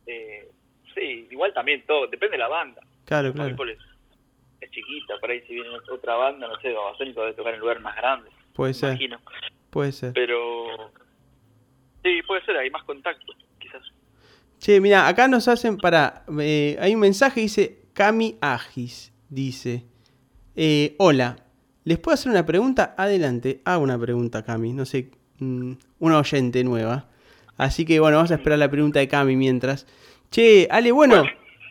Eh, 0.06 0.48
sí, 0.94 1.26
igual 1.30 1.52
también 1.52 1.84
todo, 1.86 2.06
depende 2.06 2.32
de 2.32 2.38
la 2.38 2.48
banda. 2.48 2.80
Claro, 3.04 3.32
claro. 3.32 3.56
Es, 3.68 3.78
es 4.60 4.70
chiquita, 4.70 5.14
por 5.20 5.30
ahí 5.30 5.40
si 5.46 5.54
viene 5.54 5.68
otra 5.92 6.14
banda, 6.16 6.48
no 6.48 6.58
sé, 6.60 6.72
Babasónico 6.72 7.20
debe 7.22 7.34
tocar 7.34 7.54
en 7.54 7.60
lugares 7.60 7.82
más 7.82 7.96
grandes, 7.96 8.32
Puede 8.54 8.72
ser, 8.74 8.90
imagino. 8.90 9.20
puede 9.70 9.92
ser. 9.92 10.12
Pero 10.14 10.90
sí, 12.02 12.20
puede 12.26 12.44
ser, 12.44 12.56
hay 12.56 12.70
más 12.70 12.84
contacto, 12.84 13.32
quizás. 13.58 13.82
Che, 14.58 14.80
mira, 14.80 15.06
acá 15.06 15.28
nos 15.28 15.48
hacen 15.48 15.76
para. 15.76 16.24
eh, 16.40 16.76
hay 16.80 16.94
un 16.94 17.00
mensaje 17.00 17.40
dice 17.40 17.82
Cami 17.92 18.38
Agis. 18.40 19.12
Dice: 19.28 19.84
eh, 20.54 20.94
Hola, 20.98 21.36
¿les 21.84 21.98
puedo 21.98 22.14
hacer 22.14 22.30
una 22.30 22.46
pregunta? 22.46 22.94
Adelante, 22.96 23.60
hago 23.64 23.82
una 23.82 23.98
pregunta, 23.98 24.42
Cami. 24.44 24.72
No 24.72 24.86
sé, 24.86 25.10
mm, 25.40 25.72
una 25.98 26.18
oyente 26.18 26.64
nueva. 26.64 27.10
Así 27.56 27.84
que 27.84 28.00
bueno, 28.00 28.18
vamos 28.18 28.30
a 28.30 28.34
esperar 28.34 28.58
la 28.58 28.70
pregunta 28.70 29.00
de 29.00 29.08
Cami 29.08 29.36
mientras. 29.36 29.86
Che, 30.30 30.68
Ale, 30.70 30.92
bueno, 30.92 31.24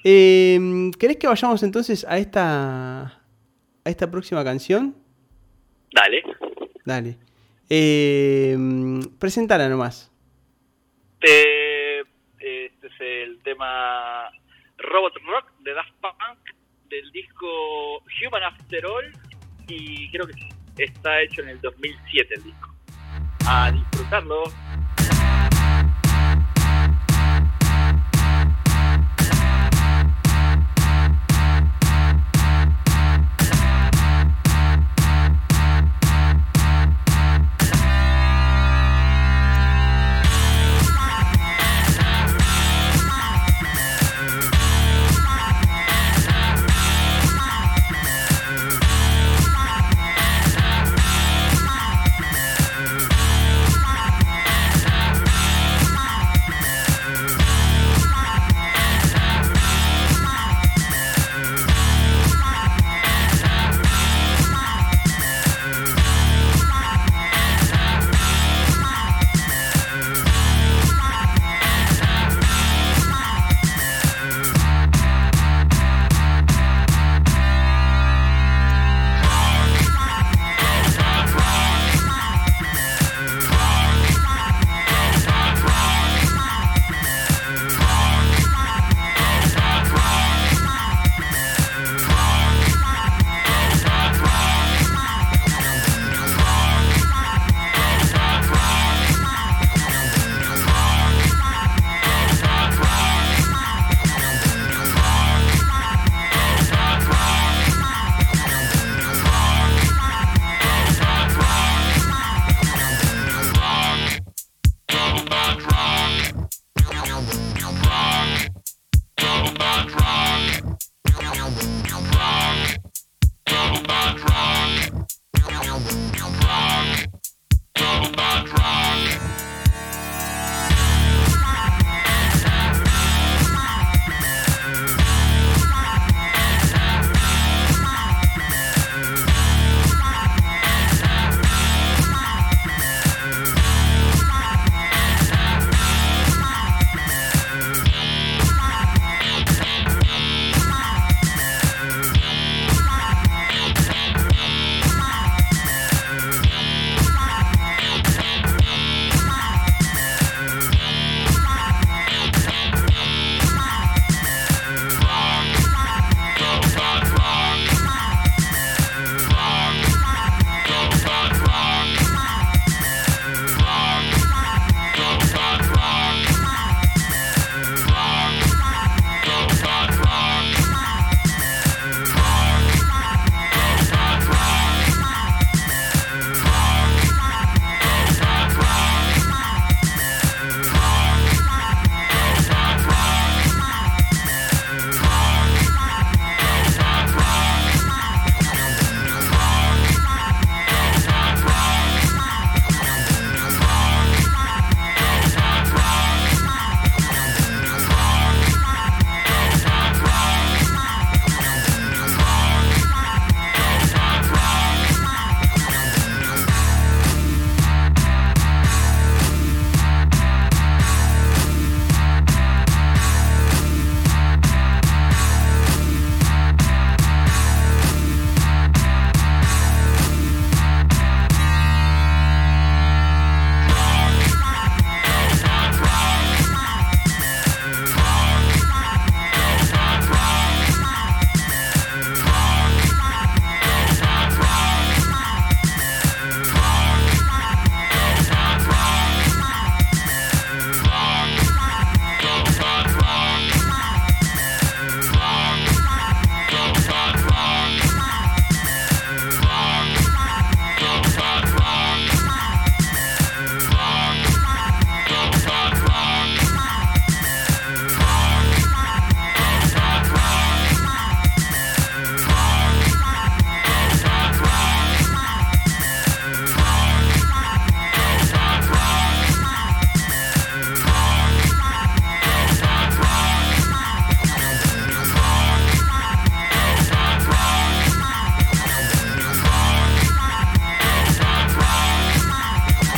eh, 0.04 0.92
¿querés 1.00 1.18
que 1.18 1.28
vayamos 1.28 1.62
entonces 1.64 2.06
a 2.08 2.18
esta. 2.18 3.04
a 3.04 3.90
esta 3.90 4.10
próxima 4.10 4.44
canción? 4.44 4.96
Dale. 5.92 6.24
Dale. 6.84 7.18
Eh, 7.70 8.58
presentala 9.20 9.70
nomás. 9.70 10.12
Eh, 11.22 12.04
este 12.40 12.88
es 12.88 12.94
el 13.00 13.40
tema 13.42 14.30
Robot 14.78 15.14
Rock 15.26 15.52
de 15.62 15.74
Daft 15.74 15.94
Punk 16.02 16.40
del 16.90 17.12
disco 17.12 17.98
Human 18.22 18.44
After 18.44 18.86
All 18.86 19.12
y 19.68 20.12
creo 20.12 20.28
que 20.28 20.84
está 20.84 21.22
hecho 21.22 21.42
en 21.42 21.50
el 21.50 21.62
2007 21.62 22.34
el 22.36 22.44
disco. 22.44 22.76
A 23.48 23.72
disfrutarlo. 23.72 24.44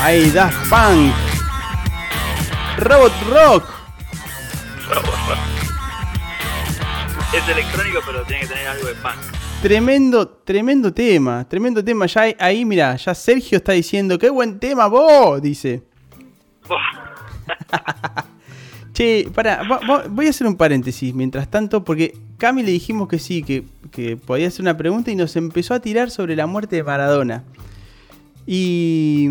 Ahí, 0.07 0.29
Daft 0.29 0.69
Punk. 0.69 1.11
Robot 2.79 3.11
Rock. 3.29 3.65
Es 7.35 7.49
electrónico, 7.49 7.99
pero 8.05 8.23
tiene 8.23 8.43
que 8.43 8.47
tener 8.47 8.67
algo 8.67 8.87
de 8.87 8.93
punk. 8.95 9.15
Tremendo, 9.61 10.25
tremendo 10.29 10.93
tema, 10.93 11.45
tremendo 11.49 11.83
tema. 11.83 12.05
Ya 12.05 12.21
hay- 12.21 12.35
ahí, 12.39 12.63
mira, 12.63 12.95
ya 12.95 13.13
Sergio 13.13 13.57
está 13.57 13.73
diciendo, 13.73 14.17
qué 14.17 14.29
buen 14.29 14.59
tema 14.59 14.87
vos, 14.87 15.41
dice. 15.41 15.83
Che, 18.93 19.29
para, 19.35 19.61
voy 20.09 20.27
a 20.27 20.29
hacer 20.29 20.47
un 20.47 20.55
paréntesis 20.55 21.13
mientras 21.13 21.51
tanto, 21.51 21.83
porque 21.83 22.17
Cami 22.37 22.63
le 22.63 22.71
dijimos 22.71 23.09
que 23.09 23.19
sí, 23.19 23.43
que, 23.43 23.65
que 23.91 24.15
podía 24.15 24.47
hacer 24.47 24.61
una 24.61 24.77
pregunta 24.77 25.11
y 25.11 25.17
nos 25.17 25.35
empezó 25.35 25.73
a 25.73 25.81
tirar 25.81 26.11
sobre 26.11 26.37
la 26.37 26.47
muerte 26.47 26.77
de 26.77 26.83
Maradona. 26.85 27.43
Y. 28.45 29.27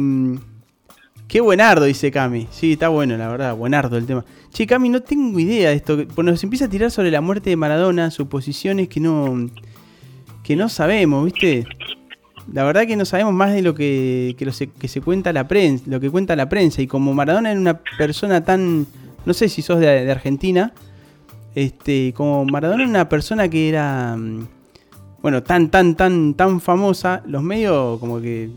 Qué 1.28 1.40
buenardo, 1.40 1.84
dice 1.86 2.10
Cami. 2.12 2.46
Sí, 2.50 2.74
está 2.74 2.88
bueno, 2.88 3.16
la 3.16 3.28
verdad, 3.28 3.54
buenardo 3.56 3.96
el 3.96 4.06
tema. 4.06 4.24
Che, 4.52 4.66
Cami, 4.66 4.88
no 4.88 5.02
tengo 5.02 5.38
idea 5.40 5.70
de 5.70 5.76
esto. 5.76 5.98
Pues 6.14 6.24
nos 6.24 6.42
empieza 6.44 6.66
a 6.66 6.68
tirar 6.68 6.90
sobre 6.90 7.10
la 7.10 7.20
muerte 7.20 7.50
de 7.50 7.56
Maradona, 7.56 8.10
suposiciones 8.10 8.88
que 8.88 9.00
no. 9.00 9.50
que 10.44 10.54
no 10.54 10.68
sabemos, 10.68 11.24
¿viste? 11.24 11.66
La 12.52 12.62
verdad 12.62 12.86
que 12.86 12.94
no 12.96 13.04
sabemos 13.04 13.34
más 13.34 13.52
de 13.52 13.60
lo 13.62 13.74
que, 13.74 14.36
que, 14.38 14.44
lo 14.44 14.52
se, 14.52 14.68
que 14.68 14.86
se 14.86 15.00
cuenta 15.00 15.32
la 15.32 15.48
prensa, 15.48 15.84
lo 15.88 15.98
que 15.98 16.10
cuenta 16.10 16.36
la 16.36 16.48
prensa. 16.48 16.80
Y 16.80 16.86
como 16.86 17.12
Maradona 17.12 17.50
era 17.50 17.60
una 17.60 17.80
persona 17.98 18.44
tan. 18.44 18.86
No 19.24 19.34
sé 19.34 19.48
si 19.48 19.62
sos 19.62 19.80
de, 19.80 20.04
de 20.04 20.10
Argentina. 20.12 20.72
Este. 21.56 22.14
Como 22.16 22.44
Maradona 22.44 22.82
era 22.84 22.90
una 22.90 23.08
persona 23.08 23.48
que 23.48 23.68
era. 23.68 24.16
mm, 24.16 24.46
Bueno, 25.22 25.42
tan, 25.42 25.70
tan, 25.70 25.96
tan, 25.96 26.34
tan 26.34 26.60
famosa. 26.60 27.24
Los 27.26 27.42
medios 27.42 27.98
como 27.98 28.20
que 28.20 28.50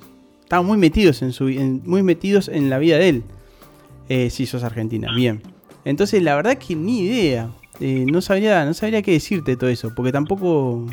estaban 0.49 0.65
muy 0.65 0.79
metidos 0.79 1.21
en 1.21 1.31
su 1.31 1.43
muy 1.45 2.01
metidos 2.01 2.47
en 2.47 2.71
la 2.71 2.79
vida 2.79 2.97
de 2.97 3.09
él. 3.09 3.23
Eh, 4.09 4.31
si 4.31 4.47
sos 4.47 4.63
argentina, 4.63 5.13
bien. 5.13 5.43
Entonces 5.85 6.23
la 6.23 6.35
verdad 6.35 6.57
que 6.57 6.75
ni 6.75 7.01
idea. 7.01 7.51
Eh, 7.79 8.03
no 8.11 8.19
sabría, 8.19 8.65
no 8.65 8.73
sabría 8.73 9.03
qué 9.03 9.11
decirte 9.11 9.51
de 9.51 9.57
todo 9.57 9.69
eso, 9.69 9.93
porque 9.95 10.11
tampoco 10.11 10.87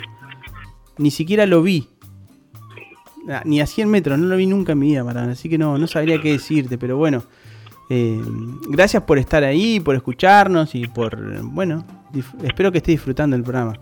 ni 0.98 1.10
siquiera 1.10 1.46
lo 1.46 1.62
vi. 1.62 1.88
Ah, 3.30 3.40
Ni 3.46 3.62
a 3.62 3.66
100 3.66 3.88
metros, 3.88 4.18
no 4.18 4.26
lo 4.26 4.36
vi 4.36 4.46
nunca 4.46 4.72
en 4.72 4.78
mi 4.78 4.88
vida, 4.88 5.02
Maradona, 5.02 5.32
así 5.32 5.48
que 5.48 5.56
no, 5.56 5.78
no 5.78 5.86
sabría 5.86 6.20
qué 6.20 6.32
decirte, 6.32 6.76
pero 6.76 6.98
bueno. 6.98 7.24
eh, 7.88 8.20
gracias 8.68 9.02
por 9.04 9.16
estar 9.18 9.42
ahí, 9.42 9.80
por 9.80 9.96
escucharnos 9.96 10.74
y 10.74 10.86
por, 10.86 11.42
bueno, 11.44 11.82
espero 12.44 12.70
que 12.70 12.78
estés 12.78 12.92
disfrutando 12.92 13.34
el 13.36 13.42
programa. 13.42 13.80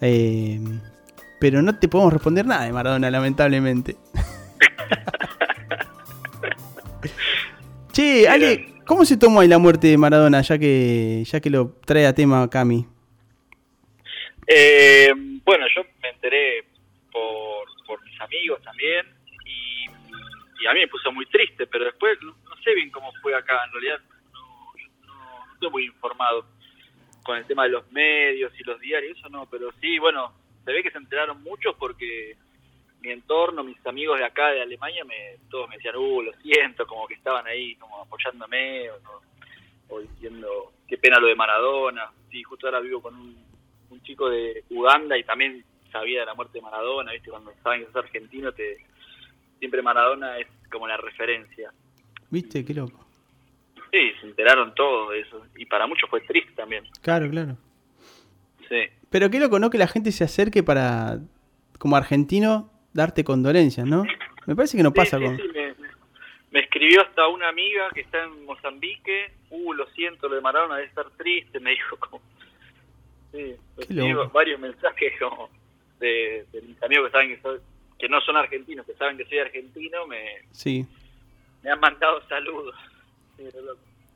Pero 0.00 1.60
no 1.62 1.78
te 1.78 1.88
podemos 1.88 2.12
responder 2.12 2.46
nada 2.46 2.64
de 2.64 2.72
Maradona, 2.72 3.10
lamentablemente. 3.10 3.96
che, 7.92 8.28
Ale, 8.28 8.74
¿cómo 8.86 9.04
se 9.04 9.16
tomó 9.16 9.40
ahí 9.40 9.48
la 9.48 9.58
muerte 9.58 9.88
de 9.88 9.98
Maradona, 9.98 10.40
ya 10.42 10.58
que, 10.58 11.24
ya 11.24 11.40
que 11.40 11.50
lo 11.50 11.76
trae 11.84 12.06
a 12.06 12.14
tema 12.14 12.48
Cami? 12.48 12.86
Eh, 14.46 15.12
bueno, 15.44 15.66
yo 15.74 15.82
me 16.02 16.08
enteré 16.08 16.64
por, 17.12 17.68
por 17.86 18.02
mis 18.04 18.20
amigos 18.20 18.60
también 18.62 19.06
y, 19.44 19.84
y 20.62 20.66
a 20.66 20.74
mí 20.74 20.80
me 20.80 20.88
puso 20.88 21.12
muy 21.12 21.26
triste, 21.26 21.66
pero 21.66 21.84
después 21.84 22.18
no, 22.22 22.32
no 22.32 22.62
sé 22.62 22.74
bien 22.74 22.90
cómo 22.90 23.12
fue 23.22 23.34
acá, 23.34 23.60
en 23.66 23.72
realidad 23.72 24.00
no, 24.32 24.72
no, 25.06 25.46
no 25.46 25.54
estoy 25.54 25.70
muy 25.70 25.84
informado 25.84 26.46
con 27.22 27.36
el 27.36 27.46
tema 27.46 27.64
de 27.64 27.70
los 27.70 27.90
medios 27.92 28.52
y 28.58 28.64
los 28.64 28.80
diarios, 28.80 29.18
eso 29.18 29.28
no, 29.28 29.46
pero 29.50 29.72
sí, 29.80 29.98
bueno, 29.98 30.32
se 30.64 30.72
ve 30.72 30.82
que 30.82 30.90
se 30.90 30.98
enteraron 30.98 31.42
muchos 31.42 31.74
porque 31.78 32.36
mi 33.02 33.10
entorno, 33.10 33.64
mis 33.64 33.84
amigos 33.86 34.18
de 34.18 34.24
acá 34.24 34.48
de 34.48 34.62
Alemania, 34.62 35.04
me, 35.04 35.36
todos 35.50 35.68
me 35.68 35.76
decían, 35.76 35.96
uh, 35.96 36.22
lo 36.22 36.32
siento, 36.34 36.86
como 36.86 37.06
que 37.06 37.14
estaban 37.14 37.46
ahí 37.46 37.74
como 37.76 38.02
apoyándome 38.02 38.90
o, 38.90 38.96
o 39.88 40.00
diciendo, 40.00 40.72
qué 40.86 40.98
pena 40.98 41.18
lo 41.18 41.28
de 41.28 41.34
Maradona, 41.34 42.10
sí, 42.30 42.42
justo 42.42 42.66
ahora 42.66 42.80
vivo 42.80 43.00
con 43.00 43.14
un 43.14 43.50
un 43.90 44.00
chico 44.02 44.28
de 44.30 44.64
Uganda 44.70 45.18
y 45.18 45.24
también 45.24 45.64
sabía 45.92 46.20
de 46.20 46.26
la 46.26 46.34
muerte 46.34 46.58
de 46.58 46.62
Maradona, 46.62 47.12
¿viste? 47.12 47.30
Cuando 47.30 47.52
saben 47.62 47.80
que 47.80 47.86
sos 47.86 47.96
argentino, 47.96 48.52
te, 48.52 48.78
siempre 49.58 49.82
Maradona 49.82 50.38
es 50.38 50.46
como 50.70 50.86
la 50.86 50.96
referencia. 50.96 51.72
¿Viste? 52.30 52.64
Qué 52.64 52.74
loco. 52.74 53.04
Sí, 53.90 54.12
se 54.20 54.26
enteraron 54.28 54.74
todo 54.74 55.10
de 55.10 55.20
eso. 55.20 55.44
Y 55.56 55.66
para 55.66 55.86
muchos 55.86 56.08
fue 56.08 56.20
triste 56.20 56.52
también. 56.52 56.84
Claro, 57.02 57.28
claro. 57.28 57.56
Sí. 58.68 58.82
Pero 59.10 59.30
qué 59.30 59.40
loco, 59.40 59.58
¿no? 59.58 59.68
Que 59.68 59.78
la 59.78 59.88
gente 59.88 60.12
se 60.12 60.22
acerque 60.22 60.62
para, 60.62 61.18
como 61.78 61.96
argentino, 61.96 62.70
darte 62.92 63.24
condolencias, 63.24 63.86
¿no? 63.86 64.04
Me 64.46 64.56
parece 64.56 64.76
que 64.76 64.82
no 64.82 64.92
pasa 64.92 65.18
Sí, 65.18 65.24
sí, 65.24 65.28
con... 65.28 65.36
sí, 65.36 65.42
me, 65.54 65.74
me 66.52 66.60
escribió 66.60 67.02
hasta 67.02 67.28
una 67.28 67.48
amiga 67.48 67.88
que 67.94 68.00
está 68.00 68.24
en 68.24 68.44
Mozambique. 68.44 69.32
Uh, 69.50 69.72
lo 69.74 69.86
siento, 69.88 70.28
lo 70.28 70.34
de 70.36 70.40
Maradona 70.40 70.76
debe 70.76 70.88
estar 70.88 71.08
triste. 71.16 71.60
Me 71.60 71.70
dijo 71.70 71.96
como... 71.96 72.20
Sí, 73.32 73.54
varios 74.32 74.58
mensajes 74.60 75.12
como 75.20 75.48
de, 76.00 76.44
de 76.52 76.62
mis 76.62 76.82
amigos 76.82 77.06
que 77.06 77.12
saben 77.12 77.28
que, 77.36 77.40
soy- 77.42 77.60
que 77.98 78.08
no 78.08 78.20
son 78.22 78.36
argentinos, 78.36 78.84
que 78.84 78.94
saben 78.94 79.16
que 79.16 79.24
soy 79.26 79.38
argentino, 79.38 80.06
me, 80.08 80.18
Sí. 80.50 80.84
me 81.62 81.70
han 81.70 81.78
mandado 81.78 82.20
saludos. 82.28 82.74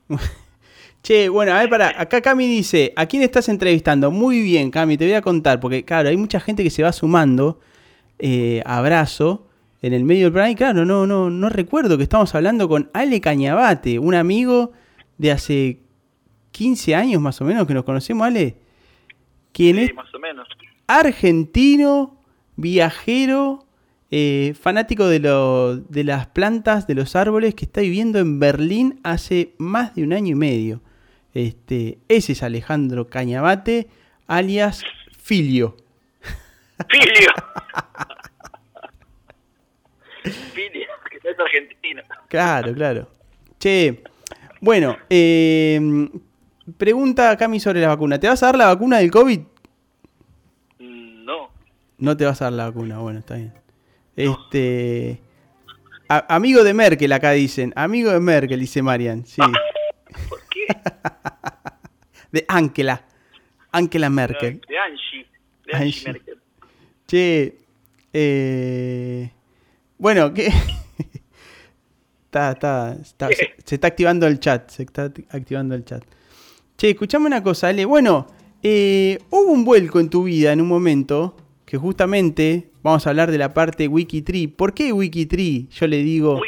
Che, 1.01 1.29
bueno, 1.29 1.53
a 1.53 1.59
ver, 1.59 1.69
para, 1.69 2.01
acá 2.01 2.19
Cami 2.21 2.47
dice, 2.47 2.91
¿a 2.95 3.05
quién 3.05 3.21
estás 3.21 3.47
entrevistando? 3.47 4.09
Muy 4.09 4.41
bien, 4.41 4.71
Cami, 4.71 4.97
te 4.97 5.05
voy 5.05 5.13
a 5.13 5.21
contar, 5.21 5.59
porque 5.59 5.85
claro, 5.85 6.09
hay 6.09 6.17
mucha 6.17 6.39
gente 6.39 6.63
que 6.63 6.71
se 6.71 6.81
va 6.81 6.91
sumando, 6.91 7.59
eh, 8.19 8.61
abrazo, 8.65 9.47
en 9.81 9.93
el 9.93 10.03
medio 10.03 10.25
del 10.25 10.31
programa, 10.33 10.51
y 10.51 10.55
claro, 10.55 10.85
no, 10.85 11.05
no, 11.05 11.29
no 11.29 11.49
recuerdo 11.49 11.97
que 11.97 12.03
estamos 12.03 12.33
hablando 12.35 12.67
con 12.67 12.89
Ale 12.93 13.21
Cañabate, 13.21 13.99
un 13.99 14.15
amigo 14.15 14.71
de 15.17 15.31
hace 15.31 15.79
15 16.51 16.95
años 16.95 17.21
más 17.21 17.39
o 17.41 17.45
menos 17.45 17.67
que 17.67 17.73
nos 17.73 17.83
conocemos, 17.83 18.25
Ale, 18.25 18.55
quien 19.51 19.77
es 19.77 19.93
más 19.93 20.13
o 20.13 20.19
menos. 20.19 20.47
argentino, 20.87 22.19
viajero, 22.55 23.65
eh, 24.11 24.55
fanático 24.59 25.07
de, 25.07 25.19
lo- 25.19 25.77
de 25.77 26.03
las 26.03 26.27
plantas, 26.27 26.87
de 26.87 26.95
los 26.95 27.15
árboles, 27.15 27.53
que 27.55 27.65
está 27.65 27.81
viviendo 27.81 28.19
en 28.19 28.39
Berlín 28.39 28.99
hace 29.03 29.53
más 29.57 29.93
de 29.95 30.03
un 30.03 30.13
año 30.13 30.31
y 30.31 30.35
medio. 30.35 30.81
Este, 31.33 31.99
ese 32.07 32.31
es 32.31 32.43
Alejandro 32.43 33.07
Cañabate, 33.07 33.87
alias 34.25 34.83
Filio. 35.21 35.75
Filio. 36.89 37.29
Que 40.55 41.19
no 41.23 41.29
es 41.31 41.39
argentino. 41.39 42.01
Claro, 42.27 42.73
claro. 42.73 43.09
Che, 43.59 44.03
bueno, 44.61 44.97
eh, 45.09 46.09
pregunta 46.77 47.35
Cami 47.37 47.59
sobre 47.59 47.81
la 47.81 47.87
vacuna. 47.89 48.19
¿Te 48.19 48.27
vas 48.27 48.41
a 48.43 48.47
dar 48.47 48.57
la 48.57 48.65
vacuna 48.67 48.97
del 48.97 49.11
COVID? 49.11 49.39
No. 50.79 51.49
No 51.97 52.17
te 52.17 52.25
vas 52.25 52.41
a 52.41 52.45
dar 52.45 52.53
la 52.53 52.65
vacuna, 52.65 52.99
bueno, 52.99 53.19
está 53.19 53.35
bien. 53.35 53.53
Este. 54.15 55.19
a- 56.09 56.35
amigo 56.35 56.63
de 56.63 56.73
Merkel, 56.73 57.11
acá 57.13 57.31
dicen. 57.31 57.73
Amigo 57.75 58.11
de 58.11 58.19
Merkel, 58.19 58.59
dice 58.59 58.81
Marian. 58.81 59.25
Sí. 59.25 59.41
¿Por 60.29 60.39
qué? 60.49 60.67
De 62.31 62.45
Angela. 62.47 63.01
Angela 63.71 64.09
Merkel. 64.09 64.61
De 64.67 64.77
Angie. 64.77 65.25
De 65.65 65.73
Angie, 65.73 65.85
Angie. 65.87 66.11
Merkel. 66.11 66.37
Che. 67.07 67.57
eh, 68.13 69.29
bueno, 69.97 70.33
¿qué? 70.33 70.47
está, 72.25 72.51
está, 72.51 72.97
está- 73.01 73.27
se, 73.29 73.53
se 73.63 73.75
está 73.75 73.87
activando 73.87 74.27
el 74.27 74.39
chat. 74.39 74.69
Se 74.69 74.83
está 74.83 75.05
act- 75.05 75.25
activando 75.29 75.75
el 75.75 75.85
chat. 75.85 76.03
Che, 76.77 76.89
escuchame 76.91 77.27
una 77.27 77.41
cosa, 77.41 77.69
Ale. 77.69 77.85
Bueno, 77.85 78.27
eh, 78.61 79.17
hubo 79.29 79.51
un 79.51 79.63
vuelco 79.63 79.99
en 79.99 80.09
tu 80.09 80.23
vida 80.23 80.51
en 80.51 80.61
un 80.61 80.67
momento 80.67 81.37
que 81.65 81.77
justamente 81.77 82.69
vamos 82.83 83.07
a 83.07 83.09
hablar 83.11 83.31
de 83.31 83.37
la 83.37 83.53
parte 83.53 83.87
Wikitree. 83.87 84.47
¿Por 84.49 84.73
qué 84.73 84.91
Wikitree? 84.91 85.67
Yo 85.69 85.87
le 85.87 85.97
digo. 86.03 86.41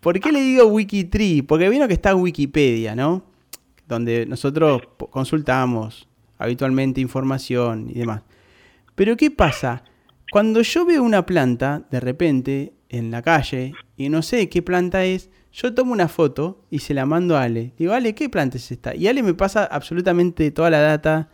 ¿Por 0.00 0.18
qué 0.20 0.32
le 0.32 0.40
digo 0.40 0.66
Wikitree? 0.66 1.42
Porque 1.42 1.68
vino 1.68 1.86
que 1.86 1.94
está 1.94 2.14
Wikipedia, 2.14 2.94
¿no? 2.94 3.22
Donde 3.86 4.24
nosotros 4.26 4.82
consultamos 5.10 6.08
habitualmente 6.38 7.00
información 7.02 7.90
y 7.90 7.98
demás. 7.98 8.22
Pero 8.94 9.16
¿qué 9.16 9.30
pasa? 9.30 9.84
Cuando 10.30 10.62
yo 10.62 10.84
veo 10.84 11.02
una 11.02 11.26
planta, 11.26 11.82
de 11.90 12.00
repente, 12.00 12.72
en 12.88 13.10
la 13.10 13.22
calle, 13.22 13.74
y 13.96 14.08
no 14.08 14.22
sé 14.22 14.48
qué 14.48 14.62
planta 14.62 15.04
es, 15.04 15.30
yo 15.52 15.74
tomo 15.74 15.92
una 15.92 16.08
foto 16.08 16.64
y 16.70 16.78
se 16.78 16.94
la 16.94 17.06
mando 17.06 17.36
a 17.36 17.42
Ale. 17.42 17.72
Digo, 17.76 17.92
Ale, 17.92 18.14
¿qué 18.14 18.28
planta 18.28 18.56
es 18.56 18.70
esta? 18.70 18.94
Y 18.94 19.08
Ale 19.08 19.22
me 19.22 19.34
pasa 19.34 19.64
absolutamente 19.64 20.50
toda 20.52 20.70
la 20.70 20.78
data 20.80 21.28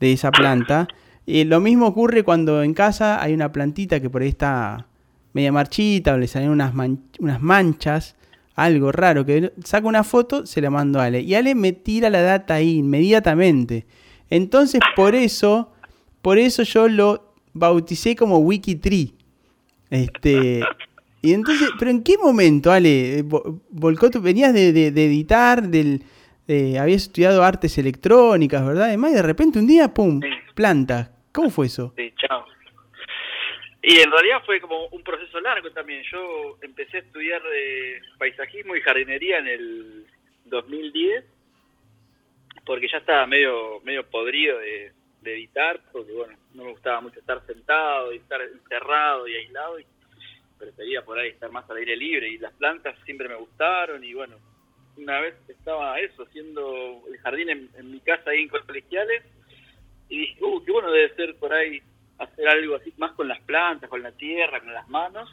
de 0.00 0.12
esa 0.12 0.30
planta. 0.30 0.86
Y 1.26 1.44
lo 1.44 1.60
mismo 1.60 1.86
ocurre 1.86 2.22
cuando 2.22 2.62
en 2.62 2.74
casa 2.74 3.22
hay 3.22 3.32
una 3.32 3.50
plantita 3.52 4.00
que 4.00 4.10
por 4.10 4.20
ahí 4.20 4.28
está 4.28 4.86
media 5.32 5.50
marchita 5.50 6.12
o 6.14 6.18
le 6.18 6.26
salen 6.28 6.50
unas, 6.50 6.74
man- 6.74 7.00
unas 7.18 7.40
manchas, 7.40 8.14
algo 8.54 8.92
raro, 8.92 9.24
que 9.24 9.52
saco 9.64 9.88
una 9.88 10.04
foto, 10.04 10.44
se 10.46 10.60
la 10.60 10.68
mando 10.70 11.00
a 11.00 11.04
Ale. 11.04 11.22
Y 11.22 11.34
Ale 11.34 11.54
me 11.54 11.72
tira 11.72 12.10
la 12.10 12.20
data 12.20 12.54
ahí 12.54 12.76
inmediatamente. 12.76 13.86
Entonces, 14.28 14.80
por 14.94 15.14
eso, 15.14 15.72
por 16.20 16.38
eso 16.38 16.62
yo 16.62 16.88
lo 16.88 17.33
bauticé 17.54 18.14
como 18.14 18.38
Wikitree. 18.38 19.12
Este, 19.90 20.60
Y 21.22 21.32
entonces, 21.32 21.70
pero 21.78 21.90
¿en 21.90 22.02
qué 22.04 22.18
momento, 22.18 22.70
Ale, 22.70 23.18
eh, 23.20 23.24
vo- 23.24 23.62
volcó 23.70 24.10
tu, 24.10 24.20
venías 24.20 24.52
de, 24.52 24.72
de- 24.74 24.90
de 24.90 25.06
editar, 25.06 25.62
del, 25.62 26.02
eh, 26.46 26.78
habías 26.78 27.04
estudiado 27.04 27.42
artes 27.42 27.78
electrónicas, 27.78 28.66
¿verdad? 28.66 28.88
Además, 28.88 29.12
y 29.12 29.14
de 29.14 29.22
repente 29.22 29.58
un 29.58 29.66
día, 29.66 29.88
pum, 29.94 30.20
Sí. 30.20 30.28
plantas. 30.54 31.10
¿Cómo 31.32 31.48
fue 31.48 31.66
eso? 31.66 31.94
Sí, 31.96 32.12
chao. 32.18 32.44
Y 33.82 33.96
en 34.00 34.10
realidad 34.10 34.42
fue 34.44 34.60
como 34.60 34.86
un 34.88 35.02
proceso 35.02 35.40
largo 35.40 35.70
también. 35.70 36.02
Yo 36.12 36.58
empecé 36.62 36.98
a 36.98 37.00
estudiar 37.00 37.40
eh, 37.54 38.00
paisajismo 38.18 38.76
y 38.76 38.80
jardinería 38.82 39.38
en 39.38 39.46
el 39.46 40.06
2010 40.46 41.24
porque 42.66 42.86
ya 42.90 42.98
estaba 42.98 43.26
medio 43.26 43.80
medio 43.84 44.06
podrido 44.08 44.58
de, 44.58 44.92
de 45.24 45.34
editar, 45.34 45.80
porque 45.90 46.12
bueno, 46.12 46.36
no 46.54 46.64
me 46.64 46.70
gustaba 46.70 47.00
mucho 47.00 47.18
estar 47.18 47.44
sentado 47.46 48.12
y 48.12 48.18
estar 48.18 48.40
encerrado 48.42 49.26
y 49.26 49.34
aislado 49.34 49.80
y 49.80 49.86
prefería 50.58 51.04
por 51.04 51.18
ahí 51.18 51.30
estar 51.30 51.50
más 51.50 51.68
al 51.68 51.78
aire 51.78 51.96
libre 51.96 52.28
y 52.28 52.38
las 52.38 52.52
plantas 52.54 52.96
siempre 53.04 53.28
me 53.28 53.34
gustaron 53.34 54.04
y 54.04 54.14
bueno, 54.14 54.36
una 54.96 55.20
vez 55.20 55.34
estaba 55.48 55.98
eso, 55.98 56.22
haciendo 56.22 57.02
el 57.08 57.18
jardín 57.18 57.50
en, 57.50 57.90
mi 57.90 58.00
casa 58.00 58.30
ahí 58.30 58.42
en 58.42 58.48
Colegiales 58.48 59.24
y 60.08 60.18
dije, 60.18 60.44
uh, 60.44 60.64
qué 60.64 60.70
bueno 60.70 60.90
debe 60.92 61.14
ser 61.16 61.34
por 61.36 61.52
ahí 61.52 61.82
hacer 62.18 62.48
algo 62.48 62.76
así 62.76 62.92
más 62.96 63.12
con 63.12 63.28
las 63.28 63.40
plantas, 63.40 63.90
con 63.90 64.02
la 64.02 64.12
tierra, 64.12 64.60
con 64.60 64.72
las 64.72 64.88
manos. 64.88 65.30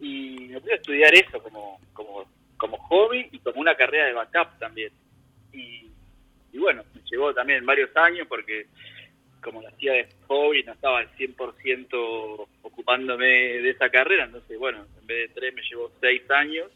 Y 0.00 0.48
me 0.50 0.60
puse 0.60 0.72
a 0.72 0.76
estudiar 0.76 1.14
eso 1.14 1.42
como, 1.42 1.80
como, 1.92 2.24
como 2.56 2.76
hobby 2.76 3.28
y 3.32 3.38
como 3.38 3.60
una 3.60 3.74
carrera 3.74 4.06
de 4.06 4.12
backup 4.12 4.58
también. 4.58 4.92
Y, 5.52 5.91
y 6.52 6.58
bueno, 6.58 6.84
me 6.94 7.00
llevó 7.10 7.32
también 7.34 7.64
varios 7.64 7.94
años 7.96 8.26
porque 8.28 8.66
como 9.42 9.60
lo 9.60 9.68
hacía 9.68 9.92
de 9.94 10.08
hobby, 10.28 10.62
no 10.62 10.72
estaba 10.72 11.00
al 11.00 11.10
100% 11.16 12.46
ocupándome 12.62 13.26
de 13.26 13.70
esa 13.70 13.90
carrera, 13.90 14.24
entonces 14.24 14.56
bueno, 14.58 14.86
en 15.00 15.06
vez 15.06 15.28
de 15.28 15.34
tres 15.34 15.54
me 15.54 15.62
llevó 15.62 15.90
seis 16.00 16.22
años, 16.30 16.70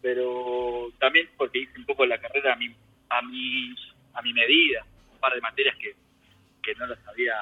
pero 0.00 0.92
también 1.00 1.28
porque 1.36 1.60
hice 1.60 1.78
un 1.78 1.84
poco 1.84 2.06
la 2.06 2.18
carrera 2.18 2.52
a 2.52 2.56
mi, 2.56 2.72
a 3.08 3.22
mi, 3.22 3.74
a 4.14 4.22
mi 4.22 4.32
medida, 4.32 4.86
un 5.12 5.18
par 5.18 5.34
de 5.34 5.40
materias 5.40 5.76
que, 5.76 5.94
que 6.62 6.74
no 6.76 6.86
las 6.86 7.04
había 7.08 7.34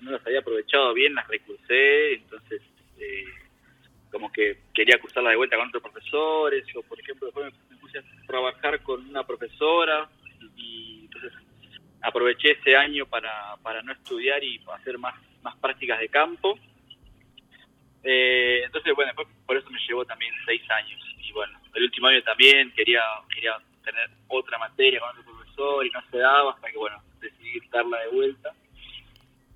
no 0.00 0.12
las 0.12 0.24
había 0.26 0.40
aprovechado 0.40 0.94
bien, 0.94 1.14
las 1.14 1.26
recursé, 1.26 2.14
entonces 2.14 2.62
eh, 2.98 3.24
como 4.10 4.30
que 4.30 4.58
quería 4.74 4.98
cursarla 5.00 5.30
de 5.30 5.36
vuelta 5.36 5.56
con 5.56 5.68
otros 5.68 5.82
profesores, 5.82 6.64
yo 6.72 6.82
por 6.82 7.00
ejemplo 7.00 7.26
después 7.26 7.52
me, 7.52 7.67
a 7.96 8.26
trabajar 8.26 8.82
con 8.82 9.08
una 9.08 9.24
profesora 9.24 10.08
y, 10.56 11.04
entonces 11.04 11.32
aproveché 12.02 12.52
ese 12.52 12.76
año 12.76 13.06
para, 13.06 13.56
para 13.62 13.82
no 13.82 13.92
estudiar 13.92 14.42
y 14.44 14.60
hacer 14.74 14.98
más, 14.98 15.14
más 15.42 15.56
prácticas 15.56 15.98
de 15.98 16.08
campo. 16.08 16.58
Eh, 18.04 18.62
entonces, 18.64 18.94
bueno, 18.94 19.12
por 19.46 19.56
eso 19.56 19.68
me 19.70 19.78
llevó 19.86 20.04
también 20.04 20.32
seis 20.46 20.62
años. 20.70 21.00
Y 21.18 21.32
bueno, 21.32 21.58
el 21.74 21.84
último 21.84 22.06
año 22.08 22.22
también 22.22 22.72
quería 22.72 23.02
quería 23.34 23.56
tener 23.84 24.10
otra 24.28 24.58
materia 24.58 25.00
con 25.00 25.10
otro 25.10 25.24
profesor 25.24 25.86
y 25.86 25.90
no 25.90 26.00
se 26.10 26.18
daba 26.18 26.52
hasta 26.52 26.70
que, 26.70 26.78
bueno, 26.78 27.02
decidí 27.20 27.60
darla 27.70 28.00
de 28.00 28.08
vuelta. 28.08 28.54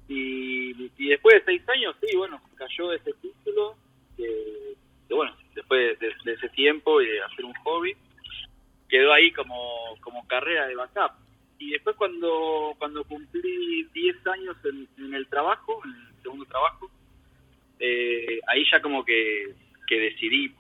Y, 0.09 0.91
y 0.99 1.09
después 1.09 1.37
de 1.37 1.45
seis 1.45 1.69
años, 1.69 1.97
sí, 2.01 2.17
bueno, 2.17 2.41
cayó 2.57 2.93
ese 2.93 3.13
título, 3.15 3.77
que, 4.17 4.75
bueno, 5.11 5.37
después 5.55 5.99
de, 5.99 6.13
de 6.25 6.33
ese 6.33 6.49
tiempo 6.51 7.01
y 7.01 7.07
de 7.07 7.23
hacer 7.23 7.45
un 7.45 7.55
hobby, 7.65 7.97
quedó 8.93 9.11
ahí 9.11 9.33
como, 9.33 9.97
como 10.03 10.29
carrera 10.29 10.67
de 10.67 10.77
backup. 10.77 11.13
Y 11.59 11.71
después 11.71 11.97
cuando, 11.97 12.75
cuando 12.77 13.03
cumplí 13.05 13.85
10 13.95 14.27
años 14.27 14.57
en, 14.65 14.87
en 15.03 15.15
el 15.15 15.27
trabajo, 15.29 15.81
en 15.85 15.91
el 15.93 16.23
segundo 16.23 16.45
trabajo, 16.45 16.91
eh, 17.81 18.39
ahí 18.49 18.65
ya 18.71 18.83
como 18.83 19.03
que, 19.03 19.55
que 19.89 19.99
decidí 19.99 20.55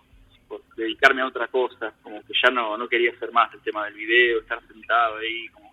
por 0.48 0.62
dedicarme 0.76 1.20
a 1.20 1.26
otra 1.26 1.48
cosa, 1.48 1.92
como 2.02 2.22
que 2.22 2.32
ya 2.42 2.50
no, 2.50 2.78
no 2.78 2.88
quería 2.88 3.12
hacer 3.12 3.30
más 3.32 3.52
el 3.52 3.60
tema 3.60 3.84
del 3.84 3.94
video, 3.94 4.40
estar 4.40 4.66
sentado 4.66 5.18
ahí, 5.18 5.48
como 5.48 5.70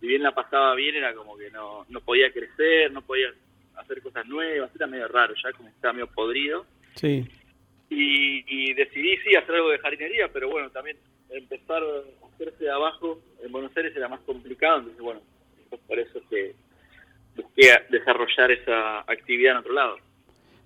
si 0.00 0.06
bien 0.06 0.22
la 0.22 0.34
pasaba 0.34 0.74
bien, 0.74 0.96
era 0.96 1.14
como 1.14 1.38
que 1.38 1.50
no, 1.50 1.86
no 1.88 2.00
podía 2.02 2.30
crecer, 2.30 2.92
no 2.92 3.00
podía 3.00 3.28
hacer 3.76 4.02
cosas 4.02 4.26
nuevas, 4.26 4.70
era 4.74 4.86
medio 4.86 5.08
raro, 5.08 5.32
ya 5.42 5.50
como 5.52 5.70
estaba 5.70 5.94
medio 5.94 6.08
podrido. 6.08 6.66
Sí. 6.94 7.26
Y, 7.88 8.44
y 8.46 8.74
decidí 8.74 9.16
sí 9.18 9.34
hacer 9.34 9.54
algo 9.54 9.70
de 9.70 9.78
jardinería, 9.78 10.28
pero 10.28 10.50
bueno, 10.50 10.70
también 10.70 10.98
empezar 11.32 11.82
a 11.82 12.26
hacerse 12.34 12.64
de 12.64 12.70
abajo 12.70 13.18
en 13.44 13.52
Buenos 13.52 13.76
Aires 13.76 13.94
era 13.96 14.08
más 14.08 14.20
complicado, 14.20 14.78
entonces 14.78 15.02
bueno, 15.02 15.20
pues 15.68 15.80
por 15.86 15.98
eso 15.98 16.18
es 16.18 16.24
que 16.28 16.54
busqué 17.36 17.70
desarrollar 17.90 18.50
esa 18.50 19.00
actividad 19.00 19.52
en 19.52 19.58
otro 19.58 19.72
lado. 19.72 19.96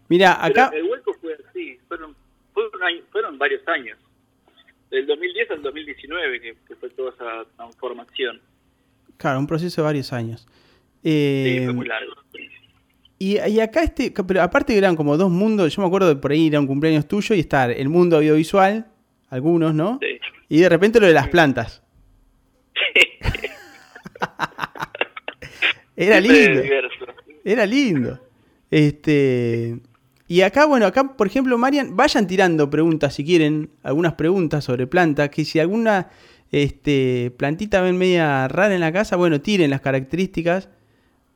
Mira, 0.09 0.39
Pero 0.43 0.62
acá, 0.65 0.77
el 0.77 0.85
vuelco 0.85 1.15
fue 1.20 1.36
así, 1.49 1.78
fueron, 1.89 2.15
fueron, 2.53 2.82
año- 2.82 3.03
fueron 3.11 3.39
varios 3.39 3.66
años, 3.69 3.99
del 4.91 5.07
2010 5.07 5.51
al 5.51 5.62
2019 5.62 6.41
que, 6.41 6.57
que 6.66 6.77
fue 6.77 6.91
toda 6.91 7.11
esa 7.11 7.45
transformación. 7.57 8.41
claro, 9.16 9.39
un 9.39 9.47
proceso 9.47 9.81
de 9.82 9.85
varios 9.86 10.12
años. 10.12 10.47
Sí, 11.03 11.11
Eh, 11.11 11.62
fue 11.65 11.74
muy 11.74 11.86
largo. 11.86 12.12
y, 13.19 13.39
y 13.39 13.61
acá 13.61 13.82
este, 13.82 14.12
pero 14.27 14.43
aparte 14.43 14.77
eran 14.77 14.97
como 14.97 15.16
dos 15.16 15.31
mundos, 15.31 15.74
yo 15.74 15.82
me 15.82 15.89
acuerdo 15.89 16.09
de 16.09 16.16
por 16.16 16.32
ahí 16.32 16.47
ir 16.47 16.57
a 16.57 16.61
un 16.61 16.66
cumpleaños 16.66 17.07
tuyo 17.09 17.35
y 17.35 17.41
estar 17.41 17.70
el 17.70 17.89
mundo 17.89 18.16
audiovisual, 18.16 18.86
algunos, 19.31 19.74
¿no? 19.74 19.99
Sí. 20.01 20.19
Y 20.49 20.61
de 20.61 20.69
repente 20.69 21.01
lo 21.01 21.07
de 21.07 21.15
las 21.15 21.29
plantas. 21.29 21.83
Era 25.97 26.21
lindo. 26.21 26.62
Era 27.45 27.66
lindo. 27.66 28.21
Este. 28.71 29.79
Y 30.27 30.41
acá, 30.41 30.66
bueno, 30.66 30.87
acá, 30.87 31.16
por 31.16 31.27
ejemplo, 31.27 31.57
Marian, 31.59 31.97
vayan 31.97 32.27
tirando 32.27 32.71
preguntas 32.71 33.15
si 33.15 33.25
quieren, 33.25 33.71
algunas 33.83 34.15
preguntas 34.15 34.65
sobre 34.65 34.87
plantas, 34.87 35.29
que 35.29 35.45
si 35.45 35.61
alguna 35.61 36.09
este, 36.51 37.31
plantita 37.37 37.83
ven 37.83 37.99
media 37.99 38.49
rara 38.49 38.75
en 38.75 38.81
la 38.81 38.93
casa, 38.93 39.16
bueno, 39.16 39.41
tiren 39.41 39.71
las 39.71 39.81
características. 39.81 40.69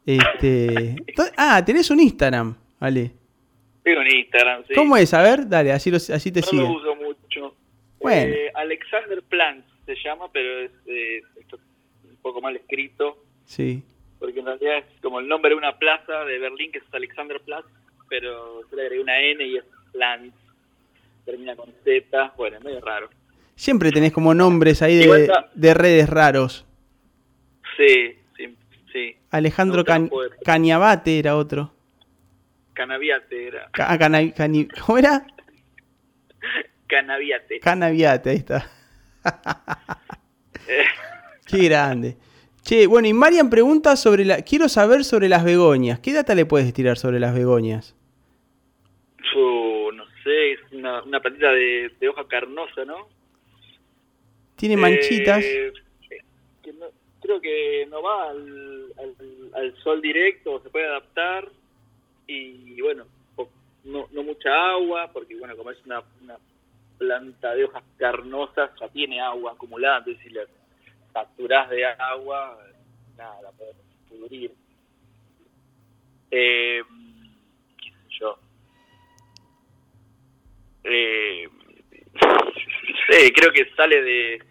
Este. 0.06 0.96
Ah, 1.36 1.62
tenés 1.64 1.90
un 1.90 2.00
Instagram, 2.00 2.56
vale. 2.80 3.12
Tengo 3.82 4.00
un 4.00 4.06
Instagram, 4.06 4.62
sí. 4.66 4.74
¿Cómo 4.74 4.96
es? 4.96 5.12
A 5.14 5.22
ver, 5.22 5.48
dale, 5.48 5.72
así, 5.72 5.90
te 5.90 6.40
No 6.40 6.46
sigue. 6.46 6.62
lo 6.62 6.72
uso 6.72 6.94
mucho. 6.94 6.97
Bueno. 8.00 8.34
Eh, 8.34 8.50
Alexander 8.54 9.22
Plant 9.22 9.64
se 9.86 9.94
llama, 10.04 10.30
pero 10.32 10.60
es 10.60 10.70
eh, 10.86 11.22
un 12.04 12.16
poco 12.22 12.40
mal 12.40 12.54
escrito, 12.56 13.24
Sí. 13.44 13.82
porque 14.18 14.40
en 14.40 14.46
realidad 14.46 14.78
es 14.78 15.00
como 15.00 15.20
el 15.20 15.28
nombre 15.28 15.50
de 15.50 15.56
una 15.56 15.78
plaza 15.78 16.24
de 16.24 16.38
Berlín 16.38 16.70
que 16.72 16.78
es 16.78 16.84
Alexanderplatz, 16.92 17.66
pero 18.08 18.62
yo 18.70 18.76
le 18.76 18.82
agregué 18.82 19.02
una 19.02 19.18
N 19.20 19.44
y 19.46 19.56
es 19.56 19.64
Plant. 19.92 20.34
Termina 21.24 21.56
con 21.56 21.70
Z, 21.84 22.32
bueno, 22.36 22.56
es 22.58 22.64
medio 22.64 22.80
raro. 22.80 23.10
Siempre 23.54 23.90
tenés 23.92 24.12
como 24.12 24.32
nombres 24.34 24.80
ahí 24.82 24.96
de, 24.96 25.22
está- 25.24 25.50
de 25.54 25.74
redes 25.74 26.08
raros. 26.08 26.64
Sí, 27.76 28.16
sí, 28.36 28.56
sí. 28.92 29.16
Alejandro 29.30 29.78
No 29.78 29.84
Can-. 29.84 30.10
Cañabate 30.44 31.18
era 31.18 31.36
otro. 31.36 31.72
Canaviate 32.74 33.48
era. 33.48 33.68
Ca- 33.72 33.92
ah, 33.92 33.98
Cana- 33.98 34.32
Cani- 34.34 34.68
¿Cómo 34.86 34.98
era? 34.98 35.26
Canaviate. 36.88 37.60
Canaviate, 37.60 38.30
ahí 38.30 38.36
está. 38.38 38.68
Eh, 40.70 40.84
Qué 41.46 41.64
grande. 41.68 42.16
Che, 42.62 42.86
bueno, 42.86 43.08
y 43.08 43.14
Marian 43.14 43.48
pregunta 43.48 43.96
sobre 43.96 44.24
la. 44.26 44.42
Quiero 44.42 44.68
saber 44.68 45.02
sobre 45.04 45.28
las 45.30 45.42
begonias. 45.44 45.98
¿Qué 46.00 46.12
data 46.12 46.34
le 46.34 46.44
puedes 46.44 46.70
tirar 46.74 46.98
sobre 46.98 47.18
las 47.20 47.34
begonias? 47.34 47.94
no 49.34 50.04
sé, 50.22 50.52
es 50.52 50.60
una, 50.72 51.02
una 51.04 51.20
plantita 51.20 51.50
de, 51.52 51.90
de 51.98 52.08
hoja 52.08 52.26
carnosa, 52.28 52.84
¿no? 52.84 53.08
Tiene 54.56 54.76
manchitas. 54.76 55.42
Eh, 55.42 55.72
que 56.62 56.72
no- 56.74 56.90
creo 57.22 57.40
que 57.40 57.86
no 57.90 58.02
va 58.02 58.28
al, 58.30 58.92
al- 58.98 59.50
al 59.54 59.74
sol 59.82 60.02
directo, 60.02 60.60
se 60.62 60.68
puede 60.68 60.86
adaptar 60.86 61.48
y 62.26 62.78
bueno, 62.82 63.04
no 64.12 64.22
mucha 64.22 64.50
agua, 64.72 65.10
porque 65.12 65.34
bueno, 65.36 65.56
como 65.56 65.70
es 65.70 65.78
una, 65.86 66.02
una 66.22 66.36
planta 66.98 67.54
de 67.54 67.64
hojas 67.64 67.84
carnosas, 67.96 68.70
ya 68.80 68.88
tiene 68.88 69.20
agua 69.20 69.52
acumulada, 69.52 69.98
entonces 69.98 70.22
si 70.22 70.30
la 70.30 70.42
saturás 71.12 71.70
de 71.70 71.84
agua, 71.84 72.58
nada, 73.16 73.42
la 73.42 73.50
podés 73.52 73.76
pudrir. 74.08 74.52
Eh, 76.30 76.82
qué 77.82 77.90
sé 77.90 78.18
yo. 78.20 78.38
Eh, 80.84 81.48
sí, 83.10 83.32
creo 83.32 83.52
que 83.52 83.70
sale 83.74 84.02
de, 84.02 84.42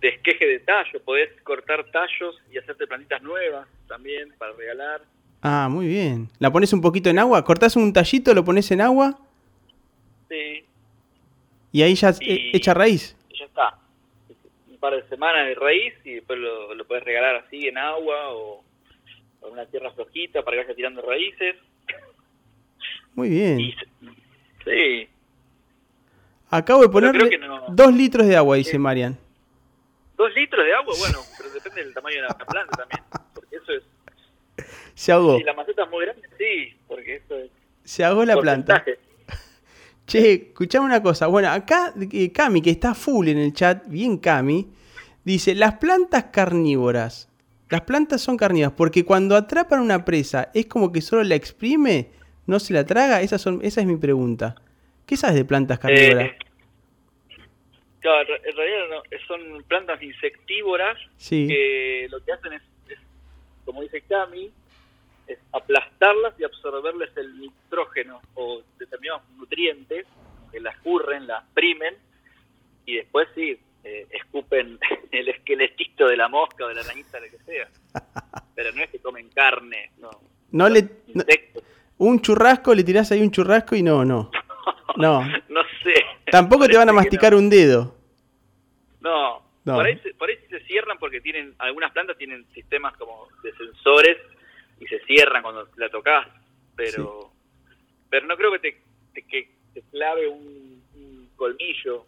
de 0.00 0.08
esqueje 0.08 0.46
de 0.46 0.60
tallo. 0.60 1.02
Podés 1.04 1.30
cortar 1.42 1.84
tallos 1.90 2.40
y 2.50 2.58
hacerte 2.58 2.86
plantitas 2.86 3.22
nuevas 3.22 3.66
también 3.88 4.32
para 4.38 4.52
regalar. 4.52 5.02
Ah, 5.42 5.68
muy 5.70 5.86
bien. 5.86 6.28
¿La 6.38 6.50
pones 6.50 6.72
un 6.72 6.80
poquito 6.80 7.10
en 7.10 7.18
agua? 7.18 7.44
¿Cortás 7.44 7.76
un 7.76 7.92
tallito, 7.92 8.34
lo 8.34 8.44
pones 8.44 8.70
en 8.70 8.80
agua 8.80 9.18
Sí, 10.28 10.64
y 11.76 11.82
ahí 11.82 11.94
ya 11.94 12.10
Y- 12.20 12.32
eh, 12.32 12.50
echa 12.54 12.72
raíz? 12.74 13.16
y 13.30 13.38
ya 13.38 13.44
está. 13.44 13.78
Un 14.70 14.78
par 14.78 14.94
de 14.94 15.02
semanas 15.08 15.46
de 15.46 15.54
raíz 15.54 15.94
y 16.04 16.14
después 16.14 16.38
lo, 16.38 16.74
lo 16.74 16.86
podés 16.86 17.04
regalar 17.04 17.36
así 17.36 17.66
en 17.68 17.76
agua 17.78 18.30
o 18.32 18.64
en 19.42 19.52
una 19.52 19.66
tierra 19.66 19.90
flojita 19.92 20.42
para 20.42 20.56
que 20.56 20.62
vaya 20.64 20.74
tirando 20.76 21.02
raíces. 21.02 21.56
Muy 23.14 23.28
bien. 23.30 23.60
Y 23.60 23.74
Sí. 24.64 25.08
Acabo 26.50 26.82
de 26.82 26.88
ponerle 26.88 27.38
no. 27.38 27.64
dos 27.68 27.92
litros 27.92 28.26
de 28.26 28.36
agua, 28.36 28.56
dice 28.56 28.78
Marian. 28.78 29.16
¿Dos 30.16 30.32
litros 30.34 30.64
de 30.64 30.72
agua? 30.74 30.94
Bueno, 30.98 31.18
pero 31.36 31.50
depende 31.50 31.84
del 31.84 31.92
tamaño 31.94 32.16
de 32.16 32.22
la 32.22 32.28
planta 32.38 32.76
también. 32.76 33.02
Porque 33.34 33.56
eso 33.56 33.72
es. 33.72 33.82
Se 34.94 35.12
ahogó. 35.12 35.36
Si 35.38 35.44
la 35.44 35.52
maceta 35.54 35.84
es 35.84 35.90
muy 35.90 36.04
grande, 36.06 36.28
sí, 36.38 36.74
porque 36.88 37.16
eso 37.16 37.36
es. 37.36 37.50
Se 37.84 38.02
ahogó 38.04 38.24
la 38.24 38.36
planta. 38.38 38.84
Che, 40.06 40.32
escuchame 40.48 40.86
una 40.86 41.02
cosa. 41.02 41.26
Bueno, 41.26 41.50
acá 41.50 41.92
eh, 42.12 42.30
Cami, 42.32 42.62
que 42.62 42.70
está 42.70 42.94
full 42.94 43.28
en 43.28 43.38
el 43.38 43.52
chat, 43.52 43.84
bien 43.88 44.18
Cami, 44.18 44.68
dice, 45.24 45.54
las 45.54 45.74
plantas 45.74 46.26
carnívoras. 46.32 47.28
Las 47.68 47.80
plantas 47.80 48.20
son 48.20 48.36
carnívoras 48.36 48.74
porque 48.76 49.04
cuando 49.04 49.34
atrapan 49.34 49.80
una 49.80 50.04
presa, 50.04 50.50
¿es 50.54 50.66
como 50.66 50.92
que 50.92 51.00
solo 51.00 51.24
la 51.24 51.34
exprime? 51.34 52.10
¿No 52.46 52.60
se 52.60 52.72
la 52.72 52.86
traga? 52.86 53.20
Esa, 53.22 53.38
son, 53.38 53.58
esa 53.62 53.80
es 53.80 53.86
mi 53.88 53.96
pregunta. 53.96 54.54
¿Qué 55.04 55.16
sabes 55.16 55.34
de 55.34 55.44
plantas 55.44 55.80
carnívoras? 55.80 56.28
Eh, 56.30 56.38
claro, 57.98 58.20
en 58.20 58.26
re- 58.28 58.50
en 58.50 58.56
realidad 58.56 58.78
no, 58.90 59.18
son 59.26 59.62
plantas 59.64 60.00
insectívoras 60.00 60.96
sí. 61.16 61.48
que 61.48 62.06
lo 62.08 62.24
que 62.24 62.32
hacen 62.32 62.52
es, 62.52 62.62
es, 62.88 62.98
como 63.64 63.82
dice 63.82 64.00
Cami, 64.02 64.52
es 65.26 65.38
aplastarlas 65.52 66.34
y 66.38 66.44
absorberles 66.44 67.10
el 67.16 67.38
nitrógeno 67.40 68.20
o 68.34 68.62
determinados 68.78 69.22
nutrientes 69.36 70.06
que 70.52 70.60
las 70.60 70.76
curren, 70.78 71.26
las 71.26 71.44
primen 71.54 71.94
y 72.84 72.96
después 72.96 73.28
sí, 73.34 73.58
eh, 73.84 74.06
escupen 74.10 74.78
el 75.10 75.28
esqueletito 75.28 76.06
de 76.08 76.16
la 76.16 76.28
mosca 76.28 76.64
o 76.64 76.68
de 76.68 76.74
la 76.74 76.80
arañita, 76.82 77.18
lo 77.20 77.26
que 77.30 77.38
sea. 77.44 77.68
Pero 78.54 78.72
no 78.72 78.82
es 78.82 78.90
que 78.90 78.98
comen 79.00 79.28
carne, 79.30 79.90
no. 79.98 80.10
no 80.52 80.68
le, 80.68 80.82
no- 81.14 81.24
un 81.98 82.20
churrasco, 82.20 82.74
le 82.74 82.84
tirás 82.84 83.10
ahí 83.12 83.22
un 83.22 83.30
churrasco 83.30 83.74
y 83.76 83.82
no, 83.82 84.04
no. 84.04 84.30
No. 84.96 85.20
no 85.50 85.60
sé. 85.82 85.92
Tampoco 86.30 86.66
te 86.66 86.76
van 86.78 86.88
a 86.88 86.92
masticar 86.92 87.34
un 87.34 87.50
dedo. 87.50 87.94
No, 89.00 89.42
No. 89.64 89.74
Por, 89.74 89.84
ahí, 89.86 90.00
por 90.18 90.28
ahí 90.30 90.36
se 90.48 90.60
cierran 90.60 90.96
porque 90.98 91.20
tienen 91.20 91.54
algunas 91.58 91.92
plantas 91.92 92.16
tienen 92.16 92.46
sistemas 92.54 92.96
como 92.96 93.28
de 93.42 93.52
sensores 93.56 94.16
y 94.80 94.86
se 94.86 94.98
cierran 95.06 95.42
cuando 95.42 95.68
la 95.76 95.88
tocas, 95.90 96.26
pero 96.74 97.32
pero 98.08 98.26
no 98.26 98.36
creo 98.36 98.52
que 98.52 98.58
te, 98.58 98.82
te- 99.14 99.22
que 99.22 99.50
te 99.74 99.82
clave 99.90 100.28
un, 100.28 100.82
un 100.94 101.28
colmillo. 101.36 102.06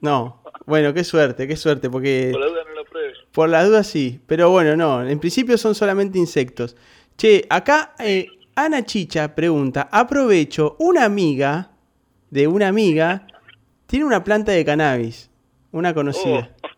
No. 0.00 0.42
Bueno, 0.64 0.94
qué 0.94 1.02
suerte, 1.02 1.48
qué 1.48 1.56
suerte, 1.56 1.90
porque... 1.90 2.28
Por 2.30 2.40
la 2.40 2.46
duda 2.46 2.64
no 2.64 2.74
lo 2.74 2.84
pruebes. 2.84 3.18
Por 3.32 3.48
la 3.48 3.64
duda 3.64 3.82
sí, 3.82 4.20
pero 4.26 4.50
bueno, 4.50 4.76
no, 4.76 5.06
en 5.06 5.18
principio 5.18 5.58
son 5.58 5.74
solamente 5.74 6.18
insectos. 6.18 6.76
Che, 7.16 7.44
acá 7.50 7.94
eh, 7.98 8.28
Ana 8.54 8.84
Chicha 8.84 9.34
pregunta, 9.34 9.88
aprovecho, 9.90 10.76
una 10.78 11.04
amiga 11.04 11.72
de 12.30 12.46
una 12.46 12.68
amiga 12.68 13.26
tiene 13.86 14.04
una 14.04 14.22
planta 14.22 14.52
de 14.52 14.64
cannabis, 14.64 15.30
una 15.72 15.92
conocida. 15.92 16.54
Oh. 16.62 16.68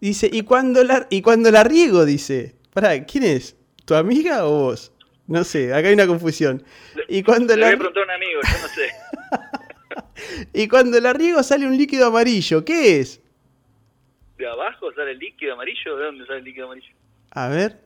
Dice, 0.00 0.30
¿y 0.32 0.42
cuando 0.42 0.82
la, 0.82 1.06
y 1.10 1.20
cuando 1.20 1.50
la 1.50 1.64
riego? 1.64 2.06
Dice, 2.06 2.56
para, 2.72 3.04
¿quién 3.04 3.24
es? 3.24 3.56
¿Tu 3.84 3.94
amiga 3.94 4.46
o 4.46 4.50
vos? 4.50 4.92
No 5.26 5.44
sé, 5.44 5.72
acá 5.72 5.88
hay 5.88 5.94
una 5.94 6.06
confusión. 6.06 6.62
Y 7.08 7.22
cuando 7.22 7.54
Le 7.56 7.62
la, 7.62 7.76
voy 7.76 7.86
a 7.86 8.02
un 8.02 8.10
amigo, 8.10 8.40
yo 8.42 8.62
no 8.62 8.68
sé. 8.68 8.90
y 10.52 10.68
cuando 10.68 11.00
la 11.00 11.12
riego 11.12 11.42
sale 11.42 11.66
un 11.66 11.76
líquido 11.76 12.06
amarillo, 12.06 12.64
¿qué 12.64 13.00
es? 13.00 13.20
¿De 14.36 14.46
abajo 14.46 14.92
sale 14.92 15.12
el 15.12 15.18
líquido 15.18 15.54
amarillo? 15.54 15.96
¿De 15.96 16.04
dónde 16.04 16.26
sale 16.26 16.38
el 16.40 16.44
líquido 16.44 16.66
amarillo? 16.66 16.94
A 17.30 17.48
ver, 17.48 17.80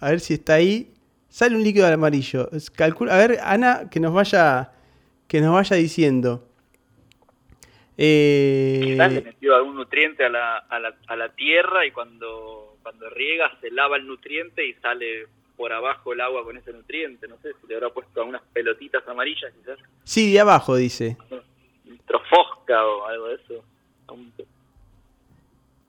a 0.00 0.10
ver 0.10 0.20
si 0.20 0.34
está 0.34 0.54
ahí. 0.54 0.92
Sale 1.28 1.56
un 1.56 1.62
líquido 1.62 1.86
amarillo. 1.86 2.48
Calcula, 2.76 3.14
a 3.14 3.18
ver, 3.18 3.38
Ana, 3.42 3.88
que 3.90 4.00
nos 4.00 4.12
vaya, 4.12 4.72
que 5.26 5.40
nos 5.40 5.54
vaya 5.54 5.76
diciendo. 5.76 6.48
Eh, 7.96 8.80
Quizás 8.84 9.12
le 9.12 9.22
metió 9.22 9.54
algún 9.54 9.76
nutriente 9.76 10.24
a 10.24 10.28
la, 10.28 10.56
a 10.58 10.78
la, 10.80 10.96
a 11.06 11.16
la 11.16 11.28
tierra 11.30 11.86
y 11.86 11.92
cuando, 11.92 12.73
cuando 12.84 13.10
riega 13.10 13.50
se 13.60 13.70
lava 13.72 13.96
el 13.96 14.06
nutriente 14.06 14.64
y 14.64 14.74
sale 14.74 15.26
por 15.56 15.72
abajo 15.72 16.12
el 16.12 16.20
agua 16.20 16.44
con 16.44 16.56
ese 16.56 16.72
nutriente. 16.72 17.26
No 17.26 17.36
sé 17.42 17.50
si 17.60 17.66
le 17.66 17.74
habrá 17.74 17.90
puesto 17.90 18.20
algunas 18.20 18.42
pelotitas 18.52 19.02
amarillas, 19.08 19.52
quizás. 19.58 19.78
sí, 20.04 20.32
de 20.32 20.38
abajo 20.40 20.76
dice. 20.76 21.16
Trofosca 22.06 22.84
o 22.86 23.06
algo 23.06 23.26
de 23.28 23.34
eso. 23.36 23.64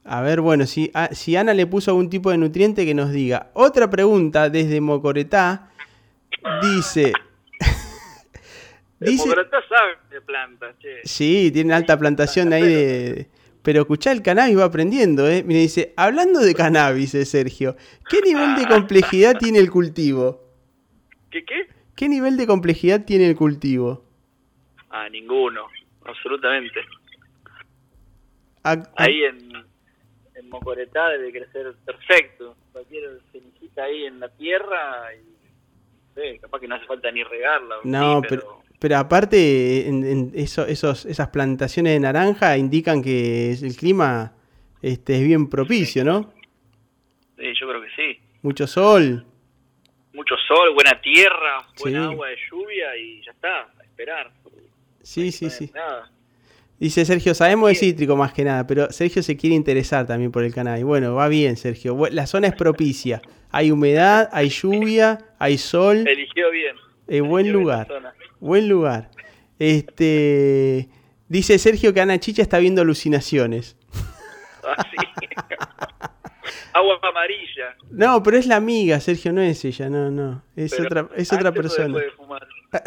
A 0.07 0.22
ver, 0.22 0.39
bueno, 0.41 0.65
si, 0.67 0.91
a- 0.93 1.13
si 1.13 1.35
Ana 1.35 1.53
le 1.53 1.65
puso 1.65 1.91
algún 1.91 2.09
tipo 2.09 2.30
de 2.31 2.38
nutriente 2.38 2.85
que 2.85 2.93
nos 2.93 3.11
diga. 3.11 3.49
Otra 3.53 3.89
pregunta 3.89 4.49
desde 4.49 4.80
Mocoretá 4.81 5.72
dice. 6.61 7.11
Dice 8.99 9.27
Mocoretá 9.27 9.57
sabe 9.67 9.97
de 10.09 10.22
plantas, 10.22 10.76
che. 10.80 11.01
Sí, 11.03 11.51
tiene 11.51 11.73
alta 11.73 11.97
plantación 11.99 12.53
ahí 12.53 12.63
de... 12.63 13.27
Pero 13.65 13.81
escuchá, 13.81 14.11
el 14.11 14.21
cannabis 14.21 14.59
va 14.59 14.65
aprendiendo, 14.65 15.27
¿eh? 15.27 15.41
Mira, 15.43 15.59
dice, 15.59 15.91
hablando 15.97 16.39
de 16.39 16.53
cannabis, 16.53 17.15
eh, 17.15 17.25
Sergio, 17.25 17.75
¿qué 18.07 18.21
nivel 18.21 18.55
de 18.55 18.67
complejidad 18.67 19.39
tiene 19.39 19.57
el 19.57 19.71
cultivo? 19.71 20.39
¿Qué 21.31 21.43
qué? 21.43 21.67
¿Qué 21.95 22.07
nivel 22.07 22.37
de 22.37 22.45
complejidad 22.45 23.05
tiene 23.05 23.27
el 23.27 23.35
cultivo? 23.35 24.05
Ah, 24.91 25.09
ninguno, 25.09 25.65
absolutamente. 26.05 26.79
Ahí 28.61 29.23
en, 29.23 29.51
en 30.35 30.49
Mocoretá 30.49 31.09
debe 31.09 31.31
crecer 31.31 31.73
perfecto. 31.85 32.55
Cualquier 32.71 33.19
semillita 33.31 33.85
ahí 33.85 34.05
en 34.05 34.19
la 34.19 34.29
tierra 34.29 35.11
y 35.15 35.23
no 35.23 36.13
sé, 36.13 36.37
capaz 36.37 36.59
que 36.59 36.67
no 36.67 36.75
hace 36.75 36.85
falta 36.85 37.09
ni 37.11 37.23
regarla. 37.23 37.77
no, 37.83 38.21
sí, 38.21 38.27
pero, 38.29 38.41
pero 38.41 38.64
aparte, 38.93 39.87
en, 39.87 40.03
en 40.05 40.31
eso, 40.35 40.65
esos, 40.67 41.05
esas 41.05 41.29
plantaciones 41.29 41.93
de 41.93 41.99
naranja 41.99 42.57
indican 42.57 43.01
que 43.01 43.51
el 43.53 43.75
clima 43.75 44.33
este, 44.81 45.15
es 45.15 45.25
bien 45.25 45.49
propicio, 45.49 46.03
¿no? 46.03 46.33
Sí, 47.37 47.45
yo 47.59 47.67
creo 47.67 47.81
que 47.81 47.89
sí. 47.95 48.19
Mucho 48.41 48.67
sol. 48.67 49.25
Mucho 50.13 50.35
sol, 50.47 50.73
buena 50.73 50.99
tierra, 51.01 51.65
buena 51.81 52.07
Sí. 52.07 52.13
agua 52.13 52.27
de 52.29 52.35
lluvia 52.49 52.97
y 52.97 53.21
ya 53.25 53.31
está, 53.31 53.61
a 53.79 53.83
esperar. 53.83 54.31
Sí, 55.01 55.31
sí, 55.31 55.49
sí. 55.49 55.71
Nada. 55.73 56.11
Dice 56.79 57.05
Sergio, 57.05 57.33
sabemos 57.33 57.69
de 57.69 57.75
cítrico 57.75 58.15
más 58.17 58.33
que 58.33 58.43
nada, 58.43 58.67
pero 58.67 58.91
Sergio 58.91 59.23
se 59.23 59.37
quiere 59.37 59.55
interesar 59.55 60.05
también 60.05 60.31
por 60.31 60.43
el 60.43 60.53
cannabis. 60.53 60.83
Bueno, 60.83 61.15
va 61.15 61.27
bien, 61.29 61.55
Sergio. 61.55 61.97
La 62.11 62.27
zona 62.27 62.47
es 62.47 62.53
propicia. 62.55 63.21
Hay 63.51 63.71
humedad, 63.71 64.29
hay 64.33 64.49
lluvia, 64.49 65.19
hay 65.39 65.57
sol. 65.57 66.05
Eligió 66.07 66.51
bien. 66.51 66.75
Eh, 67.07 67.21
buen 67.21 67.45
eligió 67.45 67.61
lugar. 67.61 67.87
Buen 68.45 68.69
lugar. 68.69 69.09
Este 69.57 70.88
dice 71.27 71.57
Sergio 71.57 71.95
que 71.95 72.01
Ana 72.01 72.19
Chicha 72.19 72.43
está 72.43 72.59
viendo 72.59 72.81
alucinaciones. 72.81 73.76
Ah, 74.67 74.84
sí. 74.89 74.97
agua 76.73 76.99
amarilla. 77.07 77.76
No, 77.91 78.23
pero 78.23 78.38
es 78.38 78.47
la 78.47 78.55
amiga, 78.55 78.99
Sergio, 78.99 79.31
no 79.31 79.41
es 79.41 79.63
ella, 79.63 79.91
no, 79.91 80.09
no. 80.09 80.41
Es 80.55 80.72
pero 80.72 80.85
otra, 80.85 81.09
es 81.15 81.31
otra 81.31 81.51
persona. 81.51 81.99
después 81.99 82.05
de 82.05 82.11
fumar. 82.11 82.47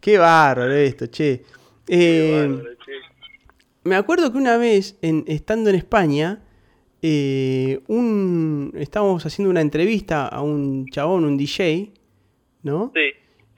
Qué 0.00 0.18
bárbaro 0.18 0.72
esto, 0.72 1.06
che. 1.06 1.44
Qué 1.86 1.88
Eh, 2.42 2.48
bárbaro, 2.48 2.74
che. 2.84 2.92
Me 3.84 3.94
acuerdo 3.94 4.32
que 4.32 4.38
una 4.38 4.56
vez, 4.56 4.98
en, 5.02 5.22
estando 5.28 5.70
en 5.70 5.76
España, 5.76 6.42
eh, 7.00 7.80
un, 7.86 8.72
estábamos 8.76 9.24
haciendo 9.24 9.50
una 9.50 9.60
entrevista 9.60 10.26
a 10.26 10.42
un 10.42 10.86
chabón, 10.90 11.24
un 11.24 11.36
DJ, 11.36 11.92
¿no? 12.62 12.92
Sí. 12.94 13.00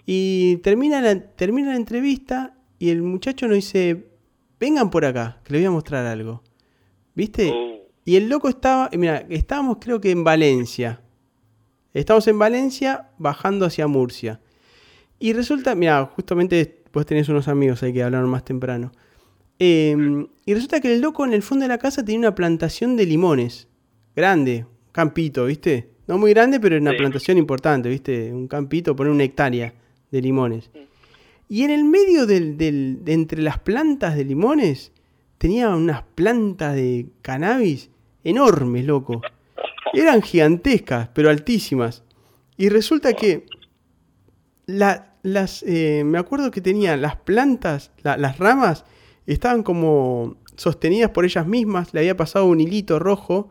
Y 0.07 0.57
termina 0.59 1.01
la, 1.01 1.19
termina 1.19 1.71
la 1.71 1.77
entrevista 1.77 2.57
y 2.79 2.91
el 2.91 3.03
muchacho 3.03 3.47
nos 3.47 3.57
dice, 3.57 4.07
vengan 4.61 4.91
por 4.91 5.05
acá, 5.05 5.41
que 5.45 5.53
les 5.53 5.63
voy 5.63 5.67
a 5.67 5.71
mostrar 5.71 6.07
algo. 6.07 6.43
¿Viste? 7.15 7.51
Uh, 7.51 7.81
Y 8.05 8.17
el 8.17 8.29
loco 8.29 8.49
estaba, 8.49 8.91
mira, 8.93 9.25
estábamos 9.31 9.79
creo 9.81 10.01
que 10.01 10.11
en 10.11 10.25
Valencia. 10.25 11.01
Estamos 11.95 12.27
en 12.27 12.39
Valencia 12.39 13.11
bajando 13.19 13.65
hacia 13.65 13.87
Murcia. 13.87 14.41
Y 15.19 15.33
resulta, 15.33 15.75
mira, 15.75 16.05
justamente 16.07 16.83
vos 16.93 17.07
tenés 17.07 17.29
unos 17.29 17.49
amigos 17.49 17.83
ahí 17.83 17.93
que 17.93 18.03
hablaron 18.03 18.29
más 18.29 18.45
temprano. 18.45 18.93
Eh, 19.59 20.27
y 20.45 20.55
resulta 20.55 20.81
que 20.81 20.93
el 20.93 21.01
loco 21.01 21.25
en 21.25 21.33
el 21.33 21.43
fondo 21.43 21.63
de 21.63 21.69
la 21.69 21.79
casa 21.79 22.05
tenía 22.05 22.19
una 22.19 22.35
plantación 22.35 22.97
de 22.97 23.07
limones. 23.07 23.69
Grande, 24.17 24.67
campito, 24.93 25.47
¿viste? 25.47 25.94
No 26.07 26.19
muy 26.19 26.33
grande, 26.33 26.61
pero 26.61 26.77
una 26.77 26.91
Sí. 26.93 26.97
plantación 26.99 27.39
importante, 27.39 27.89
¿viste? 27.89 28.33
Un 28.33 28.47
campito, 28.49 28.95
poner 28.95 29.13
una 29.13 29.25
hectárea 29.25 29.73
de 30.11 30.21
limones. 30.23 30.71
Y 31.49 31.63
en 31.63 31.71
el 31.71 31.85
medio 31.85 32.27
del, 32.27 32.57
del- 32.59 33.05
de 33.05 33.13
entre 33.13 33.43
las 33.43 33.59
plantas 33.59 34.17
de 34.17 34.25
limones 34.25 34.93
tenía 35.39 35.69
unas 35.71 36.03
plantas 36.15 36.75
de 36.75 37.07
cannabis 37.23 37.91
enormes, 38.23 38.85
loco. 38.85 39.21
Eran 39.93 40.23
gigantescas, 40.23 41.09
pero 41.15 41.31
altísimas. 41.31 42.03
Y 42.57 42.69
resulta 42.69 43.13
que 43.15 43.47
la- 44.67 45.15
las, 45.23 45.63
eh, 45.67 46.03
me 46.05 46.19
acuerdo 46.19 46.51
que 46.51 46.61
tenían 46.61 47.01
las 47.03 47.17
plantas, 47.17 47.91
la- 48.03 48.17
las 48.17 48.39
ramas, 48.39 48.85
estaban 49.27 49.63
como 49.63 50.37
sostenidas 50.57 51.11
por 51.11 51.25
ellas 51.25 51.47
mismas. 51.47 51.93
Le 51.95 52.01
había 52.01 52.17
pasado 52.17 52.47
un 52.47 52.61
hilito 52.61 52.99
rojo 52.99 53.51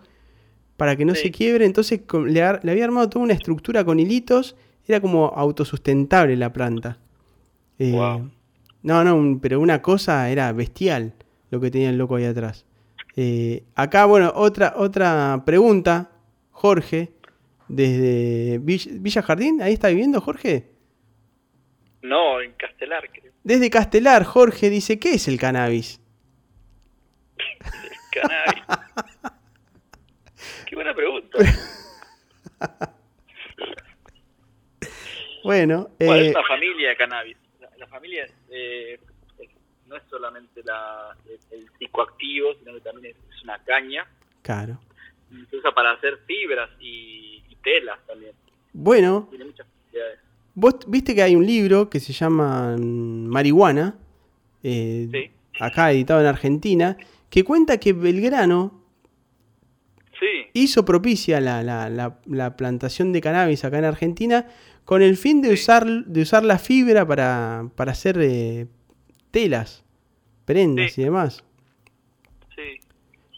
para 0.83 0.97
que 0.97 1.05
no 1.05 1.15
Sí. 1.15 1.21
se 1.21 1.31
quiebre. 1.31 1.65
Entonces 1.65 2.01
le, 2.25 2.59
le 2.61 2.71
había 2.71 2.83
armado 2.83 3.07
toda 3.09 3.23
una 3.23 3.33
estructura 3.33 3.85
con 3.85 3.99
hilitos 4.01 4.57
Era 4.85 4.99
como 4.99 5.27
autosustentable 5.27 6.35
la 6.35 6.51
planta. 6.51 6.97
Eh, 7.79 7.93
Wow. 7.93 8.29
No, 8.81 9.01
no, 9.05 9.15
un- 9.15 9.39
pero 9.39 9.61
una 9.61 9.81
cosa 9.81 10.29
era 10.29 10.51
bestial 10.51 11.13
lo 11.51 11.61
que 11.61 11.71
tenía 11.71 11.89
el 11.89 11.97
loco 11.97 12.17
ahí 12.17 12.25
atrás. 12.25 12.65
Eh, 13.15 13.63
acá, 13.75 14.03
bueno, 14.05 14.33
otra, 14.35 14.73
otra 14.75 15.41
pregunta, 15.45 16.11
Jorge, 16.51 17.13
desde 17.69 18.59
Vill- 18.59 18.99
Villa 18.99 19.21
Jardín, 19.21 19.61
¿ahí 19.61 19.71
está 19.73 19.87
viviendo 19.87 20.19
Jorge? 20.19 20.67
No, 22.01 22.41
en 22.41 22.51
Castelar, 22.57 23.09
creo. 23.09 23.31
Desde 23.45 23.69
Castelar, 23.69 24.25
Jorge 24.25 24.69
dice, 24.69 24.99
¿qué 24.99 25.13
es 25.13 25.29
el 25.29 25.39
cannabis? 25.39 26.01
Cannabis. 28.11 28.63
Qué 30.73 30.75
buena 30.75 30.95
pregunta. 30.95 31.37
Bueno, 35.43 35.89
Bueno, 35.99 36.15
eh, 36.15 36.27
es 36.29 36.35
una 36.35 36.47
familia 36.47 36.89
de 36.89 36.95
cannabis. 36.95 37.37
La, 37.59 37.69
la 37.77 37.87
familia 37.87 38.25
eh, 38.49 38.97
no 39.87 39.97
es 39.97 40.03
solamente 40.09 40.63
la, 40.63 41.15
el, 41.27 41.37
el 41.59 41.69
psicoactivo, 41.77 42.53
sino 42.59 42.73
que 42.73 42.79
también 42.79 43.13
es, 43.13 43.35
es 43.35 43.43
una 43.43 43.59
caña. 43.63 44.07
claro. 44.41 44.79
Se 45.49 45.57
usa 45.57 45.71
para 45.73 45.91
hacer 45.91 46.17
fibras 46.25 46.69
y, 46.79 47.43
y 47.49 47.55
telas 47.61 47.99
también. 48.07 48.31
Bueno, 48.71 49.27
Tiene 49.29 49.45
muchas 49.45 49.67
propiedades. 49.67 50.19
vos 50.55 50.75
viste 50.87 51.13
que 51.13 51.21
hay 51.23 51.35
un 51.35 51.45
libro 51.45 51.89
que 51.89 51.99
se 51.99 52.13
llama 52.13 52.75
mm, 52.77 53.27
Marihuana, 53.27 53.95
eh, 54.63 55.07
Sí. 55.11 55.31
acá 55.59 55.91
editado 55.91 56.21
en 56.21 56.27
Argentina, 56.27 56.95
que 57.29 57.43
cuenta 57.43 57.77
que 57.79 57.93
Belgrano 57.93 58.82
Sí, 60.19 60.47
hizo 60.53 60.85
propicia 60.85 61.41
la, 61.41 61.63
la- 61.63 61.89
la- 61.89 62.19
la 62.27 62.55
plantación 62.55 63.11
de 63.13 63.21
cannabis 63.21 63.65
acá 63.65 63.79
en 63.79 63.85
Argentina 63.85 64.45
con 64.85 65.01
el 65.01 65.17
fin 65.17 65.41
de, 65.41 65.49
Sí. 65.49 65.53
usar, 65.55 65.85
de 65.87 66.21
usar 66.21 66.43
la 66.43 66.59
fibra 66.59 67.05
para, 67.07 67.69
para 67.75 67.91
hacer 67.93 68.17
eh, 68.21 68.67
telas, 69.31 69.83
prendas 70.45 70.91
Sí. 70.93 71.01
y 71.01 71.03
demás. 71.05 71.43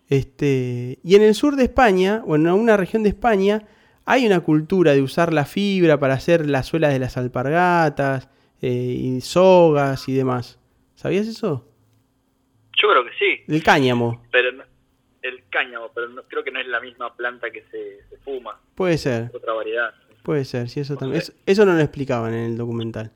Este, 0.10 0.99
y 1.03 1.15
en 1.15 1.23
el 1.23 1.34
sur 1.34 1.56
de 1.56 1.64
España, 1.64 2.22
o 2.27 2.35
en 2.35 2.47
una 2.47 2.77
región 2.77 3.02
de 3.03 3.10
España, 3.10 3.64
hay 4.06 4.26
una 4.27 4.41
cultura 4.41 4.93
de 4.93 5.02
usar 5.02 5.34
la 5.34 5.45
fibra 5.45 5.99
para 5.99 6.14
hacer 6.14 6.47
las 6.47 6.68
suelas 6.68 6.93
de 6.93 6.99
las 6.99 7.18
alpargatas, 7.18 8.30
eh, 8.61 8.69
y 8.72 9.22
sogas 9.22 10.07
y 10.07 10.14
demás. 10.14 10.60
¿Sabías 10.93 11.26
eso? 11.27 11.68
Yo 12.81 12.89
creo 12.89 13.03
que 13.03 13.11
sí, 13.18 13.43
El 13.47 13.64
cáñamo. 13.64 14.22
pero 14.31 14.49
el 15.27 15.43
cáñamo, 15.49 15.89
pero 15.93 16.10
no, 16.10 16.23
creo 16.23 16.43
que 16.43 16.52
no 16.52 16.60
es 16.60 16.68
la 16.68 16.80
misma 16.80 17.15
planta 17.15 17.49
que 17.52 17.61
se, 17.72 18.03
se 18.10 18.18
fuma, 18.23 18.60
Puede 18.76 18.97
ser, 18.97 19.31
otra 19.34 19.53
variedad. 19.53 19.93
puede 20.23 20.45
ser, 20.45 20.69
sí, 20.69 20.80
eso 20.81 20.95
también. 20.95 21.22
sé. 21.22 21.31
Eso, 21.31 21.41
eso 21.45 21.65
no 21.65 21.73
lo 21.73 21.80
explicaban 21.81 22.34
en 22.34 22.52
el 22.52 22.57
documental. 22.57 23.11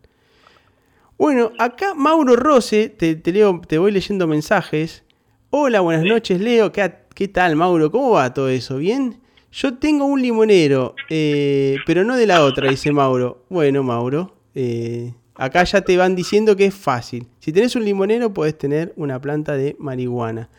Bueno, 1.17 1.51
acá 1.59 1.93
Mauro 1.95 2.35
Rose, 2.35 2.89
te, 2.89 3.15
te 3.15 3.31
leo, 3.31 3.61
te 3.67 3.77
voy 3.77 3.91
leyendo 3.91 4.25
mensajes. 4.27 5.03
Hola, 5.49 5.81
buenas 5.81 6.03
Sí. 6.03 6.09
noches, 6.09 6.39
Leo. 6.39 6.71
¿Qué, 6.71 6.93
qué 7.13 7.27
tal, 7.27 7.55
Mauro? 7.55 7.91
¿Cómo 7.91 8.11
va 8.11 8.33
todo 8.33 8.47
eso? 8.49 8.77
¿Bien? 8.77 9.19
Yo 9.51 9.73
tengo 9.77 10.05
un 10.05 10.21
limonero, 10.21 10.95
eh, 11.09 11.77
pero 11.85 12.03
no 12.03 12.15
de 12.15 12.27
la 12.27 12.43
otra, 12.43 12.69
dice 12.69 12.91
Mauro. 12.91 13.43
Bueno, 13.49 13.81
Mauro, 13.83 14.35
eh, 14.55 15.13
acá 15.35 15.63
ya 15.63 15.81
te 15.81 15.97
van 15.97 16.15
diciendo 16.15 16.55
que 16.55 16.65
es 16.65 16.75
fácil. 16.75 17.27
Si 17.39 17.51
tenés 17.51 17.75
un 17.75 17.83
limonero, 17.83 18.31
podés 18.33 18.57
tener 18.57 18.93
una 18.95 19.19
planta 19.19 19.57
de 19.57 19.75
marihuana. 19.79 20.49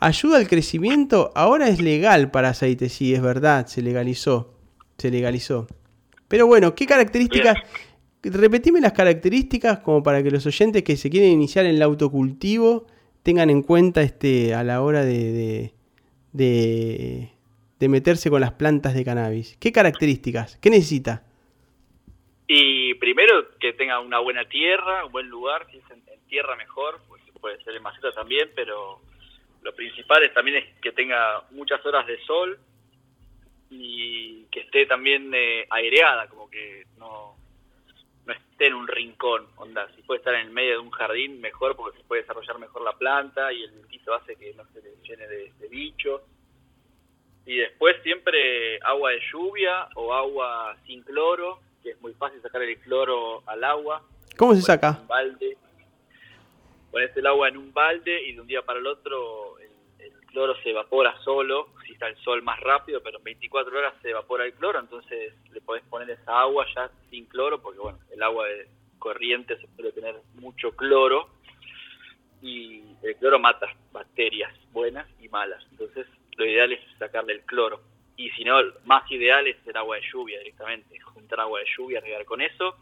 ¿Ayuda 0.00 0.38
al 0.38 0.48
crecimiento? 0.48 1.30
Ahora 1.34 1.68
es 1.68 1.80
legal 1.80 2.30
para 2.30 2.48
aceite, 2.48 2.88
sí, 2.88 3.14
es 3.14 3.20
verdad, 3.20 3.66
se 3.66 3.82
legalizó. 3.82 4.54
Se 4.96 5.10
legalizó. 5.10 5.66
Pero 6.26 6.46
bueno, 6.46 6.74
¿qué 6.74 6.86
características? 6.86 7.56
Repetime 8.22 8.80
las 8.80 8.92
características 8.92 9.78
como 9.80 10.02
para 10.02 10.22
que 10.22 10.30
los 10.30 10.44
oyentes 10.46 10.82
que 10.82 10.96
se 10.96 11.10
quieren 11.10 11.30
iniciar 11.30 11.66
en 11.66 11.74
el 11.76 11.82
autocultivo 11.82 12.86
tengan 13.22 13.50
en 13.50 13.62
cuenta 13.62 14.02
este 14.02 14.54
a 14.54 14.62
la 14.64 14.82
hora 14.82 15.04
de, 15.04 15.72
de, 16.32 17.30
de- 17.78 17.88
meterse 17.88 18.30
con 18.30 18.40
las 18.40 18.52
plantas 18.52 18.94
de 18.94 19.04
cannabis. 19.04 19.56
¿Qué 19.58 19.72
características? 19.72 20.56
¿Qué 20.58 20.70
necesita? 20.70 21.24
Y 22.46 22.94
primero 22.94 23.34
que 23.58 23.72
tenga 23.72 24.00
una 24.00 24.18
buena 24.18 24.48
tierra, 24.48 25.04
un 25.06 25.12
buen 25.12 25.28
lugar, 25.28 25.66
si 25.70 25.78
es 25.78 25.84
en, 25.90 26.02
en 26.12 26.20
tierra 26.28 26.56
mejor, 26.56 27.00
pues 27.08 27.22
puede 27.40 27.62
ser 27.64 27.74
en 27.76 27.82
maceta 27.82 28.12
también, 28.12 28.48
pero 28.54 29.00
lo 29.62 29.74
principal 29.74 30.22
es 30.22 30.32
también 30.32 30.58
es 30.58 30.80
que 30.80 30.92
tenga 30.92 31.42
muchas 31.50 31.84
horas 31.84 32.06
de 32.06 32.18
sol 32.24 32.58
y 33.70 34.44
que 34.50 34.60
esté 34.60 34.86
también 34.86 35.32
eh, 35.34 35.66
aireada, 35.70 36.26
como 36.28 36.50
que 36.50 36.86
no, 36.96 37.36
no 38.26 38.32
esté 38.32 38.66
en 38.66 38.74
un 38.74 38.88
rincón, 38.88 39.46
onda, 39.56 39.88
si 39.94 40.02
puede 40.02 40.18
estar 40.18 40.34
en 40.34 40.46
el 40.46 40.50
medio 40.50 40.72
de 40.72 40.78
un 40.78 40.90
jardín 40.90 41.40
mejor 41.40 41.76
porque 41.76 41.98
se 41.98 42.04
puede 42.04 42.22
desarrollar 42.22 42.58
mejor 42.58 42.82
la 42.82 42.92
planta 42.92 43.52
y 43.52 43.62
el 43.62 43.70
vientito 43.70 44.14
hace 44.14 44.34
que 44.36 44.52
no 44.54 44.64
se 44.72 44.82
le 44.82 44.96
llene 45.02 45.26
de, 45.26 45.52
de 45.58 45.68
bichos. 45.68 46.22
Y 47.46 47.56
después 47.56 47.96
siempre 48.02 48.78
agua 48.82 49.10
de 49.10 49.20
lluvia 49.32 49.88
o 49.94 50.12
agua 50.12 50.76
sin 50.86 51.02
cloro, 51.02 51.60
que 51.82 51.90
es 51.90 52.00
muy 52.00 52.12
fácil 52.14 52.40
sacar 52.42 52.62
el 52.62 52.78
cloro 52.78 53.42
al 53.46 53.64
agua. 53.64 54.02
¿Cómo 54.36 54.54
se 54.54 54.62
saca? 54.62 54.98
Un 55.00 55.08
balde, 55.08 55.56
pones 56.90 57.16
el 57.16 57.26
agua 57.26 57.48
en 57.48 57.56
un 57.56 57.72
balde 57.72 58.22
y 58.22 58.32
de 58.32 58.40
un 58.40 58.46
día 58.46 58.62
para 58.62 58.80
el 58.80 58.86
otro 58.86 59.58
el, 59.58 59.70
cloro 60.26 60.54
se 60.62 60.70
evapora 60.70 61.18
solo, 61.24 61.70
si 61.84 61.92
está 61.92 62.06
el 62.06 62.16
sol 62.18 62.40
más 62.42 62.60
rápido, 62.60 63.02
pero 63.02 63.18
en 63.18 63.24
24 63.24 63.76
horas 63.76 63.94
se 64.00 64.10
evapora 64.10 64.44
el 64.44 64.52
cloro, 64.52 64.78
entonces 64.78 65.34
le 65.52 65.60
podés 65.60 65.82
poner 65.84 66.08
esa 66.08 66.42
agua 66.42 66.64
ya 66.72 66.88
sin 67.10 67.26
cloro, 67.26 67.60
porque 67.60 67.80
bueno, 67.80 67.98
el 68.12 68.22
agua 68.22 68.46
de 68.46 68.68
corriente 69.00 69.58
se 69.58 69.66
suele 69.74 69.90
tener 69.90 70.14
mucho 70.34 70.70
cloro 70.76 71.30
y 72.40 72.84
el 73.02 73.16
cloro 73.16 73.40
mata 73.40 73.66
bacterias 73.90 74.52
buenas 74.70 75.08
y 75.20 75.28
malas, 75.28 75.66
entonces 75.72 76.06
lo 76.36 76.46
ideal 76.46 76.72
es 76.72 76.80
sacarle 76.98 77.34
el 77.34 77.42
cloro. 77.42 77.80
Y 78.16 78.30
si 78.30 78.44
no, 78.44 78.58
más 78.84 79.10
ideal 79.10 79.46
es 79.46 79.56
el 79.66 79.76
agua 79.76 79.96
de 79.96 80.02
lluvia 80.12 80.38
directamente, 80.38 80.98
juntar 81.00 81.40
agua 81.40 81.60
de 81.60 81.66
lluvia, 81.76 82.00
regar 82.00 82.24
con 82.24 82.40
eso. 82.40 82.76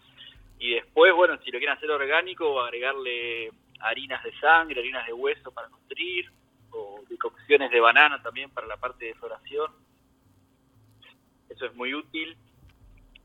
Y 0.58 0.74
después, 0.74 1.14
bueno, 1.14 1.38
si 1.44 1.50
lo 1.50 1.58
quieren 1.58 1.76
hacer 1.76 1.90
orgánico, 1.90 2.60
agregarle 2.60 3.50
harinas 3.80 4.22
de 4.24 4.32
sangre, 4.40 4.80
harinas 4.80 5.06
de 5.06 5.12
hueso 5.12 5.50
para 5.52 5.68
nutrir, 5.68 6.30
o 6.70 7.00
decocciones 7.08 7.70
de 7.70 7.80
banana 7.80 8.22
también 8.22 8.50
para 8.50 8.66
la 8.66 8.76
parte 8.76 9.06
de 9.06 9.14
floración. 9.14 9.70
Eso 11.48 11.66
es 11.66 11.74
muy 11.74 11.94
útil. 11.94 12.36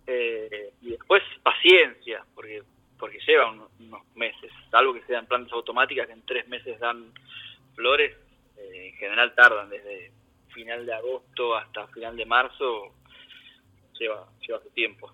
Eh, 0.07 0.73
y 0.81 0.89
después 0.91 1.21
paciencia, 1.43 2.25
porque 2.35 2.63
porque 2.99 3.19
lleva 3.27 3.51
un- 3.51 3.67
unos 3.79 4.01
meses, 4.15 4.49
salvo 4.71 4.93
que 4.93 5.01
sean 5.03 5.25
plantas 5.25 5.51
automáticas 5.51 6.07
que 6.07 6.13
en 6.13 6.21
tres 6.25 6.47
meses 6.47 6.79
dan 6.79 7.11
flores, 7.75 8.15
eh, 8.57 8.91
en 8.91 8.93
general 8.97 9.35
tardan 9.35 9.69
desde 9.69 10.11
final 10.53 10.85
de 10.85 10.93
agosto 10.93 11.53
hasta 11.57 11.85
final 11.87 12.15
de 12.15 12.25
marzo, 12.25 12.93
lleva, 13.99 14.25
lleva 14.47 14.61
su 14.61 14.69
tiempo. 14.69 15.11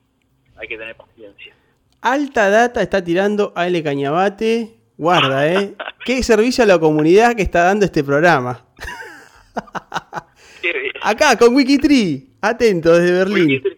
Hay 0.58 0.68
que 0.68 0.78
tener 0.78 0.96
paciencia. 0.96 1.56
Alta 2.02 2.50
data 2.52 2.82
está 2.84 3.04
tirando 3.04 3.54
Ale 3.56 3.82
Cañabate. 3.82 4.76
Guarda, 5.00 5.48
¿eh? 5.48 5.76
Qué 6.04 6.22
servicio 6.24 6.62
a 6.62 6.68
la 6.68 6.78
comunidad 6.78 7.34
que 7.34 7.42
está 7.42 7.64
dando 7.64 7.86
este 7.86 8.04
programa. 8.04 8.66
Acá, 11.02 11.38
con 11.38 11.56
Wikitree. 11.56 12.28
Atento, 12.42 12.94
desde 12.94 13.14
Berlín. 13.14 13.64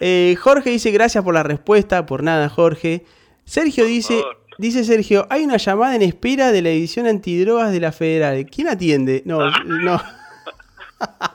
Eh, 0.00 0.36
Jorge 0.38 0.70
dice 0.70 0.92
gracias 0.92 1.24
por 1.24 1.34
la 1.34 1.42
respuesta, 1.42 2.06
por 2.06 2.22
nada, 2.22 2.48
Jorge. 2.48 3.04
Sergio 3.44 3.84
dice, 3.84 4.22
dice 4.56 4.84
Sergio, 4.84 5.26
hay 5.28 5.42
una 5.42 5.56
llamada 5.56 5.96
en 5.96 6.02
espera 6.02 6.52
de 6.52 6.62
la 6.62 6.68
edición 6.68 7.08
antidrogas 7.08 7.72
de 7.72 7.80
la 7.80 7.90
Federal. 7.90 8.46
¿Quién 8.46 8.68
atiende? 8.68 9.22
No, 9.24 9.50
no. 9.64 10.00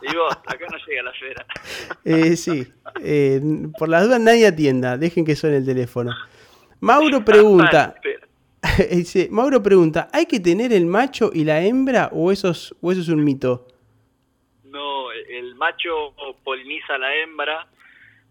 Digo, 0.02 0.30
acá 0.32 0.66
no 0.72 0.78
llega 0.88 1.04
la 1.04 1.12
fera. 1.12 1.45
Eh, 2.06 2.38
sí. 2.38 2.66
Eh, 3.02 3.41
por 3.78 3.90
las 3.90 4.06
dudas 4.06 4.22
nadie 4.22 4.48
atienda. 4.48 4.98
Dejen 4.98 5.26
que 5.26 5.36
suene 5.36 5.58
el 5.58 5.66
teléfono. 5.66 6.14
Mauro 6.84 7.23
pregunta, 7.23 7.95
dice, 8.91 9.30
Mauro 9.31 9.64
pregunta, 9.64 10.10
¿hay 10.11 10.26
que 10.26 10.41
tener 10.41 10.73
el 10.73 10.85
macho 10.85 11.31
y 11.34 11.45
la 11.45 11.61
hembra 11.61 12.10
o 12.11 12.30
eso 12.30 12.49
es, 12.49 12.76
o 12.81 12.91
eso 12.91 12.99
es 12.99 13.07
un 13.07 13.23
mito? 13.23 13.65
No, 14.65 15.10
el 15.14 15.55
macho 15.55 16.14
poliniza 16.43 16.95
a 16.95 16.97
la 16.97 17.15
hembra 17.15 17.68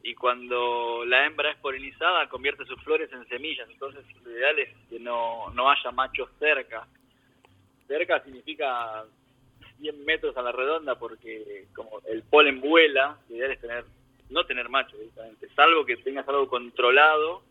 y 0.02 0.14
cuando 0.14 1.02
la 1.06 1.24
hembra 1.24 1.52
es 1.52 1.56
polinizada 1.60 2.28
convierte 2.28 2.66
sus 2.66 2.78
flores 2.82 3.10
en 3.14 3.26
semillas. 3.26 3.66
Entonces 3.70 4.04
lo 4.22 4.30
ideal 4.30 4.58
es 4.58 4.68
que 4.90 5.00
no, 5.00 5.48
no 5.54 5.70
haya 5.70 5.90
machos 5.90 6.28
cerca. 6.38 6.86
Cerca 7.88 8.22
significa 8.22 9.04
100 9.80 10.04
metros 10.04 10.36
a 10.36 10.42
la 10.42 10.52
redonda 10.52 10.98
porque 10.98 11.68
como 11.74 12.02
el 12.06 12.22
polen 12.24 12.60
vuela, 12.60 13.16
lo 13.30 13.36
ideal 13.36 13.52
es 13.52 13.60
tener, 13.62 13.86
no 14.28 14.44
tener 14.44 14.68
machos 14.68 14.98
directamente, 14.98 15.48
salvo 15.56 15.86
que 15.86 15.96
tengas 15.96 16.28
algo 16.28 16.46
controlado 16.48 17.50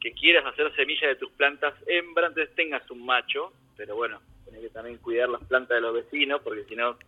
que 0.00 0.12
quieras 0.12 0.44
hacer 0.46 0.74
semilla 0.74 1.08
de 1.08 1.16
tus 1.16 1.30
plantas 1.32 1.74
hembra, 1.86 2.28
entonces 2.28 2.54
tengas 2.54 2.88
un 2.90 3.04
macho, 3.04 3.52
pero 3.76 3.94
bueno, 3.96 4.20
tenés 4.44 4.60
que 4.62 4.70
también 4.70 4.98
cuidar 4.98 5.28
las 5.28 5.42
plantas 5.44 5.76
de 5.76 5.80
los 5.80 5.94
vecinos 5.94 6.40
porque 6.42 6.64
si 6.64 6.74
no 6.76 6.98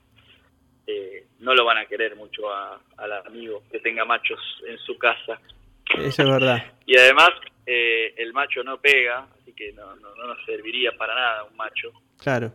eh, 0.87 1.27
no 1.41 1.55
lo 1.55 1.65
van 1.65 1.79
a 1.79 1.87
querer 1.87 2.15
mucho 2.17 2.49
a- 2.53 2.81
al 2.99 3.13
amigo 3.13 3.63
que 3.71 3.81
tenga 3.81 4.05
machos 4.05 4.39
en 4.67 4.79
su 4.79 4.97
casa. 4.99 5.41
Eso 5.99 6.23
es 6.23 6.29
verdad. 6.31 6.73
Y 6.87 6.97
además, 6.97 7.31
eh, 7.67 8.15
el 8.17 8.33
macho 8.33 8.63
no 8.63 8.81
pega, 8.81 9.27
así 9.41 9.53
que 9.53 9.73
no, 9.73 9.97
no, 9.97 10.15
no 10.15 10.27
nos 10.29 10.45
serviría 10.45 10.93
para 10.97 11.15
nada 11.17 11.43
un 11.45 11.57
macho. 11.57 11.91
Claro. 12.23 12.53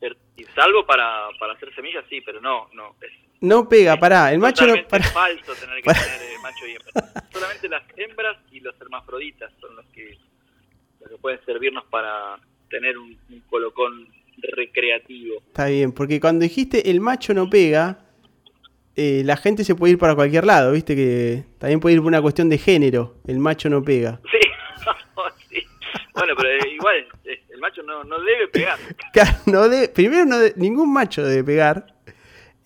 Pero- 0.00 0.16
y 0.38 0.44
salvo 0.54 0.86
para, 0.86 1.28
para 1.38 1.52
hacer 1.52 1.74
semillas, 1.74 2.04
sí, 2.08 2.22
pero 2.22 2.40
no, 2.40 2.70
no. 2.72 2.96
Es 3.02 3.12
No 3.40 3.68
pega, 3.68 3.96
pará. 3.98 4.32
El 4.32 4.38
macho 4.38 4.66
no. 4.66 4.74
Pará. 4.88 5.04
falso 5.04 5.52
tener 5.54 5.76
que 5.76 5.82
Pará. 5.84 6.00
tener 6.02 6.22
eh, 6.22 6.38
macho 6.42 6.66
y 6.66 6.72
hembra. 6.72 7.24
Solamente 7.32 7.68
las 7.68 7.82
hembras 7.96 8.36
y 8.50 8.60
los 8.60 8.74
hermafroditas 8.80 9.52
son 9.60 9.76
los 9.76 9.84
que, 9.86 10.16
los 11.00 11.10
que 11.10 11.16
pueden 11.18 11.38
servirnos 11.44 11.84
para 11.90 12.38
tener 12.70 12.96
un, 12.98 13.16
un 13.30 13.40
colocón 13.50 14.08
recreativo. 14.54 15.36
Está 15.46 15.66
bien, 15.66 15.92
porque 15.92 16.20
cuando 16.20 16.42
dijiste 16.42 16.90
el 16.90 17.00
macho 17.00 17.34
no 17.34 17.48
pega, 17.48 17.98
eh, 18.96 19.22
la 19.24 19.36
gente 19.36 19.64
se 19.64 19.74
puede 19.74 19.92
ir 19.92 19.98
para 19.98 20.14
cualquier 20.14 20.44
lado, 20.44 20.72
viste 20.72 20.96
que 20.96 21.44
también 21.58 21.80
puede 21.80 21.94
ir 21.96 22.00
por 22.00 22.08
una 22.08 22.22
cuestión 22.22 22.48
de 22.48 22.58
género. 22.58 23.16
El 23.26 23.38
macho 23.38 23.68
no 23.68 23.82
pega. 23.82 24.20
Sí, 24.30 24.38
sí. 25.60 25.66
Bueno, 26.14 26.34
pero 26.36 26.48
eh, 26.50 26.68
igual, 26.72 26.96
eh, 27.24 27.42
el 27.50 27.60
macho 27.60 27.82
no, 27.82 28.04
no 28.04 28.18
debe 28.20 28.48
pegar. 28.48 28.78
Claro, 29.12 29.30
no 29.46 29.68
de- 29.68 29.88
primero, 29.88 30.24
no 30.24 30.38
de- 30.38 30.54
ningún 30.56 30.92
macho 30.92 31.22
debe 31.24 31.42
pegar. 31.44 31.94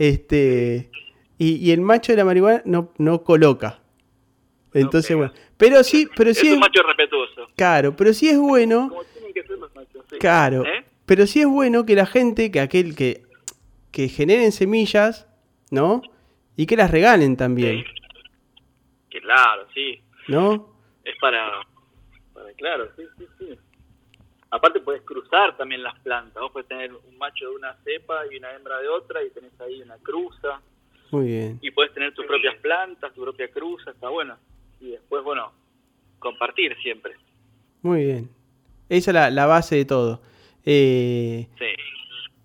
Este. 0.01 0.91
Y, 1.37 1.57
y 1.57 1.73
el 1.73 1.81
macho 1.83 2.13
de 2.13 2.17
la 2.17 2.25
marihuana 2.25 2.63
no, 2.65 2.93
no 2.99 3.23
coloca. 3.23 3.81
Entonces, 4.73 5.15
bueno. 5.17 5.33
Pero 5.59 5.83
sí, 5.85 6.09
pero 6.17 6.31
Es 6.31 6.39
sí 6.39 6.49
un 6.49 6.55
es. 6.55 6.61
macho 6.61 6.83
respetuoso. 6.83 7.49
Claro, 7.57 7.95
pero 7.97 8.15
sí 8.15 8.29
es 8.31 8.39
bueno. 8.39 8.89
Como 8.89 9.05
tienen 9.05 9.35
que 9.35 9.43
ser 9.43 9.59
los 9.59 9.75
machos. 9.75 10.05
sí. 10.11 10.17
Claro. 10.19 10.65
¿Eh? 10.65 10.85
Pero 11.05 11.27
sí 11.27 11.41
es 11.41 11.47
bueno 11.47 11.85
que 11.85 11.95
la 11.97 12.07
gente, 12.07 12.51
que 12.51 12.61
aquel 12.61 12.95
que, 12.97 13.25
que 13.91 14.09
generen 14.09 14.53
semillas, 14.53 15.27
¿no? 15.71 16.01
Y 16.57 16.67
que 16.67 16.77
las 16.77 16.91
regalen 16.91 17.37
también, 17.37 17.85
Sí. 19.11 19.19
Claro, 19.21 19.67
sí. 19.75 20.01
¿no? 20.29 20.73
Es 21.05 21.15
para, 21.21 21.51
para 22.33 22.53
claro, 22.55 22.89
sí, 22.97 23.03
sí, 23.19 23.27
sí. 23.39 23.59
Aparte 24.51 24.81
puedes 24.81 25.03
cruzar 25.03 25.57
también 25.57 25.83
las 25.83 25.99
plantas. 26.01 26.41
Vos 26.43 26.51
podés 26.53 26.67
tener 26.69 26.93
un 26.93 27.19
macho 27.19 27.51
de 27.51 27.57
una 27.57 27.75
cepa 27.85 28.23
y 28.31 28.37
una 28.39 28.53
hembra 28.53 28.79
de 28.79 28.89
otra 28.89 29.23
y 29.23 29.31
tenés 29.31 29.53
ahí 29.61 29.81
una 29.83 29.97
cruza. 29.99 30.61
Muy 31.13 31.27
bien. 31.27 31.59
Y 31.63 31.71
podés 31.71 31.93
tener 31.95 32.13
tus 32.15 32.27
propias 32.27 32.57
plantas, 32.57 33.13
tu 33.15 33.23
propia 33.23 33.49
cruza, 33.51 33.91
está 33.93 34.09
bueno. 34.09 34.37
Y 34.81 34.91
después, 34.91 35.23
bueno, 35.23 35.53
compartir 36.19 36.77
siempre. 36.83 37.15
Muy 37.83 38.05
bien. 38.07 38.31
Esa 38.89 39.11
es 39.11 39.15
la, 39.15 39.31
la 39.31 39.47
base 39.47 39.77
de 39.77 39.85
todo. 39.85 40.21
Eh, 40.65 41.47
Sí. 41.59 41.67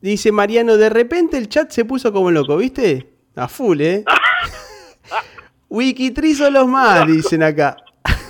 dice 0.02 0.32
Mariano, 0.32 0.78
de 0.78 0.90
repente 0.90 1.38
el 1.38 1.50
chat 1.50 1.72
se 1.72 1.86
puso 1.86 2.14
como 2.14 2.30
loco, 2.32 2.56
¿viste? 2.58 3.10
A 3.36 3.48
full, 3.48 3.82
¿eh? 3.82 4.04
Wikitree 5.70 6.36
son 6.36 6.54
los 6.54 6.68
más, 6.68 7.06
dicen 7.08 7.44
acá. 7.44 7.76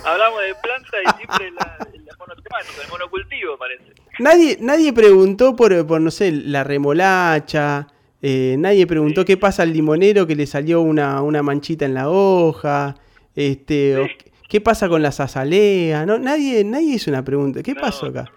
Hablamos 0.04 0.40
de 0.40 0.54
planta 0.62 0.96
y 1.02 1.16
siempre 1.18 1.50
la, 1.52 1.88
el 2.82 2.88
monocultivo 2.90 3.56
parece. 3.58 3.84
Nadie, 4.18 4.56
nadie 4.60 4.92
preguntó 4.92 5.54
por, 5.56 5.86
por, 5.86 6.00
no 6.00 6.10
sé, 6.10 6.32
la 6.32 6.64
remolacha. 6.64 7.86
eh, 8.22 8.56
nadie 8.58 8.86
preguntó 8.86 9.24
qué 9.24 9.36
pasa 9.36 9.62
al 9.62 9.72
limonero 9.72 10.26
que 10.26 10.34
le 10.36 10.46
salió 10.46 10.80
una, 10.80 11.20
una 11.22 11.42
manchita 11.42 11.84
en 11.84 11.94
la 11.94 12.08
hoja. 12.10 12.94
Este, 13.34 13.96
o 13.98 14.06
qué 14.48 14.60
pasa 14.60 14.88
con 14.88 15.02
las 15.02 15.20
azaleas. 15.20 16.06
No, 16.06 16.18
nadie, 16.18 16.64
nadie 16.64 16.94
hizo 16.94 17.10
una 17.10 17.22
pregunta. 17.24 17.62
¿Qué 17.62 17.74
No. 17.74 17.80
pasó 17.80 18.06
acá? 18.06 18.30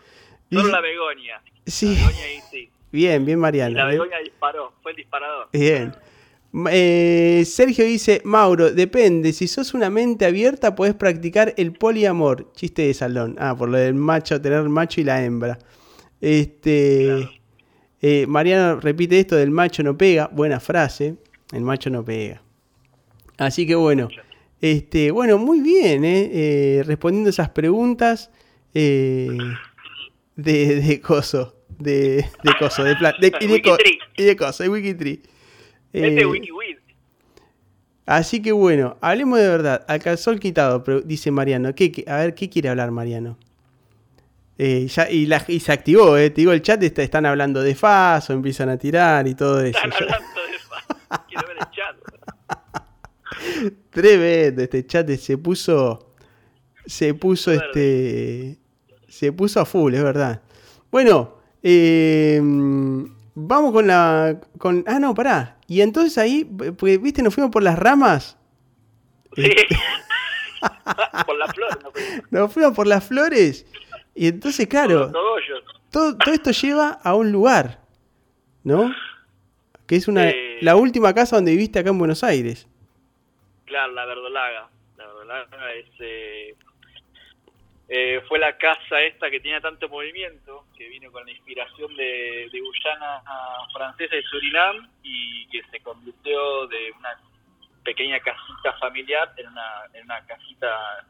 Solo 0.51 0.67
la 0.69 0.81
begonia. 0.81 1.41
sí, 1.65 1.95
La 1.95 2.07
begonia 2.07 2.25
ahí 2.25 2.39
sí. 2.51 2.69
bien, 2.91 3.23
bien 3.25 3.37
Y 3.37 3.41
Mariano. 3.41 3.75
la 3.77 3.85
¿eh? 3.87 3.91
begonia 3.91 4.17
disparó, 4.19 4.73
fue 4.81 4.91
el 4.91 4.97
disparador. 4.97 5.47
Bien. 5.53 5.95
Eh, 6.71 7.43
Sergio 7.45 7.85
dice, 7.85 8.21
Mauro, 8.25 8.71
depende, 8.71 9.33
si 9.33 9.47
sos 9.47 9.73
una 9.75 9.89
mente 9.91 10.25
abierta 10.25 10.73
podés 10.75 10.95
practicar 10.95 11.53
el 11.57 11.73
poliamor. 11.73 12.51
Chiste 12.53 12.83
de 12.87 12.93
salón. 12.93 13.35
Ah, 13.39 13.55
por 13.55 13.69
lo 13.69 13.77
del 13.77 13.93
macho, 13.93 14.41
tener 14.41 14.63
macho 14.69 14.99
y 15.01 15.03
la 15.03 15.23
hembra. 15.23 15.59
Este, 16.21 17.05
Claro. 17.05 17.29
eh, 18.01 18.25
Mariano 18.27 18.79
repite 18.79 19.19
esto 19.19 19.35
del 19.35 19.51
macho 19.51 19.83
no 19.83 19.97
pega. 19.97 20.27
Buena 20.33 20.59
frase. 20.59 21.15
El 21.51 21.61
macho 21.61 21.89
no 21.89 22.03
pega. 22.03 22.41
Así 23.37 23.65
que 23.67 23.75
bueno. 23.75 24.09
Este, 24.61 25.11
bueno, 25.11 25.37
muy 25.37 25.61
bien, 25.61 26.01
eh, 26.03 26.83
respondiendo 26.85 27.29
esas 27.29 27.49
preguntas 27.49 28.29
de, 28.73 29.37
de 30.35 31.01
coso. 31.01 31.55
De, 31.77 32.17
de 32.43 32.51
coso, 32.59 32.83
de, 32.83 32.95
pla- 32.97 33.13
de- 33.21 33.31
y, 33.39 33.47
de 33.47 33.61
co- 33.61 33.71
Wikitree. 33.71 33.99
y 34.17 34.23
de 34.23 34.35
coso, 34.35 34.63
de 34.63 34.69
Wikitree. 34.69 35.21
Este 35.93 36.07
Eh, 36.07 36.19
es 36.21 36.25
WikiWid. 36.25 36.77
Así 38.05 38.41
que 38.41 38.51
bueno, 38.51 38.97
hablemos 39.01 39.37
de 39.39 39.47
verdad. 39.47 39.85
Al 39.87 39.99
calzón 39.99 40.39
quitado, 40.39 40.83
pero 40.83 41.01
dice 41.01 41.29
Mariano. 41.31 41.75
¿Qué, 41.75 41.91
qué- 41.91 42.05
a 42.07 42.17
ver, 42.17 42.33
¿qué 42.33 42.49
quiere 42.49 42.69
hablar 42.69 42.89
Mariano? 42.91 43.37
Eh, 44.57 44.87
ya, 44.87 45.09
y, 45.09 45.25
la- 45.27 45.45
y 45.47 45.59
se 45.59 45.71
activó, 45.71 46.17
eh. 46.17 46.29
Te 46.31 46.41
digo, 46.41 46.51
el 46.51 46.61
chat 46.61 46.81
está- 46.83 47.03
están 47.03 47.25
hablando 47.25 47.61
de 47.61 47.75
Faso, 47.75 48.33
empiezan 48.33 48.69
a 48.69 48.77
tirar 48.77 49.27
y 49.27 49.35
todo 49.35 49.61
eso. 49.61 49.77
Están 49.77 49.91
hablando 49.93 50.41
de 50.49 50.55
eso. 50.55 50.69
Quiero 51.27 51.47
ver 51.47 51.57
el 51.59 51.69
chat. 51.71 51.95
Tremendo, 53.89 54.61
este 54.63 54.85
chat 54.85 55.09
se 55.11 55.37
puso. 55.37 56.13
Se 56.85 57.13
puso 57.13 57.51
Verde. 57.51 57.63
este. 57.65 58.59
Se 59.07 59.31
puso 59.31 59.59
a 59.61 59.65
full, 59.65 59.93
es 59.93 60.03
verdad. 60.03 60.41
Bueno, 60.91 61.35
eh, 61.61 62.39
vamos 63.35 63.71
con 63.71 63.85
la. 63.87 64.39
Con, 64.57 64.83
ah, 64.87 64.99
no, 64.99 65.13
pará. 65.13 65.57
Y 65.69 65.81
entonces 65.81 66.17
ahí, 66.17 66.43
pues, 66.45 67.01
viste, 67.01 67.21
nos 67.21 67.33
fuimos 67.33 67.51
por 67.51 67.63
las 67.63 67.77
ramas. 67.79 68.37
Sí. 69.35 69.53
Por 71.25 71.37
la 71.37 71.47
flor, 71.47 71.83
no 71.83 71.91
fue. 71.91 72.23
Nos 72.31 72.51
fuimos 72.53 72.75
por 72.75 72.85
las 72.87 73.07
flores. 73.07 73.65
Y 74.13 74.27
entonces, 74.27 74.67
claro, 74.67 75.09
todo, 75.91 76.17
todo 76.17 76.33
esto 76.33 76.51
lleva 76.51 76.99
a 77.01 77.15
un 77.15 77.31
lugar, 77.31 77.79
¿no? 78.65 78.93
Que 79.87 79.95
es 79.95 80.09
una, 80.09 80.27
Eh. 80.29 80.57
la 80.61 80.75
última 80.75 81.13
casa 81.13 81.37
donde 81.37 81.51
viviste 81.51 81.79
acá 81.79 81.91
en 81.91 81.97
Buenos 81.99 82.23
Aires. 82.25 82.67
Claro, 83.65 83.93
la 83.93 84.05
verdolaga. 84.05 84.69
La 84.97 85.07
verdolaga 85.07 85.73
es, 85.75 85.85
eh, 85.99 86.55
eh, 87.91 88.21
fue 88.27 88.37
la 88.37 88.55
casa 88.55 89.01
esta 89.01 89.31
que 89.31 89.39
tenía 89.39 89.59
tanto 89.59 89.89
movimiento, 89.89 90.65
que 90.77 90.87
vino 90.87 91.11
con 91.11 91.25
la 91.25 91.31
inspiración 91.31 91.95
de, 91.95 92.47
de 92.51 92.59
Guyana 92.59 93.23
francesa 93.73 94.15
y 94.15 94.21
Surinam, 94.23 94.89
y 95.01 95.47
que 95.47 95.63
se 95.71 95.79
convirtió 95.79 96.67
de 96.67 96.91
una 96.91 97.19
pequeña 97.83 98.19
casita 98.19 98.73
familiar 98.79 99.33
en 99.37 99.47
una, 99.47 99.85
en 99.93 100.03
una 100.03 100.23
casita 100.27 101.03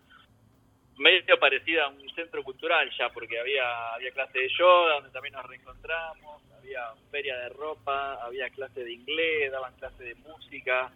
medio 0.95 1.37
parecida 1.37 1.85
a 1.85 1.89
un 1.89 2.09
centro 2.15 2.43
cultural 2.43 2.89
ya, 2.97 3.09
porque 3.09 3.37
había, 3.37 3.93
había 3.93 4.11
clase 4.11 4.39
de 4.39 4.49
yoga, 4.57 4.95
donde 4.95 5.09
también 5.11 5.33
nos 5.33 5.45
reencontramos, 5.45 6.41
había 6.57 6.93
feria 7.11 7.37
de 7.39 7.49
ropa, 7.49 8.23
había 8.23 8.49
clase 8.51 8.85
de 8.85 8.93
inglés, 8.93 9.51
daban 9.51 9.75
clase 9.75 10.01
de 10.01 10.15
música, 10.15 10.91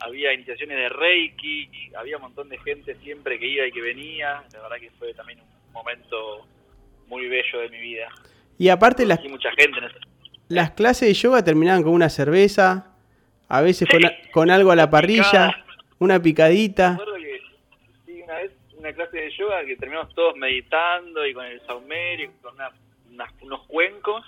había 0.00 0.32
iniciaciones 0.32 0.76
de 0.76 0.88
Reiki, 0.88 1.68
había 1.96 2.16
un 2.16 2.22
montón 2.22 2.48
de 2.48 2.58
gente 2.58 2.94
siempre 2.96 3.38
que 3.38 3.46
iba 3.46 3.66
y 3.66 3.72
que 3.72 3.80
venía, 3.80 4.42
la 4.52 4.60
verdad 4.62 4.76
que 4.78 4.90
fue 4.98 5.14
también 5.14 5.40
un 5.40 5.72
momento 5.72 6.46
muy 7.08 7.26
bello 7.28 7.60
de 7.60 7.68
mi 7.70 7.80
vida. 7.80 8.08
Y 8.58 8.68
aparte 8.68 9.04
las, 9.06 9.22
mucha 9.24 9.50
gente 9.52 9.78
en 9.78 9.84
ese... 9.84 9.98
las 10.48 10.70
clases 10.72 11.08
de 11.08 11.14
yoga 11.14 11.42
terminaban 11.44 11.82
con 11.82 11.92
una 11.92 12.08
cerveza, 12.08 12.94
a 13.48 13.60
veces 13.62 13.88
con, 13.88 14.00
Sí. 14.00 14.06
a- 14.06 14.30
con 14.32 14.50
algo 14.50 14.70
a 14.72 14.76
la 14.76 14.90
parrilla, 14.90 15.22
Picada. 15.24 15.64
una 15.98 16.20
picadita. 16.20 16.98
Me 16.98 17.22
que 17.22 17.40
sí, 18.06 18.20
una 18.22 18.34
vez 18.34 18.52
una 18.76 18.92
clase 18.92 19.16
de 19.18 19.30
yoga 19.36 19.64
que 19.64 19.76
terminamos 19.76 20.14
todos 20.14 20.36
meditando 20.36 21.26
y 21.26 21.32
con 21.34 21.44
el 21.46 21.60
saumerio, 21.66 22.30
con 22.42 22.54
una- 22.54 22.70
unas- 23.10 23.32
unos 23.42 23.66
cuencos. 23.66 24.24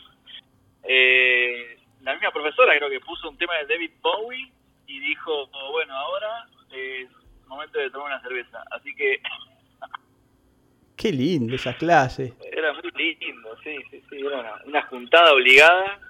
Eh, 0.85 1.77
la 2.03 2.15
misma 2.15 2.31
profesora 2.31 2.77
creo 2.79 2.89
que 2.89 3.01
puso 3.01 3.29
un 3.29 3.37
tema 3.37 3.55
de 3.59 3.67
David 3.67 3.91
Bowie 4.01 4.51
y 4.89 4.99
dijo, 5.01 5.49
oh, 5.53 5.73
bueno, 5.73 5.95
ahora 5.95 6.49
es 6.73 7.09
momento 7.47 7.79
de 7.79 7.91
tomar 7.91 8.09
una 8.09 8.23
cerveza. 8.23 8.63
Así 8.73 8.95
que 8.95 9.21
Qué 10.97 11.13
lindo 11.13 11.55
esas 11.55 11.77
clases. 11.77 12.33
era 12.51 12.73
muy 12.73 12.91
lindo, 12.97 13.57
sí, 13.63 13.77
sí, 13.91 14.03
sí. 14.11 14.17
Era 14.19 14.41
una, 14.41 14.65
una 14.67 14.83
juntada 14.87 15.33
obligada, 15.33 16.01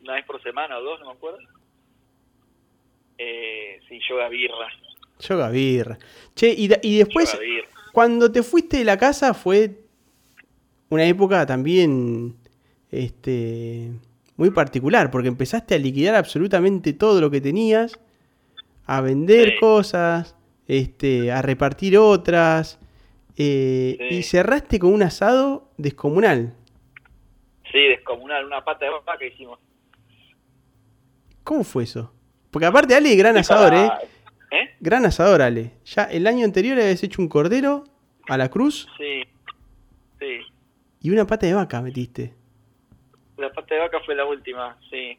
una 0.00 0.14
vez 0.14 0.24
por 0.24 0.42
semana 0.42 0.78
o 0.78 0.82
dos, 0.82 1.00
no 1.00 1.06
me 1.06 1.12
acuerdo. 1.12 1.38
Eh, 3.18 3.80
sí, 3.88 4.00
yoga 4.08 4.28
birra. 4.28 4.68
Yoga 5.20 5.50
birra. 5.50 5.98
Che, 6.34 6.48
y, 6.56 6.68
y 6.82 6.98
después, 6.98 7.38
cuando 7.92 8.30
te 8.32 8.42
fuiste 8.42 8.78
de 8.78 8.84
la 8.84 8.96
casa 8.96 9.34
fue 9.34 9.80
una 10.88 11.04
época 11.04 11.44
también 11.46 12.36
este 12.90 13.92
muy 14.38 14.50
particular, 14.50 15.10
porque 15.10 15.28
empezaste 15.28 15.74
a 15.74 15.78
liquidar 15.78 16.14
absolutamente 16.14 16.94
todo 16.94 17.20
lo 17.20 17.30
que 17.30 17.42
tenías, 17.42 18.00
a 18.86 19.02
vender 19.02 19.50
Sí. 19.50 19.54
cosas, 19.60 20.34
este, 20.66 21.30
a 21.30 21.42
repartir 21.42 21.98
otras, 21.98 22.78
eh, 23.36 23.96
Sí. 24.08 24.14
y 24.16 24.22
cerraste 24.22 24.78
con 24.78 24.92
un 24.94 25.02
asado 25.02 25.68
descomunal. 25.76 26.54
Sí, 27.70 27.78
descomunal, 27.88 28.46
una 28.46 28.64
pata 28.64 28.86
de 28.86 28.90
vaca 29.04 29.24
hicimos. 29.26 29.58
¿Cómo 31.44 31.64
fue 31.64 31.84
eso? 31.84 32.12
Porque 32.50 32.66
aparte 32.66 32.94
Ale, 32.94 33.14
gran 33.16 33.36
asador, 33.36 33.74
¿eh? 33.74 33.90
¿Eh? 34.50 34.70
Gran 34.80 35.04
asador, 35.04 35.42
Ale. 35.42 35.72
Ya 35.84 36.04
el 36.04 36.26
año 36.26 36.44
anterior 36.44 36.76
le 36.76 36.84
habías 36.84 37.02
hecho 37.02 37.20
un 37.20 37.28
cordero 37.28 37.84
a 38.28 38.36
la 38.38 38.48
cruz 38.50 38.88
Sí, 38.96 39.22
sí. 40.18 40.38
y 41.00 41.10
una 41.10 41.26
pata 41.26 41.46
de 41.46 41.54
vaca 41.54 41.82
metiste. 41.82 42.34
La 43.38 43.50
pata 43.50 43.74
de 43.74 43.80
vaca 43.80 44.00
fue 44.00 44.14
la 44.14 44.24
última, 44.24 44.76
sí. 44.90 45.18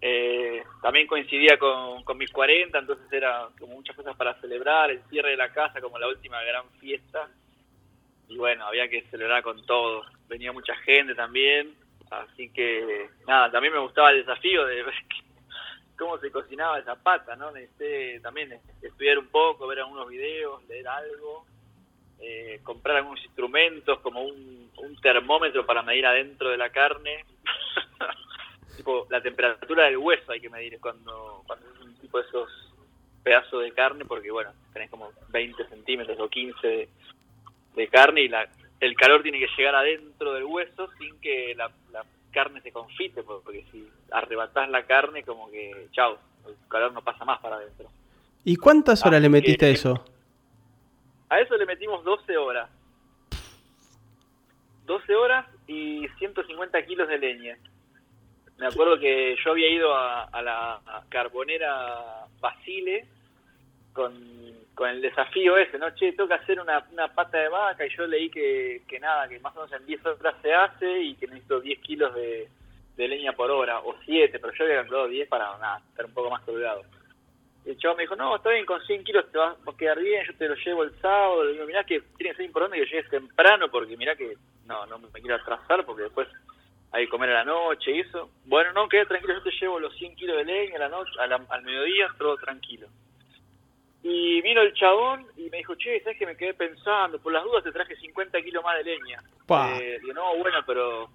Eh, 0.00 0.62
también 0.82 1.06
coincidía 1.06 1.58
con, 1.58 2.02
con 2.04 2.18
mis 2.18 2.30
40, 2.30 2.78
entonces 2.78 3.06
era 3.10 3.48
como 3.58 3.74
muchas 3.74 3.96
cosas 3.96 4.16
para 4.16 4.38
celebrar, 4.40 4.90
el 4.90 5.02
cierre 5.08 5.30
de 5.30 5.36
la 5.36 5.52
casa 5.52 5.80
como 5.80 5.98
la 5.98 6.08
última 6.08 6.42
gran 6.42 6.68
fiesta. 6.80 7.28
Y 8.28 8.36
bueno, 8.36 8.66
había 8.66 8.88
que 8.88 9.02
celebrar 9.10 9.42
con 9.42 9.64
todo. 9.66 10.04
Venía 10.28 10.52
mucha 10.52 10.74
gente 10.76 11.14
también, 11.14 11.74
así 12.10 12.50
que 12.50 13.08
nada, 13.26 13.50
también 13.50 13.74
me 13.74 13.80
gustaba 13.80 14.10
el 14.10 14.24
desafío 14.24 14.66
de 14.66 14.82
ver 14.82 14.94
cómo 15.96 16.18
se 16.18 16.30
cocinaba 16.30 16.78
esa 16.78 16.96
pata, 16.96 17.36
¿no? 17.36 17.50
Necesité 17.50 18.20
también 18.20 18.58
estudiar 18.82 19.18
un 19.18 19.28
poco, 19.28 19.66
ver 19.66 19.80
algunos 19.80 20.08
videos, 20.08 20.66
leer 20.68 20.88
algo, 20.88 21.46
eh, 22.20 22.60
comprar 22.62 22.96
algunos 22.96 23.22
instrumentos 23.24 24.00
como 24.00 24.22
un, 24.22 24.70
un 24.78 24.96
termómetro 25.00 25.66
para 25.66 25.82
medir 25.82 26.06
adentro 26.06 26.50
de 26.50 26.56
la 26.56 26.70
carne. 26.70 27.24
tipo, 28.76 29.06
la 29.10 29.20
temperatura 29.20 29.84
del 29.84 29.98
hueso 29.98 30.32
hay 30.32 30.40
que 30.40 30.50
medir 30.50 30.78
cuando, 30.80 31.42
cuando 31.46 31.66
es 31.66 31.80
un 31.80 31.94
tipo 31.96 32.18
de 32.18 32.28
esos 32.28 32.50
pedazos 33.22 33.62
de 33.62 33.72
carne, 33.72 34.04
porque 34.04 34.30
bueno, 34.30 34.52
tenés 34.72 34.90
como 34.90 35.10
20 35.30 35.68
centímetros 35.68 36.18
o 36.20 36.28
15 36.28 36.66
de, 36.66 36.88
de 37.74 37.88
carne 37.88 38.22
y 38.22 38.28
la, 38.28 38.48
el 38.80 38.94
calor 38.96 39.22
tiene 39.22 39.38
que 39.38 39.48
llegar 39.56 39.74
adentro 39.74 40.32
del 40.32 40.44
hueso 40.44 40.88
sin 40.98 41.18
que 41.20 41.54
la, 41.56 41.70
la 41.92 42.04
carne 42.30 42.60
se 42.60 42.70
confite, 42.70 43.22
porque 43.22 43.64
si 43.72 43.88
arrebatás 44.12 44.68
la 44.68 44.84
carne, 44.84 45.22
como 45.22 45.50
que, 45.50 45.88
chao, 45.92 46.18
el 46.46 46.54
calor 46.68 46.92
no 46.92 47.02
pasa 47.02 47.24
más 47.24 47.40
para 47.40 47.56
adentro. 47.56 47.88
¿Y 48.44 48.56
cuántas 48.56 49.04
horas 49.04 49.20
le 49.20 49.28
metiste 49.28 49.66
a 49.66 49.70
eso? 49.70 50.04
A 51.28 51.40
eso 51.40 51.56
le 51.56 51.66
metimos 51.66 52.04
12 52.04 52.36
horas. 52.36 52.70
12 54.84 55.14
horas 55.14 55.46
y 55.66 56.06
150 56.18 56.82
kilos 56.86 57.08
de 57.08 57.18
leña. 57.18 57.56
Me 58.58 58.66
acuerdo 58.66 58.98
que 58.98 59.36
yo 59.44 59.50
había 59.50 59.68
ido 59.68 59.94
a, 59.94 60.24
a 60.24 60.42
la 60.42 60.74
a 60.86 61.04
carbonera 61.08 62.26
Basile 62.40 63.04
con, 63.92 64.14
con 64.74 64.88
el 64.88 65.02
desafío 65.02 65.56
ese, 65.56 65.78
¿no? 65.78 65.90
Che, 65.90 66.14
que 66.14 66.34
hacer 66.34 66.60
una, 66.60 66.86
una 66.92 67.08
pata 67.08 67.38
de 67.38 67.48
vaca 67.48 67.84
y 67.84 67.96
yo 67.96 68.06
leí 68.06 68.30
que, 68.30 68.82
que 68.86 69.00
nada, 69.00 69.28
que 69.28 69.40
más 69.40 69.54
o 69.56 69.64
menos 69.64 69.72
en 69.72 69.86
10 69.86 70.06
horas 70.06 70.36
se 70.40 70.54
hace 70.54 71.00
y 71.02 71.14
que 71.16 71.26
necesito 71.26 71.60
10 71.60 71.80
kilos 71.80 72.14
de, 72.14 72.48
de 72.96 73.08
leña 73.08 73.32
por 73.32 73.50
hora, 73.50 73.80
o 73.80 73.94
7, 74.04 74.38
pero 74.38 74.52
yo 74.54 74.64
había 74.64 74.76
calculado 74.76 75.08
10 75.08 75.28
para 75.28 75.58
nada, 75.58 75.82
estar 75.90 76.06
un 76.06 76.14
poco 76.14 76.30
más 76.30 76.42
colgado. 76.42 76.82
El 77.66 77.76
chavo 77.78 77.96
me 77.96 78.04
dijo, 78.04 78.14
no, 78.14 78.36
está 78.36 78.50
bien, 78.50 78.64
con 78.64 78.80
100 78.80 79.02
kilos 79.04 79.30
te 79.32 79.38
va 79.38 79.50
a 79.66 79.76
quedar 79.76 79.98
bien, 79.98 80.24
yo 80.24 80.34
te 80.36 80.48
lo 80.48 80.54
llevo 80.54 80.84
el 80.84 80.92
sábado. 81.00 81.44
Le 81.44 81.52
digo, 81.54 81.66
mirá 81.66 81.82
que 81.84 82.00
tiene 82.16 82.30
que 82.30 82.36
ser 82.36 82.46
importante 82.46 82.78
que 82.78 82.86
llegues 82.86 83.10
temprano, 83.10 83.68
porque 83.70 83.96
mirá 83.96 84.14
que 84.14 84.36
no, 84.66 84.86
no 84.86 84.98
me 85.00 85.08
quiero 85.20 85.34
atrasar, 85.34 85.84
porque 85.84 86.04
después 86.04 86.28
hay 86.92 87.04
que 87.06 87.10
comer 87.10 87.30
a 87.30 87.34
la 87.34 87.44
noche 87.44 87.90
y 87.90 88.00
eso. 88.00 88.30
Bueno, 88.44 88.72
no, 88.72 88.88
quedé 88.88 89.04
tranquilo, 89.06 89.34
yo 89.34 89.42
te 89.42 89.50
llevo 89.50 89.80
los 89.80 89.94
100 89.96 90.14
kilos 90.14 90.36
de 90.36 90.44
leña 90.44 90.76
a 90.76 90.80
la 90.80 90.88
noche, 90.88 91.10
a 91.18 91.26
la- 91.26 91.44
al 91.48 91.62
mediodía, 91.62 92.08
todo 92.16 92.36
tranquilo. 92.36 92.86
Y 94.02 94.40
vino 94.42 94.60
el 94.62 94.72
chabón 94.74 95.26
y 95.36 95.50
me 95.50 95.58
dijo, 95.58 95.74
che, 95.74 96.00
¿sabes 96.04 96.18
que 96.18 96.26
me 96.26 96.36
quedé 96.36 96.54
pensando? 96.54 97.18
Por 97.18 97.32
las 97.32 97.42
dudas 97.42 97.64
te 97.64 97.72
traje 97.72 97.96
50 97.96 98.40
kilos 98.42 98.62
más 98.62 98.76
de 98.78 98.84
leña. 98.84 99.20
Eh, 99.82 99.98
digo, 100.00 100.14
no, 100.14 100.36
bueno, 100.36 100.58
pero... 100.64 101.08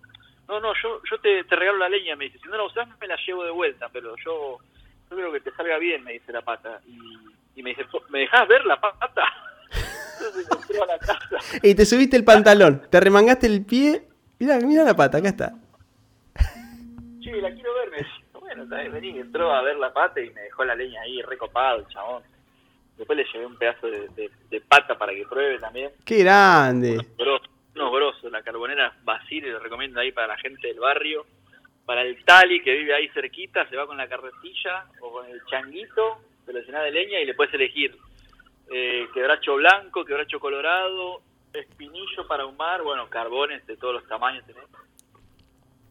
No, 0.50 0.60
no, 0.60 0.74
yo, 0.84 1.02
yo 1.10 1.18
te, 1.20 1.46
te 1.46 1.56
regalo 1.56 1.78
la 1.78 1.88
leña, 1.88 2.18
me 2.18 2.26
dice. 2.26 2.40
Si 2.40 2.50
no 2.50 2.58
la 2.58 2.64
usás, 2.64 2.86
me 3.00 3.08
la 3.08 3.16
llevo 3.26 3.46
de 3.46 3.52
vuelta, 3.52 3.88
pero 3.94 4.16
yo, 4.26 4.58
creo 5.16 5.32
que 5.32 5.40
te 5.42 5.52
salga 5.52 5.78
bien, 5.78 6.04
me 6.04 6.14
dice 6.14 6.32
la 6.32 6.42
pata. 6.42 6.82
Y, 6.88 6.98
y 7.60 7.64
me 7.64 7.72
dice, 7.72 7.86
"Po- 7.86 8.04
¿me 8.10 8.20
dejás 8.20 8.48
ver 8.48 8.66
la 8.66 8.80
pata? 8.80 9.24
Entonces 10.38 10.82
a 10.82 10.86
la 10.86 10.98
casa. 11.00 11.38
Y 11.64 11.74
te 11.76 11.86
subiste 11.86 12.16
el 12.18 12.24
pantalón, 12.24 12.82
te 12.90 13.00
remangaste 13.00 13.48
el 13.48 13.66
pie. 13.66 14.08
Mira, 14.40 14.58
mira 14.60 14.84
la 14.84 14.96
pata, 14.96 15.18
acá 15.20 15.30
está. 15.30 15.54
Che, 17.22 17.42
la 17.42 17.52
quiero 17.54 17.74
ver, 17.76 17.90
me 17.92 17.98
decía. 17.98 18.12
Bueno, 18.40 18.66
bien, 18.66 18.92
vení, 18.92 19.20
entró 19.20 19.54
a 19.54 19.62
ver 19.62 19.78
la 19.78 19.94
pata 19.94 20.20
y 20.20 20.30
me 20.32 20.42
dejó 20.42 20.66
la 20.66 20.76
leña 20.76 21.02
ahí 21.02 21.22
recopado 21.22 21.80
el 21.80 21.88
chabón. 21.88 22.24
Después 22.98 23.18
le 23.18 23.26
llevé 23.32 23.46
un 23.46 23.56
pedazo 23.58 23.88
de, 23.88 24.10
de- 24.10 24.32
de 24.50 24.62
pata 24.62 24.98
para 24.98 25.14
que 25.14 25.26
pruebe 25.26 25.58
también. 25.60 25.92
Qué 26.06 26.18
grande. 26.18 27.06
Grosso, 27.18 27.46
unos 27.76 27.92
grosos, 27.94 28.32
la 28.32 28.42
carbonera 28.44 28.94
Basile, 29.04 29.52
lo 29.52 29.60
recomiendo 29.60 30.00
ahí 30.00 30.12
para 30.12 30.28
la 30.28 30.38
gente 30.38 30.68
del 30.68 30.80
barrio. 30.80 31.26
Para 31.86 32.04
el 32.04 32.24
Tali, 32.24 32.62
que 32.62 32.74
vive 32.76 32.94
ahí 32.96 33.08
cerquita, 33.10 33.68
se 33.70 33.76
va 33.76 33.88
con 33.88 33.98
la 33.98 34.08
carretilla 34.08 34.86
o 35.02 35.12
con 35.12 35.26
el 35.28 35.42
changuito, 35.46 36.20
se 36.46 36.54
lo 36.54 36.60
llena 36.62 36.82
de 36.84 36.92
leña 36.92 37.20
y 37.20 37.26
le 37.26 37.34
puedes 37.34 37.54
elegir 37.54 37.96
eh, 38.70 39.08
quebracho 39.14 39.56
blanco, 39.56 40.06
quebracho 40.06 40.40
colorado, 40.40 41.22
espinillo 41.54 42.26
para 42.28 42.44
ahumar, 42.44 42.82
bueno, 42.84 43.10
carbones 43.10 43.66
de 43.68 43.76
todos 43.78 43.96
los 43.96 44.08
tamaños 44.08 44.46
tenés. 44.46 44.64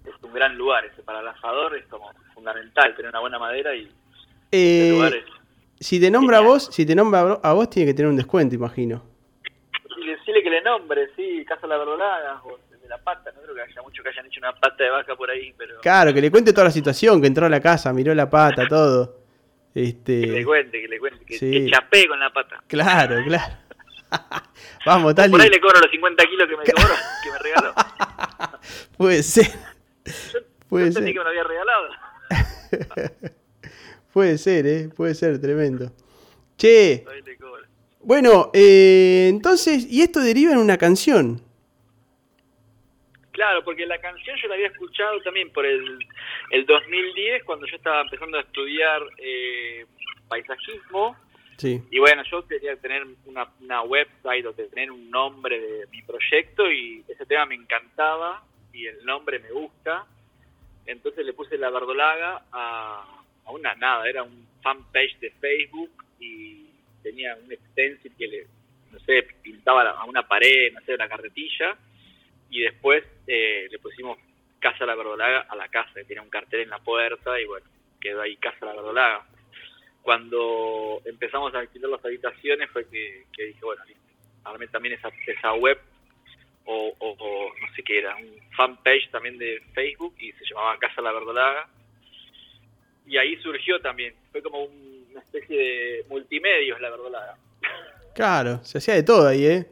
Es 0.07 0.15
un 0.23 0.33
gran 0.33 0.57
lugar 0.57 0.85
ese, 0.87 1.03
para 1.03 1.21
el 1.21 1.29
asador 1.29 1.77
es 1.77 1.87
como 1.89 2.11
fundamental 2.33 2.95
tener 2.97 3.11
una 3.11 3.21
buena 3.21 3.39
madera 3.39 3.75
y 3.75 3.91
Eh, 4.53 5.23
si 5.79 6.01
te 6.01 6.11
nombra 6.11 6.39
a 6.39 6.41
vos, 6.41 6.67
si 6.73 6.87
te 6.87 6.95
nombra 6.95 7.21
a 7.21 7.25
vos- 7.25 7.41
a 7.43 7.53
vos, 7.53 7.69
tiene 7.69 7.91
que 7.91 7.95
tener 7.95 8.09
un 8.11 8.17
descuento, 8.17 8.55
imagino. 8.55 9.03
Y 10.03 10.07
decirle 10.07 10.43
que 10.43 10.51
le 10.51 10.63
nombre, 10.63 11.11
sí, 11.17 11.45
Casa 11.47 11.67
La 11.67 11.77
Verdolaga 11.77 12.41
o 12.45 12.57
de 12.70 12.70
la 12.91 12.99
pata, 12.99 13.31
no 13.35 13.41
creo 13.43 13.55
que 13.55 13.63
haya 13.63 13.83
muchos 13.83 14.03
que 14.03 14.11
hayan 14.11 14.27
hecho 14.27 14.41
una 14.41 14.53
pata 14.55 14.85
de 14.85 14.91
vaca 14.91 15.17
por 15.17 15.31
ahí, 15.31 15.55
pero... 15.57 15.81
Claro, 15.81 16.13
que 16.13 16.21
le 16.21 16.31
cuente 16.31 16.53
toda 16.53 16.65
la 16.65 16.71
situación, 16.71 17.21
que 17.21 17.27
entró 17.29 17.47
a 17.47 17.49
la 17.49 17.61
casa, 17.61 17.93
miró 17.93 18.15
la 18.15 18.29
pata, 18.29 18.67
todo. 18.69 19.17
Que 19.73 19.81
le 19.81 19.89
Este, 19.89 20.45
cuente, 20.45 20.81
que 20.83 20.89
le 20.89 20.99
cuente, 20.99 21.25
que, 21.25 21.39
Sí. 21.39 21.51
que 21.51 21.71
chapee 21.71 22.07
con 22.09 22.19
la 22.21 22.31
pata. 22.33 22.63
claro, 22.67 23.17
claro. 23.27 23.55
Vamos, 24.85 25.15
Por 25.15 25.41
ahí 25.41 25.49
le 25.49 25.61
cobro 25.61 25.79
los 25.81 25.91
50 25.91 26.25
kilos 26.25 26.49
que 26.49 26.57
me 26.57 26.65
cobró, 26.65 26.95
que 27.23 27.31
me 27.31 27.39
regaló. 27.39 27.75
Puede 28.97 29.23
ser. 29.23 29.47
Puede 30.69 30.87
Yo 30.87 30.93
ser. 30.93 31.05
que 31.05 31.11
me 31.19 31.25
lo 31.25 31.29
había 31.29 31.45
regalado. 31.45 31.89
Puede 34.13 34.39
ser, 34.39 34.67
eh. 34.67 34.89
Puede 34.89 35.15
ser, 35.15 35.41
tremendo. 35.41 35.93
Che, 36.59 37.05
bueno, 38.03 38.51
eh, 38.53 39.29
entonces, 39.31 39.87
y 39.89 40.03
esto 40.03 40.21
deriva 40.21 40.53
en 40.53 40.59
una 40.59 40.77
canción. 40.77 41.41
Claro, 43.41 43.65
porque 43.65 43.87
la 43.87 43.97
canción 43.97 44.37
yo 44.37 44.49
la 44.49 44.55
había 44.57 44.67
escuchado 44.67 45.19
también 45.23 45.51
por 45.51 45.65
el, 45.65 45.99
el 46.51 46.67
2010, 46.67 47.43
cuando 47.45 47.65
yo 47.65 47.75
estaba 47.75 48.03
empezando 48.03 48.37
a 48.37 48.43
estudiar 48.43 49.01
eh, 49.17 49.87
paisajismo. 50.29 51.17
Sí. 51.57 51.81
Y 51.91 51.99
bueno, 52.01 52.23
yo 52.31 52.47
quería 52.47 52.77
tener 52.77 53.03
una, 53.25 53.49
una 53.63 53.81
website 53.81 54.45
o 54.45 54.53
tener 54.53 54.91
un 54.91 55.09
nombre 55.09 55.59
de 55.59 55.87
mi 55.87 56.03
proyecto 56.03 56.71
y 56.71 57.03
ese 57.09 57.25
tema 57.25 57.47
me 57.47 57.55
encantaba 57.55 58.45
y 58.75 58.85
el 58.85 59.07
nombre 59.07 59.39
me 59.39 59.53
gusta. 59.53 60.05
Entonces 60.85 61.25
le 61.25 61.33
puse 61.33 61.57
la 61.57 61.71
verdolaga 61.71 62.43
a, 62.53 63.23
a 63.47 63.51
una 63.53 63.75
nada, 63.77 64.07
era 64.07 64.23
un 64.23 64.47
fanpage 64.63 65.19
de 65.19 65.31
Facebook 65.31 65.93
y 66.19 66.67
tenía 67.03 67.35
un 67.37 67.51
stencil 67.71 68.13
que 68.19 68.29
le, 68.29 68.47
no 68.93 68.99
sé, 69.01 69.27
pintaba 69.43 69.93
a 69.93 70.05
una 70.05 70.29
pared, 70.29 70.75
no 70.75 70.83
sé, 70.83 70.93
una 70.93 71.09
carretilla 71.09 71.79
y 72.51 72.61
después 72.63 73.05
eh, 73.27 73.69
le 73.71 73.79
pusimos 73.79 74.19
Casa 74.59 74.85
La 74.87 74.95
Verdolaga 74.95 75.41
a 75.49 75.57
la 75.57 75.69
casa, 75.69 75.91
que 75.95 76.05
tenía 76.05 76.23
un 76.23 76.29
cartel 76.31 76.61
en 76.61 76.71
la 76.71 76.79
puerta 76.79 77.41
y 77.41 77.45
bueno, 77.47 77.67
quedó 78.01 78.21
ahí 78.23 78.37
Casa 78.37 78.67
La 78.67 78.73
Verdolaga 78.75 79.27
cuando 80.03 81.01
empezamos 81.05 81.55
a 81.55 81.59
alquilar 81.59 81.91
las 81.91 82.05
habitaciones 82.05 82.71
fue 82.71 82.89
que, 82.89 83.25
dije, 83.37 83.61
bueno, 83.63 83.83
armé 84.45 84.67
también 84.69 84.95
esa, 84.95 85.11
esa 85.27 85.53
web 85.55 85.79
o 86.65 86.95
no 87.61 87.75
sé 87.75 87.83
qué 87.83 87.99
era, 87.99 88.17
un 88.17 88.35
fanpage 88.57 89.11
también 89.11 89.37
de 89.39 89.61
Facebook 89.75 90.15
y 90.19 90.33
se 90.33 90.45
llamaba 90.49 90.79
Casa 90.79 91.03
La 91.03 91.13
Verdolaga. 91.13 91.69
Y 93.07 93.17
ahí 93.19 93.37
surgió 93.43 93.81
también, 93.81 94.15
fue 94.31 94.41
como 94.43 94.65
un- 94.65 95.07
una 95.11 95.21
especie 95.21 95.57
de 95.59 96.05
multimedios 96.09 96.81
La 96.81 96.91
Verdolaga. 96.91 97.37
Claro, 98.15 98.65
se 98.65 98.79
hacía 98.79 98.95
de 98.95 99.03
todo 99.03 99.27
ahí, 99.29 99.45
eh. 99.47 99.67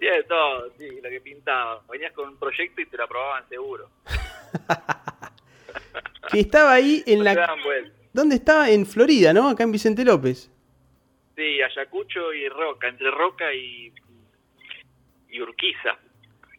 De 0.00 0.22
todo, 0.24 0.70
sí, 0.78 0.88
lo 1.02 1.08
que 1.10 1.20
pintaba. 1.20 1.82
Venías 1.90 2.12
con 2.12 2.28
un 2.30 2.36
proyecto 2.38 2.80
y 2.80 2.86
te 2.86 2.96
lo 2.96 3.04
aprobaban 3.04 3.48
seguro. 3.48 3.90
Que 6.30 6.40
estaba 6.40 6.72
ahí 6.72 7.02
en 7.06 7.18
No 7.18 7.24
la. 7.24 7.56
¿Dónde 8.12 8.36
estaba? 8.36 8.70
En 8.70 8.86
Florida, 8.86 9.32
¿no? 9.32 9.48
Acá 9.50 9.64
en 9.64 9.72
Vicente 9.72 10.04
López. 10.04 10.50
Sí, 11.36 11.60
Ayacucho 11.62 12.32
y 12.32 12.48
Roca, 12.48 12.88
entre 12.88 13.10
Roca 13.10 13.52
y, 13.52 13.92
y 15.30 15.40
Urquiza. 15.40 15.98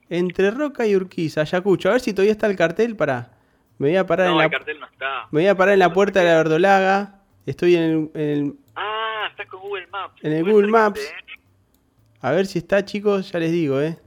Entre 0.09 0.51
Roca 0.51 0.85
y 0.85 0.95
Urquiza, 0.95 1.41
Ayacucho. 1.41 1.89
A 1.89 1.93
ver 1.93 2.01
si 2.01 2.13
todavía 2.13 2.33
está 2.33 2.47
el 2.47 2.55
cartel 2.55 2.95
para. 2.95 3.31
Me 3.77 3.87
voy 3.89 3.97
a 3.97 4.05
parar 4.05 4.27
en 4.27 4.33
No, 4.33 4.37
la. 4.39 4.45
el 4.45 4.51
cartel 4.51 4.79
no 4.79 4.85
está. 4.85 5.27
Me 5.31 5.41
voy 5.41 5.47
a 5.47 5.55
parar 5.55 5.73
en 5.73 5.79
la 5.79 5.91
puerta 5.93 6.19
de 6.19 6.25
la 6.25 6.37
verdolaga. 6.37 7.21
Estoy 7.45 7.75
en 7.75 7.83
el, 7.83 8.11
en 8.21 8.29
el- 8.29 8.53
Ah, 8.75 9.27
estás 9.31 9.47
con 9.47 9.61
Google 9.61 9.87
Maps. 9.87 10.23
En 10.23 10.33
el 10.33 10.43
Google 10.43 10.67
Maps. 10.67 10.99
¿eh? 10.99 11.24
A 12.25 12.31
ver 12.31 12.47
si 12.47 12.57
está, 12.57 12.83
chicos, 12.83 13.31
ya 13.31 13.37
les 13.37 13.51
digo, 13.51 13.79
¿eh? 13.79 13.99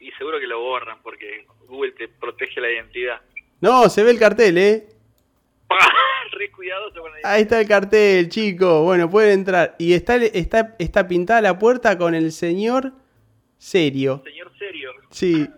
Y 0.00 0.10
seguro 0.18 0.40
que 0.40 0.48
lo 0.48 0.60
borran 0.60 1.00
porque 1.00 1.46
Google 1.68 1.92
te 1.92 2.08
protege 2.08 2.60
la 2.60 2.72
identidad. 2.72 3.20
No, 3.60 3.88
se 3.88 4.02
ve 4.02 4.10
el 4.10 4.18
cartel, 4.18 4.58
¿eh? 4.58 4.88
Re 6.32 6.50
cuidadoso 6.50 7.00
con 7.00 7.16
el 7.16 7.24
Ahí 7.24 7.42
está 7.42 7.60
el 7.60 7.68
cartel, 7.68 8.28
chicos. 8.28 8.82
Bueno, 8.82 9.08
pueden 9.08 9.30
entrar. 9.30 9.76
Y 9.78 9.92
está, 9.92 10.16
está, 10.16 10.74
está 10.80 11.06
pintada 11.06 11.40
la 11.40 11.56
puerta 11.56 11.96
con 11.96 12.16
el 12.16 12.32
señor 12.32 12.92
serio. 13.58 14.20
señor 14.24 14.50
serio. 14.58 14.90
Sí. 15.12 15.48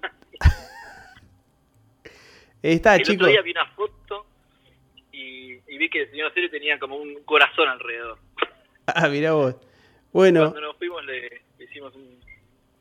está, 2.62 2.96
el 2.96 3.02
chicos. 3.02 3.22
otro 3.22 3.28
día 3.28 3.40
vi 3.40 3.52
una 3.52 3.66
foto 3.68 4.26
y, 5.10 5.54
y 5.54 5.78
vi 5.78 5.88
que 5.88 6.02
el 6.02 6.10
señor 6.10 6.34
serio 6.34 6.50
tenía 6.50 6.78
como 6.78 6.96
un 6.96 7.22
corazón 7.24 7.66
alrededor. 7.66 8.18
Ah, 8.84 9.08
mirá 9.08 9.32
vos. 9.32 9.56
Bueno, 10.14 10.40
Cuando 10.52 10.60
nos 10.68 10.76
fuimos 10.78 11.04
le, 11.04 11.42
le 11.58 11.64
hicimos 11.64 11.94
un, 11.94 12.18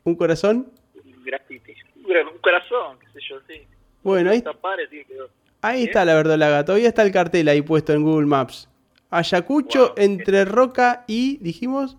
un 0.05 0.15
corazón. 0.15 0.71
un 1.03 1.23
graffiti. 1.25 1.73
Un, 1.95 2.37
corazón, 2.39 2.99
qué 2.99 3.07
sé 3.13 3.19
yo, 3.27 3.39
sí. 3.47 3.63
Bueno, 4.03 4.29
ahí, 4.31 4.41
quedó. 4.41 5.29
ahí 5.61 5.83
está 5.85 6.05
la 6.05 6.13
verdolaga. 6.15 6.63
Todavía 6.63 6.87
está 6.89 7.01
el 7.01 7.11
cartel 7.11 7.47
ahí 7.47 7.61
puesto 7.63 7.91
en 7.93 8.03
Google 8.03 8.27
Maps. 8.27 8.69
Ayacucho 9.09 9.87
Wow. 9.87 9.93
entre 9.97 10.45
Roca 10.45 11.05
y, 11.07 11.37
dijimos, 11.37 11.97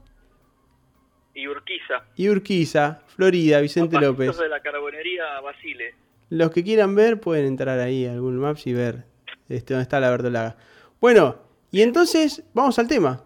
Y 1.34 1.48
Urquiza. 1.48 2.04
y 2.16 2.28
Urquiza, 2.28 3.00
Florida, 3.08 3.60
Vicente 3.60 3.98
López. 4.00 4.38
de 4.38 4.48
la 4.48 4.60
carbonería 4.60 5.40
Basile. 5.40 5.94
Los 6.30 6.50
que 6.52 6.62
quieran 6.62 6.94
ver 6.94 7.18
pueden 7.20 7.46
entrar 7.46 7.78
ahí 7.80 8.06
a 8.06 8.16
Google 8.18 8.38
Maps 8.38 8.66
y 8.68 8.72
ver 8.72 9.04
este, 9.48 9.74
dónde 9.74 9.82
está 9.82 9.98
la 9.98 10.10
verdolaga. 10.10 10.56
Bueno, 11.00 11.38
y 11.72 11.82
entonces 11.82 12.44
vamos 12.54 12.78
al 12.78 12.86
tema. 12.88 13.20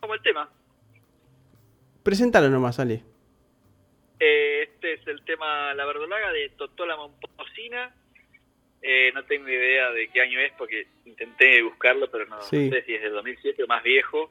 Como 0.00 0.14
el 0.14 0.22
tema. 0.22 0.48
Preséntalo 2.02 2.48
nomás, 2.48 2.78
Ale. 2.78 3.02
Eh, 4.18 4.62
este 4.62 4.94
es 4.94 5.06
el 5.06 5.22
tema 5.24 5.74
La 5.74 5.84
Verdolaga 5.84 6.32
de 6.32 6.48
Totola 6.50 6.96
Momposina. 6.96 7.94
Eh, 8.82 9.10
no 9.14 9.24
tengo 9.24 9.48
idea 9.48 9.90
de 9.90 10.08
qué 10.08 10.22
año 10.22 10.40
es 10.40 10.52
porque 10.56 10.86
intenté 11.04 11.62
buscarlo, 11.62 12.10
pero 12.10 12.26
no, 12.26 12.40
Sí. 12.42 12.68
no 12.70 12.76
sé 12.76 12.82
si 12.84 12.94
es 12.94 13.02
del 13.02 13.12
2007 13.12 13.62
o 13.62 13.66
más 13.66 13.82
viejo. 13.82 14.30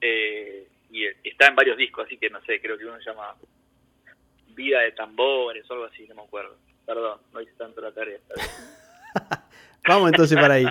Eh, 0.00 0.66
y 0.90 1.04
está 1.24 1.48
en 1.48 1.56
varios 1.56 1.76
discos, 1.76 2.06
así 2.06 2.16
que 2.16 2.30
no 2.30 2.40
sé, 2.44 2.60
creo 2.60 2.78
que 2.78 2.84
uno 2.86 2.96
se 2.98 3.10
llama 3.10 3.34
Vida 4.54 4.80
de 4.80 4.92
Tambores 4.92 5.68
o 5.68 5.74
algo 5.74 5.86
así, 5.86 6.06
no 6.08 6.14
me 6.14 6.22
acuerdo. 6.22 6.56
Perdón, 6.86 7.20
no 7.32 7.40
hice 7.40 7.52
tanto 7.58 7.80
la 7.80 7.92
tarea. 7.92 8.18
Vamos 9.88 10.10
entonces 10.10 10.38
para 10.38 10.54
ahí. 10.54 10.66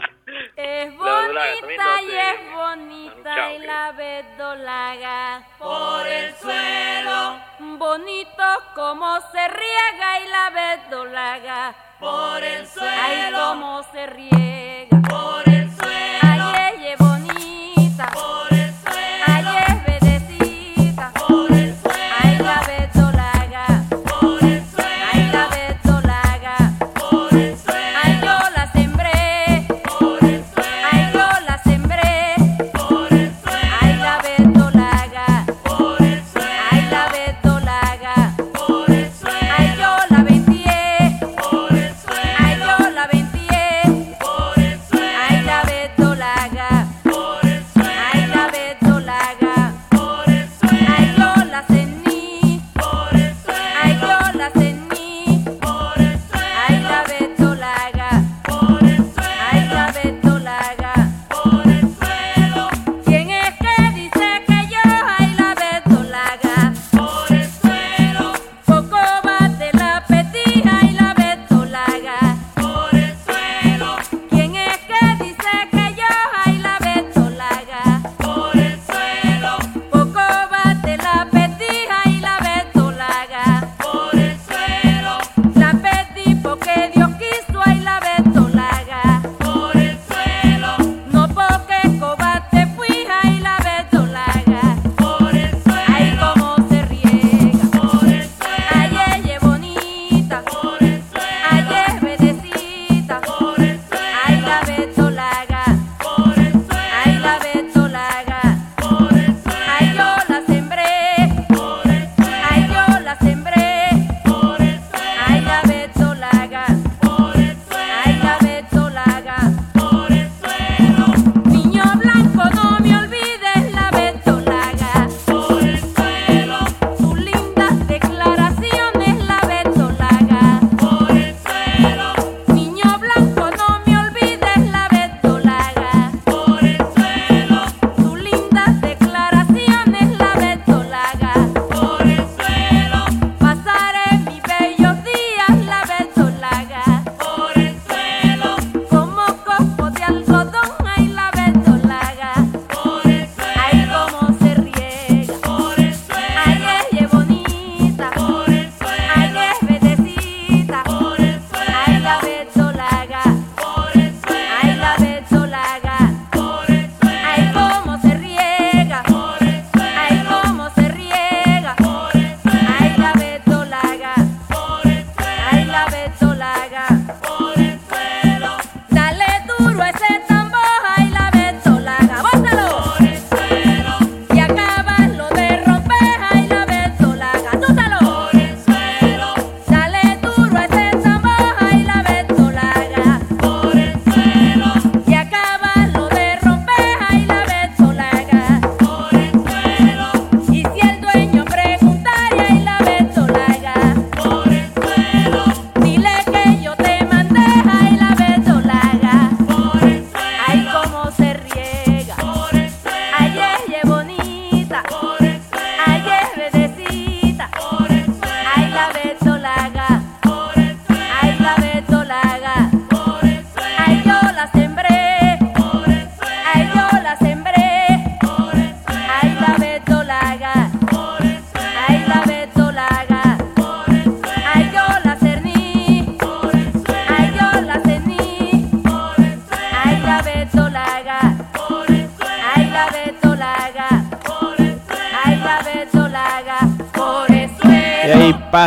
Es 0.55 0.95
bonita 0.95 2.01
y 2.03 2.11
es 2.11 2.53
bonita 2.53 3.53
y 3.53 3.59
la 3.65 3.91
verdolaga 3.93 5.43
por 5.57 6.05
el 6.05 6.35
suelo. 6.35 7.39
Bonito 7.79 8.43
como 8.75 9.19
se 9.31 9.47
riega 9.47 10.19
y 10.23 10.27
la 10.29 10.49
verdolaga 10.51 11.75
por 11.99 12.43
el 12.43 12.67
suelo. 12.67 12.91
Ay, 12.91 13.33
cómo 13.33 13.83
se 13.91 14.05
riega 14.05 14.96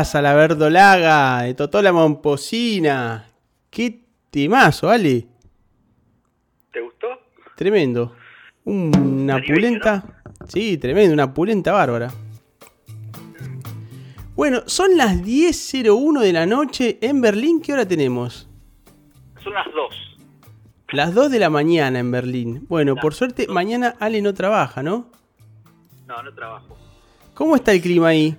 pasa 0.01 0.23
la 0.23 0.33
verdolaga 0.33 1.43
de 1.43 1.53
Totola 1.53 1.93
Momposina? 1.93 3.27
¿Qué 3.69 4.01
temazo, 4.31 4.89
Ale? 4.89 5.27
¿Te 6.73 6.81
gustó? 6.81 7.07
Tremendo. 7.55 8.17
Una 8.65 9.43
pulenta. 9.43 10.03
Sí, 10.49 10.79
tremendo, 10.79 11.13
una 11.13 11.35
pulenta 11.35 11.73
bárbara. 11.73 12.11
Bueno, 14.35 14.63
son 14.65 14.97
las 14.97 15.19
10.01 15.19 16.21
de 16.21 16.33
la 16.33 16.47
noche 16.47 16.97
en 17.03 17.21
Berlín. 17.21 17.61
¿Qué 17.61 17.75
hora 17.75 17.87
tenemos? 17.87 18.49
Son 19.45 19.53
las 19.53 19.67
dos. 19.75 19.95
Las 20.93 21.13
2 21.13 21.31
de 21.31 21.41
la 21.41 21.51
mañana 21.51 21.99
en 21.99 22.11
Berlín. 22.11 22.65
Bueno, 22.71 22.97
por 22.97 23.13
suerte, 23.13 23.49
mañana 23.49 23.97
Ale 24.01 24.23
no 24.23 24.33
trabaja, 24.33 24.83
¿no? 24.83 25.11
No, 26.07 26.23
no 26.23 26.33
trabajo. 26.33 26.75
¿Cómo 27.35 27.55
está 27.55 27.73
el 27.73 27.83
clima 27.83 28.09
ahí? 28.09 28.39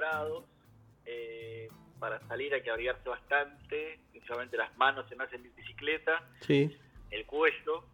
Grados. 0.00 0.44
eh, 1.06 1.68
para 1.98 2.20
salir 2.28 2.54
hay 2.54 2.62
que 2.62 2.70
abrigarse 2.70 3.08
bastante, 3.08 3.98
principalmente 4.10 4.56
las 4.56 4.74
manos 4.78 5.06
se 5.08 5.16
me 5.16 5.24
hacen 5.24 5.44
en 5.44 5.54
bicicleta, 5.56 6.22
Sí. 6.46 6.70
el 7.10 7.26
cuello. 7.26 7.84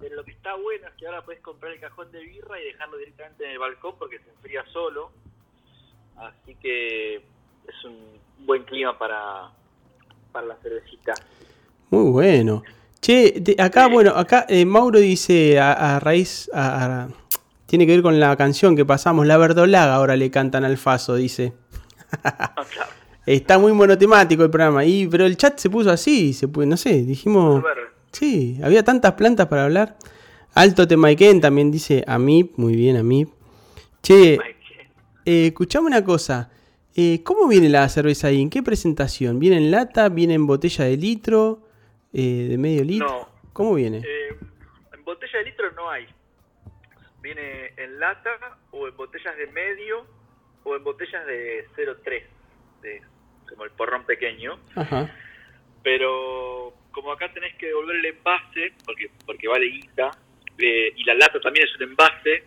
Pero 0.00 0.16
lo 0.16 0.24
que 0.24 0.32
está 0.32 0.54
bueno 0.56 0.88
es 0.88 0.94
que 0.94 1.06
ahora 1.06 1.24
puedes 1.24 1.40
comprar 1.42 1.72
el 1.72 1.80
cajón 1.80 2.10
de 2.12 2.20
birra 2.20 2.58
y 2.60 2.64
dejarlo 2.64 2.96
directamente 2.96 3.44
en 3.44 3.50
el 3.50 3.58
balcón 3.58 3.96
porque 3.98 4.18
se 4.20 4.30
enfría 4.30 4.64
solo. 4.72 5.12
Así 6.16 6.54
que 6.56 7.16
es 7.16 7.84
un 7.84 8.18
buen 8.46 8.64
clima 8.64 8.96
para, 8.98 9.50
para 10.32 10.46
la 10.46 10.56
cervecita. 10.56 11.14
Muy 11.90 12.10
bueno. 12.10 12.62
Che, 13.00 13.32
de- 13.40 13.56
acá, 13.62 13.86
bueno, 13.88 14.10
acá 14.16 14.46
eh, 14.48 14.64
Mauro 14.64 14.98
dice 14.98 15.58
a, 15.60 15.96
a 15.96 16.00
raíz, 16.00 16.50
a- 16.54 16.84
a- 17.04 17.08
tiene 17.66 17.86
que 17.86 17.92
ver 17.92 18.02
con 18.02 18.18
la 18.20 18.36
canción 18.36 18.76
que 18.76 18.84
pasamos, 18.84 19.26
La 19.26 19.36
Verdolaga, 19.36 19.94
ahora 19.94 20.16
le 20.16 20.30
cantan 20.30 20.64
al 20.64 20.76
Faso, 20.76 21.14
dice. 21.16 21.52
Ah, 22.22 22.54
claro. 22.72 22.90
Está 23.26 23.58
muy 23.58 23.72
monotemático 23.72 24.44
el 24.44 24.50
programa, 24.50 24.84
y, 24.84 25.06
pero 25.06 25.24
el 25.24 25.36
chat 25.36 25.58
se 25.58 25.70
puso 25.70 25.90
así, 25.90 26.32
se 26.34 26.46
pu- 26.48 26.66
no 26.66 26.76
sé, 26.76 27.02
dijimos... 27.02 27.62
Sí, 28.12 28.60
había 28.62 28.84
tantas 28.84 29.14
plantas 29.14 29.48
para 29.48 29.64
hablar. 29.64 29.96
Alto 30.54 30.86
Temaiken 30.86 31.40
también 31.40 31.70
dice 31.72 32.04
AMIP, 32.06 32.56
muy 32.58 32.76
bien 32.76 32.96
AMIP. 32.96 33.28
Che, 34.02 34.38
Ay, 34.40 34.54
que- 34.54 34.90
eh, 35.24 35.46
escuchame 35.48 35.86
una 35.88 36.04
cosa. 36.04 36.50
eh, 36.94 37.22
¿Cómo 37.24 37.48
viene 37.48 37.68
la 37.68 37.88
cerveza 37.88 38.28
ahí? 38.28 38.40
¿En 38.40 38.50
qué 38.50 38.62
presentación? 38.62 39.40
¿Viene 39.40 39.56
en 39.56 39.70
lata? 39.72 40.08
¿Viene 40.10 40.34
en 40.34 40.46
botella 40.46 40.84
de 40.84 40.96
litro? 40.96 41.62
Eh, 42.12 42.46
¿De 42.50 42.56
medio 42.58 42.84
litro? 42.84 43.08
No. 43.08 43.28
¿Cómo 43.52 43.74
viene? 43.74 43.98
Eh, 43.98 44.36
en 44.92 45.04
botella 45.04 45.38
de 45.38 45.44
litro 45.46 45.72
no 45.74 45.90
hay. 45.90 46.04
Viene 47.24 47.72
en 47.78 47.98
lata 47.98 48.58
o 48.70 48.86
en 48.86 48.94
botellas 48.98 49.34
de 49.38 49.46
medio 49.46 50.06
o 50.62 50.76
en 50.76 50.84
botellas 50.84 51.24
de 51.26 51.66
0,3, 51.74 52.22
de, 52.82 53.02
como 53.48 53.64
el 53.64 53.70
porrón 53.70 54.04
pequeño. 54.04 54.58
Ajá. 54.76 55.10
Pero 55.82 56.74
como 56.90 57.10
acá 57.12 57.32
tenés 57.32 57.54
que 57.56 57.68
devolver 57.68 57.96
el 57.96 58.04
envase, 58.04 58.74
porque, 58.84 59.10
porque 59.24 59.48
vale 59.48 59.64
guita, 59.64 60.10
eh, 60.58 60.92
y 60.94 61.04
la 61.04 61.14
lata 61.14 61.40
también 61.40 61.66
es 61.66 61.74
un 61.76 61.84
envase 61.84 62.44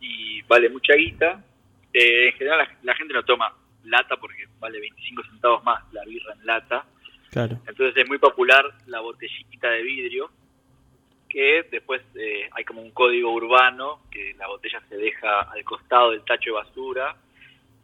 y 0.00 0.42
vale 0.42 0.70
mucha 0.70 0.94
guita, 0.94 1.44
eh, 1.92 2.26
en 2.26 2.32
general 2.32 2.58
la, 2.58 2.78
la 2.82 2.96
gente 2.96 3.14
no 3.14 3.24
toma 3.24 3.54
lata 3.84 4.16
porque 4.16 4.48
vale 4.58 4.80
25 4.80 5.22
centavos 5.30 5.62
más 5.62 5.84
la 5.92 6.04
birra 6.04 6.32
en 6.32 6.46
lata. 6.46 6.84
Claro. 7.30 7.60
Entonces 7.68 7.96
es 7.96 8.08
muy 8.08 8.18
popular 8.18 8.64
la 8.86 8.98
botellita 8.98 9.70
de 9.70 9.82
vidrio, 9.84 10.32
que 11.36 11.66
después 11.70 12.00
eh, 12.14 12.48
hay 12.52 12.64
como 12.64 12.80
un 12.80 12.92
código 12.92 13.30
urbano, 13.30 14.00
que 14.10 14.32
la 14.38 14.46
botella 14.46 14.80
se 14.88 14.96
deja 14.96 15.40
al 15.42 15.62
costado 15.64 16.12
del 16.12 16.22
tacho 16.24 16.48
de 16.48 16.52
basura, 16.52 17.14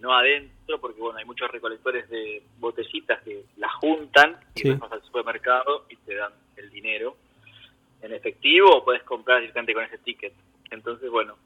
no 0.01 0.15
adentro, 0.15 0.81
porque 0.81 0.99
bueno, 1.03 1.19
hay 1.19 1.27
muchos 1.27 1.51
recolectores 1.51 2.09
de 2.09 2.43
botellitas 2.59 3.21
que 3.23 3.45
las 3.59 3.71
juntan 3.75 4.39
y 4.55 4.61
Sí. 4.61 4.71
vas 4.71 4.91
al 4.91 5.03
supermercado 5.03 5.85
y 5.91 5.97
te 5.97 6.15
dan 6.15 6.33
el 6.57 6.71
dinero 6.71 7.15
en 8.01 8.15
efectivo 8.15 8.71
o 8.75 8.85
puedes 8.87 9.03
comprar 9.03 9.41
directamente 9.41 9.75
con 9.75 9.85
ese 9.85 9.99
ticket. 9.99 10.33
Entonces, 10.71 11.11
bueno, 11.11 11.37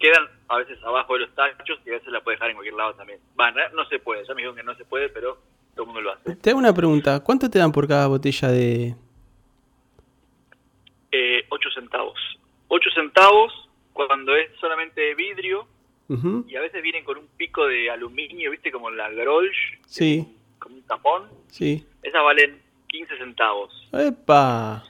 quedan 0.00 0.26
a 0.48 0.56
veces 0.56 0.82
abajo 0.82 1.14
de 1.14 1.20
los 1.20 1.34
tachos 1.36 1.78
y 1.86 1.90
a 1.90 1.92
veces 1.92 2.08
la 2.08 2.22
puedes 2.22 2.40
dejar 2.40 2.50
en 2.50 2.56
cualquier 2.56 2.74
lado 2.74 2.94
también. 2.94 3.20
Va, 3.38 3.52
no 3.52 3.84
se 3.86 4.00
puede, 4.00 4.26
ya 4.26 4.34
me 4.34 4.38
dijeron 4.42 4.56
que 4.56 4.64
no 4.64 4.74
se 4.74 4.84
puede, 4.84 5.10
pero 5.10 5.38
todo 5.76 5.82
el 5.84 5.86
mundo 5.86 6.00
lo 6.00 6.12
hace. 6.12 6.34
Te 6.34 6.50
hago 6.50 6.58
una 6.58 6.74
pregunta. 6.74 7.20
¿Cuánto 7.22 7.48
te 7.48 7.60
dan 7.60 7.70
por 7.70 7.86
cada 7.86 8.08
botella 8.08 8.48
de...? 8.48 8.96
Eh, 11.12 11.44
8 11.48 11.68
centavos. 11.74 12.18
8 12.68 12.90
centavos 12.94 13.52
cuando 13.92 14.34
es 14.36 14.50
solamente 14.60 15.00
de 15.00 15.14
vidrio 15.14 15.66
y 16.46 16.54
a 16.54 16.60
veces 16.60 16.82
vienen 16.82 17.02
con 17.04 17.18
un 17.18 17.26
pico 17.36 17.66
de 17.66 17.90
aluminio, 17.90 18.52
¿viste? 18.52 18.70
Como 18.70 18.90
la 18.90 19.10
Grolsch, 19.10 19.56
Sí, 19.86 20.24
como 20.60 20.76
un 20.76 20.82
tapón. 20.82 21.28
sí. 21.48 21.84
Esas 22.02 22.22
valen 22.22 22.60
15 22.86 23.16
centavos. 23.18 23.88
¡Epa! 23.92 24.84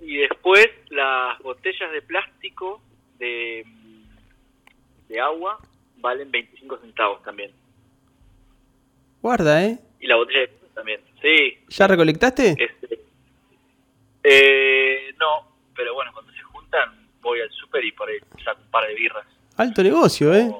Y 0.00 0.18
después 0.18 0.66
las 0.90 1.36
botellas 1.40 1.90
de 1.90 2.02
plástico 2.02 2.80
de, 3.18 3.64
de 5.08 5.20
agua 5.20 5.58
valen 5.96 6.30
25 6.30 6.78
centavos 6.78 7.22
también. 7.24 7.50
Guarda, 9.22 9.64
¿eh? 9.64 9.78
Y 10.00 10.06
la 10.06 10.16
botella 10.16 10.40
de 10.40 10.48
también. 10.74 11.00
Sí, 11.22 11.58
¿Ya 11.70 11.86
recolectaste? 11.88 12.50
este, 12.58 13.00
eh, 14.22 14.83
no, 15.18 15.48
pero 15.74 15.94
bueno, 15.94 16.12
cuando 16.12 16.32
se 16.32 16.42
juntan 16.42 17.08
voy 17.20 17.40
al 17.40 17.50
súper 17.50 17.84
y 17.84 17.92
por 17.92 18.08
ahí 18.08 18.18
saco 18.44 18.60
un 18.62 18.70
par 18.70 18.86
de 18.86 18.94
birras. 18.94 19.26
Alto 19.56 19.82
negocio, 19.82 20.34
¿eh? 20.34 20.50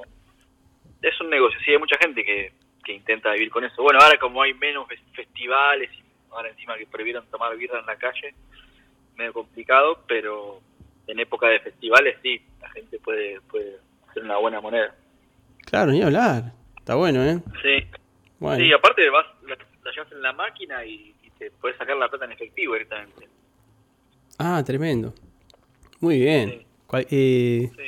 Es 1.02 1.20
un 1.20 1.28
negocio, 1.30 1.58
sí, 1.64 1.72
hay 1.72 1.78
mucha 1.78 1.98
gente 1.98 2.24
que, 2.24 2.52
que 2.84 2.92
intenta 2.92 3.32
vivir 3.32 3.50
con 3.50 3.64
eso. 3.64 3.82
Bueno, 3.82 3.98
ahora 4.00 4.18
como 4.18 4.40
hay 4.42 4.54
menos 4.54 4.88
fes- 4.88 5.02
festivales, 5.12 5.90
y 5.92 6.02
ahora 6.32 6.48
encima 6.48 6.76
que 6.78 6.86
prohibieron 6.86 7.26
tomar 7.26 7.54
birra 7.56 7.80
en 7.80 7.86
la 7.86 7.96
calle, 7.96 8.34
medio 9.16 9.32
complicado, 9.32 10.02
pero 10.08 10.60
en 11.06 11.20
época 11.20 11.48
de 11.48 11.60
festivales 11.60 12.16
sí, 12.22 12.40
la 12.60 12.70
gente 12.70 12.98
puede, 12.98 13.40
puede 13.42 13.76
hacer 14.08 14.22
una 14.24 14.38
buena 14.38 14.60
moneda. 14.60 14.94
Claro, 15.66 15.92
ni 15.92 16.02
hablar. 16.02 16.44
Está 16.78 16.94
bueno, 16.94 17.22
¿eh? 17.24 17.38
Sí, 17.62 17.86
Bueno. 18.38 18.64
sí 18.64 18.72
aparte 18.72 19.08
vas, 19.10 19.26
la, 19.46 19.56
la 19.84 19.90
llevas 19.92 20.12
en 20.12 20.22
la 20.22 20.32
máquina 20.32 20.84
y, 20.84 21.14
y 21.22 21.30
te 21.38 21.50
puedes 21.50 21.76
sacar 21.76 21.96
la 21.96 22.08
plata 22.08 22.24
en 22.24 22.32
efectivo 22.32 22.72
directamente. 22.74 23.28
Ah, 24.38 24.62
tremendo. 24.64 25.14
Muy 26.00 26.18
bien. 26.20 26.50
Sí. 26.50 26.66
Cual- 26.86 27.06
eh, 27.10 27.70
Sí. 27.76 27.82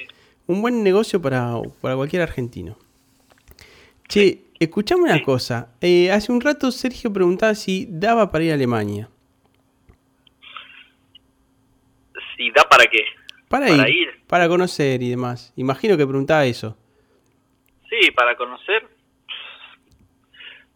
un 0.47 0.63
buen 0.63 0.83
negocio 0.83 1.21
para, 1.21 1.55
para 1.81 1.97
cualquier 1.97 2.23
argentino. 2.23 2.77
Che, 4.09 4.41
escuchame 4.61 5.03
una 5.03 5.23
cosa. 5.23 5.69
Eh, 5.81 6.11
hace 6.13 6.31
un 6.33 6.41
rato 6.41 6.71
Sergio 6.71 7.13
preguntaba 7.13 7.55
si 7.55 7.87
daba 7.91 8.31
para 8.31 8.45
ir 8.45 8.53
a 8.53 8.55
Alemania. 8.55 9.09
Sí, 12.37 12.51
da 12.55 12.63
para 12.69 12.85
qué. 12.87 13.01
Para, 13.49 13.67
Para 13.69 13.89
ir, 13.89 13.97
ir. 13.97 14.09
para 14.27 14.49
conocer 14.49 15.03
y 15.03 15.11
demás. 15.11 15.53
Imagino 15.57 15.97
que 15.97 16.07
preguntaba 16.07 16.45
eso. 16.47 16.77
Sí, 17.89 18.11
para 18.13 18.37
conocer. 18.37 18.87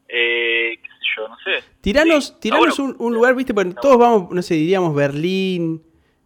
Eh, 0.09 0.79
yo, 1.17 1.29
no 1.29 1.37
sé. 1.45 1.65
Tiranos, 1.81 2.27
Sí. 2.29 2.35
tiranos 2.41 2.79
Ah, 2.79 2.83
bueno. 2.83 2.97
un, 2.99 3.07
un 3.07 3.15
lugar, 3.15 3.35
viste, 3.35 3.55
porque 3.55 3.75
todos 3.81 3.99
vamos, 3.99 4.31
no 4.33 4.43
sé, 4.43 4.55
diríamos 4.55 4.95
Berlín, 4.95 5.83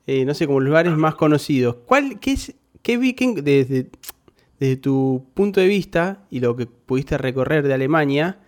eh, 0.06 0.24
no 0.24 0.34
sé, 0.34 0.46
como 0.46 0.60
lugares 0.60 0.92
más 0.96 1.14
conocidos. 1.14 1.76
¿Cuál, 1.86 2.18
qué 2.20 2.32
es, 2.32 2.54
qué 2.82 2.96
vi, 2.98 3.14
desde, 3.36 3.90
desde 4.58 4.76
tu 4.76 5.26
punto 5.34 5.60
de 5.60 5.66
vista 5.68 6.26
y 6.30 6.40
lo 6.40 6.56
que 6.56 6.66
pudiste 6.66 7.16
recorrer 7.18 7.66
de 7.66 7.74
Alemania, 7.74 8.38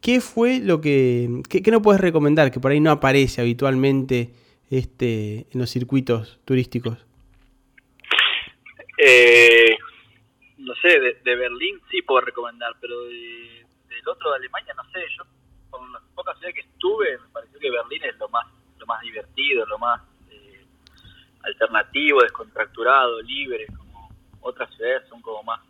qué 0.00 0.20
fue 0.20 0.60
lo 0.60 0.80
que, 0.80 1.28
qué, 1.48 1.62
qué 1.62 1.70
no 1.70 1.82
puedes 1.82 2.00
recomendar 2.00 2.50
que 2.50 2.60
por 2.60 2.70
ahí 2.70 2.80
no 2.80 2.90
aparece 2.90 3.40
habitualmente 3.40 4.30
este, 4.70 5.46
en 5.50 5.60
los 5.60 5.70
circuitos 5.70 6.38
turísticos? 6.44 6.98
Eh, 8.98 9.76
no 10.58 10.74
sé, 10.82 10.88
de, 11.00 11.14
de 11.24 11.36
Berlín 11.36 11.76
sí 11.90 12.02
puedo 12.02 12.20
recomendar, 12.20 12.72
pero 12.80 13.04
de- 13.04 13.64
del 13.98 14.08
otro 14.08 14.30
de 14.30 14.36
Alemania 14.36 14.74
no 14.74 14.84
sé. 14.90 15.00
Yo, 15.16 15.24
con 15.70 15.92
las 15.92 16.02
pocas 16.14 16.36
ciudades 16.38 16.54
que 16.54 16.68
estuve, 16.70 17.18
me 17.18 17.28
pareció 17.28 17.58
que 17.58 17.70
Berlín 17.70 18.04
es 18.04 18.16
lo 18.18 18.28
más 18.28 18.46
lo 18.78 18.86
más 18.86 19.00
divertido, 19.02 19.66
lo 19.66 19.78
más 19.78 20.00
eh, 20.30 20.64
alternativo, 21.42 22.22
descontracturado, 22.22 23.20
libre. 23.22 23.66
Como 23.76 24.10
otras 24.40 24.74
ciudades 24.74 25.08
son 25.08 25.20
como 25.20 25.42
más 25.42 25.60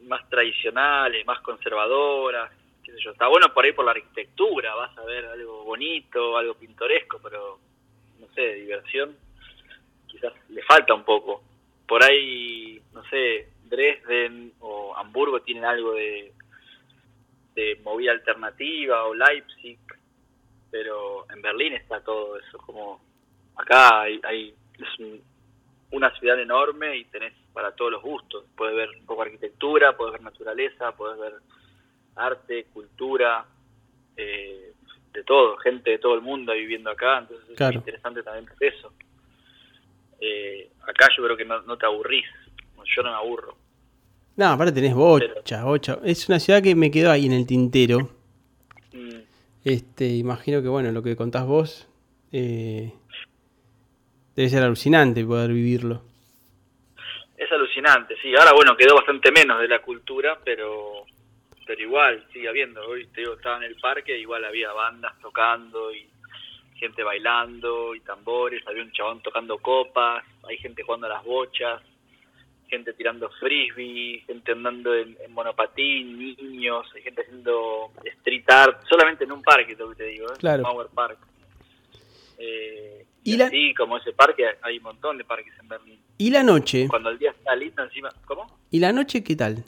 más 0.00 0.28
tradicionales, 0.28 1.26
más 1.26 1.40
conservadoras. 1.40 2.50
Yo. 3.04 3.12
Está 3.12 3.28
bueno 3.28 3.52
por 3.54 3.64
ahí 3.64 3.72
por 3.72 3.84
la 3.84 3.92
arquitectura, 3.92 4.74
vas 4.74 4.96
a 4.98 5.04
ver 5.04 5.24
algo 5.26 5.62
bonito, 5.62 6.36
algo 6.36 6.54
pintoresco, 6.54 7.20
pero 7.22 7.60
no 8.18 8.26
sé, 8.34 8.54
diversión 8.54 9.16
quizás 10.08 10.32
le 10.48 10.62
falta 10.62 10.94
un 10.94 11.04
poco. 11.04 11.42
Por 11.86 12.02
ahí, 12.02 12.80
no 12.92 13.04
sé, 13.04 13.48
Dresden 13.64 14.52
o 14.60 14.96
Hamburgo 14.96 15.40
tienen 15.42 15.64
algo 15.64 15.92
de, 15.92 16.32
de 17.54 17.80
movida 17.82 18.12
alternativa 18.12 19.04
o 19.04 19.14
Leipzig, 19.14 19.78
pero 20.70 21.26
en 21.30 21.42
Berlín 21.42 21.72
está 21.74 22.00
todo 22.00 22.38
eso. 22.38 22.58
Como 22.58 23.00
acá 23.56 24.02
hay, 24.02 24.20
hay 24.24 24.54
es 24.78 24.98
un- 24.98 25.22
una 25.92 26.16
ciudad 26.18 26.38
enorme 26.40 26.96
y 26.96 27.04
tenés 27.06 27.34
para 27.52 27.72
todos 27.72 27.90
los 27.92 28.02
gustos. 28.02 28.44
Puedes 28.56 28.76
ver 28.76 28.88
un 28.90 29.04
poco 29.06 29.22
arquitectura, 29.22 29.96
puedes 29.96 30.12
ver 30.12 30.22
naturaleza, 30.22 30.92
puedes 30.92 31.18
ver 31.18 31.34
arte, 32.16 32.66
cultura, 32.72 33.44
eh, 34.16 34.72
de 35.12 35.24
todo, 35.24 35.56
gente 35.56 35.90
de 35.90 35.98
todo 35.98 36.14
el 36.14 36.20
mundo 36.20 36.52
viviendo 36.52 36.90
acá, 36.90 37.18
entonces 37.18 37.48
es 37.50 37.56
Claro. 37.56 37.74
interesante 37.74 38.22
también 38.22 38.46
eso. 38.60 38.92
Eh, 40.20 40.70
acá 40.86 41.08
yo 41.16 41.24
creo 41.24 41.36
que 41.36 41.44
no, 41.44 41.60
no 41.62 41.76
te 41.78 41.86
aburrís, 41.86 42.26
yo 42.94 43.02
no 43.02 43.10
me 43.10 43.16
aburro. 43.16 43.56
No, 44.36 44.46
aparte 44.46 44.72
tenés 44.72 44.94
bocha, 44.94 45.64
bocha. 45.64 45.98
Es 46.04 46.28
una 46.28 46.38
ciudad 46.38 46.62
que 46.62 46.74
me 46.74 46.90
quedó 46.90 47.10
ahí 47.10 47.26
en 47.26 47.32
el 47.32 47.46
tintero. 47.46 48.10
Mm, 48.92 49.20
Este, 49.64 50.06
imagino 50.08 50.62
que 50.62 50.68
bueno, 50.68 50.90
lo 50.92 51.02
que 51.02 51.16
contás 51.16 51.46
vos 51.46 51.88
eh, 52.32 52.92
debe 54.34 54.48
ser 54.48 54.62
alucinante 54.62 55.24
poder 55.24 55.52
vivirlo. 55.52 56.02
Es 57.36 57.50
alucinante, 57.52 58.14
sí. 58.22 58.34
Ahora, 58.36 58.52
bueno, 58.54 58.76
quedó 58.76 58.94
bastante 58.94 59.30
menos 59.32 59.60
de 59.60 59.68
la 59.68 59.80
cultura, 59.80 60.38
pero 60.44 61.04
pero 61.66 61.82
igual, 61.82 62.24
sigue 62.32 62.48
habiendo. 62.48 62.80
Hoy 62.84 63.06
te 63.14 63.20
digo, 63.20 63.34
estaba 63.34 63.58
en 63.58 63.62
el 63.62 63.76
parque, 63.76 64.18
igual 64.18 64.44
había 64.44 64.72
bandas 64.72 65.12
tocando 65.20 65.94
y 65.94 66.04
gente 66.74 67.04
bailando 67.04 67.94
y 67.94 68.00
tambores, 68.00 68.66
había 68.66 68.82
un 68.82 68.90
chabón 68.90 69.20
tocando 69.22 69.58
copas, 69.58 70.24
hay 70.48 70.56
gente 70.56 70.82
jugando 70.82 71.06
a 71.06 71.10
las 71.10 71.24
bochas, 71.24 71.80
gente 72.70 72.92
tirando 72.94 73.28
frisbee, 73.40 74.22
gente 74.26 74.52
andando 74.52 74.94
en, 74.94 75.16
en 75.22 75.32
monopatín, 75.32 76.16
niños, 76.18 76.86
hay 76.94 77.02
gente 77.02 77.22
haciendo 77.22 77.90
street 78.04 78.44
art, 78.48 78.82
solamente 78.88 79.24
en 79.24 79.32
un 79.32 79.42
parque, 79.42 79.76
lo 79.78 79.90
que 79.90 79.96
te 79.96 80.04
digo, 80.04 80.26
¿eh? 80.32 80.36
Claro. 80.38 80.62
Power 80.62 80.86
Park. 80.94 81.18
Eh, 82.38 83.04
Y 83.24 83.34
y 83.34 83.36
la- 83.36 83.46
así 83.46 83.74
como 83.74 83.98
ese 83.98 84.12
parque, 84.12 84.46
hay 84.62 84.78
un 84.78 84.84
montón 84.84 85.18
de 85.18 85.24
parques 85.24 85.52
en 85.60 85.68
Berlín 85.68 86.00
¿Y 86.16 86.30
la 86.30 86.42
noche? 86.42 86.86
cuando 86.88 87.10
el 87.10 87.18
día 87.18 87.30
está 87.32 87.54
lindo 87.54 87.82
encima. 87.82 88.08
¿Cómo? 88.24 88.46
¿Y 88.70 88.78
la 88.80 88.92
noche 88.92 89.22
qué 89.22 89.36
tal? 89.36 89.62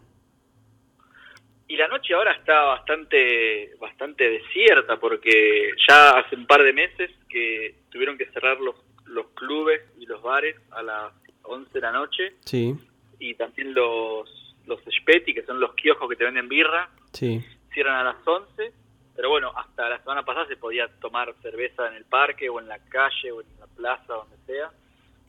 Y 1.69 1.77
la 1.77 1.89
noche 1.89 2.13
ahora 2.15 2.33
está 2.33 2.63
bastante 2.65 3.75
bastante 3.81 4.29
desierta 4.29 4.99
porque 5.01 5.71
ya 5.89 6.19
hace 6.19 6.37
un 6.37 6.47
par 6.47 6.63
de 6.63 6.73
meses 6.73 7.11
que 7.29 7.77
tuvieron 7.91 8.17
que 8.19 8.27
cerrar 8.27 8.61
los, 8.61 8.77
los 9.07 9.27
clubes 9.31 9.81
y 9.99 10.05
los 10.07 10.23
bares 10.23 10.57
a 10.71 10.83
las 10.83 11.13
11 11.45 11.71
de 11.73 11.81
la 11.81 11.93
noche 11.93 12.35
Sí, 12.45 12.75
y 13.23 13.35
también 13.35 13.73
los 13.73 14.29
los 14.67 14.81
Speti, 14.81 15.35
que 15.35 15.45
son 15.45 15.61
los 15.61 15.75
kioscos 15.75 16.09
que 16.09 16.17
te 16.17 16.25
venden 16.25 16.49
birra, 16.49 16.89
sí. 17.13 17.45
cierran 17.73 17.97
a 17.97 18.05
las 18.05 18.27
11. 18.27 18.73
Pero 19.15 19.29
bueno, 19.29 19.53
hasta 19.55 19.89
la 19.89 19.99
semana 19.99 20.25
pasada 20.25 20.47
se 20.47 20.57
podía 20.57 20.89
tomar 21.01 21.35
cerveza 21.43 21.89
en 21.89 21.95
el 21.95 22.05
parque 22.05 22.49
o 22.49 22.61
en 22.61 22.69
la 22.69 22.79
calle 22.79 23.31
o 23.33 23.43
en 23.43 23.47
la 23.61 23.67
plaza, 23.67 24.15
donde 24.15 24.37
sea. 24.47 24.71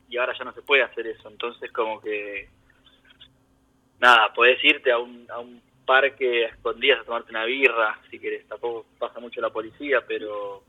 Y 0.10 0.18
ahora 0.18 0.34
ya 0.38 0.46
no 0.46 0.54
se 0.54 0.62
puede 0.62 0.84
hacer 0.84 1.08
eso. 1.08 1.28
Entonces 1.30 1.72
como 1.72 2.00
que... 2.00 2.48
Nada, 4.00 4.34
podés 4.34 4.64
irte 4.64 4.92
a 4.92 5.00
un, 5.00 5.26
a 5.30 5.40
un 5.40 5.62
parque 5.86 6.46
a 6.46 6.50
escondidas 6.50 7.02
a 7.02 7.04
tomarte 7.04 7.32
una 7.32 7.46
birra, 7.46 8.00
si 8.10 8.20
querés. 8.20 8.48
Tampoco 8.48 8.86
pasa 9.00 9.20
mucho 9.20 9.42
la 9.42 9.50
policía, 9.50 10.04
pero... 10.08 10.64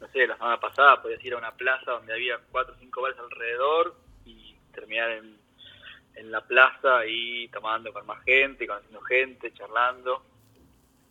No 0.00 0.06
sé, 0.08 0.26
la 0.26 0.36
semana 0.36 0.60
pasada 0.60 1.02
podías 1.02 1.24
ir 1.24 1.34
a 1.34 1.38
una 1.38 1.52
plaza 1.52 1.92
donde 1.92 2.12
había 2.12 2.38
cuatro 2.52 2.74
o 2.74 2.78
cinco 2.78 3.02
bares 3.02 3.18
alrededor 3.18 3.96
y 4.24 4.54
terminar 4.72 5.10
en, 5.10 5.36
en 6.18 6.30
la 6.30 6.40
plaza 6.40 7.06
y 7.06 7.48
tomando 7.48 7.92
con 7.92 8.04
más 8.06 8.22
gente, 8.24 8.66
conociendo 8.66 9.00
gente, 9.02 9.52
charlando. 9.52 10.22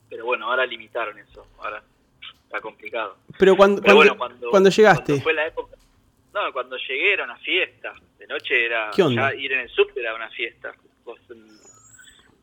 Pero 0.09 0.25
bueno, 0.25 0.49
ahora 0.49 0.65
limitaron 0.65 1.17
eso. 1.17 1.47
Ahora 1.59 1.81
está 2.43 2.61
complicado. 2.61 3.17
Pero 3.37 3.55
cuando, 3.55 3.81
Pero 3.81 3.95
cuando, 3.95 3.95
bueno, 3.95 4.17
cuando, 4.17 4.49
cuando 4.49 4.69
llegaste, 4.69 5.05
cuando 5.05 5.23
fue 5.23 5.33
la 5.33 5.47
época. 5.47 5.77
No, 6.33 6.53
cuando 6.53 6.77
llegué 6.77 7.13
era 7.13 7.23
una 7.23 7.37
fiesta. 7.37 7.93
De 8.17 8.27
noche 8.27 8.65
era. 8.65 8.91
¿Qué 8.95 9.03
onda? 9.03 9.31
Ya 9.31 9.35
ir 9.35 9.53
en 9.53 9.59
el 9.61 9.69
subte 9.69 9.99
era 9.99 10.13
una 10.13 10.29
fiesta. 10.29 10.73
Vos, 11.03 11.19
mm, 11.29 11.57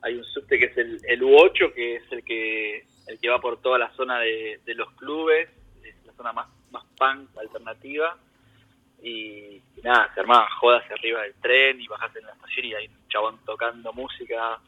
hay 0.03 0.15
un 0.15 0.25
subte 0.25 0.59
que 0.59 0.67
es 0.67 0.77
el, 0.77 1.01
el 1.07 1.23
U8, 1.23 1.73
que 1.73 1.97
es 1.97 2.13
el 2.13 2.25
que 2.25 2.87
el 3.07 3.19
que 3.21 3.29
va 3.29 3.41
por 3.41 3.61
toda 3.61 3.79
la 3.79 3.91
zona 3.95 4.19
de, 4.21 4.61
de 4.65 4.75
los 4.75 4.91
clubes. 4.93 5.49
Es 5.83 5.95
la 6.07 6.13
zona 6.15 6.33
más, 6.33 6.49
más 6.71 6.85
punk, 6.99 7.37
alternativa. 7.39 8.17
Y, 9.05 9.61
y 9.77 9.81
nada, 9.83 10.11
se 10.15 10.21
armaban 10.21 10.49
jodas 10.59 10.83
arriba 10.91 11.23
del 11.23 11.35
tren 11.35 11.81
y 11.81 11.87
bajaste 11.87 12.21
en 12.21 12.27
la 12.27 12.33
estación 12.33 12.67
y 12.67 12.75
hay 12.75 12.87
un 12.87 13.09
chabón 13.09 13.39
tocando 13.45 13.93
música 13.93 14.59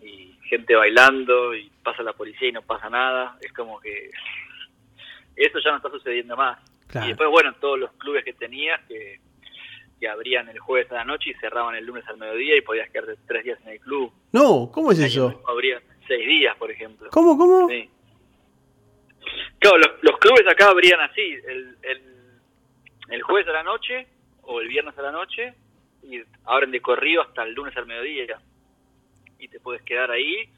y 0.00 0.34
gente 0.48 0.74
bailando 0.74 1.54
y 1.54 1.70
pasa 1.82 2.02
la 2.02 2.14
policía 2.14 2.48
y 2.48 2.52
no 2.52 2.62
pasa 2.62 2.88
nada. 2.88 3.36
Es 3.42 3.52
como 3.52 3.78
que 3.80 4.10
eso 5.36 5.58
ya 5.62 5.72
no 5.72 5.76
está 5.76 5.90
sucediendo 5.90 6.36
más. 6.36 6.58
Claro. 6.88 7.06
Y 7.06 7.10
después, 7.10 7.28
bueno, 7.30 7.54
todos 7.60 7.78
los 7.78 7.92
clubes 7.92 8.24
que 8.24 8.32
tenías 8.32 8.80
que, 8.88 9.20
que 10.00 10.08
abrían 10.08 10.48
el 10.48 10.58
jueves 10.58 10.90
a 10.90 10.94
la 10.94 11.04
noche 11.04 11.30
y 11.30 11.34
cerraban 11.34 11.74
el 11.76 11.84
lunes 11.84 12.04
al 12.08 12.16
mediodía 12.16 12.56
y 12.56 12.62
podías 12.62 12.90
quedarte 12.90 13.16
tres 13.28 13.44
días 13.44 13.58
en 13.66 13.72
el 13.72 13.80
club. 13.80 14.10
no, 14.32 14.70
¿cómo 14.72 14.90
es 14.92 14.98
eso? 14.98 15.42
Abrían 15.46 15.82
seis 16.08 16.26
días, 16.26 16.56
por 16.56 16.70
ejemplo. 16.70 17.08
¿Cómo, 17.12 17.36
cómo? 17.36 17.68
Sí. 17.68 17.88
Claro, 19.60 19.76
los, 19.78 19.90
los 20.02 20.18
clubes 20.18 20.46
acá 20.48 20.70
abrían 20.70 21.00
así, 21.00 21.20
el, 21.46 21.76
el, 21.82 22.02
el 23.10 23.22
jueves 23.22 23.48
a 23.48 23.52
la 23.52 23.62
noche 23.62 24.06
o 24.42 24.60
el 24.60 24.68
viernes 24.68 24.96
a 24.98 25.02
la 25.02 25.12
noche 25.12 25.54
y 26.02 26.22
abren 26.44 26.70
de 26.70 26.80
corrido 26.80 27.22
hasta 27.22 27.42
el 27.42 27.54
lunes 27.54 27.76
al 27.76 27.86
mediodía. 27.86 28.40
Y 29.38 29.48
te 29.48 29.60
puedes 29.60 29.82
quedar 29.82 30.10
ahí 30.10 30.48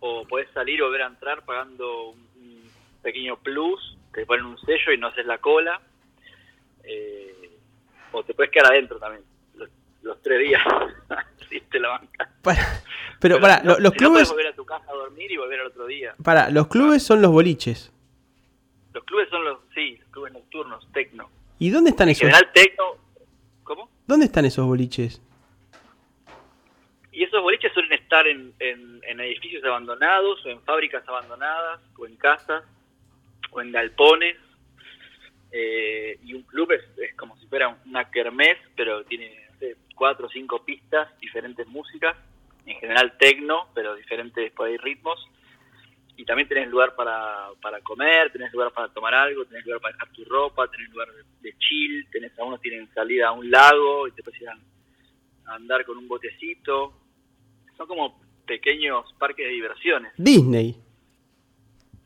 o 0.00 0.24
puedes 0.26 0.50
salir 0.50 0.82
o 0.82 0.86
volver 0.86 1.02
a 1.02 1.06
entrar 1.06 1.44
pagando 1.44 2.10
un, 2.10 2.22
pequeño 3.02 3.36
plus, 3.36 3.98
te 4.14 4.24
ponen 4.24 4.46
un 4.46 4.58
sello 4.58 4.92
y 4.92 4.98
no 4.98 5.08
haces 5.08 5.26
la 5.26 5.38
cola. 5.38 5.80
Eh, 6.84 7.58
o 8.12 8.22
te 8.22 8.34
puedes 8.34 8.52
quedar 8.52 8.72
adentro 8.72 8.98
también, 8.98 9.24
los, 9.56 9.68
los 10.02 10.22
tres 10.22 10.38
días. 10.40 10.62
si 11.48 11.60
te 11.62 11.80
la 11.80 11.88
banca. 11.88 12.30
Para- 12.42 12.82
pero 13.20 13.40
para, 13.40 13.62
no, 13.62 13.78
los 13.78 13.92
si 13.92 13.98
no, 14.00 14.08
clubes, 14.10 14.28
volver 14.30 14.48
a 14.48 14.54
tu 14.54 14.64
casa 14.64 14.84
a 14.90 14.94
dormir 14.94 15.30
y 15.30 15.36
volver 15.36 15.60
al 15.60 15.66
otro 15.68 15.86
día. 15.86 16.14
para, 16.24 16.50
los 16.50 16.66
clubes 16.66 17.04
son 17.04 17.22
los 17.22 17.30
boliches. 17.30 17.92
Los 18.92 19.04
clubes 19.04 19.28
son 19.30 19.44
los, 19.44 19.58
sí, 19.74 19.96
los 19.96 20.08
clubes 20.10 20.32
nocturnos, 20.32 20.88
tecno. 20.92 21.30
¿Y 21.62 21.70
dónde 21.70 21.90
están 21.90 22.08
En 22.08 22.12
esos? 22.12 22.22
general 22.22 22.50
tecno, 22.52 22.84
¿cómo? 23.62 23.88
¿Dónde 24.04 24.26
están 24.26 24.44
esos 24.44 24.66
boliches? 24.66 25.22
Y 27.12 27.22
esos 27.22 27.40
boliches 27.40 27.72
suelen 27.72 27.92
estar 27.92 28.26
en, 28.26 28.52
en, 28.58 29.00
en 29.06 29.20
edificios 29.20 29.62
abandonados, 29.62 30.44
o 30.44 30.48
en 30.48 30.60
fábricas 30.62 31.06
abandonadas, 31.06 31.80
o 31.96 32.04
en 32.04 32.16
casas, 32.16 32.64
o 33.52 33.60
en 33.60 33.70
galpones. 33.70 34.36
Eh, 35.52 36.18
y 36.24 36.34
un 36.34 36.42
club 36.42 36.72
es, 36.72 36.82
es 36.98 37.14
como 37.14 37.36
si 37.38 37.46
fuera 37.46 37.78
una 37.86 38.10
kermés, 38.10 38.58
pero 38.74 39.04
tiene 39.04 39.46
no 39.52 39.58
sé, 39.60 39.76
cuatro 39.94 40.26
o 40.26 40.30
cinco 40.30 40.64
pistas, 40.64 41.16
diferentes 41.20 41.68
músicas, 41.68 42.16
en 42.66 42.76
general 42.80 43.16
tecno, 43.18 43.68
pero 43.72 43.94
diferentes 43.94 44.50
por 44.50 44.66
ahí 44.66 44.78
ritmos. 44.78 45.24
Y 46.16 46.24
también 46.24 46.48
tenés 46.48 46.68
lugar 46.68 46.94
para, 46.94 47.48
para 47.60 47.80
comer, 47.80 48.30
tenés 48.30 48.52
lugar 48.52 48.72
para 48.72 48.88
tomar 48.88 49.14
algo, 49.14 49.44
tenés 49.46 49.64
lugar 49.64 49.80
para 49.80 49.94
dejar 49.94 50.12
tu 50.12 50.24
ropa, 50.24 50.68
tenés 50.68 50.90
lugar 50.90 51.08
de, 51.40 51.54
chill, 51.58 52.06
tenés 52.10 52.38
algunos 52.38 52.60
tienen 52.60 52.92
salida 52.92 53.28
a 53.28 53.32
un 53.32 53.50
lago 53.50 54.06
y 54.06 54.12
te 54.12 54.22
puedes 54.22 54.40
ir 54.40 54.48
a, 54.48 54.58
a 55.46 55.54
andar 55.54 55.84
con 55.84 55.96
un 55.96 56.06
botecito. 56.06 56.92
Son 57.76 57.86
como 57.86 58.20
pequeños 58.46 59.12
parques 59.18 59.46
de 59.46 59.52
diversiones. 59.52 60.12
Disney. 60.16 60.76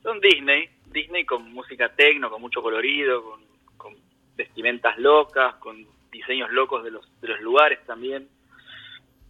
Son 0.03 0.21
Disney, 0.21 0.69
Disney 0.87 1.25
con 1.25 1.53
música 1.53 1.89
tecno, 1.95 2.31
con 2.31 2.41
mucho 2.41 2.63
colorido, 2.63 3.23
con, 3.25 3.41
con 3.77 3.97
vestimentas 4.37 4.97
locas, 4.99 5.57
con 5.57 5.85
diseños 6.11 6.51
locos 6.53 6.85
de 6.85 6.91
los, 6.91 7.21
de 7.21 7.29
los 7.29 7.41
lugares 7.41 7.85
también, 7.87 8.29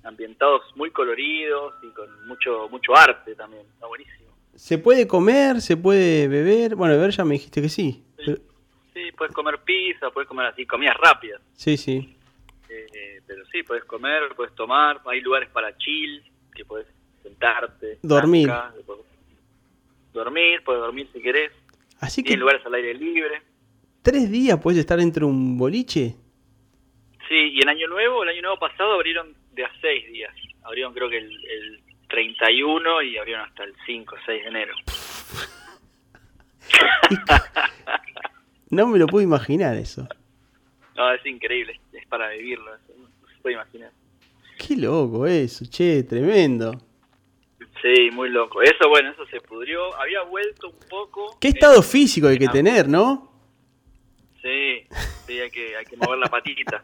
ambientados 0.05 0.63
muy 0.77 0.91
coloridos 0.91 1.75
y 1.83 1.89
con 1.93 2.27
mucho 2.27 2.69
mucho 2.69 2.95
arte 2.97 3.35
también, 3.35 3.67
está 3.67 3.87
buenísimo. 3.87 4.26
¿Se 4.57 4.79
puede 4.79 5.07
comer? 5.07 5.61
¿Se 5.61 5.77
puede 5.77 6.29
beber? 6.29 6.75
Bueno, 6.77 6.95
beber 6.95 7.11
ya 7.11 7.25
me 7.25 7.35
dijiste 7.35 7.63
que 7.63 7.69
sí. 7.69 8.03
Pero- 8.17 8.39
Sí, 8.95 9.13
puedes 9.17 9.35
comer 9.35 9.59
pizza, 9.63 10.11
puedes 10.11 10.27
comer 10.27 10.47
así, 10.47 10.65
comidas 10.65 10.97
rápidas, 10.97 11.41
sí, 11.53 11.77
sí. 11.77 12.17
eh, 12.71 13.21
pero 13.27 13.45
sí, 13.53 13.63
puedes 13.63 13.85
comer, 13.85 14.23
puedes 14.35 14.55
tomar, 14.55 15.03
hay 15.05 15.21
lugares 15.21 15.51
para 15.51 15.77
chill, 15.77 16.23
que 16.55 16.65
puedes 16.65 16.87
sentarte, 17.23 17.99
Dormir. 18.03 18.51
dormir, 20.15 20.63
puedes 20.65 20.81
dormir 20.81 21.09
si 21.13 21.21
querés, 21.21 21.53
Así 22.01 22.23
que 22.23 22.29
tiene 22.29 22.41
lugares 22.41 22.65
al 22.65 22.75
aire 22.75 22.95
libre. 22.95 23.43
tres 24.03 24.31
días 24.31 24.59
puedes 24.63 24.81
estar 24.81 24.99
dentro 24.99 25.27
de 25.27 25.33
un 25.33 25.59
boliche. 25.59 26.17
Sí, 27.29 27.35
y 27.53 27.61
en 27.61 27.69
Año 27.69 27.89
Nuevo, 27.89 28.23
el 28.23 28.31
Año 28.31 28.41
Nuevo 28.43 28.59
pasado 28.59 28.95
abrieron 28.95 29.35
de 29.53 29.65
a 29.65 29.71
seis 29.83 30.07
días. 30.11 30.33
Abrieron 30.63 30.95
creo 30.95 31.11
que 31.11 31.19
el, 31.19 31.31
el 31.31 31.81
31 32.09 33.03
y 33.03 33.19
abrieron 33.19 33.47
hasta 33.47 33.65
el 33.65 33.75
5 33.87 34.15
o 34.15 34.19
6 34.27 34.43
de 34.43 34.49
enero. 34.49 34.75
No 38.71 38.89
me 38.89 38.99
lo 38.99 39.07
puedo 39.07 39.25
imaginar 39.25 39.77
eso. 39.77 40.09
No, 40.97 41.13
es 41.13 41.25
increíble, 41.25 41.81
es 41.93 42.07
para 42.07 42.31
vivirlo, 42.31 42.75
eso, 42.75 42.93
no 42.99 43.29
se 43.29 43.41
puede 43.41 43.55
imaginar. 43.55 43.93
Qué 44.59 44.77
loco 44.77 45.27
eso, 45.27 45.65
che, 45.69 46.03
tremendo. 46.03 46.73
Sí, 47.83 48.11
muy 48.13 48.31
loco. 48.31 48.63
Eso, 48.63 48.89
bueno, 48.89 49.11
eso 49.11 49.27
se 49.27 49.41
pudrió. 49.41 49.95
Había 50.01 50.23
vuelto 50.23 50.71
un 50.71 50.79
poco. 50.89 51.37
Qué 51.39 51.49
eh, 51.49 51.53
estado 51.55 51.83
físico 51.83 52.27
hay 52.27 52.39
que 52.39 52.49
tener, 52.49 52.89
¿no? 52.89 53.31
Sí, 54.43 54.87
sí, 55.27 55.39
hay 55.41 55.51
que, 55.51 55.77
hay 55.77 55.85
que 55.85 55.97
mover 55.97 56.19
la 56.19 56.27
patita. 56.27 56.83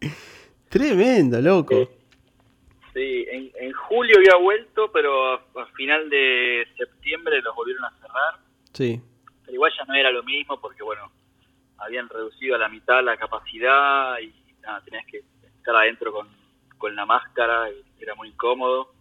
Tremendo, 0.68 1.40
loco. 1.40 1.97
Sí, 2.98 3.24
en, 3.30 3.52
en 3.54 3.72
julio 3.72 4.16
había 4.18 4.34
vuelto, 4.42 4.90
pero 4.90 5.34
a, 5.34 5.44
a 5.54 5.66
final 5.76 6.10
de 6.10 6.66
septiembre 6.76 7.40
los 7.42 7.54
volvieron 7.54 7.84
a 7.84 7.92
cerrar. 8.00 8.34
Sí. 8.72 9.00
Pero 9.44 9.54
igual 9.54 9.72
ya 9.78 9.84
no 9.84 9.94
era 9.94 10.10
lo 10.10 10.24
mismo 10.24 10.60
porque, 10.60 10.82
bueno, 10.82 11.12
habían 11.78 12.08
reducido 12.08 12.56
a 12.56 12.58
la 12.58 12.68
mitad 12.68 13.04
la 13.04 13.16
capacidad 13.16 14.18
y 14.18 14.34
nada, 14.62 14.82
tenías 14.84 15.06
que 15.06 15.22
estar 15.58 15.76
adentro 15.76 16.10
con, 16.10 16.28
con 16.76 16.96
la 16.96 17.06
máscara 17.06 17.70
y 17.70 18.02
era 18.02 18.16
muy 18.16 18.30
incómodo. 18.30 18.92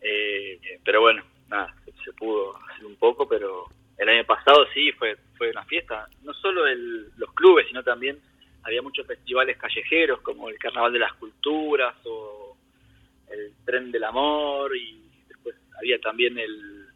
Eh, 0.00 0.60
pero 0.84 1.00
bueno, 1.00 1.24
nada, 1.48 1.74
se, 1.84 1.92
se 2.04 2.12
pudo 2.12 2.56
hacer 2.68 2.86
un 2.86 2.94
poco, 2.94 3.28
pero 3.28 3.66
el 3.98 4.08
año 4.08 4.24
pasado 4.24 4.64
sí 4.72 4.92
fue 4.92 5.16
fue 5.36 5.50
una 5.50 5.64
fiesta. 5.64 6.06
No 6.22 6.32
solo 6.34 6.68
el, 6.68 7.10
los 7.16 7.32
clubes, 7.34 7.66
sino 7.66 7.82
también 7.82 8.16
había 8.62 8.80
muchos 8.80 9.04
festivales 9.08 9.58
callejeros 9.58 10.20
como 10.20 10.48
el 10.48 10.56
Carnaval 10.56 10.92
de 10.92 11.00
las 11.00 11.14
Culturas 11.14 11.96
o 12.04 12.41
el 13.32 13.54
Tren 13.64 13.90
del 13.90 14.04
Amor 14.04 14.76
y 14.76 15.02
después 15.28 15.56
había 15.78 15.98
también 16.00 16.38
el, 16.38 16.86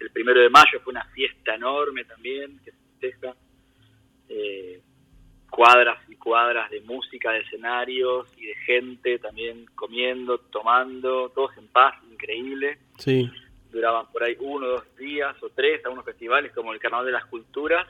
el 0.00 0.10
primero 0.10 0.40
de 0.40 0.50
mayo, 0.50 0.80
fue 0.82 0.92
una 0.92 1.04
fiesta 1.06 1.54
enorme 1.54 2.04
también 2.04 2.58
que 2.64 2.72
se 2.72 2.78
festeja. 3.00 3.36
Eh, 4.28 4.80
cuadras 5.54 5.98
y 6.08 6.16
cuadras 6.16 6.68
de 6.70 6.80
música, 6.80 7.30
de 7.30 7.40
escenarios 7.40 8.26
y 8.36 8.46
de 8.46 8.54
gente 8.66 9.20
también 9.20 9.66
comiendo, 9.76 10.38
tomando, 10.38 11.28
todos 11.28 11.56
en 11.56 11.68
paz, 11.68 11.94
increíble. 12.10 12.78
Sí. 12.98 13.30
Duraban 13.70 14.10
por 14.10 14.24
ahí 14.24 14.36
uno, 14.40 14.66
dos 14.66 14.96
días 14.96 15.40
o 15.42 15.50
tres, 15.50 15.80
algunos 15.84 16.04
festivales 16.04 16.50
como 16.52 16.72
el 16.72 16.80
Carnaval 16.80 17.06
de 17.06 17.12
las 17.12 17.26
Culturas, 17.26 17.86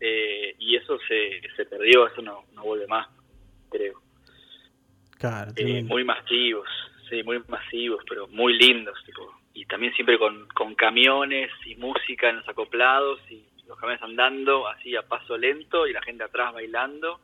eh, 0.00 0.54
y 0.58 0.76
eso 0.76 0.98
se, 1.08 1.40
se 1.56 1.64
perdió, 1.64 2.06
eso 2.08 2.20
no, 2.20 2.44
no 2.54 2.62
vuelve 2.64 2.86
más, 2.86 3.08
creo. 3.70 4.02
Claro, 5.18 5.50
Eh, 5.56 5.82
muy 5.82 6.04
masivos, 6.04 6.68
sí, 7.08 7.22
muy 7.22 7.42
masivos, 7.48 8.04
pero 8.08 8.28
muy 8.28 8.56
lindos, 8.58 9.02
tipo. 9.04 9.34
Y 9.54 9.64
también 9.66 9.92
siempre 9.94 10.18
con, 10.18 10.46
con 10.48 10.74
camiones 10.74 11.50
y 11.66 11.74
música 11.76 12.28
en 12.28 12.36
los 12.36 12.48
acoplados 12.48 13.20
y 13.30 13.44
los 13.66 13.78
camiones 13.78 14.02
andando 14.02 14.66
así 14.66 14.96
a 14.96 15.02
paso 15.02 15.36
lento 15.36 15.86
y 15.86 15.92
la 15.92 16.02
gente 16.02 16.24
atrás 16.24 16.54
bailando. 16.54 17.20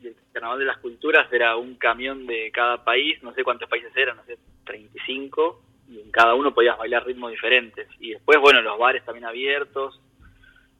Y 0.00 0.08
el 0.08 0.16
Carnaval 0.32 0.58
de 0.58 0.64
las 0.66 0.78
Culturas 0.78 1.32
era 1.32 1.56
un 1.56 1.76
camión 1.76 2.26
de 2.26 2.50
cada 2.52 2.84
país, 2.84 3.22
no 3.22 3.32
sé 3.34 3.42
cuántos 3.42 3.68
países 3.68 3.94
eran, 3.96 4.16
no 4.16 4.24
sé, 4.24 4.38
35, 4.64 5.62
y 5.88 6.00
en 6.00 6.10
cada 6.10 6.34
uno 6.34 6.52
podías 6.52 6.76
bailar 6.76 7.06
ritmos 7.06 7.30
diferentes. 7.30 7.88
Y 7.98 8.10
después, 8.10 8.38
bueno, 8.40 8.60
los 8.60 8.78
bares 8.78 9.04
también 9.04 9.24
abiertos, 9.24 10.00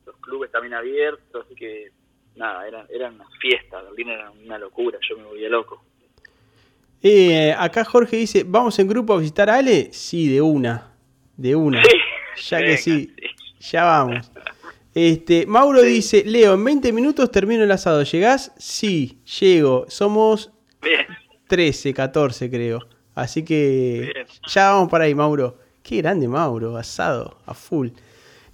los 0.05 0.17
clubes 0.19 0.51
también 0.51 0.75
abiertos, 0.75 1.47
así 1.47 1.55
que 1.55 1.91
nada, 2.37 2.67
era, 2.69 2.87
era 2.91 3.09
una 3.09 3.29
fiesta, 3.41 3.83
Berlín 3.83 4.11
era 4.11 4.31
una 4.31 4.59
locura, 4.59 4.99
yo 5.09 5.17
me 5.17 5.25
volvía 5.25 5.49
loco. 5.49 5.83
Eh, 7.03 7.55
acá 7.57 7.85
Jorge 7.85 8.17
dice, 8.17 8.45
¿vamos 8.47 8.79
en 8.79 8.89
grupo 8.89 9.15
a 9.15 9.19
visitar 9.19 9.49
a 9.51 9.57
Ale? 9.57 9.91
Sí, 9.93 10.29
de 10.29 10.41
una. 10.41 10.93
De 11.37 11.55
una. 11.55 11.83
Sí, 11.83 12.51
Ya 12.51 12.59
que 12.59 12.77
sí, 12.77 13.13
ya 13.61 13.85
vamos. 13.85 14.31
Este, 14.95 15.45
Mauro 15.47 15.83
dice, 15.83 16.25
Leo, 16.25 16.55
en 16.55 16.65
20 16.65 16.93
minutos 16.93 17.31
termino 17.31 17.63
el 17.65 17.71
asado. 17.71 18.03
¿Llegás? 18.03 18.53
Sí, 18.57 19.21
llego. 19.41 19.85
Somos 19.89 20.51
Bien, 20.83 21.07
13, 21.49 21.93
14 21.93 22.49
creo. 22.51 22.81
Así 23.15 23.43
que 23.45 24.11
Bien. 24.15 24.27
ya 24.49 24.73
vamos 24.73 24.91
para 24.91 25.05
ahí, 25.05 25.15
Mauro. 25.15 25.59
Qué 25.83 25.99
grande, 25.99 26.27
Mauro, 26.29 26.77
asado, 26.77 27.39
a 27.47 27.55
full. 27.55 27.89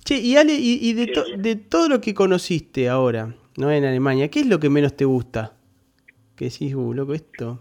Che, 0.05 0.17
y 0.19 0.37
Ale, 0.37 0.53
y, 0.55 0.79
y 0.89 0.93
de, 0.95 1.07
to- 1.07 1.25
de 1.39 1.55
todo 1.57 1.89
lo 1.89 2.01
que 2.01 2.13
conociste 2.13 2.89
ahora, 2.89 3.35
¿no? 3.57 3.71
En 3.71 3.85
Alemania, 3.85 4.29
¿qué 4.29 4.41
es 4.41 4.47
lo 4.47 4.59
que 4.61 4.69
menos 4.69 4.95
te 4.97 5.05
gusta? 5.05 5.55
Que 6.37 6.47
decís, 6.47 6.75
uh, 6.75 6.93
loco, 6.93 7.15
esto. 7.15 7.61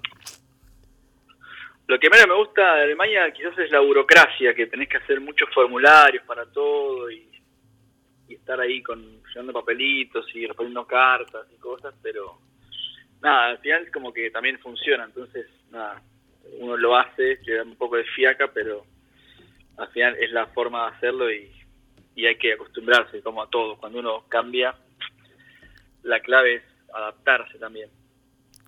Lo 1.88 2.00
que 2.00 2.10
menos 2.10 2.28
me 2.28 2.36
gusta 2.36 2.76
de 2.76 2.84
Alemania 2.84 3.32
quizás 3.32 3.58
es 3.58 3.72
la 3.72 3.80
burocracia, 3.80 4.54
que 4.54 4.68
tenés 4.68 4.88
que 4.88 4.98
hacer 4.98 5.20
muchos 5.20 5.50
formularios 5.54 6.24
para 6.26 6.46
todo 6.46 7.10
y, 7.12 7.28
estar 8.30 8.62
ahí 8.62 8.82
con 8.82 9.22
llenando 9.28 9.52
papelitos 9.52 10.26
y 10.34 10.48
respondiendo 10.48 10.88
cartas 10.88 11.46
y 11.54 11.60
cosas, 11.60 11.94
pero 12.02 12.40
nada, 13.22 13.48
al 13.48 13.58
final 13.58 13.92
como 13.92 14.14
que 14.14 14.32
también 14.32 14.58
funciona, 14.60 15.04
entonces 15.04 15.48
nada, 15.70 16.02
uno 16.60 16.78
lo 16.78 16.96
hace, 16.96 17.40
le 17.44 17.56
da 17.56 17.64
un 17.64 17.76
poco 17.76 17.98
de 17.98 18.06
fiaca, 18.06 18.50
pero 18.54 18.86
al 19.78 19.90
final 19.90 20.16
es 20.18 20.32
la 20.32 20.48
forma 20.48 20.84
de 20.84 20.96
hacerlo 20.96 21.30
y, 21.30 21.52
y 22.16 22.26
hay 22.26 22.38
que 22.38 22.54
acostumbrarse 22.54 23.22
como 23.22 23.44
a 23.44 23.50
todo, 23.50 23.76
cuando 23.78 24.00
uno 24.00 24.24
cambia, 24.30 24.76
la 26.04 26.22
clave 26.22 26.56
es 26.56 26.64
adaptarse 26.94 27.58
también. 27.58 27.90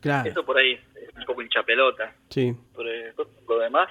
Claro, 0.04 0.30
Eso 0.30 0.46
por 0.46 0.58
ahí 0.58 0.74
es 0.74 1.16
un 1.18 1.26
poco 1.26 1.42
hinchapelota. 1.42 2.14
sí. 2.30 2.54
Eh, 2.86 3.14
lo 3.48 3.58
demás, 3.60 3.90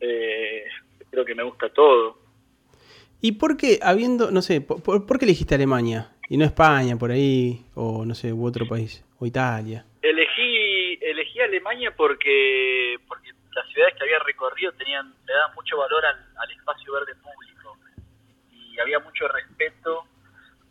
eh, 0.00 0.64
creo 1.10 1.24
que 1.24 1.34
me 1.34 1.42
gusta 1.42 1.68
todo. 1.70 2.18
¿Y 3.20 3.32
por 3.32 3.56
qué, 3.56 3.78
habiendo, 3.82 4.30
no 4.30 4.42
sé, 4.42 4.60
por, 4.60 4.82
por- 4.82 5.04
por 5.06 5.18
qué 5.18 5.24
elegiste 5.24 5.54
Alemania? 5.54 6.12
Y 6.28 6.36
no 6.36 6.44
España, 6.44 6.96
por 6.96 7.10
ahí, 7.10 7.64
o 7.74 8.04
no 8.04 8.14
sé, 8.14 8.32
u 8.32 8.44
otro 8.46 8.66
país, 8.68 9.04
o 9.18 9.26
Italia. 9.26 9.84
Elegí 10.02 10.98
elegí 11.02 11.40
Alemania 11.40 11.92
porque 11.96 12.96
porque 13.08 13.30
las 13.54 13.66
ciudades 13.72 13.94
que 13.96 14.04
había 14.04 14.18
recorrido 14.20 14.72
tenían 14.72 15.12
le 15.26 15.32
daban 15.34 15.54
mucho 15.54 15.76
valor 15.78 16.04
al, 16.04 16.16
al 16.36 16.50
espacio 16.52 16.92
verde 16.92 17.14
público 17.16 17.76
y 18.52 18.78
había 18.78 18.98
mucho 19.00 19.26
respeto 19.28 20.04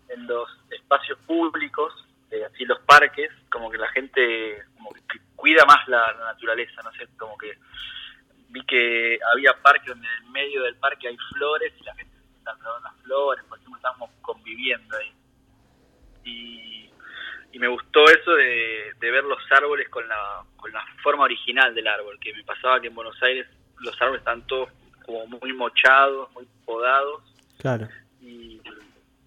en 0.10 0.26
los 0.28 0.48
espacios 0.72 1.18
públicos, 1.28 1.94
eh, 2.32 2.44
así 2.46 2.66
los 2.66 2.80
parques, 2.82 3.30
como 3.50 3.70
que 3.72 3.78
la 3.78 3.88
gente 3.90 4.64
como 4.76 4.92
que 4.94 5.20
cuida 5.36 5.66
más 5.66 5.88
la, 5.88 6.12
la 6.14 6.26
naturaleza, 6.34 6.82
no 6.84 6.92
sé, 6.94 7.08
como 7.18 7.38
que 7.38 7.58
vi 8.50 8.64
que 8.66 9.20
había 9.34 9.54
parques 9.62 9.88
donde 9.88 10.08
en 10.08 10.26
el 10.26 10.32
medio 10.32 10.64
del 10.64 10.76
parque 10.76 11.08
hay 11.08 11.18
flores 11.34 11.74
y 11.80 11.84
la 11.84 11.96
gente 11.96 12.16
se 12.18 12.24
está 12.26 12.44
plantando 12.54 12.80
las 12.80 12.96
flores, 13.04 13.44
por 13.46 13.58
ejemplo, 13.58 13.78
estábamos 13.78 14.10
conviviendo 14.22 14.98
ahí. 14.98 15.14
Y, 16.24 16.90
y 17.52 17.60
me 17.60 17.68
gustó 17.68 18.06
eso 18.06 18.32
de, 18.36 18.94
de 19.00 19.12
ver 19.12 19.24
los 19.24 19.40
árboles 19.52 19.88
con 19.90 20.08
la, 20.08 20.44
con 20.58 20.72
la 20.72 20.84
forma 21.02 21.24
original 21.24 21.74
del 21.74 21.88
árbol, 21.88 22.18
que 22.20 22.34
me 22.34 22.44
pasaba 22.44 22.82
que 22.82 22.88
en 22.88 22.96
Buenos 22.96 23.22
Aires 23.24 23.48
los 23.80 24.00
árboles 24.02 24.20
están 24.20 24.46
todos 24.48 24.70
como 25.06 25.26
muy 25.28 25.54
mochados, 25.54 26.30
muy 26.34 26.46
podados, 26.66 27.24
Claro. 27.60 27.88
y, 28.22 28.60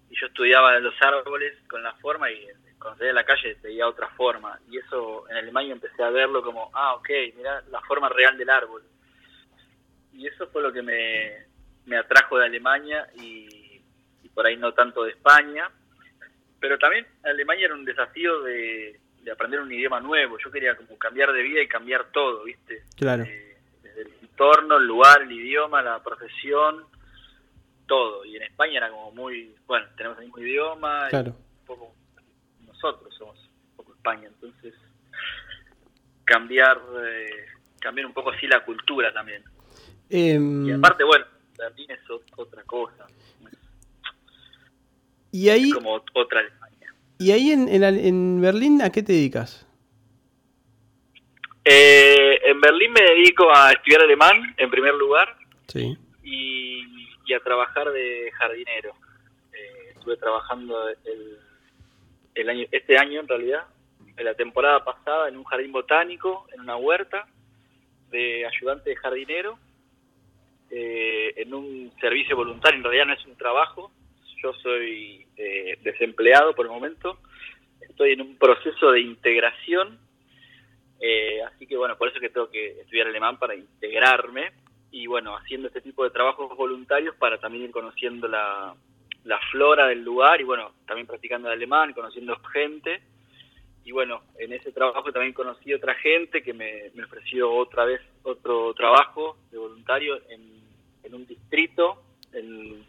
y 0.09 0.15
yo 0.19 0.27
estudiaba 0.27 0.77
los 0.79 0.93
árboles 1.01 1.57
con 1.67 1.81
la 1.81 1.93
forma 1.95 2.29
y 2.29 2.45
cuando 2.81 2.97
salía 2.97 3.11
a 3.11 3.15
la 3.15 3.23
calle 3.23 3.57
veía 3.61 3.87
otra 3.87 4.07
forma 4.09 4.59
y 4.69 4.77
eso 4.77 5.29
en 5.29 5.37
Alemania 5.37 5.73
empecé 5.73 6.03
a 6.03 6.09
verlo 6.09 6.41
como 6.43 6.69
ah 6.73 6.95
ok 6.95 7.09
mira 7.35 7.61
la 7.69 7.81
forma 7.81 8.09
real 8.09 8.37
del 8.37 8.49
árbol 8.49 8.83
y 10.13 10.27
eso 10.27 10.47
fue 10.47 10.61
lo 10.61 10.73
que 10.73 10.81
me, 10.81 11.45
me 11.85 11.97
atrajo 11.97 12.37
de 12.37 12.45
Alemania 12.45 13.07
y, 13.15 13.81
y 14.23 14.29
por 14.29 14.45
ahí 14.45 14.57
no 14.57 14.73
tanto 14.73 15.03
de 15.03 15.11
España 15.11 15.69
pero 16.59 16.77
también 16.77 17.07
Alemania 17.23 17.65
era 17.65 17.75
un 17.75 17.85
desafío 17.85 18.41
de, 18.41 18.99
de 19.21 19.31
aprender 19.31 19.59
un 19.61 19.71
idioma 19.71 19.99
nuevo 19.99 20.37
yo 20.43 20.51
quería 20.51 20.75
como 20.75 20.97
cambiar 20.97 21.31
de 21.31 21.41
vida 21.43 21.61
y 21.61 21.67
cambiar 21.67 22.11
todo 22.11 22.43
viste 22.43 22.83
Claro. 22.97 23.23
Eh, 23.23 23.57
desde 23.83 24.01
el 24.01 24.13
entorno 24.21 24.77
el 24.77 24.85
lugar 24.85 25.21
el 25.21 25.31
idioma 25.31 25.81
la 25.81 26.01
profesión 26.03 26.85
todo. 27.91 28.23
Y 28.23 28.37
en 28.37 28.43
España 28.43 28.77
era 28.77 28.89
como 28.89 29.11
muy, 29.11 29.53
bueno, 29.67 29.85
tenemos 29.97 30.17
el 30.19 30.23
mismo 30.25 30.39
idioma, 30.39 31.07
y 31.07 31.09
Claro. 31.09 31.31
un 31.31 31.65
poco 31.65 31.93
nosotros 32.81 33.13
somos 33.17 33.37
un 33.71 33.75
poco 33.77 33.93
España, 33.93 34.27
entonces 34.27 34.73
cambiar 36.25 36.79
eh, 37.03 37.45
cambiar 37.79 38.05
un 38.07 38.13
poco 38.13 38.31
así 38.31 38.47
la 38.47 38.63
cultura 38.63 39.11
también. 39.13 39.43
Em, 40.09 40.65
Y 40.67 40.71
aparte, 40.71 41.03
bueno, 41.03 41.25
Berlín 41.57 41.89
es 41.91 41.99
ot- 42.09 42.23
otra 42.37 42.63
cosa, 42.63 43.05
y 45.31 45.49
ahí, 45.49 45.69
es 45.69 45.73
como 45.73 45.95
ot- 45.97 46.09
otra 46.13 46.39
Alemania. 46.41 46.93
y 47.19 47.31
ahí 47.31 47.51
en, 47.51 47.67
en, 47.69 47.83
en 47.83 48.41
Berlín, 48.41 48.81
¿a 48.81 48.89
qué 48.91 49.01
te 49.03 49.13
dedicas? 49.13 49.65
Eh, 51.63 52.39
en 52.45 52.59
Berlín 52.59 52.91
me 52.91 53.01
dedico 53.01 53.49
a 53.55 53.71
estudiar 53.71 54.01
alemán, 54.01 54.53
en 54.57 54.69
primer 54.71 54.95
lugar, 54.95 55.37
Sí. 55.67 55.97
y, 56.23 56.83
y 57.25 57.33
a 57.33 57.39
trabajar 57.39 57.91
de 57.91 58.31
jardinero. 58.37 58.93
Eh, 59.53 59.91
estuve 59.95 60.17
trabajando 60.17 60.89
el, 60.89 61.39
el 62.35 62.49
año, 62.49 62.65
este 62.71 62.97
año 62.97 63.21
en 63.21 63.27
realidad, 63.27 63.65
en 64.17 64.25
la 64.25 64.33
temporada 64.33 64.83
pasada, 64.83 65.29
en 65.29 65.37
un 65.37 65.43
jardín 65.43 65.71
botánico, 65.71 66.47
en 66.53 66.61
una 66.61 66.75
huerta, 66.77 67.27
de 68.09 68.45
ayudante 68.45 68.89
de 68.89 68.95
jardinero, 68.97 69.57
eh, 70.69 71.33
en 71.37 71.53
un 71.53 71.91
servicio 71.99 72.35
voluntario, 72.35 72.77
en 72.77 72.83
realidad 72.83 73.05
no 73.05 73.13
es 73.13 73.25
un 73.25 73.37
trabajo, 73.37 73.91
yo 74.43 74.53
soy 74.53 75.25
eh, 75.37 75.77
desempleado 75.81 76.53
por 76.53 76.65
el 76.65 76.71
momento, 76.71 77.19
estoy 77.79 78.13
en 78.13 78.21
un 78.21 78.37
proceso 78.37 78.91
de 78.91 79.01
integración, 79.01 79.99
eh, 81.01 81.41
así 81.43 81.65
que 81.65 81.75
bueno, 81.75 81.97
por 81.97 82.09
eso 82.09 82.19
que 82.19 82.29
tengo 82.29 82.49
que 82.49 82.79
estudiar 82.81 83.07
alemán 83.07 83.37
para 83.39 83.55
integrarme. 83.55 84.51
Y 84.91 85.07
bueno, 85.07 85.35
haciendo 85.35 85.67
este 85.67 85.81
tipo 85.81 86.03
de 86.03 86.11
trabajos 86.11 86.55
voluntarios 86.55 87.15
para 87.15 87.39
también 87.39 87.65
ir 87.65 87.71
conociendo 87.71 88.27
la, 88.27 88.75
la 89.23 89.39
flora 89.51 89.87
del 89.87 90.03
lugar 90.03 90.41
y 90.41 90.43
bueno, 90.43 90.71
también 90.85 91.07
practicando 91.07 91.47
el 91.47 91.55
alemán, 91.55 91.93
conociendo 91.93 92.35
gente 92.51 93.01
y 93.83 93.91
bueno, 93.91 94.21
en 94.37 94.53
ese 94.53 94.71
trabajo 94.71 95.11
también 95.11 95.33
conocí 95.33 95.73
otra 95.73 95.95
gente 95.95 96.43
que 96.43 96.53
me, 96.53 96.91
me 96.93 97.03
ofreció 97.03 97.51
otra 97.51 97.85
vez 97.85 98.01
otro 98.23 98.73
trabajo 98.73 99.37
de 99.51 99.57
voluntario 99.57 100.21
en, 100.29 100.61
en 101.03 101.15
un 101.15 101.25
distrito, 101.25 102.03
en, 102.31 102.85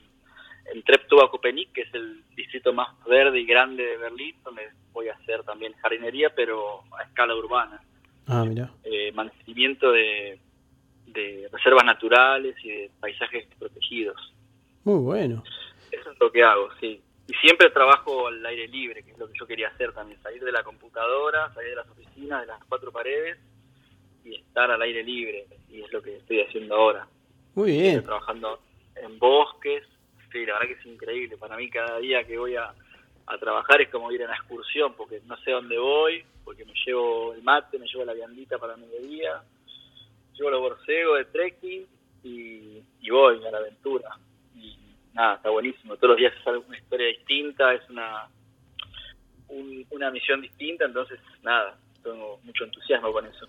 en 0.72 0.82
Treptow-Köpenick, 0.84 1.72
que 1.72 1.82
es 1.82 1.94
el 1.94 2.22
distrito 2.36 2.72
más 2.72 2.88
verde 3.06 3.40
y 3.40 3.46
grande 3.46 3.84
de 3.84 3.96
Berlín, 3.96 4.36
donde 4.44 4.68
voy 4.92 5.08
a 5.08 5.14
hacer 5.14 5.42
también 5.44 5.72
jardinería, 5.74 6.34
pero 6.34 6.82
a 6.98 7.02
escala 7.04 7.34
urbana. 7.34 7.80
Ah, 8.26 8.44
mira. 8.44 8.70
Eh, 8.84 9.12
mantenimiento 9.12 9.90
de, 9.92 10.38
de 11.06 11.48
reservas 11.50 11.84
naturales 11.84 12.54
y 12.62 12.68
de 12.68 12.90
paisajes 13.00 13.46
protegidos. 13.58 14.34
Muy 14.84 15.00
bueno. 15.00 15.42
Eso 15.92 16.10
es 16.10 16.18
lo 16.18 16.32
que 16.32 16.42
hago, 16.42 16.68
sí. 16.80 17.00
Y 17.28 17.34
siempre 17.34 17.70
trabajo 17.70 18.26
al 18.26 18.44
aire 18.44 18.66
libre, 18.66 19.02
que 19.04 19.12
es 19.12 19.18
lo 19.18 19.28
que 19.28 19.38
yo 19.38 19.46
quería 19.46 19.68
hacer 19.68 19.92
también, 19.92 20.20
salir 20.22 20.42
de 20.42 20.50
la 20.50 20.64
computadora, 20.64 21.52
salir 21.54 21.70
de 21.70 21.76
las 21.76 21.88
oficinas, 21.88 22.40
de 22.40 22.46
las 22.48 22.64
cuatro 22.64 22.90
paredes 22.90 23.38
y 24.24 24.34
estar 24.34 24.70
al 24.70 24.82
aire 24.82 25.04
libre. 25.04 25.46
Y 25.70 25.82
es 25.82 25.92
lo 25.92 26.02
que 26.02 26.16
estoy 26.16 26.40
haciendo 26.40 26.74
ahora. 26.74 27.06
Muy 27.54 27.70
Estoy 27.70 27.82
bien. 27.90 28.04
trabajando 28.04 28.60
en 28.96 29.18
bosques. 29.18 29.84
Sí, 30.32 30.44
la 30.46 30.54
verdad 30.54 30.68
que 30.68 30.80
es 30.80 30.86
increíble. 30.86 31.36
Para 31.36 31.56
mí 31.56 31.70
cada 31.70 31.98
día 31.98 32.24
que 32.24 32.36
voy 32.38 32.56
a, 32.56 32.74
a 33.26 33.38
trabajar 33.38 33.80
es 33.82 33.88
como 33.90 34.10
ir 34.10 34.22
a 34.22 34.26
una 34.26 34.34
excursión, 34.34 34.94
porque 34.94 35.20
no 35.26 35.36
sé 35.38 35.52
dónde 35.52 35.78
voy, 35.78 36.24
porque 36.44 36.64
me 36.64 36.72
llevo 36.84 37.34
el 37.34 37.42
mate, 37.42 37.78
me 37.78 37.86
llevo 37.86 38.04
la 38.04 38.14
viandita 38.14 38.58
para 38.58 38.76
mediodía, 38.76 39.42
llevo 40.34 40.50
los 40.50 40.60
borcegos 40.60 41.18
de 41.18 41.24
trekking 41.26 41.86
y, 42.24 42.82
y 43.00 43.10
voy 43.10 43.44
a 43.46 43.50
la 43.50 43.58
aventura. 43.58 44.10
Nada, 45.14 45.34
está 45.36 45.50
buenísimo. 45.50 45.96
Todos 45.96 46.10
los 46.10 46.18
días 46.18 46.32
es 46.34 46.46
una 46.66 46.78
historia 46.78 47.06
distinta, 47.08 47.74
es 47.74 47.88
una, 47.90 48.28
un- 49.48 49.86
una 49.90 50.10
misión 50.10 50.40
distinta, 50.40 50.84
entonces 50.86 51.18
nada, 51.42 51.78
tengo 52.02 52.40
mucho 52.44 52.64
entusiasmo 52.64 53.12
con 53.12 53.26
eso. 53.26 53.46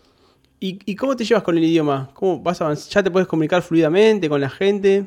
¿Y, 0.60 0.80
y 0.86 0.96
cómo 0.96 1.16
te 1.16 1.24
llevas 1.26 1.44
con 1.44 1.58
el 1.58 1.64
idioma? 1.64 2.10
¿Cómo 2.14 2.42
vas 2.42 2.62
a 2.62 2.66
avanzar? 2.66 2.92
¿Ya 2.94 3.04
te 3.04 3.12
puedes 3.12 3.28
comunicar 3.28 3.62
fluidamente 3.62 4.30
con 4.30 4.40
la 4.42 4.50
gente? 4.50 5.06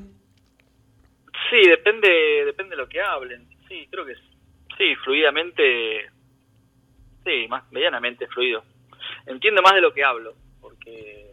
Sí, 1.50 1.68
depende, 1.68 2.08
depende 2.44 2.70
de 2.76 2.82
lo 2.82 2.88
que 2.88 3.00
hablen. 3.00 3.46
Sí, 3.68 3.86
creo 3.90 4.04
que 4.04 4.14
sí, 4.76 4.94
fluidamente, 5.04 6.10
sí, 7.24 7.46
más 7.48 7.70
medianamente 7.72 8.26
fluido. 8.28 8.64
Entiendo 9.26 9.62
más 9.62 9.74
de 9.74 9.80
lo 9.80 9.92
que 9.94 10.04
hablo, 10.04 10.34
porque 10.60 11.25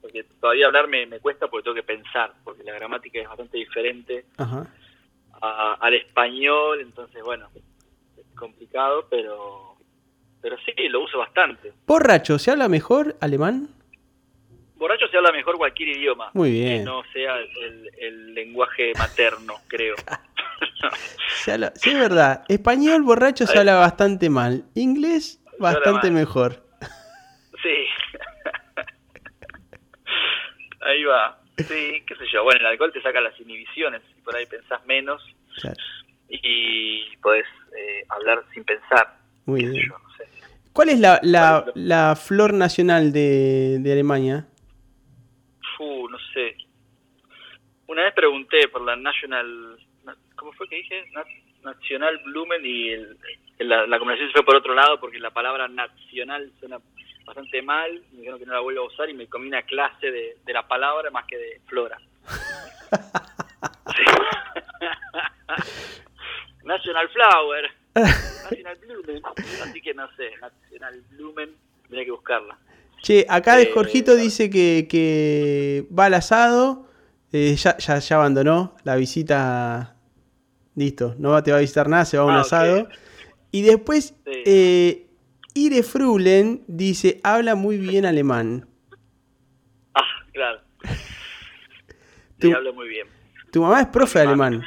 porque 0.00 0.24
todavía 0.40 0.66
hablar 0.66 0.88
me, 0.88 1.06
me 1.06 1.20
cuesta 1.20 1.48
porque 1.48 1.64
tengo 1.64 1.74
que 1.76 1.82
pensar, 1.82 2.32
porque 2.44 2.62
la 2.64 2.72
gramática 2.72 3.20
es 3.20 3.28
bastante 3.28 3.58
diferente 3.58 4.24
Ajá. 4.38 4.66
a- 5.42 5.74
al 5.80 5.94
español, 5.94 6.80
entonces 6.80 7.22
bueno, 7.22 7.48
es 7.54 8.24
complicado, 8.36 9.06
pero 9.10 9.76
pero 10.42 10.56
sí, 10.64 10.72
lo 10.88 11.02
uso 11.04 11.18
bastante. 11.18 11.72
Borracho, 11.86 12.38
¿se 12.38 12.50
habla 12.50 12.66
mejor 12.68 13.14
alemán? 13.20 13.68
Borracho 14.76 15.06
se 15.08 15.18
habla 15.18 15.32
mejor 15.32 15.58
cualquier 15.58 15.90
idioma, 15.90 16.30
Muy 16.32 16.48
que 16.52 16.54
bien. 16.60 16.84
no 16.84 17.02
sea 17.12 17.36
el, 17.36 17.90
el 17.98 18.34
lenguaje 18.34 18.92
materno, 18.96 19.54
creo. 19.68 19.96
Se 21.44 21.52
habla- 21.52 21.72
sí, 21.76 21.90
es 21.90 21.98
verdad. 21.98 22.44
Español 22.48 23.02
borracho 23.02 23.46
se 23.46 23.58
habla 23.58 23.74
bastante 23.76 24.30
mal. 24.30 24.64
Inglés 24.74 25.42
bastante 25.58 26.10
mejor. 26.10 26.64
Sí. 27.62 27.84
Ahí 30.90 31.04
va. 31.04 31.38
Sí, 31.56 32.02
qué 32.06 32.14
sé 32.16 32.24
yo. 32.32 32.42
Bueno, 32.44 32.60
el 32.60 32.66
alcohol 32.66 32.92
te 32.92 33.02
saca 33.02 33.20
las 33.20 33.38
inhibiciones 33.40 34.02
y 34.16 34.20
por 34.22 34.34
ahí 34.36 34.46
pensás 34.46 34.84
menos 34.86 35.22
Claro. 35.60 35.76
y 36.28 37.16
podés 37.18 37.46
eh, 37.76 38.04
hablar 38.08 38.42
sin 38.54 38.64
pensar. 38.64 39.18
Muy 39.46 39.64
bien. 39.64 39.86
yo, 39.88 39.98
no 39.98 40.16
sé. 40.16 40.24
¿Cuál 40.72 40.88
es 40.90 41.00
la, 41.00 41.18
la, 41.22 41.64
la 41.74 42.16
flor 42.16 42.54
nacional 42.54 43.12
de, 43.12 43.78
de 43.80 43.92
Alemania? 43.92 44.46
Fu, 45.76 46.08
no 46.08 46.18
sé. 46.32 46.56
Una 47.88 48.04
vez 48.04 48.14
pregunté 48.14 48.68
por 48.68 48.82
la 48.82 48.96
National... 48.96 49.76
na- 50.04 50.16
¿Cómo 50.36 50.52
fue 50.52 50.68
que 50.68 50.76
dije? 50.76 51.04
Na- 51.12 51.24
Nacional 51.72 52.18
Blumen 52.24 52.64
y 52.64 52.88
el- 52.90 53.18
la, 53.58 53.86
la 53.86 53.98
conversación 53.98 54.30
se 54.30 54.32
fue 54.38 54.44
por 54.46 54.56
otro 54.56 54.72
lado 54.74 54.98
porque 54.98 55.18
la 55.18 55.30
palabra 55.30 55.68
nacional 55.68 56.50
suena 56.58 56.78
bastante 57.34 57.62
mal. 57.62 58.02
Me 58.12 58.18
dijeron 58.18 58.38
que 58.38 58.46
no 58.46 58.54
la 58.54 58.60
vuelvo 58.60 58.82
a 58.82 58.86
usar 58.86 59.08
y 59.08 59.14
me 59.14 59.26
comí 59.28 59.48
una 59.48 59.62
clase 59.62 60.10
de, 60.10 60.36
de 60.44 60.52
la 60.52 60.66
palabra 60.66 61.10
más 61.10 61.24
que 61.26 61.36
de 61.38 61.60
flora. 61.66 61.98
National 66.64 67.08
Flower. 67.10 67.64
National 67.94 68.76
Blumen. 68.86 69.22
Así 69.62 69.80
que 69.80 69.94
no 69.94 70.08
sé, 70.16 70.30
National 70.40 71.02
Blumen. 71.10 71.50
Tendría 71.82 72.04
que 72.04 72.10
buscarla. 72.12 72.58
Che, 73.02 73.26
acá 73.28 73.56
de 73.56 73.62
Eh, 73.64 73.70
Jorgito 73.72 74.14
dice 74.14 74.50
que, 74.50 74.86
que 74.88 75.86
va 75.96 76.06
al 76.06 76.14
asado. 76.14 76.86
eh, 77.32 77.54
ya, 77.56 77.76
ya, 77.78 77.98
ya 77.98 78.16
abandonó 78.16 78.76
la 78.84 78.96
visita. 78.96 79.96
Listo, 80.76 81.14
no 81.18 81.42
te 81.42 81.50
va 81.50 81.58
a 81.58 81.60
visitar 81.60 81.88
nada, 81.88 82.04
se 82.04 82.16
va 82.16 82.22
a 82.24 82.26
un 82.26 82.32
Ah, 82.34 82.40
asado. 82.40 82.88
Y 83.50 83.62
después, 83.62 84.14
Sí. 84.24 84.42
eh, 84.46 85.06
Ire 85.54 85.82
Frulen 85.82 86.62
dice: 86.66 87.20
habla 87.22 87.54
muy 87.54 87.76
bien 87.78 88.06
alemán. 88.06 88.66
Ah, 89.94 90.04
claro. 90.32 90.60
Sí, 92.40 92.52
hablo 92.52 92.72
muy 92.72 92.88
bien. 92.88 93.06
Tu 93.52 93.60
mamá 93.60 93.80
es 93.80 93.86
profe 93.88 94.20
de 94.20 94.26
Mi 94.26 94.30
mamá. 94.30 94.46
alemán. 94.46 94.66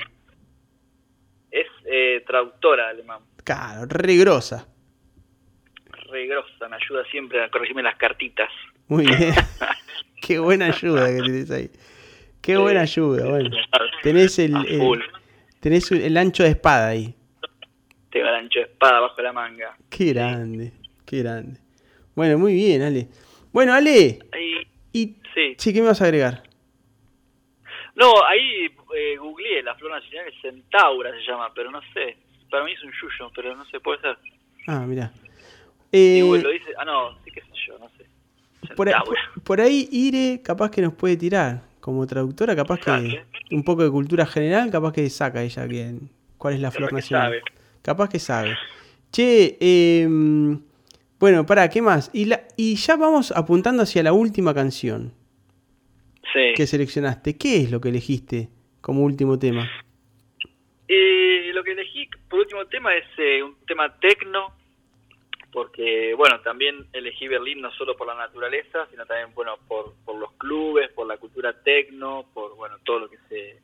Es 1.52 1.68
eh, 1.86 2.24
traductora 2.28 2.86
de 2.86 2.90
alemán. 2.92 3.22
Claro, 3.44 3.86
re 3.88 4.16
grosa. 4.18 4.68
Re 6.12 6.28
grosa, 6.28 6.68
me 6.70 6.76
ayuda 6.76 7.04
siempre 7.12 7.44
a 7.44 7.50
corregirme 7.50 7.82
las 7.82 7.96
cartitas. 7.96 8.50
Muy 8.88 9.06
bien. 9.06 9.34
Qué 10.22 10.40
buena 10.40 10.68
ayuda 10.68 11.08
que 11.08 11.22
tenés 11.22 11.52
ahí. 11.52 11.72
Qué 12.42 12.58
buena 12.58 12.82
ayuda, 12.82 13.26
bueno. 13.30 13.50
Tenés 14.04 14.38
el, 14.38 14.54
tenés 15.60 15.92
el 15.92 16.18
ancho 16.18 16.44
de 16.44 16.50
espada 16.50 16.90
ahí. 16.90 17.16
Tengo 18.14 18.28
el 18.28 18.36
ancho 18.36 18.60
de 18.60 18.66
espada 18.66 19.00
bajo 19.00 19.20
la 19.24 19.34
manga. 19.34 19.76
Qué 19.90 20.14
grande, 20.14 20.72
qué 21.06 21.24
grande. 21.24 21.60
Bueno, 22.16 22.38
muy 22.38 22.54
bien, 22.54 22.84
Ale. 22.84 23.08
Bueno, 23.52 23.74
Ale, 23.74 24.20
Ahí, 24.32 24.54
y 24.94 25.16
sí. 25.34 25.56
sí, 25.58 25.74
¿qué 25.74 25.82
me 25.82 25.88
vas 25.88 26.00
a 26.02 26.06
agregar? 26.06 26.44
No, 27.96 28.12
ahí 28.26 28.66
eh, 28.96 29.18
googleé 29.18 29.64
la 29.64 29.76
flor 29.76 29.92
nacional, 29.92 30.28
es 30.28 30.40
centaura 30.42 31.12
se 31.12 31.22
llama, 31.30 31.52
pero 31.56 31.72
no 31.72 31.82
sé. 31.94 32.18
Para 32.50 32.64
mí 32.66 32.72
es 32.74 32.84
un 32.84 32.92
yuyo, 32.92 33.32
pero 33.36 33.56
no 33.56 33.66
sé, 33.66 33.80
puede 33.80 34.00
ser. 34.02 34.16
Ah, 34.68 34.80
mira. 34.88 35.12
Y 35.92 36.20
Eh, 36.20 36.24
bueno, 36.24 36.44
lo 36.46 36.50
dice, 36.52 36.72
ah, 36.78 36.86
no, 36.86 37.16
sí, 37.24 37.32
qué 37.32 37.42
sé 37.42 37.48
yo, 37.68 37.78
no 37.80 37.90
sé. 37.98 38.76
por, 38.76 38.90
ahí, 38.90 38.96
por 39.44 39.60
ahí 39.62 39.88
Ire 39.92 40.42
capaz 40.44 40.70
que 40.72 40.82
nos 40.84 40.94
puede 40.94 41.18
tirar. 41.18 41.62
Como 41.80 42.08
traductora, 42.08 42.56
capaz 42.56 42.80
que 42.80 43.26
un 43.52 43.64
poco 43.64 43.84
de 43.84 43.92
cultura 43.92 44.26
general, 44.26 44.72
capaz 44.72 44.94
que 44.94 45.10
saca 45.10 45.44
ella 45.44 45.66
bien 45.66 46.10
cuál 46.38 46.54
es 46.54 46.62
la 46.62 46.72
flor 46.72 46.94
nacional. 46.94 47.26
sabe. 47.28 47.42
Capaz 47.84 48.10
que 48.10 48.18
sabe. 48.20 48.58
Che, 49.12 49.58
eh, 49.60 50.08
bueno, 51.20 51.46
pará, 51.46 51.70
¿qué 51.70 51.82
más? 51.82 52.10
Y, 52.14 52.26
la, 52.26 52.42
y 52.58 52.76
ya 52.76 52.96
vamos 52.96 53.32
apuntando 53.32 53.84
hacia 53.84 54.02
la 54.02 54.14
última 54.14 54.54
canción 54.54 55.14
Sí. 56.34 56.54
que 56.56 56.66
seleccionaste. 56.66 57.38
¿Qué 57.38 57.58
es 57.58 57.70
lo 57.72 57.80
que 57.80 57.90
elegiste 57.90 58.50
como 58.82 59.04
último 59.04 59.38
tema? 59.38 59.70
Y 60.88 61.52
lo 61.52 61.64
que 61.64 61.74
elegí 61.74 62.10
por 62.30 62.40
último 62.40 62.66
tema 62.66 62.96
es 62.96 63.06
eh, 63.18 63.44
un 63.44 63.56
tema 63.68 63.94
tecno, 64.00 64.52
porque, 65.52 66.16
bueno, 66.16 66.40
también 66.42 66.88
elegí 66.94 67.28
Berlín 67.28 67.62
no 67.62 67.72
solo 67.74 67.96
por 67.96 68.08
la 68.08 68.16
naturaleza, 68.16 68.88
sino 68.90 69.06
también, 69.06 69.30
bueno, 69.36 69.58
por, 69.68 69.94
por 70.04 70.18
los 70.20 70.32
clubes, 70.34 70.90
por 70.94 71.06
la 71.06 71.18
cultura 71.18 71.54
tecno, 71.62 72.26
por, 72.34 72.56
bueno, 72.56 72.78
todo 72.84 73.00
lo 73.02 73.10
que 73.10 73.18
se, 73.30 73.62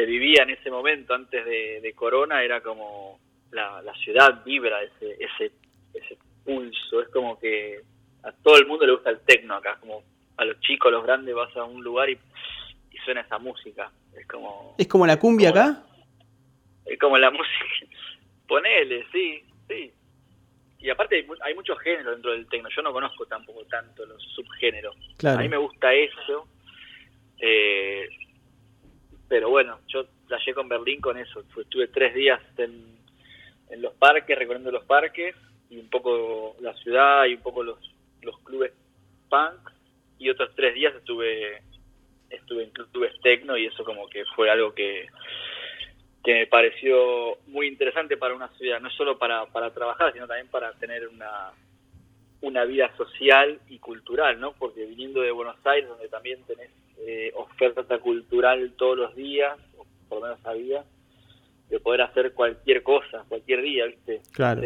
se 0.00 0.06
vivía 0.06 0.44
en 0.44 0.50
ese 0.50 0.70
momento 0.70 1.12
antes 1.14 1.44
de, 1.44 1.80
de 1.82 1.92
Corona, 1.92 2.42
era 2.42 2.62
como 2.62 3.20
la, 3.50 3.82
la 3.82 3.92
ciudad 3.96 4.42
vibra 4.44 4.82
ese, 4.82 5.12
ese, 5.22 5.52
ese 5.92 6.16
pulso, 6.42 7.02
es 7.02 7.08
como 7.08 7.38
que 7.38 7.80
a 8.22 8.32
todo 8.32 8.56
el 8.56 8.66
mundo 8.66 8.86
le 8.86 8.92
gusta 8.92 9.10
el 9.10 9.20
tecno 9.20 9.56
acá, 9.56 9.76
como 9.78 10.02
a 10.38 10.44
los 10.46 10.58
chicos, 10.60 10.88
a 10.88 10.92
los 10.92 11.04
grandes 11.04 11.34
vas 11.34 11.54
a 11.54 11.64
un 11.64 11.82
lugar 11.84 12.08
y, 12.08 12.18
y 12.90 12.96
suena 13.04 13.20
esa 13.20 13.38
música, 13.38 13.90
es 14.16 14.26
como... 14.26 14.74
¿Es 14.78 14.86
como 14.88 15.06
la 15.06 15.18
cumbia 15.18 15.52
Como 15.52 15.62
acá? 15.62 15.82
Es 16.86 16.98
como 16.98 17.18
la 17.18 17.30
música. 17.38 17.96
Ponele, 18.48 19.04
sí, 19.12 19.42
sí. 19.68 19.92
Y 20.78 20.88
aparte 20.88 21.16
hay, 21.16 21.26
hay 21.42 21.54
muchos 21.54 21.78
géneros 21.80 22.14
dentro 22.14 22.32
del 22.32 22.48
tecno. 22.48 22.70
Yo 22.74 22.80
no 22.80 22.92
conozco 22.92 23.26
tampoco 23.26 23.64
tanto 23.66 24.06
los 24.06 24.22
subgéneros. 24.34 24.96
Claro. 25.18 25.38
A 25.38 25.42
mí 25.42 25.48
me 25.50 25.58
gusta 25.58 25.92
eso. 25.92 26.48
eh, 27.38 28.08
pero 29.30 29.48
bueno, 29.48 29.78
yo 29.86 30.06
flashé 30.26 30.52
con 30.52 30.68
Berlín 30.68 31.00
con 31.00 31.16
eso. 31.16 31.44
Estuve 31.56 31.86
tres 31.86 32.12
días 32.14 32.40
en, 32.58 32.98
en 33.70 33.80
los 33.80 33.94
parques, 33.94 34.36
recorriendo 34.36 34.72
los 34.72 34.84
parques, 34.84 35.36
y 35.70 35.78
un 35.78 35.88
poco 35.88 36.56
la 36.60 36.74
ciudad, 36.74 37.26
y 37.26 37.34
un 37.34 37.40
poco 37.40 37.62
los, 37.62 37.78
los 38.22 38.36
clubes 38.40 38.72
punk. 39.28 39.70
Y 40.18 40.30
otros 40.30 40.50
tres 40.56 40.74
días 40.74 40.92
estuve 40.96 41.62
estuve 42.28 42.64
en 42.64 42.70
clubes 42.70 43.14
tecno, 43.22 43.56
y 43.56 43.66
eso 43.66 43.84
como 43.84 44.08
que 44.08 44.24
fue 44.34 44.50
algo 44.50 44.74
que 44.74 45.06
que 46.24 46.34
me 46.34 46.46
pareció 46.48 47.38
muy 47.46 47.68
interesante 47.68 48.16
para 48.16 48.34
una 48.34 48.48
ciudad, 48.58 48.80
no 48.80 48.90
solo 48.90 49.16
para, 49.16 49.46
para 49.46 49.72
trabajar, 49.72 50.12
sino 50.12 50.26
también 50.26 50.48
para 50.48 50.72
tener 50.72 51.06
una, 51.06 51.52
una 52.40 52.64
vida 52.64 52.94
social 52.96 53.60
y 53.68 53.78
cultural, 53.78 54.40
¿no? 54.40 54.52
Porque 54.54 54.86
viniendo 54.86 55.22
de 55.22 55.30
Buenos 55.30 55.64
Aires, 55.64 55.88
donde 55.88 56.08
también 56.08 56.42
tenés 56.48 56.70
eh, 57.06 57.32
oferta 57.34 57.98
cultural 57.98 58.72
todos 58.76 58.96
los 58.96 59.16
días, 59.16 59.58
o 59.76 59.86
por 60.08 60.20
lo 60.20 60.26
menos 60.26 60.46
había, 60.46 60.84
de 61.68 61.80
poder 61.80 62.02
hacer 62.02 62.32
cualquier 62.34 62.82
cosa, 62.82 63.24
cualquier 63.28 63.62
día, 63.62 63.86
¿viste? 63.86 64.20
Claro. 64.32 64.62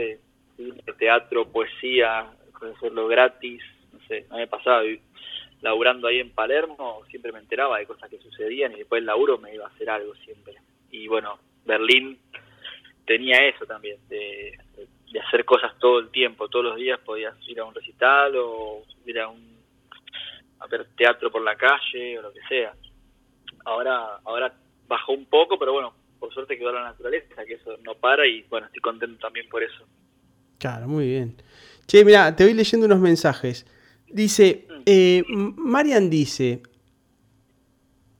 No 0.58 0.94
teatro, 0.94 1.48
poesía, 1.48 2.30
hacerlo 2.76 3.08
gratis, 3.08 3.62
no 3.92 3.98
sé, 4.06 4.26
a 4.30 4.34
mí 4.34 4.40
me 4.40 4.46
pasaba 4.46 4.84
y 4.84 5.00
laburando 5.60 6.08
ahí 6.08 6.20
en 6.20 6.30
Palermo, 6.30 7.02
siempre 7.10 7.32
me 7.32 7.38
enteraba 7.38 7.78
de 7.78 7.86
cosas 7.86 8.08
que 8.10 8.18
sucedían 8.18 8.72
y 8.72 8.78
después 8.78 9.00
del 9.00 9.06
laburo 9.06 9.38
me 9.38 9.54
iba 9.54 9.64
a 9.64 9.68
hacer 9.68 9.90
algo 9.90 10.14
siempre. 10.16 10.54
Y 10.90 11.08
bueno, 11.08 11.38
Berlín 11.64 12.18
tenía 13.06 13.38
eso 13.48 13.66
también, 13.66 13.98
de, 14.08 14.58
de 15.12 15.20
hacer 15.20 15.44
cosas 15.44 15.72
todo 15.78 16.00
el 16.00 16.10
tiempo, 16.10 16.48
todos 16.48 16.66
los 16.66 16.76
días 16.76 17.00
podías 17.00 17.34
ir 17.48 17.60
a 17.60 17.64
un 17.64 17.74
recital 17.74 18.34
o 18.36 18.82
ir 19.06 19.20
a 19.20 19.28
un 19.28 19.53
a 20.64 20.66
ver 20.68 20.88
teatro 20.96 21.30
por 21.30 21.42
la 21.42 21.54
calle 21.56 22.18
o 22.18 22.22
lo 22.22 22.32
que 22.32 22.40
sea. 22.48 22.74
Ahora 23.64 24.18
ahora 24.24 24.54
bajó 24.88 25.12
un 25.12 25.26
poco, 25.26 25.58
pero 25.58 25.72
bueno, 25.74 25.94
por 26.18 26.32
suerte 26.32 26.56
quedó 26.58 26.72
la 26.72 26.82
naturaleza, 26.84 27.44
que 27.46 27.54
eso 27.54 27.76
no 27.84 27.94
para 27.94 28.26
y 28.26 28.42
bueno, 28.50 28.66
estoy 28.66 28.80
contento 28.80 29.18
también 29.18 29.48
por 29.48 29.62
eso. 29.62 29.84
Claro, 30.58 30.88
muy 30.88 31.06
bien. 31.06 31.36
Che, 31.86 32.04
mira, 32.04 32.34
te 32.34 32.44
voy 32.44 32.54
leyendo 32.54 32.86
unos 32.86 33.00
mensajes. 33.00 33.66
Dice, 34.08 34.66
eh, 34.86 35.22
M- 35.28 35.52
Marian 35.56 36.08
dice, 36.08 36.62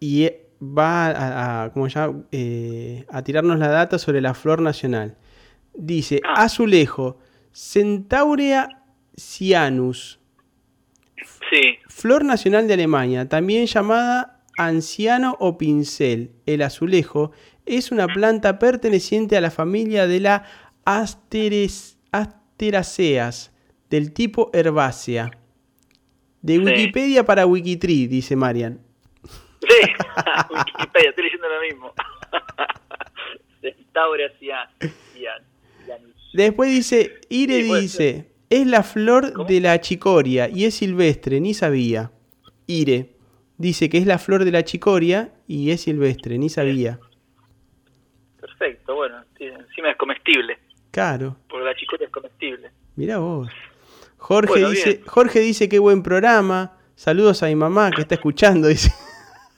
y 0.00 0.24
eh, 0.24 0.46
va 0.60 1.06
a, 1.06 1.64
a- 1.64 1.72
como 1.72 1.86
ya, 1.88 2.10
eh, 2.32 3.06
a 3.10 3.22
tirarnos 3.22 3.58
la 3.58 3.68
data 3.68 3.98
sobre 3.98 4.20
la 4.20 4.34
flor 4.34 4.60
nacional. 4.60 5.16
Dice, 5.72 6.20
Ah. 6.24 6.42
azulejo, 6.44 7.18
Centaurea 7.52 8.68
cyanus, 9.16 10.18
Sí, 11.50 11.78
flor 11.96 12.24
nacional 12.24 12.66
de 12.66 12.74
Alemania, 12.74 13.28
también 13.28 13.66
llamada 13.66 14.42
anciano 14.58 15.36
o 15.40 15.56
pincel. 15.56 16.32
El 16.44 16.62
azulejo 16.62 17.30
es 17.66 17.92
una 17.92 18.06
planta 18.08 18.58
perteneciente 18.58 19.36
a 19.36 19.40
la 19.40 19.50
familia 19.50 20.06
de 20.06 20.20
la 20.20 20.44
Asteres- 20.84 21.96
Asteraceas, 22.12 23.52
del 23.90 24.12
tipo 24.12 24.50
herbácea. 24.52 25.30
De 26.42 26.54
Sí. 26.56 26.58
Wikipedia 26.60 27.24
para 27.24 27.46
Wikitree, 27.46 28.06
dice 28.08 28.36
Marian. 28.36 28.80
sí, 29.22 29.68
Wikipedia, 30.50 31.10
estoy 31.10 31.24
leyendo 31.24 31.48
lo 31.48 31.60
mismo. 31.62 31.92
Centaure 33.62 34.26
hacia 34.26 34.68
Después 36.34 36.70
dice, 36.70 37.20
Ire 37.28 37.62
Sí, 37.62 37.74
dice, 37.80 38.30
es 38.60 38.66
la 38.66 38.82
flor 38.82 39.32
¿Cómo? 39.32 39.48
de 39.48 39.60
la 39.60 39.80
chicoria 39.80 40.48
y 40.48 40.64
es 40.64 40.74
silvestre, 40.74 41.40
ni 41.40 41.54
sabía. 41.54 42.10
Ire 42.66 43.10
dice 43.58 43.88
que 43.88 43.98
es 43.98 44.06
la 44.06 44.18
flor 44.18 44.44
de 44.44 44.52
la 44.52 44.64
chicoria 44.64 45.32
y 45.46 45.70
es 45.70 45.82
silvestre, 45.82 46.38
ni 46.38 46.48
sabía. 46.48 46.98
Perfecto, 48.40 48.94
bueno, 48.94 49.16
encima 49.38 49.90
es 49.90 49.96
comestible, 49.96 50.58
Claro. 50.90 51.36
porque 51.48 51.64
la 51.64 51.74
chicoria 51.74 52.06
es 52.06 52.12
comestible. 52.12 52.70
Mirá 52.96 53.18
vos. 53.18 53.48
Jorge 54.16 54.48
Bueno, 54.52 54.70
dice, 54.70 54.90
bien. 54.94 55.02
Jorge 55.06 55.40
dice 55.40 55.68
qué 55.68 55.78
buen 55.78 56.02
programa. 56.02 56.78
Saludos 56.94 57.42
a 57.42 57.46
mi 57.46 57.56
mamá 57.56 57.90
que 57.90 58.02
está 58.02 58.14
escuchando, 58.14 58.68
dice. 58.68 58.92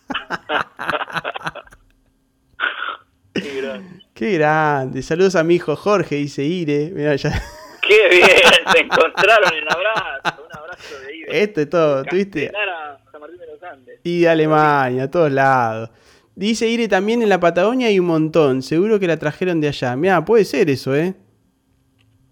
Qué 3.34 3.60
grande. 3.60 4.02
Qué 4.14 4.32
grande. 4.32 5.02
Saludos 5.02 5.36
a 5.36 5.44
mi 5.44 5.56
hijo 5.56 5.76
Jorge, 5.76 6.16
dice 6.16 6.44
Ire. 6.44 6.90
Mirá, 6.94 7.14
ya. 7.16 7.40
Qué 7.86 8.08
bien, 8.10 8.28
se 8.72 8.78
encontraron 8.80 9.52
en 9.54 9.64
abrazo, 9.70 10.44
un 10.44 10.58
abrazo 10.58 10.98
de 11.06 11.16
ida. 11.16 11.26
Esto 11.28 11.60
es 11.60 11.70
todo, 11.70 12.04
¿tuviste? 12.04 12.48
A 12.48 12.98
San 13.12 13.20
Martín 13.20 13.38
de 13.38 13.46
los 13.46 13.62
Andes. 13.62 14.00
Y 14.02 14.20
de 14.20 14.28
Alemania, 14.28 15.04
a 15.04 15.10
todos 15.10 15.30
lados. 15.32 15.90
Dice 16.34 16.68
Ire 16.68 16.86
también 16.88 17.22
en 17.22 17.28
la 17.28 17.40
Patagonia 17.40 17.88
hay 17.88 17.98
un 17.98 18.06
montón. 18.06 18.62
Seguro 18.62 19.00
que 19.00 19.06
la 19.06 19.16
trajeron 19.16 19.60
de 19.60 19.68
allá. 19.68 19.96
Mirá, 19.96 20.24
puede 20.24 20.44
ser 20.44 20.68
eso, 20.68 20.94
¿eh? 20.94 21.14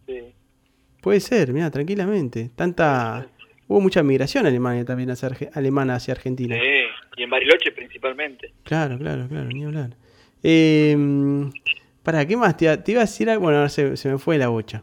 Sí. 0.07 0.35
Puede 1.01 1.21
ser, 1.21 1.53
mirá, 1.53 1.71
tranquilamente. 1.71 2.51
Tanta. 2.55 3.27
Hubo 3.67 3.81
mucha 3.81 4.03
migración 4.03 4.47
alemana 4.47 4.85
también 4.85 5.11
hacia, 5.11 5.31
Arge- 5.31 5.51
alemana 5.55 5.95
hacia 5.95 6.13
Argentina. 6.13 6.55
Sí, 6.55 6.83
y 7.17 7.23
en 7.23 7.31
Bariloche 7.31 7.73
principalmente. 7.73 8.53
Claro, 8.63 8.99
claro, 8.99 9.27
claro, 9.27 9.47
ni 9.49 9.65
hablar. 9.65 9.97
Eh, 10.43 10.95
¿Para 12.03 12.27
qué 12.27 12.37
más? 12.37 12.59
Te, 12.59 12.67
iba- 12.67 12.77
te 12.77 12.93
iba 12.93 13.01
a 13.01 13.05
decir 13.07 13.31
algo. 13.31 13.45
Bueno, 13.45 13.57
ahora 13.59 13.71
se, 13.71 13.97
se 13.97 14.11
me 14.11 14.19
fue 14.19 14.37
la 14.37 14.49
bocha. 14.49 14.83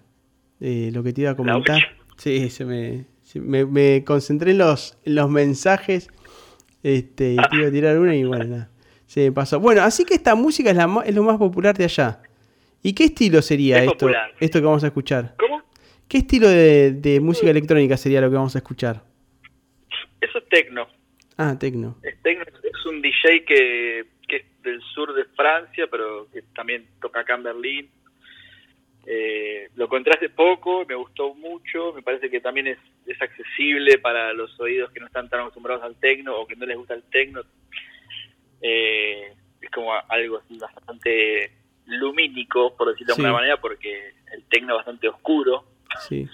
Eh, 0.61 0.91
lo 0.93 1.01
que 1.03 1.11
te 1.11 1.21
iba 1.21 1.31
a 1.31 1.35
comentar. 1.35 1.81
Sí, 2.17 2.49
se 2.51 2.63
me, 2.65 3.05
se- 3.23 3.39
me, 3.41 3.65
me 3.65 4.03
concentré 4.05 4.51
en 4.51 4.59
los, 4.59 4.97
en 5.03 5.15
los 5.15 5.29
mensajes. 5.29 6.07
Este, 6.83 7.33
y 7.33 7.37
te 7.37 7.55
iba 7.57 7.67
a 7.67 7.71
tirar 7.71 7.99
una 7.99 8.15
y 8.15 8.23
bueno, 8.23 8.45
nada. 8.45 8.69
Se 9.07 9.21
me 9.21 9.31
pasó. 9.31 9.59
Bueno, 9.59 9.81
así 9.81 10.05
que 10.05 10.13
esta 10.13 10.35
música 10.35 10.69
es, 10.71 10.75
la, 10.77 11.03
es 11.05 11.13
lo 11.15 11.23
más 11.23 11.37
popular 11.37 11.75
de 11.77 11.83
allá. 11.85 12.21
¿Y 12.83 12.93
qué 12.93 13.05
estilo 13.05 13.41
sería 13.41 13.77
Es 13.77 13.83
esto, 13.83 13.93
popular. 14.07 14.31
esto 14.39 14.59
que 14.59 14.65
vamos 14.65 14.83
a 14.83 14.87
escuchar? 14.87 15.35
¿Cómo? 15.37 15.61
¿Qué 16.07 16.19
estilo 16.19 16.47
de, 16.49 16.91
de 16.93 17.19
música 17.19 17.49
electrónica 17.51 17.97
sería 17.97 18.21
lo 18.21 18.29
que 18.29 18.35
vamos 18.35 18.55
a 18.55 18.59
escuchar? 18.59 19.03
Eso 20.19 20.37
es 20.37 20.49
tecno. 20.49 20.87
Ah, 21.37 21.55
tecno. 21.59 21.97
Es 22.03 22.21
tecno, 22.21 22.43
es 22.45 22.85
un 22.85 23.01
DJ 23.01 23.45
que, 23.45 24.05
que 24.27 24.35
es 24.37 24.43
del 24.63 24.81
sur 24.93 25.13
de 25.13 25.25
Francia, 25.35 25.85
pero 25.89 26.27
que 26.31 26.41
también 26.55 26.85
toca 27.01 27.21
acá 27.21 27.35
en 27.35 27.43
Berlín. 27.43 27.89
Eh, 29.05 29.69
lo 29.75 29.85
encontré 29.85 30.13
hace 30.15 30.29
poco, 30.29 30.85
me 30.87 30.93
gustó 30.95 31.33
mucho, 31.33 31.91
me 31.93 32.03
parece 32.03 32.29
que 32.29 32.39
también 32.39 32.67
es, 32.67 32.77
es 33.07 33.19
accesible 33.21 33.97
para 33.97 34.31
los 34.33 34.57
oídos 34.59 34.91
que 34.91 34.99
no 34.99 35.07
están 35.07 35.27
tan 35.27 35.39
acostumbrados 35.41 35.83
al 35.83 35.95
tecno 35.95 36.35
o 36.37 36.45
que 36.47 36.55
no 36.55 36.65
les 36.67 36.77
gusta 36.77 36.93
el 36.93 37.03
tecno. 37.03 37.41
Eh, 38.61 39.33
es 39.61 39.69
como 39.71 39.91
algo 40.07 40.37
así 40.37 40.57
bastante 40.57 41.51
lumínico, 41.85 42.75
por 42.77 42.89
decirlo 42.89 43.15
de 43.15 43.21
alguna 43.21 43.33
manera, 43.39 43.57
porque 43.59 44.13
el 44.33 44.43
tecno 44.45 44.73
es 44.73 44.77
bastante 44.77 45.07
oscuro 45.09 45.65
Sí. 46.07 46.27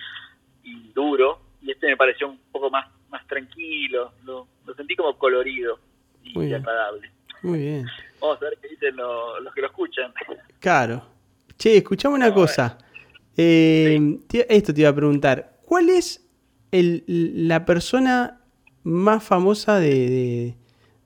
y 0.64 0.92
duro, 0.94 1.42
y 1.62 1.72
este 1.72 1.88
me 1.88 1.98
pareció 1.98 2.28
un 2.28 2.38
poco 2.52 2.70
más, 2.70 2.88
más 3.10 3.26
tranquilo, 3.28 4.14
lo, 4.26 4.48
lo 4.66 4.74
sentí 4.76 4.96
como 4.96 5.18
colorido 5.18 5.80
y 6.24 6.34
Muy 6.34 6.48
bien. 6.48 6.58
agradable. 6.62 7.10
Muy 7.42 7.60
bien. 7.60 7.86
Vamos 8.20 8.38
a 8.42 8.46
ver 8.46 8.58
qué 8.62 8.68
dicen 8.68 8.96
lo- 8.98 9.40
los 9.40 9.54
que 9.54 9.62
lo 9.62 9.68
escuchan. 9.68 10.14
Claro. 10.60 11.04
Che, 11.58 11.78
escuchame 11.78 12.16
una 12.16 12.30
No, 12.30 12.36
cosa. 12.36 12.78
Eh, 13.36 14.18
te- 14.28 14.46
esto 14.56 14.74
te 14.74 14.82
iba 14.82 14.90
a 14.90 14.96
preguntar. 14.96 15.60
¿Cuál 15.66 15.90
es 15.90 16.26
el, 16.72 17.04
la 17.48 17.66
persona 17.66 18.42
más 18.84 19.24
famosa 19.24 19.80
de, 19.80 19.90
de, 20.10 20.56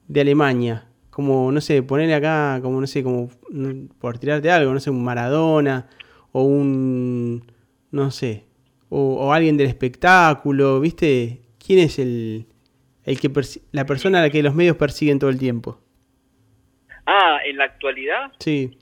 de 0.07 0.21
Alemania? 0.21 0.87
Como, 1.09 1.51
no 1.51 1.59
sé, 1.61 1.83
ponerle 1.83 2.13
acá, 2.15 2.59
como, 2.61 2.79
no 2.79 2.87
sé, 2.87 3.03
como 3.03 3.29
por 3.99 4.17
tirarte 4.17 4.49
algo, 4.49 4.73
no 4.73 4.79
sé, 4.79 4.89
un 4.89 5.03
Maradona 5.03 5.87
o 6.31 6.43
un, 6.43 7.51
no 7.91 8.11
sé, 8.11 8.45
o, 8.89 9.15
o 9.15 9.33
alguien 9.33 9.57
del 9.57 9.67
espectáculo, 9.67 10.79
¿viste? 10.79 11.41
¿Quién 11.65 11.79
es 11.79 11.99
el, 11.99 12.45
el 13.03 13.19
que 13.19 13.29
la 13.73 13.85
persona 13.85 14.19
a 14.19 14.21
la 14.21 14.29
que 14.29 14.41
los 14.41 14.55
medios 14.55 14.77
persiguen 14.77 15.19
todo 15.19 15.29
el 15.29 15.37
tiempo? 15.37 15.79
Ah, 17.05 17.39
en 17.45 17.57
la 17.57 17.65
actualidad, 17.65 18.31
Sí. 18.39 18.77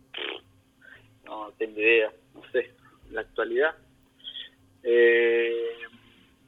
Tengo 1.60 1.80
idea, 1.80 2.12
no 2.34 2.42
sé, 2.52 2.72
en 3.08 3.14
la 3.16 3.22
actualidad. 3.22 3.76
Eh, 4.82 5.54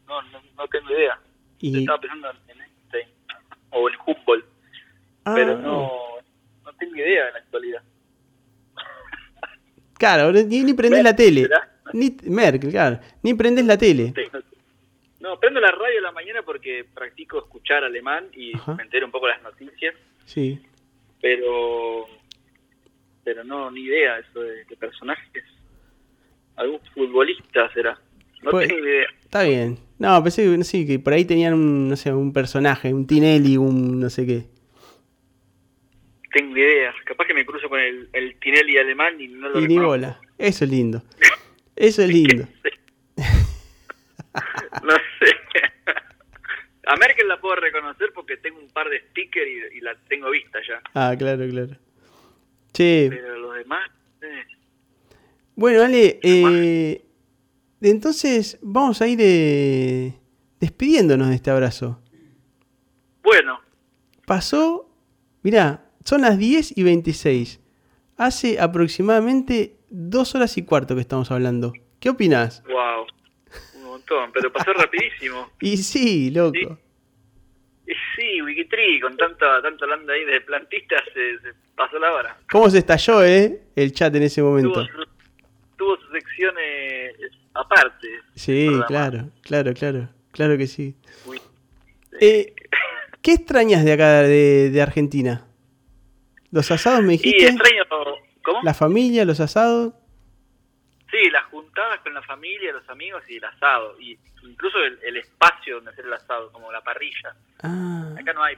no, 0.08 0.22
no, 0.24 0.42
no 0.58 0.68
tengo 0.68 0.90
idea. 0.90 1.20
Y, 1.60 1.80
Estaba 1.82 2.00
pensando 2.00 2.30
en 2.48 2.60
Einstein 2.62 3.08
o 3.70 3.88
en 3.90 3.96
Humboldt, 4.06 4.46
Ah, 5.26 5.34
pero 5.36 5.56
no, 5.60 5.92
no 6.66 6.74
tengo 6.80 6.96
idea 6.96 7.28
en 7.28 7.34
la 7.34 7.40
actualidad. 7.40 7.84
Claro, 10.00 10.32
ni, 10.32 10.64
ni 10.64 10.74
prendés 10.74 11.04
Merkel, 11.04 11.04
la 11.04 11.16
tele. 11.16 11.50
Ni, 11.94 12.18
Merkel, 12.24 12.72
claro. 12.72 13.00
Ni 13.22 13.34
prendés 13.36 13.66
la 13.66 13.78
tele. 13.78 14.14
Sí, 14.16 14.22
no, 15.20 15.30
no, 15.30 15.40
prendo 15.40 15.60
la 15.60 15.70
radio 15.72 16.00
a 16.00 16.02
la 16.02 16.12
mañana 16.12 16.42
porque 16.42 16.86
practico 16.92 17.38
escuchar 17.38 17.84
alemán 17.84 18.30
y 18.34 18.56
Ajá. 18.56 18.74
me 18.74 18.84
entero 18.84 19.06
un 19.06 19.12
poco 19.12 19.28
las 19.28 19.42
noticias, 19.44 19.94
Sí. 20.26 20.60
pero 21.22 22.08
pero 23.24 23.44
no, 23.44 23.70
ni 23.72 23.82
idea 23.82 24.20
eso 24.20 24.42
de, 24.42 24.66
de 24.66 24.76
personajes. 24.78 25.44
Algún 26.56 26.80
futbolista 26.94 27.72
será. 27.74 28.00
No 28.44 28.52
Pues- 28.52 28.68
tengo 28.68 28.86
idea. 28.86 29.06
Está 29.22 29.44
bien. 29.44 29.78
No, 30.00 30.22
pensé 30.24 30.44
que, 30.44 30.64
sí, 30.64 30.86
que 30.86 31.00
por 31.00 31.14
ahí 31.14 31.26
tenían 31.26 31.54
un, 31.54 31.90
no 31.90 31.96
sé, 31.96 32.12
un 32.12 32.34
personaje, 32.34 32.94
un 32.94 33.06
Tinelli, 33.08 33.56
un 33.58 34.00
no 34.00 34.10
sé 34.10 34.26
qué. 34.26 34.44
Tengo 36.34 36.58
idea. 36.58 36.94
Capaz 37.06 37.26
que 37.28 37.34
me 37.34 37.46
cruzo 37.46 37.70
con 37.70 37.80
el, 37.80 38.10
el 38.14 38.38
Tinelli 38.40 38.78
alemán 38.78 39.20
y 39.20 39.28
no 39.28 39.50
lo 39.50 39.60
Y 39.60 39.68
ni 39.68 39.78
bola. 39.78 40.20
Eso 40.38 40.66
es 40.66 40.72
lindo. 40.72 41.04
Eso 41.76 42.02
es 42.04 42.10
lindo. 42.10 42.48
No 44.84 44.94
sé. 45.20 45.36
A 46.88 46.96
Merkel 46.96 47.28
la 47.28 47.40
puedo 47.40 47.56
reconocer 47.56 48.12
porque 48.14 48.38
tengo 48.38 48.60
un 48.60 48.70
par 48.70 48.90
de 48.90 49.00
stickers 49.10 49.48
y, 49.48 49.78
y 49.78 49.82
la 49.82 49.96
tengo 50.08 50.30
vista 50.32 50.60
ya. 50.68 50.82
Ah, 50.94 51.14
claro, 51.18 51.48
claro. 51.50 51.76
Che, 52.74 53.08
pero 53.10 53.38
los 53.38 53.56
demás, 53.56 53.90
eh, 54.22 54.44
bueno, 55.56 55.84
Ale, 55.84 56.20
eh, 56.24 57.06
entonces 57.82 58.58
vamos 58.62 59.02
a 59.02 59.08
ir 59.08 59.20
eh, 59.22 60.14
despidiéndonos 60.60 61.30
de 61.30 61.36
este 61.36 61.52
abrazo. 61.52 62.02
bueno, 63.24 63.60
Pasó, 64.26 64.90
mirá, 65.44 65.90
son 66.06 66.22
las 66.22 66.38
10 66.38 66.78
y 66.78 66.84
26. 66.84 67.60
Hace 68.18 68.60
aproximadamente 68.60 69.78
dos 69.90 70.36
horas 70.36 70.58
y 70.58 70.64
cuarto 70.64 70.96
que 70.96 71.02
estamos 71.02 71.32
hablando. 71.32 71.74
¿Qué 72.00 72.10
opinás? 72.10 72.64
wow, 72.64 73.06
un 73.76 73.84
montón, 73.84 74.32
pero 74.32 74.52
pasó 74.54 74.72
rapidísimo. 74.78 75.50
Y 75.60 75.78
sí, 75.78 76.32
loco. 76.32 76.58
Sí. 76.58 76.68
Y 78.60 79.00
con 79.00 79.16
tanta, 79.18 79.62
tanto 79.62 79.86
hablando 79.86 80.12
ahí 80.12 80.26
de 80.26 80.42
plantistas, 80.42 81.02
se, 81.14 81.40
se 81.40 81.54
pasó 81.76 81.98
la 82.00 82.12
hora. 82.14 82.38
¿Cómo 82.52 82.70
se 82.70 82.80
estalló, 82.80 83.24
eh? 83.24 83.62
El 83.76 83.92
chat 83.94 84.14
en 84.16 84.24
ese 84.24 84.42
momento. 84.42 84.74
Tuvo 84.74 84.86
su, 84.86 85.10
tuvo 85.78 85.98
su 85.98 86.12
sección 86.12 86.56
eh, 86.62 87.14
aparte. 87.54 88.08
Sí, 88.36 88.70
claro, 88.88 89.30
claro, 89.44 89.74
claro. 89.74 90.10
Claro 90.32 90.58
que 90.58 90.68
sí. 90.68 90.96
Uy, 91.26 91.42
Eh, 92.20 92.54
¿Qué 93.22 93.34
extrañas 93.34 93.84
de 93.86 93.92
acá, 93.94 94.22
de, 94.22 94.70
de 94.72 94.82
Argentina? 94.82 95.46
¿Los 96.52 96.72
asados 96.72 97.04
me 97.04 97.14
Y 97.16 97.18
dijiste? 97.18 97.48
extraño, 97.48 97.84
¿cómo? 98.44 98.60
¿La 98.64 98.74
familia, 98.74 99.26
los 99.26 99.40
asados? 99.40 99.94
Sí, 101.12 101.30
las 101.30 101.44
juntadas 101.46 102.00
con 102.00 102.14
la 102.14 102.22
familia, 102.22 102.72
los 102.72 102.88
amigos 102.90 103.22
y 103.28 103.36
el 103.38 103.44
asado. 103.44 104.00
Y 104.00 104.18
incluso 104.44 104.80
el, 104.80 104.98
el 105.04 105.18
espacio 105.18 105.76
donde 105.76 105.92
hacer 105.92 106.06
el 106.06 106.14
asado, 106.14 106.52
como 106.52 106.72
la 106.72 106.82
parrilla. 106.82 107.36
Ah, 107.62 108.16
Acá 108.18 108.32
no 108.34 108.42
hay. 108.44 108.56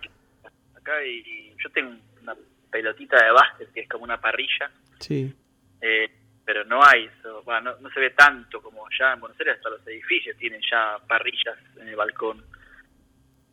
Acá 0.78 0.98
hay, 0.98 1.54
yo 1.58 1.70
tengo 1.72 1.96
una 2.22 2.36
pelotita 2.70 3.24
de 3.24 3.32
básquet 3.32 3.72
que 3.74 3.82
es 3.82 3.90
como 3.90 4.04
una 4.04 4.20
parrilla, 4.20 4.70
sí. 5.00 5.34
eh, 5.82 6.12
pero 6.46 6.64
no 6.66 6.84
hay 6.84 7.06
eso. 7.20 7.42
Bueno, 7.44 7.72
no, 7.72 7.80
no 7.80 7.90
se 7.92 8.00
ve 8.00 8.10
tanto 8.12 8.62
como 8.62 8.86
allá 8.86 9.14
en 9.14 9.20
Buenos 9.20 9.40
Aires, 9.40 9.56
hasta 9.58 9.70
los 9.70 9.88
edificios 9.88 10.38
tienen 10.38 10.62
ya 10.70 10.98
parrillas 11.08 11.58
en 11.80 11.88
el 11.88 11.96
balcón. 11.96 12.44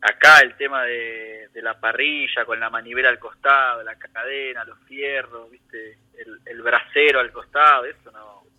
Acá 0.03 0.41
el 0.41 0.57
tema 0.57 0.85
de, 0.85 1.49
de 1.53 1.63
la 1.63 1.79
parrilla 1.79 2.45
con 2.47 2.59
la 2.59 2.71
manivela 2.71 3.11
al 3.11 3.19
costado, 3.19 3.83
la 3.83 3.97
cadena, 3.97 4.65
los 4.65 4.79
fierros, 4.81 5.51
viste, 5.51 5.99
el, 6.19 6.41
el 6.47 6.63
brasero 6.63 7.21
al 7.21 7.31
costado, 7.31 7.85
eso 7.85 8.11
no, 8.11 8.43
no 8.43 8.50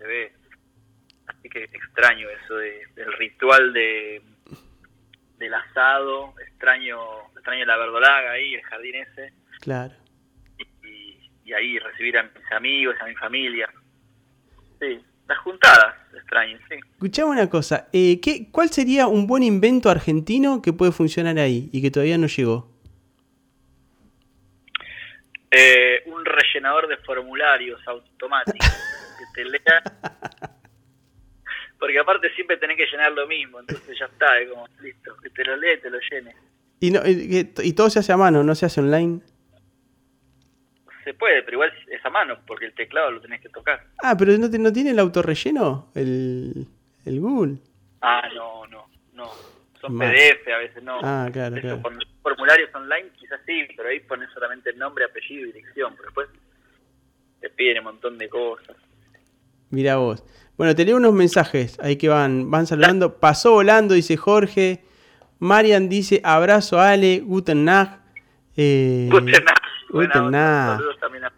se 0.00 0.06
ve. 0.06 0.32
Así 1.26 1.48
que 1.48 1.64
extraño 1.64 2.26
eso 2.28 2.56
de, 2.56 2.82
del 2.96 3.12
ritual 3.12 3.72
de 3.72 4.22
del 5.38 5.54
asado, 5.54 6.34
extraño 6.46 6.98
extraño 7.34 7.64
la 7.64 7.76
verdolaga 7.76 8.32
ahí, 8.32 8.54
el 8.54 8.62
jardín 8.62 8.94
ese, 8.96 9.32
Claro. 9.60 9.94
y, 10.58 11.18
y 11.44 11.52
ahí 11.54 11.78
recibir 11.78 12.18
a 12.18 12.24
mis 12.24 12.52
amigos, 12.52 12.94
a 13.00 13.06
mi 13.06 13.14
familia. 13.14 13.70
Sí, 14.80 15.00
las 15.28 15.38
juntadas, 15.38 15.94
extraño, 16.14 16.58
sí. 16.68 16.74
Escuchame 16.92 17.30
una 17.30 17.48
cosa. 17.48 17.88
eh, 17.92 18.20
¿qué, 18.20 18.50
¿Cuál 18.50 18.68
sería 18.70 19.06
un 19.06 19.26
buen 19.26 19.42
invento 19.42 19.88
argentino 19.88 20.60
que 20.60 20.72
puede 20.74 20.92
funcionar 20.92 21.38
ahí 21.38 21.70
y 21.72 21.80
que 21.80 21.90
todavía 21.90 22.18
no 22.18 22.26
llegó? 22.26 22.70
Eh, 25.50 26.02
un 26.06 26.24
rellenador 26.24 26.86
de 26.86 26.96
formularios 26.98 27.80
automático 27.88 28.58
te 29.34 29.44
lea. 29.44 29.82
Porque 31.78 31.98
aparte 31.98 32.30
siempre 32.34 32.58
tenés 32.58 32.76
que 32.76 32.86
llenar 32.86 33.12
lo 33.12 33.26
mismo, 33.26 33.58
entonces 33.60 33.98
ya 33.98 34.04
está, 34.04 34.38
es 34.38 34.50
como 34.50 34.66
listo, 34.82 35.16
que 35.22 35.30
te 35.30 35.44
lo 35.44 35.56
lee 35.56 35.72
y 35.76 35.80
te 35.80 35.90
lo 35.90 35.98
llene. 36.10 36.34
Y, 36.78 36.90
no, 36.90 37.00
y, 37.06 37.72
todo 37.72 37.88
se 37.90 37.98
hace 37.98 38.12
a 38.12 38.16
mano, 38.16 38.42
no 38.42 38.54
se 38.54 38.66
hace 38.66 38.80
online. 38.80 39.20
Se 41.04 41.14
puede, 41.14 41.42
pero 41.42 41.56
igual 41.56 41.72
es 41.88 42.04
a 42.04 42.10
mano, 42.10 42.38
porque 42.46 42.66
el 42.66 42.74
teclado 42.74 43.10
lo 43.10 43.20
tenés 43.20 43.40
que 43.40 43.48
tocar. 43.48 43.82
Ah, 44.02 44.14
pero 44.16 44.36
¿no, 44.36 44.50
te- 44.50 44.58
no 44.58 44.72
tiene 44.72 44.90
el 44.90 44.98
autorrelleno? 44.98 45.90
El, 45.94 46.66
el 47.06 47.20
Google. 47.20 47.56
Ah, 48.02 48.28
no, 48.34 48.66
no, 48.66 48.86
no. 49.14 49.30
Son. 49.80 49.98
PDF 49.98 50.46
a 50.54 50.58
veces, 50.58 50.82
no. 50.82 50.98
Ah, 51.02 51.30
claro, 51.32 51.56
Eso, 51.56 51.80
claro. 51.80 51.98
Formularios 52.22 52.74
online 52.74 53.08
quizás 53.18 53.40
sí, 53.46 53.66
pero 53.74 53.88
ahí 53.88 54.00
pones 54.00 54.28
solamente 54.34 54.68
el 54.70 54.78
nombre, 54.78 55.06
apellido 55.06 55.48
y 55.48 55.52
dirección, 55.52 55.94
pero 55.96 56.04
después 56.08 56.28
te 57.40 57.48
piden 57.48 57.78
un 57.78 57.84
montón 57.84 58.18
de 58.18 58.28
cosas. 58.28 58.76
Mira 59.70 59.96
vos. 59.96 60.24
Bueno, 60.56 60.74
te 60.74 60.84
leo 60.84 60.96
unos 60.96 61.14
mensajes 61.14 61.78
ahí 61.80 61.96
que 61.96 62.08
van, 62.08 62.50
van 62.50 62.66
saludando. 62.66 63.18
Pasó 63.18 63.52
volando, 63.52 63.94
dice 63.94 64.16
Jorge. 64.16 64.84
Marian 65.38 65.88
dice 65.88 66.20
abrazo 66.22 66.80
Ale, 66.80 67.20
Guten 67.20 67.64
Nacht. 67.64 68.00
Eh, 68.56 69.08
Guten 69.10 69.32
Nacht. 69.44 69.60
Guten 69.90 70.34
a 71.24 71.32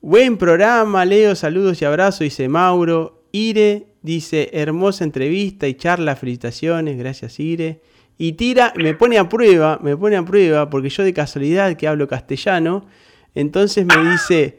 Buen 0.00 0.36
programa, 0.36 1.04
Leo, 1.04 1.36
saludos 1.36 1.80
y 1.80 1.84
abrazos, 1.84 2.20
dice 2.20 2.48
Mauro. 2.48 3.22
Ire 3.30 3.86
dice 4.02 4.50
hermosa 4.52 5.04
entrevista 5.04 5.68
y 5.68 5.74
charla, 5.74 6.16
felicitaciones, 6.16 6.98
gracias 6.98 7.38
Ire. 7.38 7.80
Y 8.18 8.32
tira, 8.32 8.72
me 8.76 8.94
pone 8.94 9.18
a 9.18 9.28
prueba, 9.28 9.78
me 9.82 9.96
pone 9.96 10.16
a 10.16 10.24
prueba, 10.24 10.68
porque 10.70 10.90
yo 10.90 11.02
de 11.02 11.14
casualidad 11.14 11.76
que 11.76 11.88
hablo 11.88 12.08
castellano, 12.08 12.86
entonces 13.34 13.86
me 13.86 14.10
dice, 14.10 14.58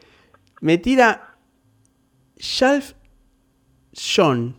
me 0.62 0.78
tira 0.78 1.36
Shalf 2.38 2.94
John. 3.94 4.56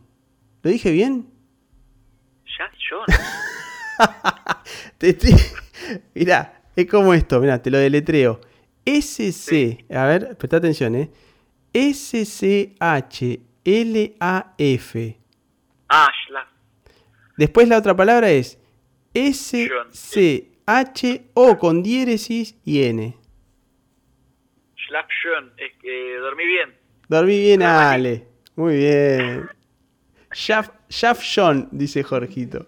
¿Lo 0.63 0.71
dije 0.71 0.91
bien? 0.91 1.31
Ya, 2.59 2.71
John. 2.89 3.07
Mirá, 6.15 6.63
es 6.77 6.87
como 6.87 7.13
esto, 7.15 7.41
mirá, 7.41 7.61
te 7.61 7.71
lo 7.71 7.79
deletreo. 7.79 8.41
SC, 8.85 9.85
a 9.91 10.07
ver, 10.07 10.37
presta 10.37 10.59
atención, 10.59 10.95
¿eh? 10.95 11.11
S-C-H-L-A-F. 11.73 12.79
Ashla. 15.89 16.49
Después 17.37 17.69
la 17.69 17.79
otra 17.79 17.97
palabra 17.97 18.31
es 18.31 18.59
S-C-H-O 19.15 20.39
con 21.59 21.83
diéresis 21.83 22.57
y 22.65 22.85
N. 22.85 23.17
Schlaf 24.77 25.07
schön. 25.09 25.53
Es 25.57 25.73
que 25.81 26.17
dormí 26.19 26.47
bien. 26.47 26.75
Dormí 27.09 27.39
bien, 27.41 27.63
Ale. 27.63 28.34
Muy 28.57 28.77
bien. 28.77 29.49
Shaf, 30.33 30.71
Shaf 30.89 31.23
John, 31.35 31.69
dice 31.73 32.03
Jorgito. 32.03 32.67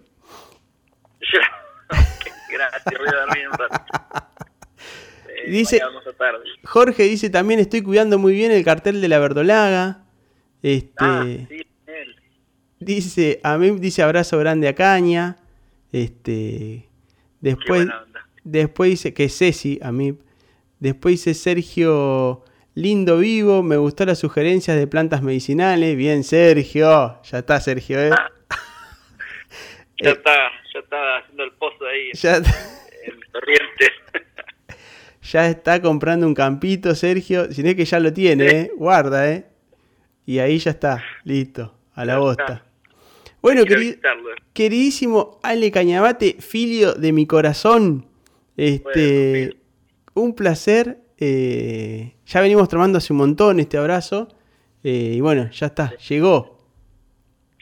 Gracias, 2.51 2.83
voy 2.97 3.07
a 3.07 3.19
dormir 3.25 3.47
un 3.51 3.57
rato. 3.57 4.25
Eh, 5.45 5.51
Dice- 5.51 5.79
tarde. 6.17 6.39
Jorge 6.65 7.03
dice 7.03 7.29
también 7.29 7.59
estoy 7.59 7.81
cuidando 7.81 8.17
muy 8.17 8.33
bien 8.33 8.51
el 8.51 8.65
cartel 8.65 8.99
de 9.01 9.07
la 9.07 9.19
verdolaga. 9.19 10.03
Este, 10.63 10.93
Ah, 10.97 11.23
sí. 11.25 11.47
Dice, 12.79 13.39
a 13.43 13.57
mí 13.57 13.71
dice 13.79 14.01
abrazo 14.03 14.37
grande 14.39 14.67
a 14.67 14.73
Caña. 14.75 15.37
Este, 15.91 16.89
después, 17.39 17.87
después 18.43 18.89
dice 18.89 19.13
que 19.13 19.29
Ceci, 19.29 19.79
a 19.81 19.91
mí. 19.91 20.17
Después 20.79 21.13
dice 21.13 21.33
Sergio, 21.33 22.43
lindo 22.77 23.17
vivo, 23.17 23.63
me 23.63 23.75
gustó 23.77 24.05
las 24.05 24.19
sugerencias 24.19 24.77
de 24.77 24.85
plantas 24.87 25.21
medicinales. 25.23 25.97
Bien, 25.97 26.23
Sergio, 26.23 27.19
ya 27.23 27.39
está 27.39 27.59
Sergio, 27.59 27.99
¿eh? 27.99 28.11
Ya 29.99 30.11
Eh, 30.11 30.13
está, 30.13 30.31
ya 30.73 30.79
está 30.79 31.17
haciendo 31.17 31.43
el 31.43 31.51
pozo 31.53 31.83
ahí 31.87 32.11
Ya, 32.13 32.35
en 32.37 32.43
Corrientes. 33.31 33.89
ya 35.23 35.49
está 35.49 35.81
comprando 35.81 36.27
un 36.27 36.35
campito, 36.35 36.93
Sergio. 36.93 37.51
Si 37.51 37.63
no 37.63 37.69
es 37.69 37.75
que 37.75 37.85
ya 37.85 37.99
lo 37.99 38.13
tiene, 38.13 38.45
¿eh? 38.45 38.71
Guarda, 38.77 39.31
¿eh? 39.31 39.45
Y 40.27 40.37
ahí 40.39 40.59
ya 40.59 40.71
está, 40.71 41.03
listo, 41.23 41.73
a 41.95 42.05
la 42.05 42.13
Ya 42.13 42.19
bosta. 42.19 42.43
está. 42.43 42.65
Bueno, 43.41 43.63
visitarlo. 43.63 44.29
Queridísimo 44.53 45.39
Ale 45.41 45.71
Cañabate, 45.71 46.35
filio 46.39 46.93
de 46.93 47.11
mi 47.11 47.25
corazón, 47.25 48.05
este, 48.55 48.83
Bueno, 49.47 49.53
un 50.13 50.35
placer. 50.35 50.99
eh, 51.17 52.13
ya 52.27 52.41
venimos 52.41 52.67
tomando 52.69 52.97
hace 52.97 53.13
un 53.13 53.17
montón 53.19 53.59
este 53.59 53.77
abrazo. 53.77 54.27
eh, 54.83 55.13
y 55.15 55.21
bueno, 55.21 55.49
ya 55.51 55.67
está, 55.67 55.95
llegó. 55.97 56.57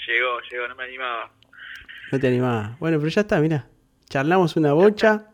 Llegó, 0.07 0.39
llegó, 0.51 0.67
no 0.67 0.75
me 0.75 0.83
animaba. 0.83 1.31
No 2.11 2.19
te 2.19 2.27
animaba. 2.27 2.77
Bueno, 2.79 2.97
pero 2.97 3.09
ya 3.09 3.21
está, 3.21 3.39
mira. 3.39 3.67
Charlamos 4.09 4.55
una 4.57 4.73
bocha. 4.73 5.27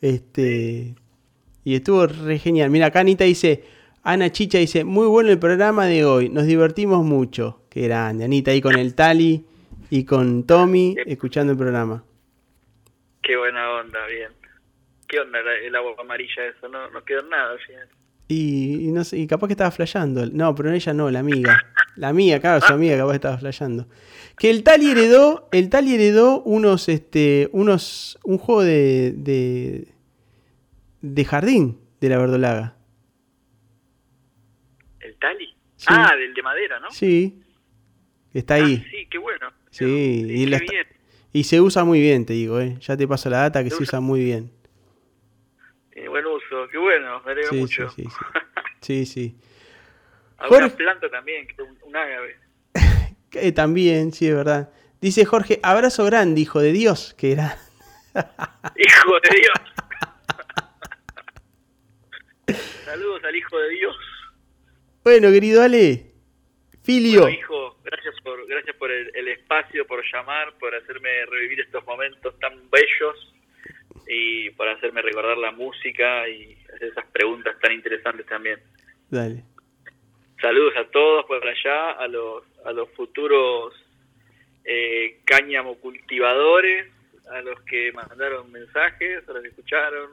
Este. 0.00 0.94
Y 1.64 1.74
estuvo 1.74 2.06
re 2.06 2.38
genial. 2.38 2.68
Mira, 2.70 2.86
acá 2.86 3.00
Anita 3.00 3.24
dice. 3.24 3.64
Ana 4.02 4.30
Chicha 4.30 4.58
dice, 4.58 4.84
muy 4.84 5.06
bueno 5.06 5.30
el 5.30 5.38
programa 5.38 5.86
de 5.86 6.04
hoy. 6.04 6.28
Nos 6.28 6.44
divertimos 6.44 7.02
mucho. 7.02 7.62
Qué 7.70 7.82
grande. 7.88 8.24
Anita 8.24 8.50
ahí 8.50 8.60
con 8.60 8.78
el 8.78 8.94
Tali 8.94 9.46
y 9.88 10.04
con 10.04 10.46
Tommy 10.46 10.94
escuchando 11.06 11.52
el 11.52 11.58
programa. 11.58 12.04
Qué 13.22 13.34
buena 13.38 13.70
onda, 13.70 14.04
bien. 14.06 14.30
¿Qué 15.08 15.20
onda 15.20 15.38
el 15.64 15.74
agua 15.74 15.94
amarilla 15.98 16.44
eso? 16.46 16.68
No, 16.68 16.90
no 16.90 17.02
quedó 17.02 17.22
nada 17.22 17.52
al 17.52 17.58
final. 17.60 17.88
Y, 18.26 18.88
y 18.88 18.92
no 18.92 19.04
sé, 19.04 19.18
y 19.18 19.26
capaz 19.26 19.48
que 19.48 19.52
estaba 19.52 19.70
flasheando. 19.70 20.26
No, 20.26 20.54
pero 20.54 20.72
ella 20.72 20.94
no, 20.94 21.10
la 21.10 21.20
amiga. 21.20 21.62
La 21.96 22.08
amiga, 22.08 22.40
claro, 22.40 22.60
su 22.66 22.72
amiga 22.72 22.96
capaz 22.96 23.10
que 23.10 23.16
estaba 23.16 23.38
flasheando. 23.38 23.86
Que 24.36 24.50
el 24.50 24.64
Tali 24.64 24.90
heredó, 24.90 25.48
el 25.52 25.68
Tali 25.68 25.94
heredó 25.94 26.42
unos, 26.42 26.88
este, 26.88 27.48
unos, 27.52 28.18
un 28.24 28.38
juego 28.38 28.62
de, 28.62 29.12
de, 29.16 29.88
de 31.02 31.24
jardín 31.24 31.78
de 32.00 32.08
la 32.08 32.18
verdolaga. 32.18 32.76
¿El 35.00 35.16
Tali? 35.16 35.46
Sí. 35.76 35.86
Ah, 35.88 36.16
del 36.16 36.34
de 36.34 36.42
madera, 36.42 36.80
¿no? 36.80 36.90
Sí. 36.90 37.42
Está 38.32 38.54
ahí. 38.54 38.82
Ah, 38.84 38.88
sí, 38.90 39.06
qué 39.10 39.18
bueno. 39.18 39.46
Sí, 39.70 39.84
Sí, 39.84 40.26
y, 40.30 40.46
la 40.46 40.60
se 41.42 41.60
usa 41.60 41.84
muy 41.84 42.00
bien, 42.00 42.26
te 42.26 42.32
digo, 42.32 42.60
¿eh? 42.60 42.76
Ya 42.80 42.96
te 42.96 43.06
paso 43.08 43.28
la 43.28 43.38
data 43.38 43.62
que 43.62 43.70
Se 43.70 43.82
usa 43.82 44.00
muy 44.00 44.22
bien. 44.22 44.50
Qué 46.74 46.78
bueno, 46.78 47.22
me 47.24 47.30
alegro 47.30 47.50
Sí, 47.50 47.56
mucho. 47.60 47.88
sí, 47.90 48.02
sí. 48.02 48.10
Sí, 48.80 49.06
sí. 49.14 49.36
Alguna 50.38 50.62
Jorge- 50.62 50.76
planta 50.76 51.08
también, 51.08 51.46
que 51.46 51.62
un, 51.62 51.78
un 51.82 51.94
ágave. 51.96 52.36
Eh, 53.36 53.52
también, 53.52 54.10
sí, 54.10 54.26
es 54.26 54.34
verdad. 54.34 54.72
Dice 55.00 55.24
Jorge, 55.24 55.60
abrazo 55.62 56.04
grande, 56.04 56.40
hijo 56.40 56.58
de 56.60 56.72
Dios, 56.72 57.14
que 57.16 57.30
era. 57.30 57.56
Hijo 58.76 59.12
de 59.22 59.36
Dios. 59.36 59.54
Saludos 62.84 63.22
al 63.22 63.36
hijo 63.36 63.56
de 63.58 63.68
Dios. 63.70 63.96
Bueno, 65.04 65.30
querido 65.30 65.62
Ale, 65.62 66.06
Filio. 66.82 67.22
Bueno, 67.22 67.36
hijo, 67.38 67.78
gracias 67.84 68.14
por, 68.24 68.46
gracias 68.48 68.74
por 68.76 68.90
el, 68.90 69.10
el 69.14 69.28
espacio, 69.28 69.86
por 69.86 70.02
llamar, 70.12 70.54
por 70.58 70.74
hacerme 70.74 71.24
revivir 71.26 71.60
estos 71.60 71.84
momentos 71.86 72.36
tan 72.40 72.68
bellos 72.70 73.32
y 74.08 74.50
por 74.50 74.68
hacerme 74.68 75.02
recordar 75.02 75.38
la 75.38 75.50
música 75.52 76.28
y 76.28 76.56
esas 76.80 77.04
preguntas 77.12 77.56
tan 77.60 77.72
interesantes 77.72 78.26
también. 78.26 78.60
Dale. 79.10 79.44
Saludos 80.40 80.74
a 80.76 80.84
todos 80.90 81.24
por 81.26 81.46
allá, 81.46 81.92
a 81.92 82.08
los, 82.08 82.44
a 82.64 82.72
los 82.72 82.90
futuros 82.90 83.74
eh, 84.64 85.20
cáñamo 85.24 85.76
cultivadores, 85.76 86.90
a 87.30 87.40
los 87.42 87.60
que 87.62 87.92
mandaron 87.92 88.50
mensajes, 88.50 89.28
a 89.28 89.32
los 89.32 89.42
que 89.42 89.48
escucharon, 89.48 90.10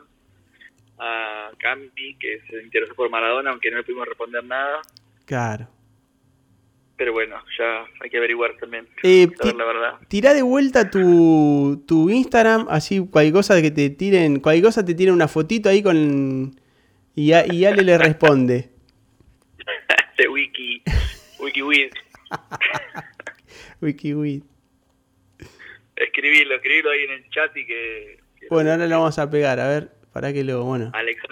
a 0.99 1.51
Campi, 1.57 2.15
que 2.19 2.41
se 2.41 2.61
interesó 2.61 2.93
por 2.95 3.09
Maradona, 3.09 3.51
aunque 3.51 3.71
no 3.71 3.77
le 3.77 3.83
pudimos 3.83 4.07
responder 4.07 4.43
nada. 4.43 4.81
Claro. 5.25 5.67
Pero 7.01 7.13
bueno, 7.13 7.35
ya 7.57 7.83
hay 7.99 8.11
que 8.11 8.17
averiguar 8.17 8.55
también, 8.59 8.87
Eh, 9.01 9.27
saber 9.35 9.55
la 9.55 9.65
verdad. 9.65 9.93
Tirá 10.07 10.35
de 10.35 10.43
vuelta 10.43 10.91
tu, 10.91 11.83
tu 11.87 12.11
Instagram, 12.11 12.67
así 12.69 12.99
cualquier 13.09 13.33
cosa 13.33 13.59
que 13.59 13.71
te 13.71 13.89
tiren, 13.89 14.39
cualquier 14.39 14.65
cosa 14.65 14.85
te 14.85 14.93
tiren 14.93 15.15
una 15.15 15.27
fotito 15.27 15.67
ahí 15.67 15.81
con... 15.81 16.55
Y, 17.15 17.31
a- 17.33 17.51
y 17.51 17.65
Ale 17.65 17.81
le 17.81 17.97
responde. 17.97 18.69
Este 20.11 20.27
wiki, 20.29 20.83
wikiwid, 21.39 21.89
WikiWid. 23.81 24.43
escribilo, 25.95 26.55
escribilo 26.55 26.91
ahí 26.91 26.99
en 27.05 27.11
el 27.13 27.29
chat 27.31 27.57
y 27.57 27.65
que... 27.65 28.19
que 28.39 28.47
Bueno, 28.51 28.71
ahora 28.73 28.85
lo 28.85 28.99
vamos 28.99 29.17
a 29.17 29.27
pegar, 29.27 29.59
a 29.59 29.67
ver, 29.67 29.89
para 30.13 30.31
que 30.31 30.43
lo... 30.43 30.63
Bueno. 30.65 30.91
Alex, 30.93 31.23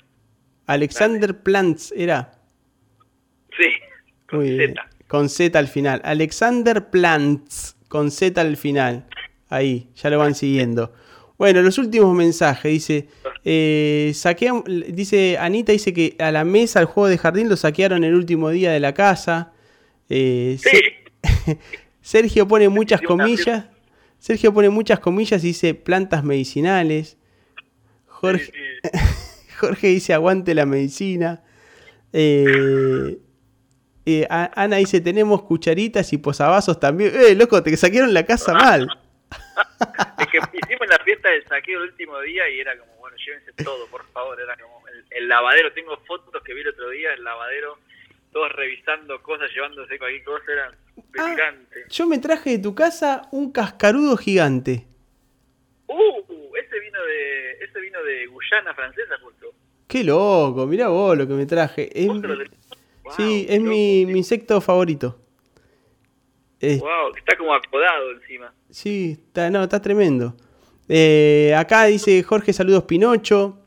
Alexander 0.65 1.37
Plants 1.43 1.93
era. 1.95 2.31
sí, 3.55 3.67
con 4.27 4.39
Muy 4.39 4.57
bien. 4.57 4.73
Con 5.09 5.27
Z 5.27 5.59
al 5.59 5.67
final. 5.67 5.99
Alexander 6.05 6.89
Plants. 6.89 7.75
Con 7.89 8.11
Z 8.11 8.39
al 8.39 8.55
final. 8.55 9.07
Ahí, 9.49 9.89
ya 9.95 10.09
lo 10.09 10.19
van 10.19 10.35
siguiendo. 10.35 10.93
Bueno, 11.37 11.61
los 11.61 11.77
últimos 11.77 12.15
mensajes. 12.15 12.71
Dice, 12.71 13.07
eh, 13.43 14.13
dice 14.93 15.37
Anita, 15.39 15.71
dice 15.71 15.91
que 15.93 16.15
a 16.19 16.31
la 16.31 16.43
mesa, 16.45 16.79
al 16.79 16.85
juego 16.85 17.07
de 17.09 17.17
jardín, 17.17 17.49
lo 17.49 17.57
saquearon 17.57 18.03
el 18.03 18.13
último 18.13 18.49
día 18.51 18.71
de 18.71 18.79
la 18.79 18.93
casa. 18.93 19.51
Eh, 20.09 20.57
Sí, 20.61 20.69
Se- 21.23 21.57
Sergio 22.01 22.47
pone 22.47 22.69
muchas 22.69 23.01
comillas. 23.01 23.65
Sergio 24.19 24.53
pone 24.53 24.69
muchas 24.69 24.99
comillas 24.99 25.43
y 25.43 25.47
dice 25.47 25.73
plantas 25.73 26.23
medicinales. 26.23 27.17
Jorge, 28.05 28.45
sí, 28.45 28.51
sí. 28.83 28.89
Jorge 29.59 29.87
dice 29.87 30.13
aguante 30.13 30.53
la 30.53 30.65
medicina. 30.65 31.41
Eh, 32.13 33.17
eh, 34.05 34.25
Ana 34.29 34.77
dice 34.77 35.01
tenemos 35.01 35.43
cucharitas 35.43 36.11
y 36.13 36.17
posavasos 36.17 36.79
también. 36.79 37.11
Eh, 37.15 37.35
loco, 37.35 37.61
te 37.63 37.75
saquearon 37.77 38.13
la 38.13 38.25
casa 38.25 38.53
mal. 38.53 38.87
Es 40.19 40.27
que 40.27 40.37
hicimos 40.37 40.87
la 40.89 40.99
fiesta 40.99 41.29
del 41.29 41.43
saqueo 41.45 41.83
el 41.83 41.89
último 41.89 42.19
día 42.21 42.49
y 42.49 42.59
era 42.59 42.77
como, 42.77 42.93
bueno, 42.97 43.15
llévense 43.25 43.51
todo, 43.63 43.87
por 43.87 44.05
favor. 44.11 44.39
Era 44.39 44.55
como 44.57 44.81
el, 44.87 45.03
el 45.11 45.27
lavadero. 45.27 45.71
Tengo 45.73 45.97
fotos 46.05 46.41
que 46.43 46.53
vi 46.53 46.61
el 46.61 46.69
otro 46.69 46.89
día, 46.89 47.13
el 47.13 47.23
lavadero, 47.23 47.77
todos 48.31 48.51
revisando 48.53 49.21
cosas, 49.21 49.49
llevándose 49.53 49.97
cualquier 49.97 50.23
cosa, 50.23 50.43
era 50.51 50.71
delirante. 51.13 51.85
Yo 51.89 52.05
me 52.07 52.17
traje 52.19 52.51
de 52.51 52.59
tu 52.59 52.73
casa 52.75 53.27
un 53.31 53.51
cascarudo 53.51 54.17
gigante. 54.17 54.87
Uh, 55.87 56.55
ese 56.55 56.79
vino 56.79 57.03
de 57.03 57.51
ese 57.63 57.79
vino 57.79 58.03
de 58.03 58.27
Guyana 58.27 58.73
francesa 58.73 59.15
justo. 59.23 59.47
Qué 59.87 60.03
loco, 60.03 60.65
mirá 60.67 60.87
vos 60.89 61.17
lo 61.17 61.27
que 61.27 61.33
me 61.33 61.45
traje. 61.45 61.89
Es- 61.93 62.07
Wow, 63.09 63.15
sí, 63.17 63.45
es 63.49 63.59
mi, 63.61 64.05
mi 64.05 64.19
insecto 64.19 64.59
favorito. 64.61 65.17
Eh, 66.61 66.77
Wow, 66.79 67.15
está 67.17 67.37
como 67.37 67.53
acodado 67.53 68.11
encima. 68.11 68.53
Sí, 68.69 69.17
está, 69.27 69.49
no, 69.49 69.63
está 69.63 69.81
tremendo. 69.81 70.35
Eh, 70.87 71.53
acá 71.57 71.85
dice 71.85 72.21
Jorge, 72.23 72.51
saludos 72.51 72.83
Pinocho. 72.83 73.59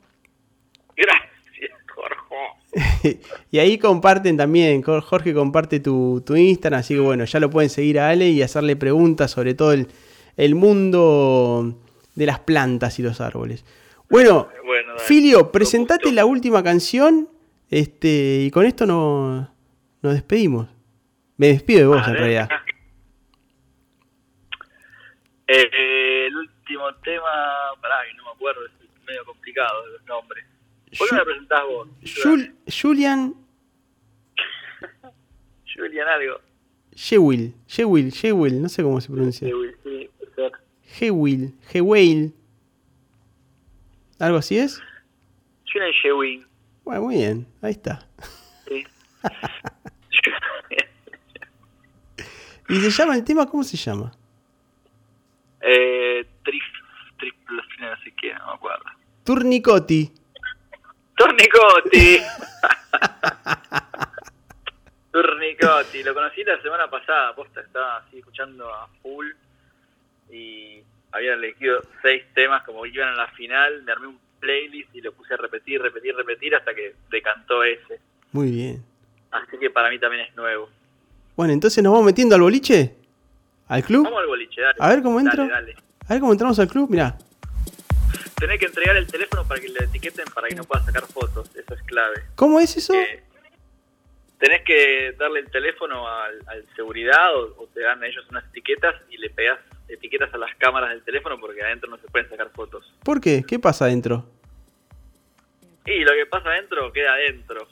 Gracias, 0.96 1.72
Jorge. 1.94 3.20
y 3.50 3.58
ahí 3.58 3.78
comparten 3.78 4.36
también, 4.36 4.82
Jorge 4.82 5.32
comparte 5.34 5.80
tu, 5.80 6.22
tu 6.24 6.36
Instagram, 6.36 6.80
así 6.80 6.94
que 6.94 7.00
bueno, 7.00 7.24
ya 7.24 7.40
lo 7.40 7.50
pueden 7.50 7.70
seguir 7.70 7.98
a 8.00 8.08
Ale 8.10 8.28
y 8.28 8.42
hacerle 8.42 8.76
preguntas 8.76 9.30
sobre 9.30 9.54
todo 9.54 9.72
el, 9.72 9.88
el 10.36 10.54
mundo 10.54 11.78
de 12.14 12.26
las 12.26 12.40
plantas 12.40 12.98
y 12.98 13.02
los 13.02 13.20
árboles. 13.20 13.64
Bueno, 14.10 14.48
Bueno. 14.66 14.98
Filio, 14.98 15.50
presentate 15.50 16.12
la 16.12 16.26
última 16.26 16.62
canción 16.62 17.28
este, 17.72 18.42
y 18.46 18.50
con 18.50 18.66
esto 18.66 18.84
no- 18.86 19.50
nos 20.02 20.12
despedimos. 20.14 20.68
Me 21.38 21.48
despido 21.48 21.80
de 21.80 21.86
vos 21.86 22.06
en 22.06 22.14
realidad. 22.14 22.48
Eh, 25.46 26.26
el 26.26 26.36
último 26.36 26.94
tema, 27.02 27.28
pará, 27.80 27.96
que 28.08 28.14
no 28.16 28.24
me 28.24 28.30
acuerdo, 28.30 28.60
es 28.66 28.72
medio 29.06 29.24
complicado 29.24 29.84
de 29.86 29.92
los 29.92 30.04
nombres. 30.06 30.44
¿Por 30.98 31.08
qué 31.08 31.14
me 31.16 31.24
presentás 31.24 31.62
vos? 31.66 31.88
Jul- 32.02 32.54
Julian 32.70 33.34
Julian 35.76 36.08
algo. 36.08 36.40
Jewil, 36.94 37.54
Jewil, 37.66 38.12
Jewil, 38.12 38.60
no 38.62 38.68
sé 38.68 38.82
cómo 38.82 39.00
se 39.00 39.10
pronuncia. 39.10 39.48
Sí, 39.48 39.54
sí. 39.82 40.10
Jewil, 40.98 41.54
Jewil. 41.70 42.34
¿Algo 44.18 44.36
así 44.38 44.58
es? 44.58 44.80
Julian 45.72 45.90
Shewin. 45.92 46.46
Bueno, 46.84 47.02
muy 47.02 47.16
bien, 47.16 47.46
ahí 47.62 47.72
está. 47.72 48.06
Sí. 48.66 48.84
¿Y 52.68 52.80
se 52.80 52.90
llama 52.90 53.16
el 53.16 53.24
tema? 53.24 53.46
¿Cómo 53.46 53.62
se 53.62 53.76
llama? 53.76 54.12
eh, 55.62 56.26
trif, 56.44 56.64
triple, 57.18 57.62
no 57.78 57.96
sé 58.02 58.12
qué, 58.20 58.34
no 58.34 58.46
me 58.46 58.52
acuerdo. 58.52 58.84
Turnicotti. 59.24 60.12
Tornicotti. 61.16 62.20
Tornicotti, 65.12 66.02
lo 66.02 66.14
conocí 66.14 66.42
la 66.42 66.60
semana 66.62 66.90
pasada, 66.90 67.34
posta, 67.34 67.60
estaba 67.60 67.98
así 67.98 68.18
escuchando 68.18 68.68
a 68.72 68.88
full 69.02 69.26
y 70.30 70.82
había 71.12 71.34
elegido 71.34 71.82
seis 72.00 72.24
temas 72.34 72.62
como 72.64 72.86
iban 72.86 73.10
a 73.10 73.16
la 73.16 73.28
final, 73.28 73.82
me 73.82 73.92
armé 73.92 74.06
un 74.08 74.18
playlist 74.42 74.92
y 74.94 75.00
lo 75.00 75.12
puse 75.12 75.34
a 75.34 75.36
repetir, 75.36 75.80
repetir, 75.80 76.14
repetir 76.16 76.54
hasta 76.56 76.74
que 76.74 76.94
decantó 77.10 77.62
ese. 77.62 78.00
Muy 78.32 78.50
bien. 78.50 78.84
Así 79.30 79.56
que 79.58 79.70
para 79.70 79.88
mí 79.88 79.98
también 80.00 80.26
es 80.26 80.34
nuevo. 80.36 80.68
Bueno, 81.36 81.52
entonces 81.52 81.82
nos 81.82 81.92
vamos 81.92 82.06
metiendo 82.06 82.34
al 82.34 82.42
boliche. 82.42 82.96
¿Al 83.68 83.84
club? 83.84 84.04
Vamos 84.04 84.20
al 84.20 84.26
boliche, 84.26 84.60
dale. 84.60 84.76
A 84.80 84.88
ver 84.88 85.02
cómo 85.02 85.20
entro. 85.20 85.46
dale. 85.46 85.76
A 86.08 86.12
ver 86.14 86.20
cómo 86.20 86.32
entramos 86.32 86.58
al 86.58 86.68
club. 86.68 86.90
Mirá. 86.90 87.16
Tenés 88.38 88.58
que 88.58 88.66
entregar 88.66 88.96
el 88.96 89.06
teléfono 89.06 89.46
para 89.46 89.60
que 89.60 89.68
le 89.68 89.84
etiqueten 89.84 90.24
para 90.34 90.48
que 90.48 90.56
no 90.56 90.64
pueda 90.64 90.84
sacar 90.84 91.06
fotos, 91.06 91.48
eso 91.54 91.74
es 91.74 91.82
clave. 91.84 92.24
¿Cómo 92.34 92.58
es 92.58 92.76
eso? 92.76 92.92
tenés 94.38 94.62
que 94.64 95.14
darle 95.16 95.38
el 95.38 95.50
teléfono 95.52 96.08
al, 96.08 96.40
al 96.48 96.66
seguridad 96.74 97.32
o, 97.36 97.54
o 97.62 97.68
te 97.72 97.80
dan 97.80 98.02
a 98.02 98.06
ellos 98.08 98.26
unas 98.28 98.44
etiquetas 98.46 98.96
y 99.08 99.16
le 99.18 99.30
pegas 99.30 99.60
etiquetas 99.94 100.32
a 100.34 100.38
las 100.38 100.54
cámaras 100.56 100.90
del 100.90 101.02
teléfono 101.02 101.38
porque 101.38 101.62
adentro 101.62 101.90
no 101.90 101.98
se 101.98 102.06
pueden 102.08 102.28
sacar 102.28 102.50
fotos. 102.50 102.92
¿Por 103.04 103.20
qué? 103.20 103.44
¿Qué 103.46 103.58
pasa 103.58 103.86
adentro? 103.86 104.26
Y 105.86 106.00
lo 106.00 106.12
que 106.12 106.26
pasa 106.30 106.48
adentro 106.50 106.92
queda 106.92 107.14
adentro. 107.14 107.66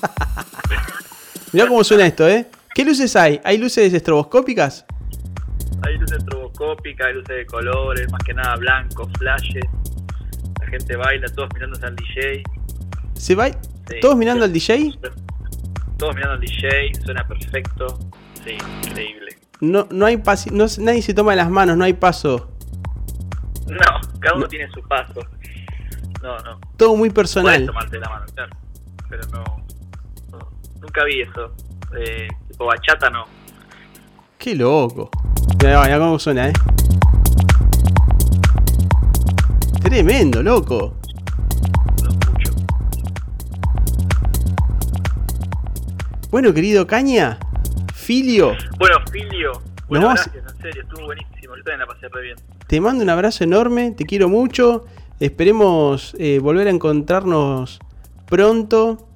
Mirá 1.52 1.66
cómo 1.66 1.84
suena 1.84 2.06
esto, 2.06 2.28
¿eh? 2.28 2.46
¿Qué 2.74 2.84
luces 2.84 3.14
hay? 3.16 3.40
¿Hay 3.44 3.58
luces 3.58 3.92
estroboscópicas? 3.92 4.86
Hay 5.82 5.96
luces 5.98 6.18
estroboscópicas, 6.18 7.06
hay 7.06 7.14
luces 7.14 7.36
de 7.36 7.46
colores, 7.46 8.10
más 8.10 8.22
que 8.22 8.34
nada 8.34 8.56
blancos, 8.56 9.08
flashes. 9.18 9.64
La 10.60 10.66
gente 10.66 10.96
baila, 10.96 11.26
todos 11.34 11.48
mirándose 11.54 11.86
al 11.86 11.96
DJ. 11.96 12.42
¿Se 13.14 13.34
va? 13.34 13.48
Sí. 13.48 14.00
¿Todos 14.00 14.16
mirando 14.16 14.44
al 14.44 14.52
DJ? 14.52 14.92
Todos 15.98 16.14
mirando 16.14 16.34
al 16.34 16.40
DJ, 16.40 16.94
suena 17.04 17.26
perfecto. 17.26 17.98
Sí, 18.44 18.56
increíble. 18.86 19.39
No, 19.60 19.86
no 19.90 20.06
hay 20.06 20.16
pasi- 20.16 20.50
no, 20.50 20.64
nadie 20.82 21.02
se 21.02 21.12
toma 21.14 21.34
las 21.36 21.50
manos, 21.50 21.76
no 21.76 21.84
hay 21.84 21.92
paso. 21.92 22.50
No, 23.66 23.76
cada 24.20 24.34
uno 24.34 24.44
No. 24.44 24.48
tiene 24.48 24.70
su 24.72 24.82
paso. 24.82 25.20
No, 26.22 26.38
no. 26.38 26.58
Todo 26.76 26.90
muy 26.96 27.10
Puedes 27.10 27.32
personal. 27.32 27.66
tomarte 27.66 27.98
la 27.98 28.08
mano, 28.08 28.26
claro. 28.34 28.56
Pero 29.08 29.22
no, 29.32 29.44
no, 30.32 30.38
nunca 30.80 31.04
vi 31.04 31.20
eso. 31.22 31.52
Eh, 31.98 32.28
tipo 32.48 32.64
bachata 32.66 33.10
no. 33.10 33.24
Qué 34.38 34.54
loco. 34.54 35.10
Mira, 35.62 35.82
mira 35.82 35.98
cómo 35.98 36.18
suena, 36.18 36.48
eh. 36.48 36.52
Tremendo, 39.82 40.42
loco. 40.42 40.96
Bueno, 46.30 46.54
querido 46.54 46.86
Caña, 46.86 47.38
Filio, 48.00 48.56
Bueno, 48.78 48.96
Filio. 49.12 49.52
Bueno, 49.88 50.08
gracias, 50.08 50.34
en 50.36 50.62
serio, 50.62 50.82
estuvo 50.82 51.04
buenísimo. 51.06 51.56
Yo 51.56 51.62
también 51.64 51.80
la 51.80 51.86
pasé 51.86 52.08
re 52.08 52.22
bien. 52.22 52.36
te 52.66 52.80
mando 52.80 53.02
un 53.02 53.10
abrazo 53.10 53.44
enorme, 53.44 53.90
te 53.92 54.04
quiero 54.06 54.28
mucho. 54.28 54.84
Esperemos 55.18 56.14
eh, 56.18 56.38
volver 56.38 56.66
a 56.68 56.70
encontrarnos 56.70 57.78
pronto. 58.26 59.06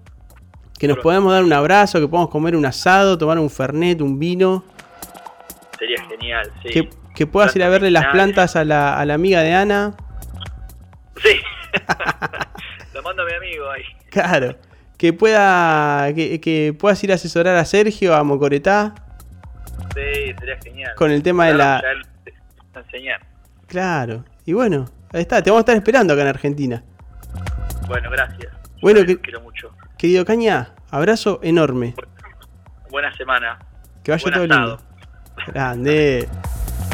Que 0.78 0.88
nos 0.88 0.96
Pronto. 0.96 1.02
podamos 1.02 1.32
dar 1.32 1.44
un 1.44 1.52
abrazo, 1.52 2.00
que 2.00 2.08
podamos 2.08 2.30
comer 2.30 2.56
un 2.56 2.66
asado, 2.66 3.16
tomar 3.16 3.38
un 3.38 3.48
fernet, 3.48 4.00
un 4.00 4.18
vino. 4.18 4.64
Sería 5.78 6.02
genial, 6.08 6.50
sí. 6.62 6.68
Que, 6.70 6.90
que 7.14 7.26
puedas 7.28 7.54
ir 7.54 7.62
a 7.62 7.68
verle 7.68 7.90
las 7.92 8.06
plantas 8.08 8.56
a 8.56 8.64
la, 8.64 8.98
a 8.98 9.04
la 9.06 9.14
amiga 9.14 9.40
de 9.42 9.54
Ana. 9.54 9.94
Sí. 11.22 11.36
Lo 12.92 13.02
mando 13.02 13.22
a 13.22 13.26
mi 13.26 13.32
amigo 13.34 13.70
ahí. 13.70 13.82
Claro. 14.10 14.56
Que 15.04 15.12
pueda. 15.12 16.14
Que, 16.14 16.40
que 16.40 16.74
puedas 16.78 17.04
ir 17.04 17.12
a 17.12 17.16
asesorar 17.16 17.56
a 17.56 17.64
Sergio, 17.66 18.14
a 18.14 18.24
Mocoretá, 18.24 18.94
Sí, 19.94 20.32
sería 20.38 20.56
genial. 20.64 20.94
con 20.96 21.10
el 21.10 21.22
tema 21.22 21.44
de 21.48 21.52
la. 21.54 21.82
ya 22.74 22.80
enseñar. 22.80 23.20
Claro. 23.66 24.24
Y 24.46 24.54
bueno, 24.54 24.86
ahí 25.12 25.20
está, 25.20 25.42
te 25.42 25.50
vamos 25.50 25.58
a 25.60 25.64
estar 25.64 25.76
esperando 25.76 26.14
acá 26.14 26.22
en 26.22 26.28
Argentina. 26.28 26.82
Bueno, 27.86 28.08
gracias. 28.10 28.50
Bueno, 28.80 29.00
Yo 29.00 29.06
que- 29.08 29.20
quiero 29.20 29.42
mucho. 29.42 29.72
Querido 29.98 30.24
Caña, 30.24 30.70
abrazo 30.90 31.38
enorme. 31.42 31.94
Buena 32.90 33.14
semana. 33.14 33.58
Que 34.02 34.10
vaya 34.12 34.22
Buen 34.22 34.34
todo 34.34 34.44
asado. 34.54 34.78
lindo. 35.36 35.52
Grande. 35.52 36.28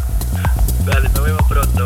Dale, 0.84 1.08
nos 1.10 1.24
vemos 1.24 1.42
pronto. 1.48 1.84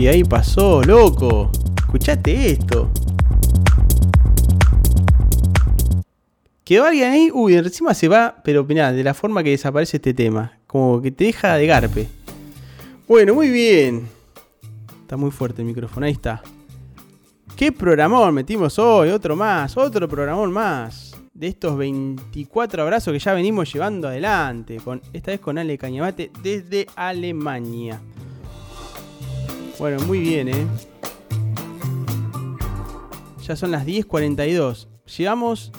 Y 0.00 0.08
ahí 0.08 0.24
pasó, 0.24 0.82
loco. 0.82 1.50
Escuchate 1.76 2.52
esto. 2.52 2.90
Quedó 6.64 6.86
alguien 6.86 7.10
ahí, 7.10 7.30
uy, 7.30 7.54
encima 7.54 7.92
se 7.92 8.08
va, 8.08 8.36
pero 8.42 8.64
mirá, 8.64 8.92
de 8.92 9.04
la 9.04 9.12
forma 9.12 9.42
que 9.42 9.50
desaparece 9.50 9.98
este 9.98 10.14
tema. 10.14 10.58
Como 10.66 11.02
que 11.02 11.10
te 11.10 11.24
deja 11.24 11.54
de 11.54 11.66
garpe. 11.66 12.08
Bueno, 13.06 13.34
muy 13.34 13.50
bien. 13.50 14.08
Está 15.02 15.18
muy 15.18 15.30
fuerte 15.30 15.60
el 15.60 15.68
micrófono, 15.68 16.06
ahí 16.06 16.12
está. 16.12 16.40
¿Qué 17.54 17.70
programón 17.70 18.32
metimos 18.32 18.78
hoy? 18.78 19.10
Otro 19.10 19.36
más, 19.36 19.76
otro 19.76 20.08
programón 20.08 20.50
más. 20.50 21.14
De 21.34 21.48
estos 21.48 21.76
24 21.76 22.84
abrazos 22.84 23.12
que 23.12 23.18
ya 23.18 23.34
venimos 23.34 23.70
llevando 23.70 24.08
adelante. 24.08 24.78
Con, 24.78 25.02
esta 25.12 25.32
vez 25.32 25.40
con 25.40 25.58
Ale 25.58 25.76
Cañamate 25.76 26.30
desde 26.42 26.86
Alemania. 26.96 28.00
Bueno, 29.80 29.98
muy 30.04 30.18
bien, 30.18 30.46
¿eh? 30.50 30.66
Ya 33.42 33.56
son 33.56 33.70
las 33.70 33.86
10.42. 33.86 34.88
Llevamos 35.16 35.72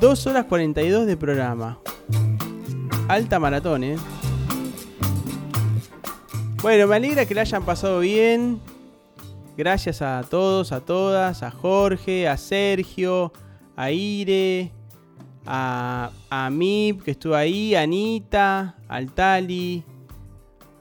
2 0.00 0.26
horas 0.28 0.46
42 0.46 1.04
de 1.04 1.18
programa. 1.18 1.78
Alta 3.08 3.38
maratón, 3.38 3.84
¿eh? 3.84 3.96
Bueno, 6.62 6.86
me 6.86 6.96
alegra 6.96 7.26
que 7.26 7.34
la 7.34 7.42
hayan 7.42 7.62
pasado 7.62 8.00
bien. 8.00 8.58
Gracias 9.58 10.00
a 10.00 10.22
todos, 10.22 10.72
a 10.72 10.80
todas, 10.80 11.42
a 11.42 11.50
Jorge, 11.50 12.26
a 12.26 12.38
Sergio, 12.38 13.34
a 13.76 13.90
Ire, 13.90 14.72
a, 15.44 16.10
a 16.30 16.48
Mip, 16.48 17.02
que 17.02 17.10
estuvo 17.10 17.34
ahí, 17.34 17.74
a 17.74 17.82
Anita, 17.82 18.76
al 18.88 19.12
Tali, 19.12 19.84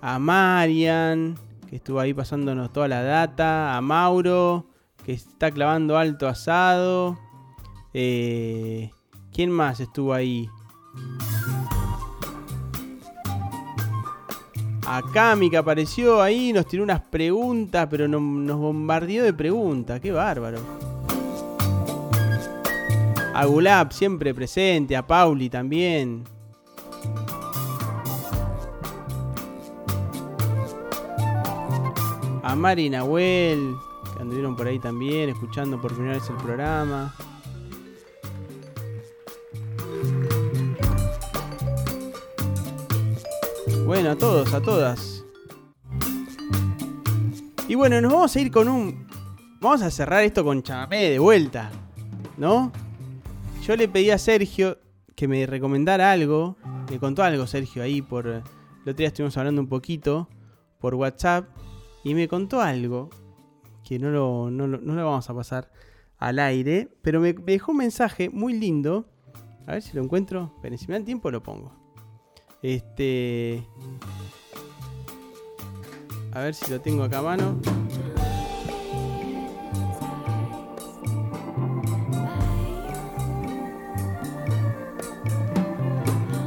a 0.06 0.20
Marian, 0.20 1.38
que 1.70 1.78
estuvo 1.78 1.98
ahí 2.02 2.14
pasándonos 2.14 2.74
toda 2.74 2.90
la 2.90 3.02
data, 3.04 3.78
a 3.78 3.80
Mauro, 3.80 4.66
que 5.06 5.14
está 5.14 5.50
clavando 5.50 5.98
alto 5.98 6.28
asado. 6.28 7.18
Eh, 7.94 8.92
¿Quién 9.34 9.50
más 9.50 9.80
estuvo 9.80 10.14
ahí? 10.14 10.50
A 14.86 15.02
Cami 15.14 15.50
que 15.50 15.56
apareció 15.58 16.22
ahí, 16.22 16.52
nos 16.52 16.68
tiró 16.68 16.84
unas 16.84 17.00
preguntas, 17.00 17.88
pero 17.90 18.06
no- 18.10 18.20
nos 18.20 18.58
bombardeó 18.58 19.24
de 19.24 19.34
preguntas. 19.34 20.02
Qué 20.02 20.12
bárbaro. 20.12 20.60
A 23.34 23.46
Gulab 23.46 23.94
siempre 23.94 24.34
presente, 24.34 24.98
a 24.98 25.08
Pauli 25.08 25.50
también. 25.50 26.26
A 32.54 32.56
Mari 32.56 32.86
y 32.86 32.90
Nahuel, 32.92 33.76
que 34.14 34.22
anduvieron 34.22 34.56
por 34.56 34.68
ahí 34.68 34.78
también, 34.78 35.28
escuchando 35.28 35.82
por 35.82 35.92
primera 35.92 36.20
vez 36.20 36.30
el 36.30 36.36
programa. 36.36 37.16
Bueno, 43.88 44.12
a 44.12 44.16
todos, 44.16 44.54
a 44.54 44.62
todas. 44.62 45.26
Y 47.68 47.74
bueno, 47.74 48.00
nos 48.02 48.14
vamos 48.14 48.36
a 48.36 48.40
ir 48.40 48.52
con 48.52 48.70
un. 48.70 49.08
Vamos 49.60 49.82
a 49.82 49.90
cerrar 49.90 50.24
esto 50.24 50.44
con 50.44 50.62
chamamé 50.62 51.10
de 51.10 51.18
vuelta. 51.18 51.72
¿No? 52.38 52.72
Yo 53.64 53.76
le 53.76 53.88
pedí 53.88 54.12
a 54.12 54.20
Sergio 54.20 54.78
que 55.16 55.28
me 55.28 55.48
recomendara 55.48 56.12
algo. 56.12 56.56
Le 56.92 57.00
contó 57.00 57.24
algo 57.24 57.48
Sergio 57.48 57.82
ahí 57.82 58.04
por. 58.04 58.28
El 58.28 58.42
otro 58.82 58.94
día 58.94 59.08
estuvimos 59.08 59.36
hablando 59.38 59.60
un 59.60 59.70
poquito 59.70 60.30
por 60.80 60.94
WhatsApp. 60.94 61.48
Y 62.04 62.16
me 62.16 62.28
contó 62.28 62.62
algo. 62.62 63.10
Que 63.84 64.00
no 64.00 64.10
lo, 64.10 64.50
no 64.50 64.68
no 64.68 64.94
lo 64.94 65.06
vamos 65.06 65.30
a 65.30 65.34
pasar 65.34 65.72
al 66.18 66.40
aire. 66.40 66.90
Pero 67.02 67.20
me, 67.20 67.34
me 67.34 67.54
dejó 67.54 67.72
un 67.72 67.80
mensaje 67.80 68.30
muy 68.30 68.54
lindo. 68.54 69.10
A 69.68 69.74
ver 69.74 69.82
si 69.82 69.94
lo 69.96 70.04
encuentro. 70.04 70.54
Pero 70.62 70.78
si 70.78 70.88
me 70.88 70.94
dan 70.94 71.06
tiempo 71.06 71.32
lo 71.32 71.42
pongo. 71.42 71.74
Este. 72.62 73.66
A 76.32 76.40
ver 76.40 76.54
si 76.54 76.72
lo 76.72 76.82
tengo 76.82 77.04
acá 77.04 77.20
a 77.20 77.22
mano. 77.22 77.60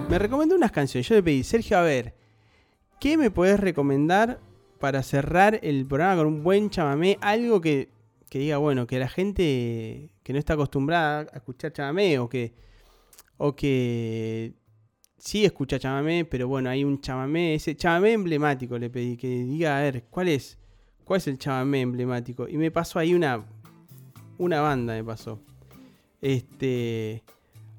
Me 0.08 0.18
recomendó 0.18 0.54
unas 0.54 0.72
canciones. 0.72 1.08
Yo 1.08 1.14
le 1.16 1.22
pedí, 1.22 1.44
Sergio, 1.44 1.78
a 1.78 1.82
ver, 1.82 2.14
¿qué 3.00 3.18
me 3.18 3.30
podés 3.30 3.60
recomendar 3.60 4.40
para 4.78 5.02
cerrar 5.02 5.58
el 5.62 5.86
programa 5.86 6.16
con 6.16 6.26
un 6.26 6.42
buen 6.42 6.70
chamamé? 6.70 7.18
Algo 7.20 7.60
que, 7.60 7.88
que 8.28 8.38
diga, 8.38 8.58
bueno, 8.58 8.86
que 8.86 8.98
la 8.98 9.08
gente 9.08 10.10
que 10.22 10.32
no 10.32 10.38
está 10.38 10.54
acostumbrada 10.54 11.26
a 11.32 11.36
escuchar 11.36 11.72
chamamé 11.72 12.18
o 12.18 12.28
que, 12.28 12.52
o 13.36 13.54
que 13.54 14.54
sí 15.18 15.44
escucha 15.44 15.78
chamamé, 15.78 16.24
pero 16.24 16.48
bueno, 16.48 16.68
hay 16.68 16.84
un 16.84 17.00
chamamé, 17.00 17.54
ese 17.54 17.76
chamamé 17.76 18.12
emblemático 18.12 18.78
le 18.78 18.90
pedí, 18.90 19.16
que 19.16 19.28
diga, 19.28 19.78
a 19.78 19.82
ver, 19.82 20.04
¿cuál 20.10 20.28
es? 20.28 20.58
¿Cuál 21.04 21.18
es 21.18 21.28
el 21.28 21.38
chamamé 21.38 21.82
emblemático? 21.82 22.48
Y 22.48 22.56
me 22.56 22.70
pasó 22.70 22.98
ahí 22.98 23.14
una, 23.14 23.44
una 24.38 24.60
banda, 24.60 24.94
me 24.94 25.04
pasó. 25.04 25.40
Este, 26.20 27.22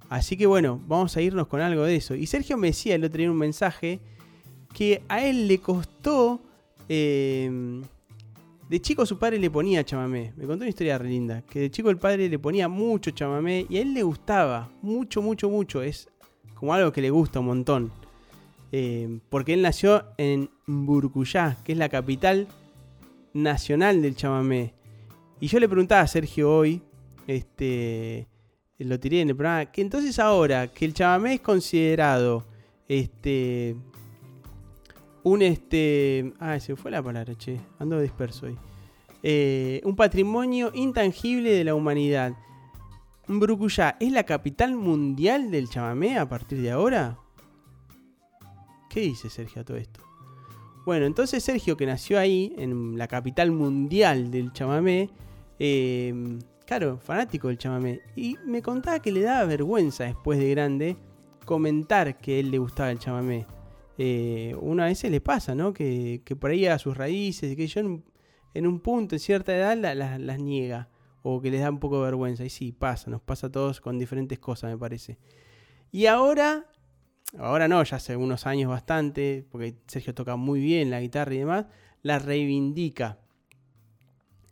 así 0.10 0.38
que 0.38 0.46
bueno, 0.46 0.82
vamos 0.88 1.18
a 1.18 1.22
irnos 1.22 1.48
con 1.48 1.60
algo 1.60 1.84
de 1.84 1.98
eso. 1.98 2.16
Y 2.16 2.28
Sergio 2.28 2.58
me 2.58 2.68
decía 2.68 2.96
el 2.96 3.04
otro 3.04 3.18
día 3.18 3.30
un 3.30 3.38
mensaje 3.38 4.00
que 4.74 5.04
a 5.10 5.26
él 5.26 5.48
le 5.48 5.60
costó... 5.60 6.42
eh, 6.90 7.82
de 8.70 8.82
chico 8.82 9.06
su 9.06 9.18
padre 9.18 9.40
le 9.40 9.50
ponía 9.50 9.84
chamamé. 9.84 10.34
Me 10.36 10.46
contó 10.46 10.64
una 10.64 10.70
historia 10.70 10.98
re 10.98 11.10
linda. 11.10 11.42
Que 11.42 11.62
de 11.62 11.72
chico 11.72 11.90
el 11.90 11.98
padre 11.98 12.28
le 12.28 12.40
ponía 12.40 12.68
mucho 12.68 13.12
chamamé 13.12 13.66
y 13.70 13.78
a 13.78 13.82
él 13.82 13.94
le 13.94 14.04
gustaba. 14.04 14.70
Mucho, 14.82 15.22
mucho, 15.22 15.50
mucho. 15.50 15.82
Es 15.82 16.10
como 16.54 16.74
algo 16.74 16.92
que 16.92 17.02
le 17.02 17.10
gusta 17.10 17.40
un 17.40 17.46
montón. 17.46 17.92
Eh, 18.72 19.20
porque 19.30 19.54
él 19.54 19.62
nació 19.62 20.04
en 20.18 20.50
Burkuyá, 20.66 21.58
que 21.64 21.72
es 21.72 21.78
la 21.78 21.88
capital 21.88 22.48
nacional 23.34 24.02
del 24.02 24.16
chamamé. 24.16 24.74
Y 25.40 25.48
yo 25.48 25.60
le 25.60 25.70
preguntaba 25.70 26.02
a 26.02 26.08
Sergio 26.08 26.52
hoy, 26.52 26.82
este, 27.28 28.28
lo 28.80 29.00
tiré 29.00 29.22
en 29.22 29.30
el 29.30 29.36
programa, 29.36 29.72
que 29.72 29.82
entonces 29.82 30.20
ahora 30.20 30.68
que 30.68 30.84
el 30.84 30.94
chamamé 30.94 31.36
es 31.36 31.42
considerado 31.42 32.46
este, 32.88 33.76
un 35.28 35.42
este, 35.42 36.34
ah, 36.40 36.60
se 36.60 36.76
fue 36.76 36.90
la 36.90 37.04
palabra, 37.04 37.36
che, 37.36 37.60
ando 37.80 38.00
disperso 38.00 38.46
hoy. 38.46 38.58
Eh, 39.24 39.82
un 39.84 39.96
patrimonio 39.96 40.72
intangible 40.74 41.52
de 41.52 41.64
la 41.64 41.76
humanidad. 41.76 42.34
Brucuyá 43.28 43.98
es 44.00 44.12
la 44.12 44.24
capital 44.24 44.76
mundial 44.76 45.52
del 45.52 45.70
chamamé 45.70 46.18
a 46.18 46.30
partir 46.30 46.62
de 46.62 46.72
ahora. 46.72 47.18
¿Qué 48.90 49.02
dice 49.02 49.30
Sergio 49.30 49.64
a 49.64 49.66
todo 49.66 49.76
esto? 49.76 50.00
Bueno, 50.86 51.06
entonces 51.06 51.44
Sergio, 51.44 51.76
que 51.76 51.86
nació 51.86 52.18
ahí, 52.18 52.54
en 52.58 52.98
la 52.98 53.10
capital 53.10 53.52
mundial 53.52 54.32
del 54.32 54.54
chamamé, 54.54 55.10
eh, 55.60 56.40
claro, 56.66 57.00
fanático 57.00 57.50
del 57.50 57.58
chamamé, 57.58 58.00
y 58.16 58.38
me 58.46 58.62
contaba 58.62 59.00
que 59.02 59.12
le 59.12 59.22
daba 59.22 59.44
vergüenza 59.44 60.06
después 60.06 60.40
de 60.40 60.50
grande 60.52 60.96
comentar 61.44 62.18
que 62.18 62.40
él 62.40 62.50
le 62.50 62.60
gustaba 62.60 62.92
el 62.92 63.00
chamamé. 63.00 63.46
Eh, 63.98 64.56
una 64.62 64.86
vez 64.86 65.04
le 65.04 65.22
pasa, 65.22 65.56
¿no? 65.56 65.74
Que, 65.74 66.22
que 66.24 66.36
por 66.36 66.52
ahí 66.52 66.66
a 66.68 66.78
sus 66.80 66.96
raíces, 66.96 67.56
que 67.56 67.68
yo 67.68 67.82
en, 68.54 68.68
un 68.68 68.80
punto, 68.80 69.16
en 69.16 69.20
cierta 69.20 69.56
edad, 69.56 69.76
la- 69.78 69.96
la- 69.96 70.20
las 70.20 70.40
niega, 70.40 70.90
o 71.24 71.42
que 71.42 71.50
les 71.52 71.62
da 71.62 71.70
un 71.70 71.80
poco 71.80 71.98
de 71.98 72.04
vergüenza. 72.06 72.46
Y 72.46 72.50
sí, 72.50 72.72
pasa, 72.72 73.10
nos 73.10 73.22
pasa 73.22 73.48
a 73.48 73.52
todos 73.52 73.82
con 73.82 73.98
diferentes 74.00 74.40
cosas, 74.40 74.72
me 74.72 74.78
parece. 74.78 75.18
Y 75.92 76.06
ahora 76.06 76.66
ahora 77.38 77.68
no, 77.68 77.84
ya 77.84 77.98
hace 77.98 78.16
unos 78.16 78.46
años 78.48 78.70
bastante, 78.70 79.46
porque 79.52 79.76
Sergio 79.88 80.14
toca 80.14 80.36
muy 80.38 80.62
bien 80.62 80.90
la 80.90 81.02
guitarra 81.02 81.34
y 81.34 81.40
demás, 81.40 81.66
la 82.02 82.20
reivindica. 82.20 83.20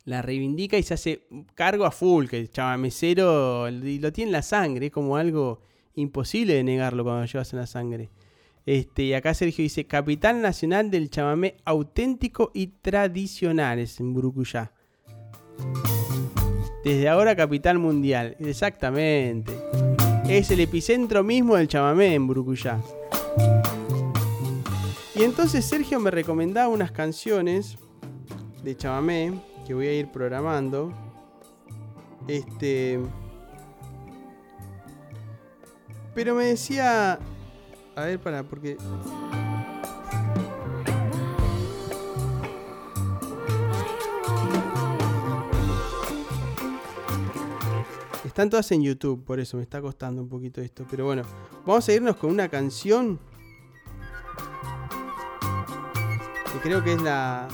La 0.03 0.21
reivindica 0.21 0.77
y 0.77 0.83
se 0.83 0.93
hace 0.93 1.27
cargo 1.55 1.85
a 1.85 1.91
full, 1.91 2.27
que 2.27 2.37
el 2.37 2.49
chamamecero 2.51 3.69
lo 3.71 4.11
tiene 4.13 4.29
en 4.29 4.31
la 4.33 4.41
sangre, 4.43 4.87
es 4.87 4.91
como 4.91 5.17
algo 5.17 5.61
imposible 5.95 6.53
de 6.55 6.63
negarlo 6.63 7.03
cuando 7.03 7.25
llevas 7.25 7.53
en 7.53 7.59
la 7.59 7.65
sangre. 7.67 8.09
Este, 8.65 9.03
y 9.03 9.13
acá 9.13 9.33
Sergio 9.33 9.61
dice, 9.61 9.85
capital 9.85 10.41
nacional 10.41 10.89
del 10.89 11.09
chamamé 11.09 11.57
auténtico 11.65 12.51
y 12.53 12.67
tradicional, 12.67 13.77
es 13.79 13.99
en 13.99 14.13
Burucuyá. 14.13 14.71
Desde 16.83 17.07
ahora 17.07 17.35
capital 17.35 17.77
mundial, 17.77 18.35
exactamente. 18.39 19.53
Es 20.27 20.49
el 20.49 20.59
epicentro 20.61 21.23
mismo 21.23 21.55
del 21.55 21.67
chamamé 21.67 22.15
en 22.15 22.25
Burucuyá. 22.25 22.79
Y 25.15 25.23
entonces 25.23 25.63
Sergio 25.63 25.99
me 25.99 26.11
recomendaba 26.11 26.67
unas 26.67 26.91
canciones 26.91 27.77
de 28.63 28.75
chamamé 28.75 29.33
que 29.65 29.73
voy 29.73 29.87
a 29.87 29.93
ir 29.93 30.11
programando. 30.11 30.91
Este. 32.27 32.99
Pero 36.13 36.35
me 36.35 36.45
decía. 36.45 37.19
A 37.95 38.05
ver, 38.05 38.19
para, 38.19 38.43
porque. 38.43 38.77
Están 48.25 48.49
todas 48.49 48.69
en 48.73 48.83
YouTube, 48.83 49.23
por 49.23 49.39
eso 49.39 49.55
me 49.55 49.63
está 49.63 49.81
costando 49.81 50.21
un 50.21 50.27
poquito 50.27 50.59
esto. 50.59 50.85
Pero 50.91 51.05
bueno, 51.05 51.23
vamos 51.65 51.87
a 51.87 51.93
irnos 51.93 52.17
con 52.17 52.31
una 52.31 52.49
canción. 52.49 53.17
Que 56.51 56.59
creo 56.59 56.83
que 56.83 56.93
es 56.93 57.01
la, 57.01 57.47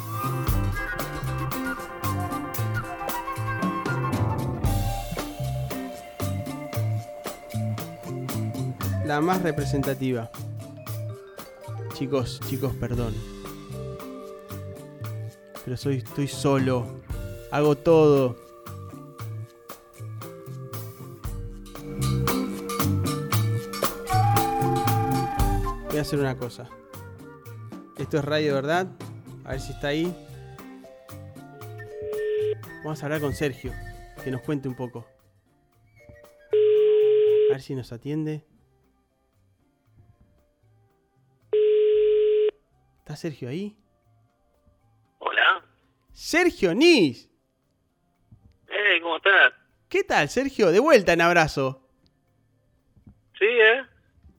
La 9.11 9.19
más 9.19 9.41
representativa. 9.41 10.31
Chicos, 11.95 12.39
chicos, 12.47 12.73
perdón. 12.75 13.13
Pero 15.65 15.75
soy, 15.75 15.97
estoy 15.97 16.29
solo. 16.29 16.85
Hago 17.51 17.75
todo. 17.75 18.37
Voy 25.89 25.97
a 25.97 26.01
hacer 26.01 26.17
una 26.17 26.37
cosa. 26.37 26.69
Esto 27.97 28.17
es 28.17 28.23
radio, 28.23 28.53
¿verdad? 28.53 28.87
A 29.43 29.49
ver 29.49 29.59
si 29.59 29.73
está 29.73 29.89
ahí. 29.89 30.15
Vamos 32.85 33.03
a 33.03 33.07
hablar 33.07 33.19
con 33.19 33.35
Sergio, 33.35 33.73
que 34.23 34.31
nos 34.31 34.39
cuente 34.39 34.69
un 34.69 34.75
poco. 34.77 35.05
A 37.49 37.51
ver 37.51 37.61
si 37.61 37.75
nos 37.75 37.91
atiende. 37.91 38.45
¿Está 43.11 43.19
Sergio 43.23 43.49
ahí? 43.49 43.75
Hola. 45.19 45.65
Sergio 46.13 46.73
Nis. 46.73 47.29
Hey, 48.69 49.01
¿cómo 49.01 49.17
estás? 49.17 49.51
¿Qué 49.89 50.05
tal, 50.05 50.29
Sergio? 50.29 50.71
De 50.71 50.79
vuelta 50.79 51.11
en 51.11 51.19
abrazo. 51.19 51.89
Sí, 53.37 53.43
¿eh? 53.47 53.81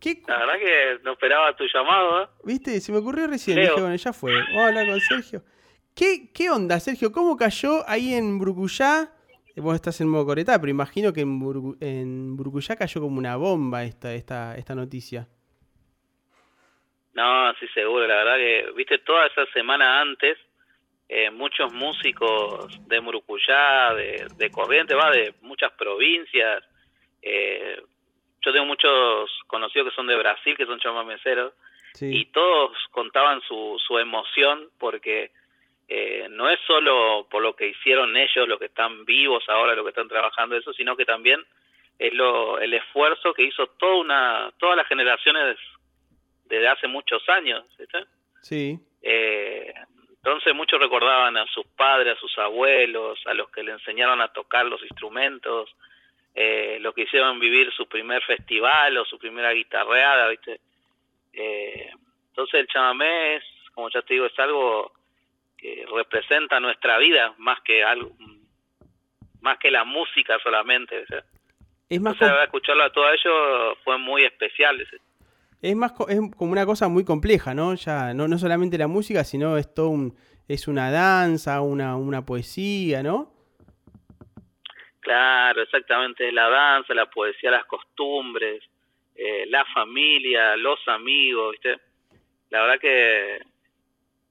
¿Qué, 0.01 0.23
cu- 0.23 0.31
La 0.31 0.39
verdad 0.39 0.55
que 0.59 1.05
no 1.05 1.12
esperaba 1.12 1.55
tu 1.55 1.65
llamado, 1.70 2.23
¿eh? 2.23 2.28
¿Viste? 2.44 2.81
Se 2.81 2.92
me 2.92 2.99
ocurrió 2.99 3.26
recién. 3.26 3.59
Dije, 3.60 3.73
bueno, 3.78 3.94
ya 3.94 4.12
fue. 4.15 4.33
Vamos 4.33 4.57
a 4.57 4.67
hablar 4.68 4.86
con 4.86 5.01
Sergio. 5.01 5.44
¿Qué, 5.94 6.33
¿Qué 6.33 6.49
onda, 6.49 6.81
Sergio? 6.81 7.12
¿Cómo 7.12 7.36
cayó 7.36 7.86
ahí 7.86 8.15
en 8.15 8.39
Brucuyá? 8.39 9.12
Eh, 9.55 9.60
Vos 9.60 9.75
estás 9.75 10.01
en 10.01 10.09
modo 10.09 10.25
Coretá, 10.25 10.59
pero 10.59 10.70
imagino 10.70 11.12
que 11.12 11.20
en, 11.20 11.39
Burgu- 11.39 11.76
en 11.81 12.39
Brucuyá 12.39 12.75
cayó 12.76 13.02
como 13.02 13.18
una 13.18 13.36
bomba 13.36 13.84
esta, 13.84 14.15
esta, 14.15 14.57
esta 14.57 14.75
noticia. 14.75 15.28
No, 17.15 17.52
sí, 17.55 17.66
seguro. 17.74 18.07
La 18.07 18.16
verdad 18.16 18.36
que, 18.36 18.73
viste, 18.74 18.99
toda 18.99 19.26
esa 19.26 19.44
semana 19.52 20.00
antes, 20.00 20.39
eh, 21.08 21.31
muchos 21.31 21.73
músicos 21.73 22.66
de 22.89 23.00
Murucuyá, 23.00 23.92
de, 23.94 24.26
de 24.36 24.50
Corrientes, 24.50 24.97
va, 24.97 25.10
de 25.10 25.34
muchas 25.42 25.73
provincias. 25.73 26.65
eh, 27.23 27.81
yo 28.44 28.52
tengo 28.52 28.66
muchos 28.66 29.31
conocidos 29.47 29.91
que 29.91 29.94
son 29.94 30.08
de 30.08 30.16
Brasil, 30.16 30.57
que 30.57 30.66
son 30.66 30.81
chamameceros, 30.81 31.52
y 32.00 32.24
Sí. 32.24 32.24
todos 32.32 32.76
contaban 32.91 33.41
su, 33.42 33.81
su 33.86 33.99
emoción 34.00 34.68
porque 34.81 35.31
eh, 35.89 36.26
no 36.31 36.49
es 36.50 36.58
solo 36.66 37.28
por 37.31 37.41
lo 37.42 37.55
que 37.55 37.68
hicieron 37.68 38.16
ellos, 38.16 38.49
los 38.49 38.58
que 38.58 38.65
están 38.66 39.05
vivos 39.05 39.44
ahora, 39.49 39.74
los 39.76 39.84
que 39.84 39.91
están 39.91 40.08
trabajando 40.08 40.57
eso, 40.57 40.73
sino 40.73 40.97
que 40.97 41.05
también 41.05 41.41
es 42.00 42.12
lo, 42.15 42.58
el 42.58 42.74
esfuerzo 42.74 43.32
que 43.34 43.44
hizo 43.44 43.66
toda 43.78 43.94
una, 43.97 44.52
todas 44.58 44.76
las 44.76 44.89
generaciones 44.89 45.57
desde 46.57 46.69
hace 46.69 46.87
muchos 46.87 47.27
años. 47.31 47.65
Sí. 48.43 48.79
Eh, 49.01 49.73
entonces 50.17 50.55
muchos 50.55 50.79
recordaban 50.79 51.37
a 51.39 51.47
sus 51.47 51.67
padres, 51.69 52.17
a 52.17 52.21
sus 52.21 52.37
abuelos, 52.39 53.19
a 53.27 53.35
los 53.35 53.51
que 53.51 53.63
le 53.63 53.73
enseñaron 53.73 54.21
a 54.21 54.29
tocar 54.33 54.67
los 54.67 54.83
instrumentos, 54.83 55.75
eh, 56.35 56.79
los 56.81 56.95
que 56.95 57.03
hicieron 57.03 57.41
vivir 57.41 57.73
su 57.73 57.87
primer 57.89 58.23
festival 58.23 58.99
o 58.99 59.05
su 59.07 59.19
primera 59.19 59.53
guitarreada, 59.53 60.29
¿viste? 60.29 60.61
Eh, 61.33 61.91
entonces 62.29 62.61
el 62.61 62.67
chamamé 62.69 63.37
es, 63.37 63.45
como 63.75 63.89
ya 63.91 64.03
te 64.03 64.15
digo, 64.15 64.27
es 64.27 64.39
algo 64.39 64.93
que 65.57 65.85
representa 65.95 66.61
nuestra 66.61 66.99
vida 66.99 67.35
más 67.39 67.61
que 67.63 67.83
algo, 67.83 68.15
más 69.41 69.59
que 69.59 69.71
la 69.71 69.85
música 69.85 70.39
solamente. 70.43 71.03
Es 71.89 72.01
más, 72.01 72.15
Entonces, 72.15 72.29
com- 72.31 72.43
escucharlo 72.45 72.85
a 72.85 72.91
todo 72.93 73.11
ello 73.11 73.77
fue 73.85 73.99
muy 73.99 74.25
especial. 74.25 74.77
¿viste? 74.79 74.99
Es 75.62 75.76
más 75.76 75.92
es 76.08 76.20
como 76.36 76.52
una 76.52 76.66
cosa 76.66 76.89
muy 76.89 77.05
compleja, 77.05 77.55
¿no? 77.55 77.74
Ya 77.74 78.12
no, 78.15 78.28
no 78.28 78.39
solamente 78.39 78.76
la 78.76 78.89
música, 78.89 79.24
sino 79.24 79.57
es 79.57 79.73
todo 79.73 79.89
un, 79.89 80.16
es 80.49 80.68
una 80.68 80.91
danza, 80.91 81.60
una, 81.60 81.97
una 81.97 82.26
poesía, 82.26 83.02
¿no? 83.02 83.32
Claro, 85.00 85.62
exactamente, 85.62 86.31
la 86.32 86.49
danza, 86.49 86.94
la 86.94 87.07
poesía, 87.07 87.50
las 87.50 87.65
costumbres, 87.65 88.62
eh, 89.15 89.47
la 89.49 89.65
familia, 89.66 90.57
los 90.57 90.81
amigos, 90.89 91.52
¿viste? 91.52 91.81
La 92.50 92.62
verdad 92.62 92.81
que 92.81 93.41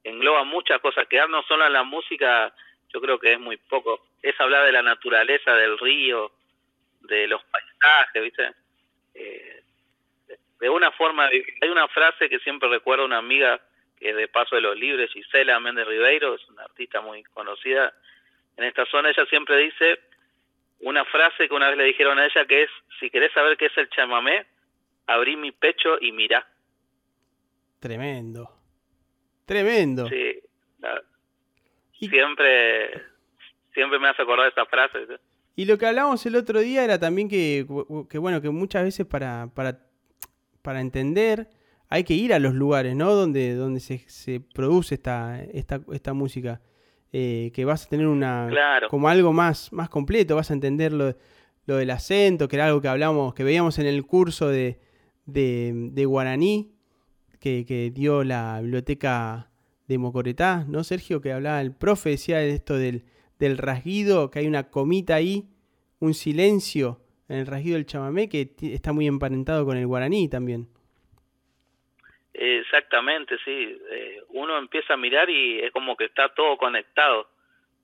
engloba 0.03 0.43
muchas 0.43 0.79
cosas, 0.81 1.07
quedarnos 1.07 1.45
solo 1.47 1.65
en 1.65 1.73
la 1.73 1.83
música 1.83 2.53
yo 2.93 2.99
creo 2.99 3.19
que 3.19 3.33
es 3.33 3.39
muy 3.39 3.57
poco, 3.57 4.05
es 4.21 4.39
hablar 4.39 4.65
de 4.65 4.71
la 4.71 4.81
naturaleza, 4.81 5.53
del 5.55 5.77
río, 5.77 6.31
de 7.01 7.27
los 7.27 7.41
paisajes, 7.45 8.21
¿viste? 8.21 8.51
Eh, 9.13 9.60
de- 10.61 10.69
una 10.69 10.91
forma, 10.93 11.25
hay 11.27 11.69
una 11.69 11.88
frase 11.90 12.30
que 12.30 12.40
siempre 12.40 12.69
recuerdo 12.69 13.03
a 13.03 13.07
una 13.07 13.17
amiga 13.17 13.59
que 13.99 14.11
es 14.11 14.15
de 14.15 14.27
Paso 14.30 14.56
de 14.56 14.61
los 14.61 14.75
Libres, 14.77 15.11
Gisela 15.11 15.59
Méndez 15.59 15.85
Ribeiro, 15.88 16.33
es 16.35 16.48
una 16.49 16.64
artista 16.64 17.01
muy 17.01 17.22
conocida 17.23 17.93
en 18.57 18.64
esta 18.64 18.85
zona, 18.85 19.09
ella 19.09 19.25
siempre 19.25 19.57
dice 19.57 19.99
una 20.80 21.06
frase 21.06 21.48
que 21.48 21.53
una 21.53 21.69
vez 21.69 21.77
le 21.77 21.83
dijeron 21.85 22.17
a 22.17 22.25
ella 22.25 22.45
que 22.45 22.64
es, 22.64 22.69
si 22.99 23.09
querés 23.11 23.31
saber 23.33 23.57
qué 23.57 23.67
es 23.67 23.77
el 23.77 23.90
chamamé, 23.90 24.45
abrí 25.07 25.35
mi 25.35 25.51
pecho 25.51 25.98
y 26.01 26.11
mirá. 26.11 26.48
Tremendo. 27.80 28.49
Tremendo. 29.45 30.07
Sí, 30.07 30.40
la- 30.80 31.01
Y- 31.99 32.09
siempre, 32.09 32.91
siempre 33.73 33.99
me 33.99 34.07
hace 34.09 34.22
acordar 34.22 34.48
esa 34.51 34.65
frase. 34.65 35.06
¿sí? 35.07 35.14
Y 35.56 35.65
lo 35.65 35.77
que 35.77 35.85
hablábamos 35.85 36.25
el 36.25 36.35
otro 36.35 36.59
día 36.59 36.83
era 36.83 36.99
también 36.99 37.30
que, 37.30 37.65
que 38.09 38.17
bueno, 38.17 38.41
que 38.41 38.49
muchas 38.49 38.83
veces 38.83 39.06
para, 39.06 39.48
para, 39.56 39.77
para 40.61 40.81
entender 40.81 41.49
hay 41.90 42.03
que 42.06 42.14
ir 42.14 42.33
a 42.33 42.40
los 42.40 42.53
lugares, 42.53 42.95
¿no? 42.95 43.14
Donde, 43.14 43.53
donde 43.56 43.80
se, 43.81 43.99
se 44.07 44.40
produce 44.40 44.95
esta, 44.95 45.43
esta, 45.43 45.81
esta 45.91 46.14
música. 46.14 46.61
Eh, 47.14 47.51
que 47.53 47.65
vas 47.65 47.85
a 47.85 47.90
tener 47.90 48.07
una 48.07 48.48
Claro. 48.49 48.88
como 48.88 49.09
algo 49.09 49.33
más, 49.33 49.73
más 49.73 49.90
completo, 49.90 50.38
vas 50.38 50.49
a 50.49 50.53
entender 50.53 50.93
lo, 50.93 51.14
lo 51.65 51.75
del 51.75 51.90
acento, 51.90 52.48
que 52.48 52.56
era 52.56 52.67
algo 52.67 52.80
que 52.80 52.88
hablamos, 52.88 53.33
que 53.33 53.43
veíamos 53.43 53.80
en 53.80 53.85
el 53.85 54.06
curso 54.06 54.48
de, 54.48 54.80
de, 55.25 55.90
de 55.91 56.06
guaraní 56.06 56.72
que, 57.41 57.65
que 57.65 57.91
dio 57.91 58.23
la 58.23 58.61
biblioteca 58.61 59.49
de 59.90 59.98
Mocoretá, 59.98 60.64
¿no, 60.69 60.85
Sergio? 60.85 61.19
Que 61.19 61.33
hablaba 61.33 61.59
el 61.59 61.73
profe, 61.73 62.11
decía 62.11 62.41
esto 62.43 62.77
del, 62.77 63.03
del 63.40 63.57
rasguido, 63.57 64.31
que 64.31 64.40
hay 64.40 64.48
una 64.48 64.69
comita 64.69 65.15
ahí, 65.15 65.49
un 65.99 66.14
silencio 66.14 67.01
en 67.31 67.39
el 67.39 67.47
rasguido 67.47 67.77
del 67.77 67.85
chamamé 67.85 68.27
que 68.27 68.49
está 68.61 68.91
muy 68.91 69.07
emparentado 69.07 69.65
con 69.65 69.77
el 69.77 69.87
guaraní 69.87 70.29
también. 70.29 70.67
Exactamente, 72.33 73.37
sí. 73.45 73.79
Eh, 73.89 74.21
uno 74.29 74.57
empieza 74.57 74.95
a 74.95 74.97
mirar 74.97 75.29
y 75.29 75.59
es 75.59 75.71
como 75.71 75.95
que 75.95 76.05
está 76.05 76.27
todo 76.29 76.57
conectado. 76.57 77.29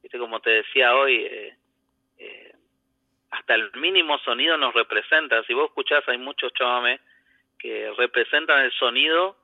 ¿Viste? 0.03 0.19
Como 0.19 0.41
te 0.41 0.49
decía 0.49 0.93
hoy, 0.95 1.15
eh, 1.23 1.55
eh, 2.17 2.51
hasta 3.31 3.55
el 3.55 3.71
mínimo 3.75 4.17
sonido 4.19 4.57
nos 4.57 4.73
representa. 4.73 5.41
Si 5.43 5.53
vos 5.53 5.69
escuchás, 5.69 6.03
hay 6.07 6.17
muchos 6.17 6.51
chamamé 6.53 6.99
que 7.57 7.91
representan 7.97 8.65
el 8.65 8.71
sonido 8.73 9.37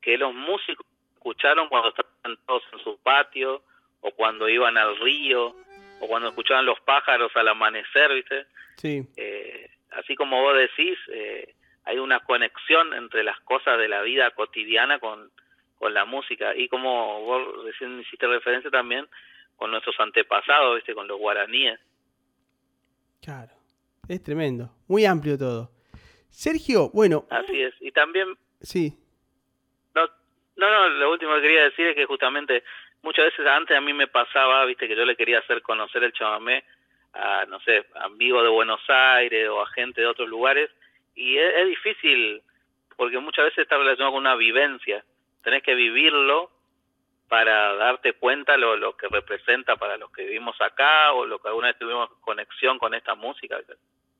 que 0.00 0.18
los 0.18 0.34
músicos 0.34 0.84
escucharon 1.14 1.68
cuando 1.68 1.90
estaban 1.90 2.36
todos 2.44 2.64
en 2.72 2.78
su 2.80 2.98
patio, 2.98 3.62
o 4.00 4.10
cuando 4.10 4.48
iban 4.48 4.76
al 4.76 4.98
río, 4.98 5.54
o 6.02 6.08
cuando 6.08 6.30
escuchaban 6.30 6.66
los 6.66 6.80
pájaros 6.80 7.30
al 7.36 7.46
amanecer, 7.46 8.12
¿viste? 8.12 8.46
Sí, 8.76 9.06
Eh, 9.16 9.70
así 9.92 10.16
como 10.16 10.42
vos 10.42 10.56
decís, 10.56 10.98
eh, 11.12 11.54
hay 11.84 11.98
una 11.98 12.18
conexión 12.20 12.92
entre 12.92 13.22
las 13.22 13.38
cosas 13.42 13.78
de 13.78 13.86
la 13.86 14.02
vida 14.02 14.32
cotidiana 14.32 14.98
con, 14.98 15.30
con 15.78 15.94
la 15.94 16.04
música 16.04 16.56
y 16.56 16.66
como 16.68 17.20
vos 17.22 17.64
recién 17.64 18.00
hiciste 18.00 18.26
referencia 18.26 18.68
también 18.68 19.06
con 19.54 19.70
nuestros 19.70 19.94
antepasados, 20.00 20.74
¿viste? 20.74 20.92
con 20.92 21.06
los 21.06 21.18
guaraníes. 21.18 21.78
claro. 23.22 23.52
Es 24.08 24.20
tremendo. 24.20 24.68
Muy 24.88 25.06
amplio 25.06 25.38
todo. 25.38 25.70
Sergio, 26.28 26.90
bueno, 26.92 27.24
Así 27.30 27.62
es. 27.62 27.72
Y 27.80 27.92
también, 27.92 28.36
sí, 28.60 28.98
no, 29.94 30.04
no, 30.56 30.68
no, 30.68 30.88
lo 30.88 31.12
último 31.12 31.36
que 31.36 31.42
quería 31.42 31.62
decir 31.62 31.86
es 31.86 31.94
que 31.94 32.06
justamente 32.06 32.64
muchas 33.02 33.26
veces 33.26 33.46
antes 33.46 33.76
a 33.76 33.80
mí 33.80 33.92
me 33.92 34.06
pasaba, 34.06 34.64
viste, 34.64 34.88
que 34.88 34.96
yo 34.96 35.04
le 35.04 35.16
quería 35.16 35.40
hacer 35.40 35.62
conocer 35.62 36.02
el 36.04 36.12
chamamé 36.12 36.64
a, 37.12 37.44
no 37.46 37.60
sé, 37.60 37.84
amigos 37.96 38.42
de 38.42 38.48
Buenos 38.48 38.80
Aires 38.88 39.48
o 39.48 39.60
a 39.60 39.66
gente 39.68 40.00
de 40.00 40.06
otros 40.06 40.28
lugares 40.28 40.70
y 41.14 41.36
es, 41.36 41.54
es 41.56 41.68
difícil 41.68 42.42
porque 42.96 43.18
muchas 43.18 43.46
veces 43.46 43.58
está 43.58 43.76
relacionado 43.76 44.12
con 44.12 44.20
una 44.20 44.36
vivencia. 44.36 45.04
Tenés 45.42 45.62
que 45.62 45.74
vivirlo 45.74 46.50
para 47.28 47.74
darte 47.74 48.12
cuenta 48.12 48.56
lo, 48.56 48.76
lo 48.76 48.96
que 48.96 49.08
representa 49.08 49.76
para 49.76 49.96
los 49.96 50.10
que 50.12 50.24
vivimos 50.24 50.54
acá 50.60 51.12
o 51.12 51.26
lo 51.26 51.38
que 51.38 51.48
alguna 51.48 51.68
vez 51.68 51.78
tuvimos 51.78 52.10
conexión 52.20 52.78
con 52.78 52.94
esta 52.94 53.14
música. 53.14 53.56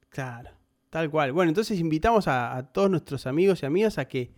Claro, 0.08 0.50
tal 0.90 1.10
cual. 1.10 1.32
Bueno, 1.32 1.50
entonces 1.50 1.78
invitamos 1.78 2.26
a, 2.26 2.56
a 2.56 2.72
todos 2.72 2.90
nuestros 2.90 3.26
amigos 3.26 3.62
y 3.62 3.66
amigas 3.66 3.98
a 3.98 4.08
que 4.08 4.30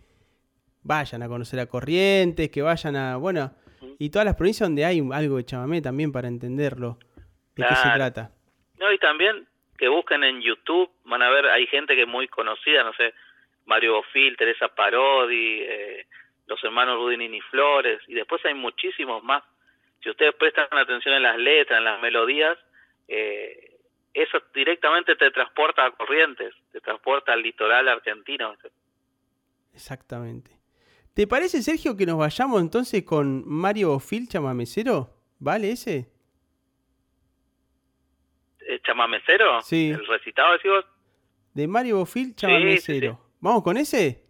vayan 0.83 1.23
a 1.23 1.27
conocer 1.27 1.59
a 1.59 1.65
Corrientes, 1.65 2.49
que 2.49 2.61
vayan 2.61 2.95
a, 2.95 3.17
bueno, 3.17 3.51
y 3.99 4.09
todas 4.09 4.25
las 4.25 4.35
provincias 4.35 4.67
donde 4.69 4.85
hay 4.85 5.01
algo 5.13 5.37
de 5.37 5.45
chamamé 5.45 5.81
también 5.81 6.11
para 6.11 6.27
entenderlo. 6.27 6.97
¿De 7.55 7.63
qué 7.63 7.75
se 7.75 7.81
Claro. 7.83 7.95
trata? 7.97 8.31
No, 8.79 8.91
y 8.91 8.97
también 8.99 9.47
que 9.77 9.87
busquen 9.87 10.23
en 10.23 10.41
YouTube, 10.41 10.89
van 11.05 11.21
a 11.21 11.29
ver, 11.29 11.45
hay 11.47 11.67
gente 11.67 11.95
que 11.95 12.01
es 12.03 12.07
muy 12.07 12.27
conocida, 12.27 12.83
no 12.83 12.93
sé, 12.93 13.13
Mario 13.65 13.95
Bofil, 13.95 14.37
Teresa 14.37 14.67
Parodi, 14.69 15.61
eh, 15.61 16.05
los 16.47 16.63
hermanos 16.63 16.97
Rudinini 16.97 17.41
Flores, 17.41 17.99
y 18.07 18.13
después 18.13 18.43
hay 18.45 18.53
muchísimos 18.53 19.23
más. 19.23 19.43
Si 20.01 20.09
ustedes 20.09 20.35
prestan 20.35 20.67
atención 20.71 21.15
en 21.15 21.23
las 21.23 21.37
letras, 21.37 21.79
en 21.79 21.85
las 21.85 22.01
melodías, 22.01 22.57
eh, 23.07 23.71
eso 24.13 24.37
directamente 24.53 25.15
te 25.15 25.31
transporta 25.31 25.85
a 25.85 25.91
Corrientes, 25.91 26.53
te 26.71 26.79
transporta 26.79 27.33
al 27.33 27.41
litoral 27.41 27.87
argentino. 27.87 28.55
Exactamente. 29.73 30.51
¿Te 31.15 31.27
parece, 31.27 31.63
Sergio, 31.63 31.95
que 31.95 32.05
nos 32.05 32.17
vayamos 32.17 32.61
entonces 32.61 33.03
con 33.03 33.47
Mario 33.47 33.91
Bofil, 33.91 34.27
chamamecero? 34.27 35.09
¿Vale 35.39 35.71
ese? 35.71 36.11
Eh, 38.59 38.81
¿Chamamecero? 38.85 39.61
Sí. 39.61 39.91
¿El 39.91 40.05
recitado, 40.05 40.51
decís 40.51 40.69
vos? 40.69 40.85
De 41.53 41.67
Mario 41.69 41.99
Bofil, 41.99 42.27
sí, 42.27 42.35
chamamecero. 42.35 43.17
¿Vamos 43.39 43.63
con 43.63 43.77
ese? 43.77 44.25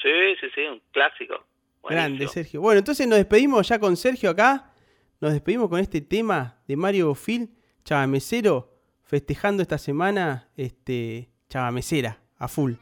Sí, 0.00 0.36
sí, 0.40 0.46
sí, 0.54 0.60
un 0.60 0.80
clásico. 0.92 1.44
Grande. 1.82 2.28
Sergio. 2.28 2.60
Bueno, 2.60 2.78
entonces 2.78 3.08
nos 3.08 3.18
despedimos 3.18 3.66
ya 3.66 3.80
con 3.80 3.96
Sergio 3.96 4.30
acá. 4.30 4.72
Nos 5.20 5.32
despedimos 5.32 5.68
con 5.68 5.80
este 5.80 6.00
tema 6.00 6.62
de 6.68 6.76
Mario 6.76 7.08
Bofil, 7.08 7.50
chamamecero, 7.84 8.78
festejando 9.02 9.62
esta 9.62 9.78
semana 9.78 10.50
este 10.56 11.30
chamamecera, 11.48 12.20
a 12.38 12.46
full. 12.46 12.74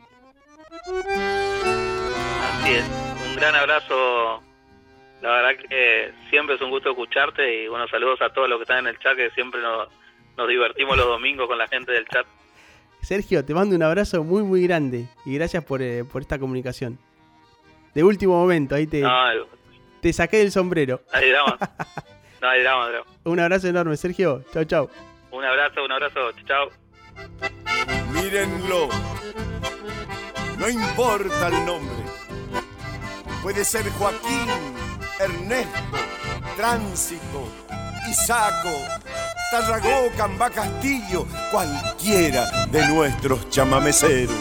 Así 2.66 2.74
es. 2.74 2.84
Un 3.28 3.36
gran 3.36 3.54
abrazo. 3.54 4.42
La 5.22 5.30
verdad 5.30 5.50
que 5.68 6.12
siempre 6.30 6.56
es 6.56 6.60
un 6.60 6.70
gusto 6.70 6.90
escucharte 6.90 7.62
y 7.62 7.68
bueno, 7.68 7.86
saludos 7.86 8.20
a 8.22 8.30
todos 8.30 8.48
los 8.48 8.58
que 8.58 8.62
están 8.64 8.78
en 8.78 8.88
el 8.88 8.98
chat 8.98 9.14
que 9.14 9.30
siempre 9.30 9.60
nos, 9.62 9.88
nos 10.36 10.48
divertimos 10.48 10.96
los 10.96 11.06
domingos 11.06 11.46
con 11.46 11.58
la 11.58 11.68
gente 11.68 11.92
del 11.92 12.06
chat. 12.08 12.26
Sergio, 13.02 13.44
te 13.44 13.54
mando 13.54 13.76
un 13.76 13.84
abrazo 13.84 14.24
muy, 14.24 14.42
muy 14.42 14.66
grande 14.66 15.06
y 15.24 15.36
gracias 15.36 15.64
por, 15.64 15.80
eh, 15.80 16.02
por 16.04 16.22
esta 16.22 16.40
comunicación. 16.40 16.98
De 17.94 18.02
último 18.02 18.36
momento, 18.36 18.74
ahí 18.74 18.88
te, 18.88 19.00
No, 19.00 19.12
te 20.02 20.12
saqué 20.12 20.38
del 20.38 20.50
sombrero. 20.50 21.02
hay 21.12 21.30
drama. 21.30 21.58
No 22.42 22.48
hay 22.50 22.62
drama, 22.62 22.88
drama. 22.90 23.06
Un 23.24 23.40
abrazo 23.40 23.68
enorme, 23.68 23.96
Sergio. 23.96 24.44
Chau, 24.52 24.64
chau. 24.64 24.90
Un 25.30 25.42
abrazo, 25.44 25.84
un 25.84 25.90
abrazo. 25.92 26.32
Chao. 26.46 26.68
Mírenlo. 28.12 28.88
No 30.58 30.68
importa 30.68 31.48
el 31.48 31.64
nombre. 31.64 32.25
Puede 33.46 33.64
ser 33.64 33.88
Joaquín, 33.92 34.48
Ernesto, 35.20 35.96
Tránsito, 36.56 37.48
Isaco, 38.10 38.72
Tarragó, 39.52 40.10
Cambá 40.16 40.50
Castillo, 40.50 41.28
cualquiera 41.52 42.66
de 42.66 42.88
nuestros 42.88 43.48
chamameceros. 43.48 44.34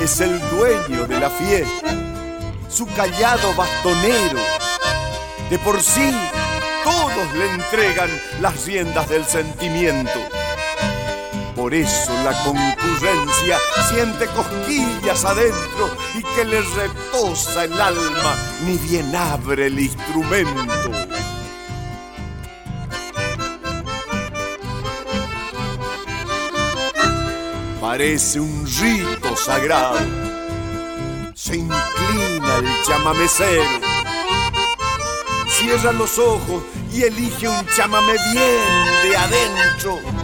Es 0.00 0.22
el 0.22 0.40
dueño 0.48 1.06
de 1.06 1.20
la 1.20 1.28
fiesta, 1.28 1.94
su 2.70 2.86
callado 2.86 3.54
bastonero. 3.54 4.40
De 5.50 5.58
por 5.58 5.82
sí, 5.82 6.16
todos 6.82 7.34
le 7.34 7.50
entregan 7.56 8.08
las 8.40 8.64
riendas 8.64 9.06
del 9.10 9.26
sentimiento. 9.26 10.18
Por 11.66 11.74
eso 11.74 12.12
la 12.22 12.32
concurrencia 12.44 13.58
siente 13.88 14.26
cosquillas 14.26 15.24
adentro 15.24 15.90
y 16.14 16.22
que 16.22 16.44
le 16.44 16.60
retosa 16.62 17.64
el 17.64 17.72
alma, 17.72 18.36
ni 18.64 18.76
bien 18.76 19.12
abre 19.16 19.66
el 19.66 19.76
instrumento. 19.80 20.92
Parece 27.80 28.38
un 28.38 28.64
rito 28.64 29.36
sagrado. 29.36 29.98
Se 31.34 31.56
inclina 31.56 32.58
el 32.58 32.84
chamamecero. 32.86 33.64
Cierra 35.48 35.90
los 35.90 36.16
ojos 36.16 36.62
y 36.92 37.02
elige 37.02 37.48
un 37.48 37.66
chamamé 37.76 38.12
bien 38.32 39.10
de 39.10 39.16
adentro 39.16 40.15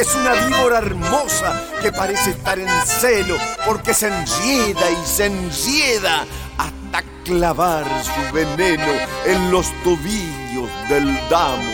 es 0.00 0.14
una 0.14 0.32
víbora 0.32 0.78
hermosa 0.78 1.62
que 1.82 1.92
parece 1.92 2.30
estar 2.30 2.58
en 2.58 2.68
celo 2.86 3.36
porque 3.66 3.92
se 3.92 4.08
enrieda 4.08 4.90
y 4.90 5.06
se 5.06 5.26
enrieda 5.26 6.24
hasta 6.56 7.04
clavar 7.22 7.84
su 8.02 8.32
veneno 8.32 8.92
en 9.26 9.50
los 9.50 9.66
tobillos 9.84 10.70
del 10.88 11.14
damo. 11.28 11.72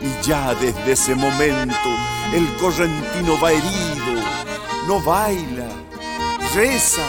Y 0.00 0.26
ya 0.26 0.54
desde 0.54 0.92
ese 0.92 1.14
momento 1.14 1.88
el 2.32 2.48
correntino 2.56 3.38
va 3.38 3.52
herido, 3.52 4.22
no 4.86 4.98
baila, 5.02 5.68
reza, 6.54 7.02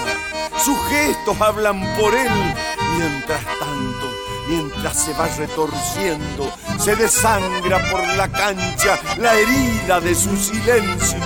sus 0.58 0.78
gestos 0.90 1.40
hablan 1.40 1.80
por 1.96 2.14
él. 2.14 2.54
Mientras 2.98 3.44
tanto, 3.46 4.12
mientras 4.50 5.06
se 5.06 5.14
va 5.14 5.28
retorciendo, 5.28 6.52
se 6.84 6.96
desangra 6.96 7.78
por 7.92 8.02
la 8.18 8.28
cancha 8.28 9.00
la 9.18 9.36
herida 9.36 10.00
de 10.00 10.16
su 10.16 10.36
silencio. 10.36 11.20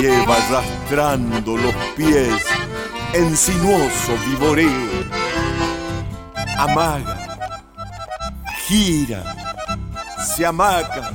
Lleva 0.00 0.36
arrastrando 0.36 1.56
los 1.56 1.74
pies 1.96 2.44
en 3.12 3.36
sinuoso 3.36 4.16
vivoreo. 4.28 5.10
Amaga, 6.58 7.18
gira, 8.68 9.24
se 10.36 10.46
amaca, 10.46 11.10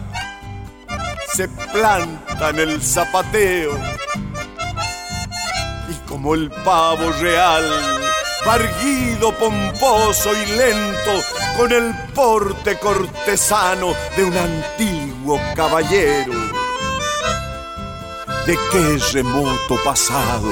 se 1.34 1.48
planta 1.48 2.50
en 2.50 2.60
el 2.60 2.82
zapateo 2.82 3.80
y 5.90 5.94
como 6.10 6.36
el 6.36 6.52
pavo 6.52 7.12
real, 7.22 7.64
barguido, 8.46 9.32
pomposo 9.38 10.32
y 10.34 10.46
lento, 10.46 11.24
con 11.58 11.72
el 11.72 11.94
porte 12.14 12.78
cortesano 12.78 13.94
de 14.16 14.24
un 14.24 14.38
antiguo 14.38 15.40
caballero. 15.56 16.34
¿De 18.46 18.58
qué 18.72 19.00
remoto 19.14 19.76
pasado? 19.84 20.50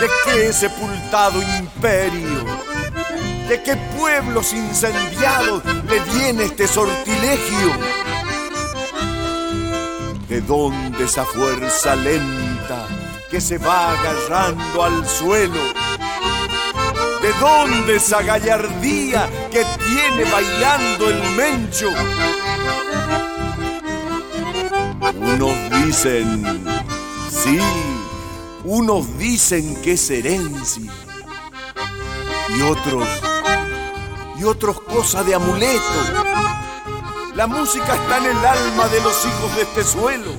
¿De 0.00 0.08
qué 0.24 0.52
sepultado 0.52 1.42
imperio? 1.42 2.44
¿De 3.48 3.62
qué 3.62 3.76
pueblos 3.98 4.52
incendiados 4.54 5.62
le 5.64 6.00
viene 6.00 6.44
este 6.44 6.66
sortilegio? 6.66 7.70
¿De 10.28 10.40
dónde 10.40 11.04
esa 11.04 11.24
fuerza 11.26 11.94
lenta 11.94 12.86
que 13.30 13.40
se 13.40 13.58
va 13.58 13.92
agarrando 13.92 14.82
al 14.82 15.06
suelo? 15.06 15.60
¿De 17.22 17.32
dónde 17.34 17.96
esa 17.96 18.20
gallardía 18.20 19.30
que 19.52 19.64
tiene 19.78 20.28
bailando 20.28 21.08
el 21.08 21.22
mencho? 21.36 21.88
Unos 25.14 25.70
dicen, 25.70 26.64
sí, 27.30 27.60
unos 28.64 29.16
dicen 29.18 29.80
que 29.82 29.92
es 29.92 30.10
herencia. 30.10 30.92
Y 32.56 32.62
otros, 32.62 33.06
y 34.40 34.42
otros 34.42 34.80
cosa 34.80 35.22
de 35.22 35.36
amuleto. 35.36 35.80
La 37.36 37.46
música 37.46 37.94
está 37.94 38.18
en 38.18 38.36
el 38.36 38.44
alma 38.44 38.88
de 38.88 39.00
los 39.00 39.24
hijos 39.24 39.56
de 39.56 39.62
este 39.62 39.84
suelo. 39.84 40.32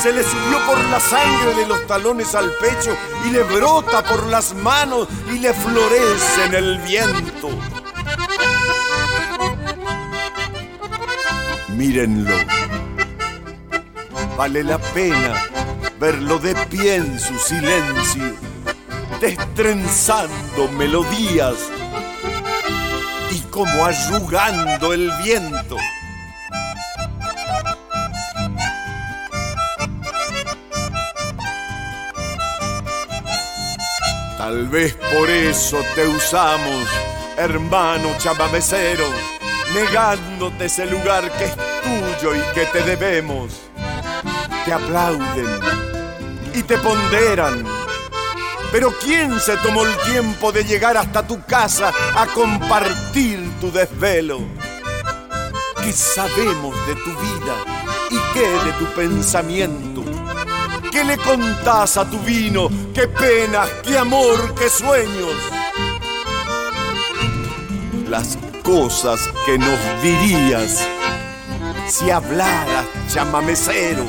Se 0.00 0.12
le 0.12 0.22
subió 0.22 0.58
por 0.66 0.78
la 0.90 1.00
sangre 1.00 1.54
de 1.54 1.66
los 1.66 1.86
talones 1.86 2.34
al 2.34 2.50
pecho 2.52 2.96
y 3.26 3.30
le 3.30 3.42
brota 3.42 4.02
por 4.04 4.26
las 4.26 4.54
manos 4.54 5.08
y 5.32 5.38
le 5.38 5.54
florece 5.54 6.44
en 6.46 6.54
el 6.54 6.78
viento. 6.78 7.50
Mírenlo. 11.68 12.36
Vale 14.36 14.64
la 14.64 14.78
pena 14.78 15.34
verlo 15.98 16.38
de 16.38 16.54
pie 16.66 16.96
en 16.96 17.18
su 17.18 17.38
silencio, 17.38 18.34
destrenzando 19.20 20.68
melodías 20.76 21.54
y 23.30 23.40
como 23.50 23.84
arrugando 23.84 24.92
el 24.92 25.10
viento. 25.22 25.76
Tal 34.44 34.68
vez 34.68 34.92
por 34.92 35.30
eso 35.30 35.82
te 35.94 36.06
usamos, 36.06 36.86
hermano 37.38 38.10
chamamecero, 38.18 39.06
negándote 39.72 40.66
ese 40.66 40.84
lugar 40.84 41.32
que 41.38 41.44
es 41.44 41.56
tuyo 41.56 42.36
y 42.36 42.52
que 42.52 42.66
te 42.66 42.82
debemos. 42.82 43.54
Te 44.66 44.72
aplauden 44.74 45.46
y 46.52 46.62
te 46.62 46.76
ponderan. 46.76 47.64
Pero 48.70 48.92
¿quién 49.02 49.40
se 49.40 49.56
tomó 49.56 49.82
el 49.82 49.96
tiempo 50.12 50.52
de 50.52 50.62
llegar 50.62 50.98
hasta 50.98 51.26
tu 51.26 51.42
casa 51.44 51.90
a 52.14 52.26
compartir 52.26 53.50
tu 53.62 53.72
desvelo? 53.72 54.40
¿Qué 55.82 55.90
sabemos 55.90 56.76
de 56.86 56.94
tu 56.96 57.10
vida 57.18 57.64
y 58.10 58.34
qué 58.34 58.46
de 58.46 58.72
tu 58.78 58.84
pensamiento? 58.94 59.93
¿Qué 60.94 61.02
le 61.02 61.18
contás 61.18 61.96
a 61.96 62.08
tu 62.08 62.20
vino? 62.20 62.68
¿Qué 62.94 63.08
penas, 63.08 63.68
qué 63.82 63.98
amor, 63.98 64.54
qué 64.54 64.68
sueños? 64.68 65.34
Las 68.08 68.38
cosas 68.62 69.18
que 69.44 69.58
nos 69.58 69.76
dirías 70.04 70.86
si 71.88 72.12
hablaras 72.12 72.86
chamamecero. 73.08 74.04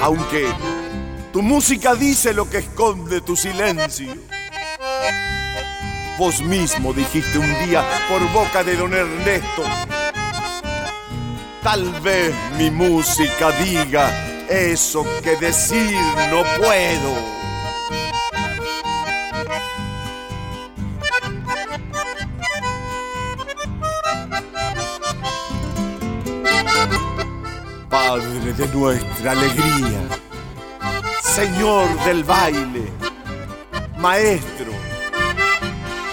Aunque 0.00 0.48
tu 1.34 1.42
música 1.42 1.94
dice 1.94 2.32
lo 2.32 2.48
que 2.48 2.60
esconde 2.60 3.20
tu 3.20 3.36
silencio. 3.36 4.14
Vos 6.18 6.40
mismo 6.40 6.94
dijiste 6.94 7.36
un 7.38 7.66
día 7.66 7.84
por 8.08 8.26
boca 8.32 8.64
de 8.64 8.74
don 8.76 8.94
Ernesto, 8.94 9.64
tal 11.62 11.90
vez 12.00 12.34
mi 12.56 12.70
música 12.70 13.50
diga 13.62 14.31
eso 14.52 15.06
que 15.22 15.34
decir 15.36 15.98
no 16.30 16.42
puedo. 16.60 17.14
Padre 27.88 28.52
de 28.52 28.68
nuestra 28.68 29.32
alegría, 29.32 30.00
Señor 31.22 31.88
del 32.04 32.22
baile, 32.24 32.92
Maestro, 33.96 34.72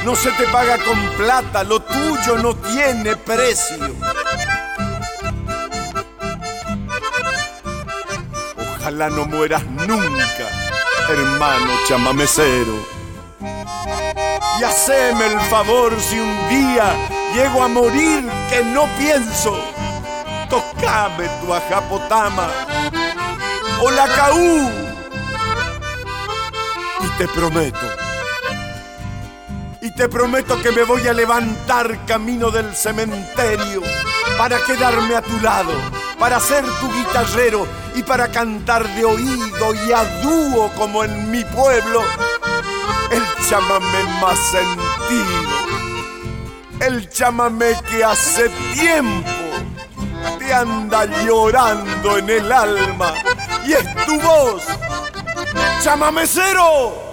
no 0.05 0.15
se 0.15 0.31
te 0.31 0.45
paga 0.45 0.77
con 0.77 0.97
plata, 1.17 1.63
lo 1.65 1.81
tuyo 1.81 2.37
no 2.41 2.55
tiene 2.55 3.17
precio. 3.17 3.95
No 9.07 9.25
mueras 9.25 9.65
nunca, 9.65 10.49
hermano 11.07 11.71
chamamecero. 11.87 12.85
Y 14.59 14.63
haceme 14.63 15.25
el 15.25 15.39
favor 15.49 15.97
si 16.01 16.19
un 16.19 16.49
día 16.49 16.93
llego 17.33 17.63
a 17.63 17.69
morir 17.69 18.29
que 18.49 18.61
no 18.61 18.87
pienso. 18.97 19.57
Tocame 20.49 21.29
tu 21.39 21.53
ajapotama 21.53 22.49
o 23.81 23.89
la 23.89 24.05
caú. 24.05 24.69
Y 27.01 27.07
te 27.17 27.27
prometo, 27.29 27.87
y 29.79 29.91
te 29.91 30.09
prometo 30.09 30.61
que 30.61 30.71
me 30.71 30.83
voy 30.83 31.07
a 31.07 31.13
levantar 31.13 32.05
camino 32.05 32.51
del 32.51 32.75
cementerio 32.75 33.81
para 34.37 34.59
quedarme 34.59 35.15
a 35.15 35.21
tu 35.21 35.39
lado, 35.39 35.71
para 36.19 36.37
ser 36.41 36.65
tu 36.65 36.93
guitarrero 36.93 37.65
y 37.99 38.03
para 38.03 38.29
cantar 38.29 38.87
de 38.95 39.03
oído 39.03 39.73
y 39.73 39.91
a 39.91 40.21
dúo 40.21 40.71
como 40.77 41.03
en 41.03 41.29
mi 41.29 41.43
pueblo 41.43 42.01
el 43.11 43.23
chamamé 43.45 44.03
más 44.21 44.39
sentido, 44.39 45.49
el 46.79 47.09
chamamé 47.09 47.73
que 47.89 48.01
hace 48.01 48.47
tiempo 48.73 49.27
te 50.37 50.53
anda 50.53 51.05
llorando 51.25 52.17
en 52.17 52.29
el 52.29 52.49
alma 52.49 53.13
y 53.65 53.73
es 53.73 54.05
tu 54.05 54.17
voz, 54.21 54.63
chamamecero. 55.83 57.08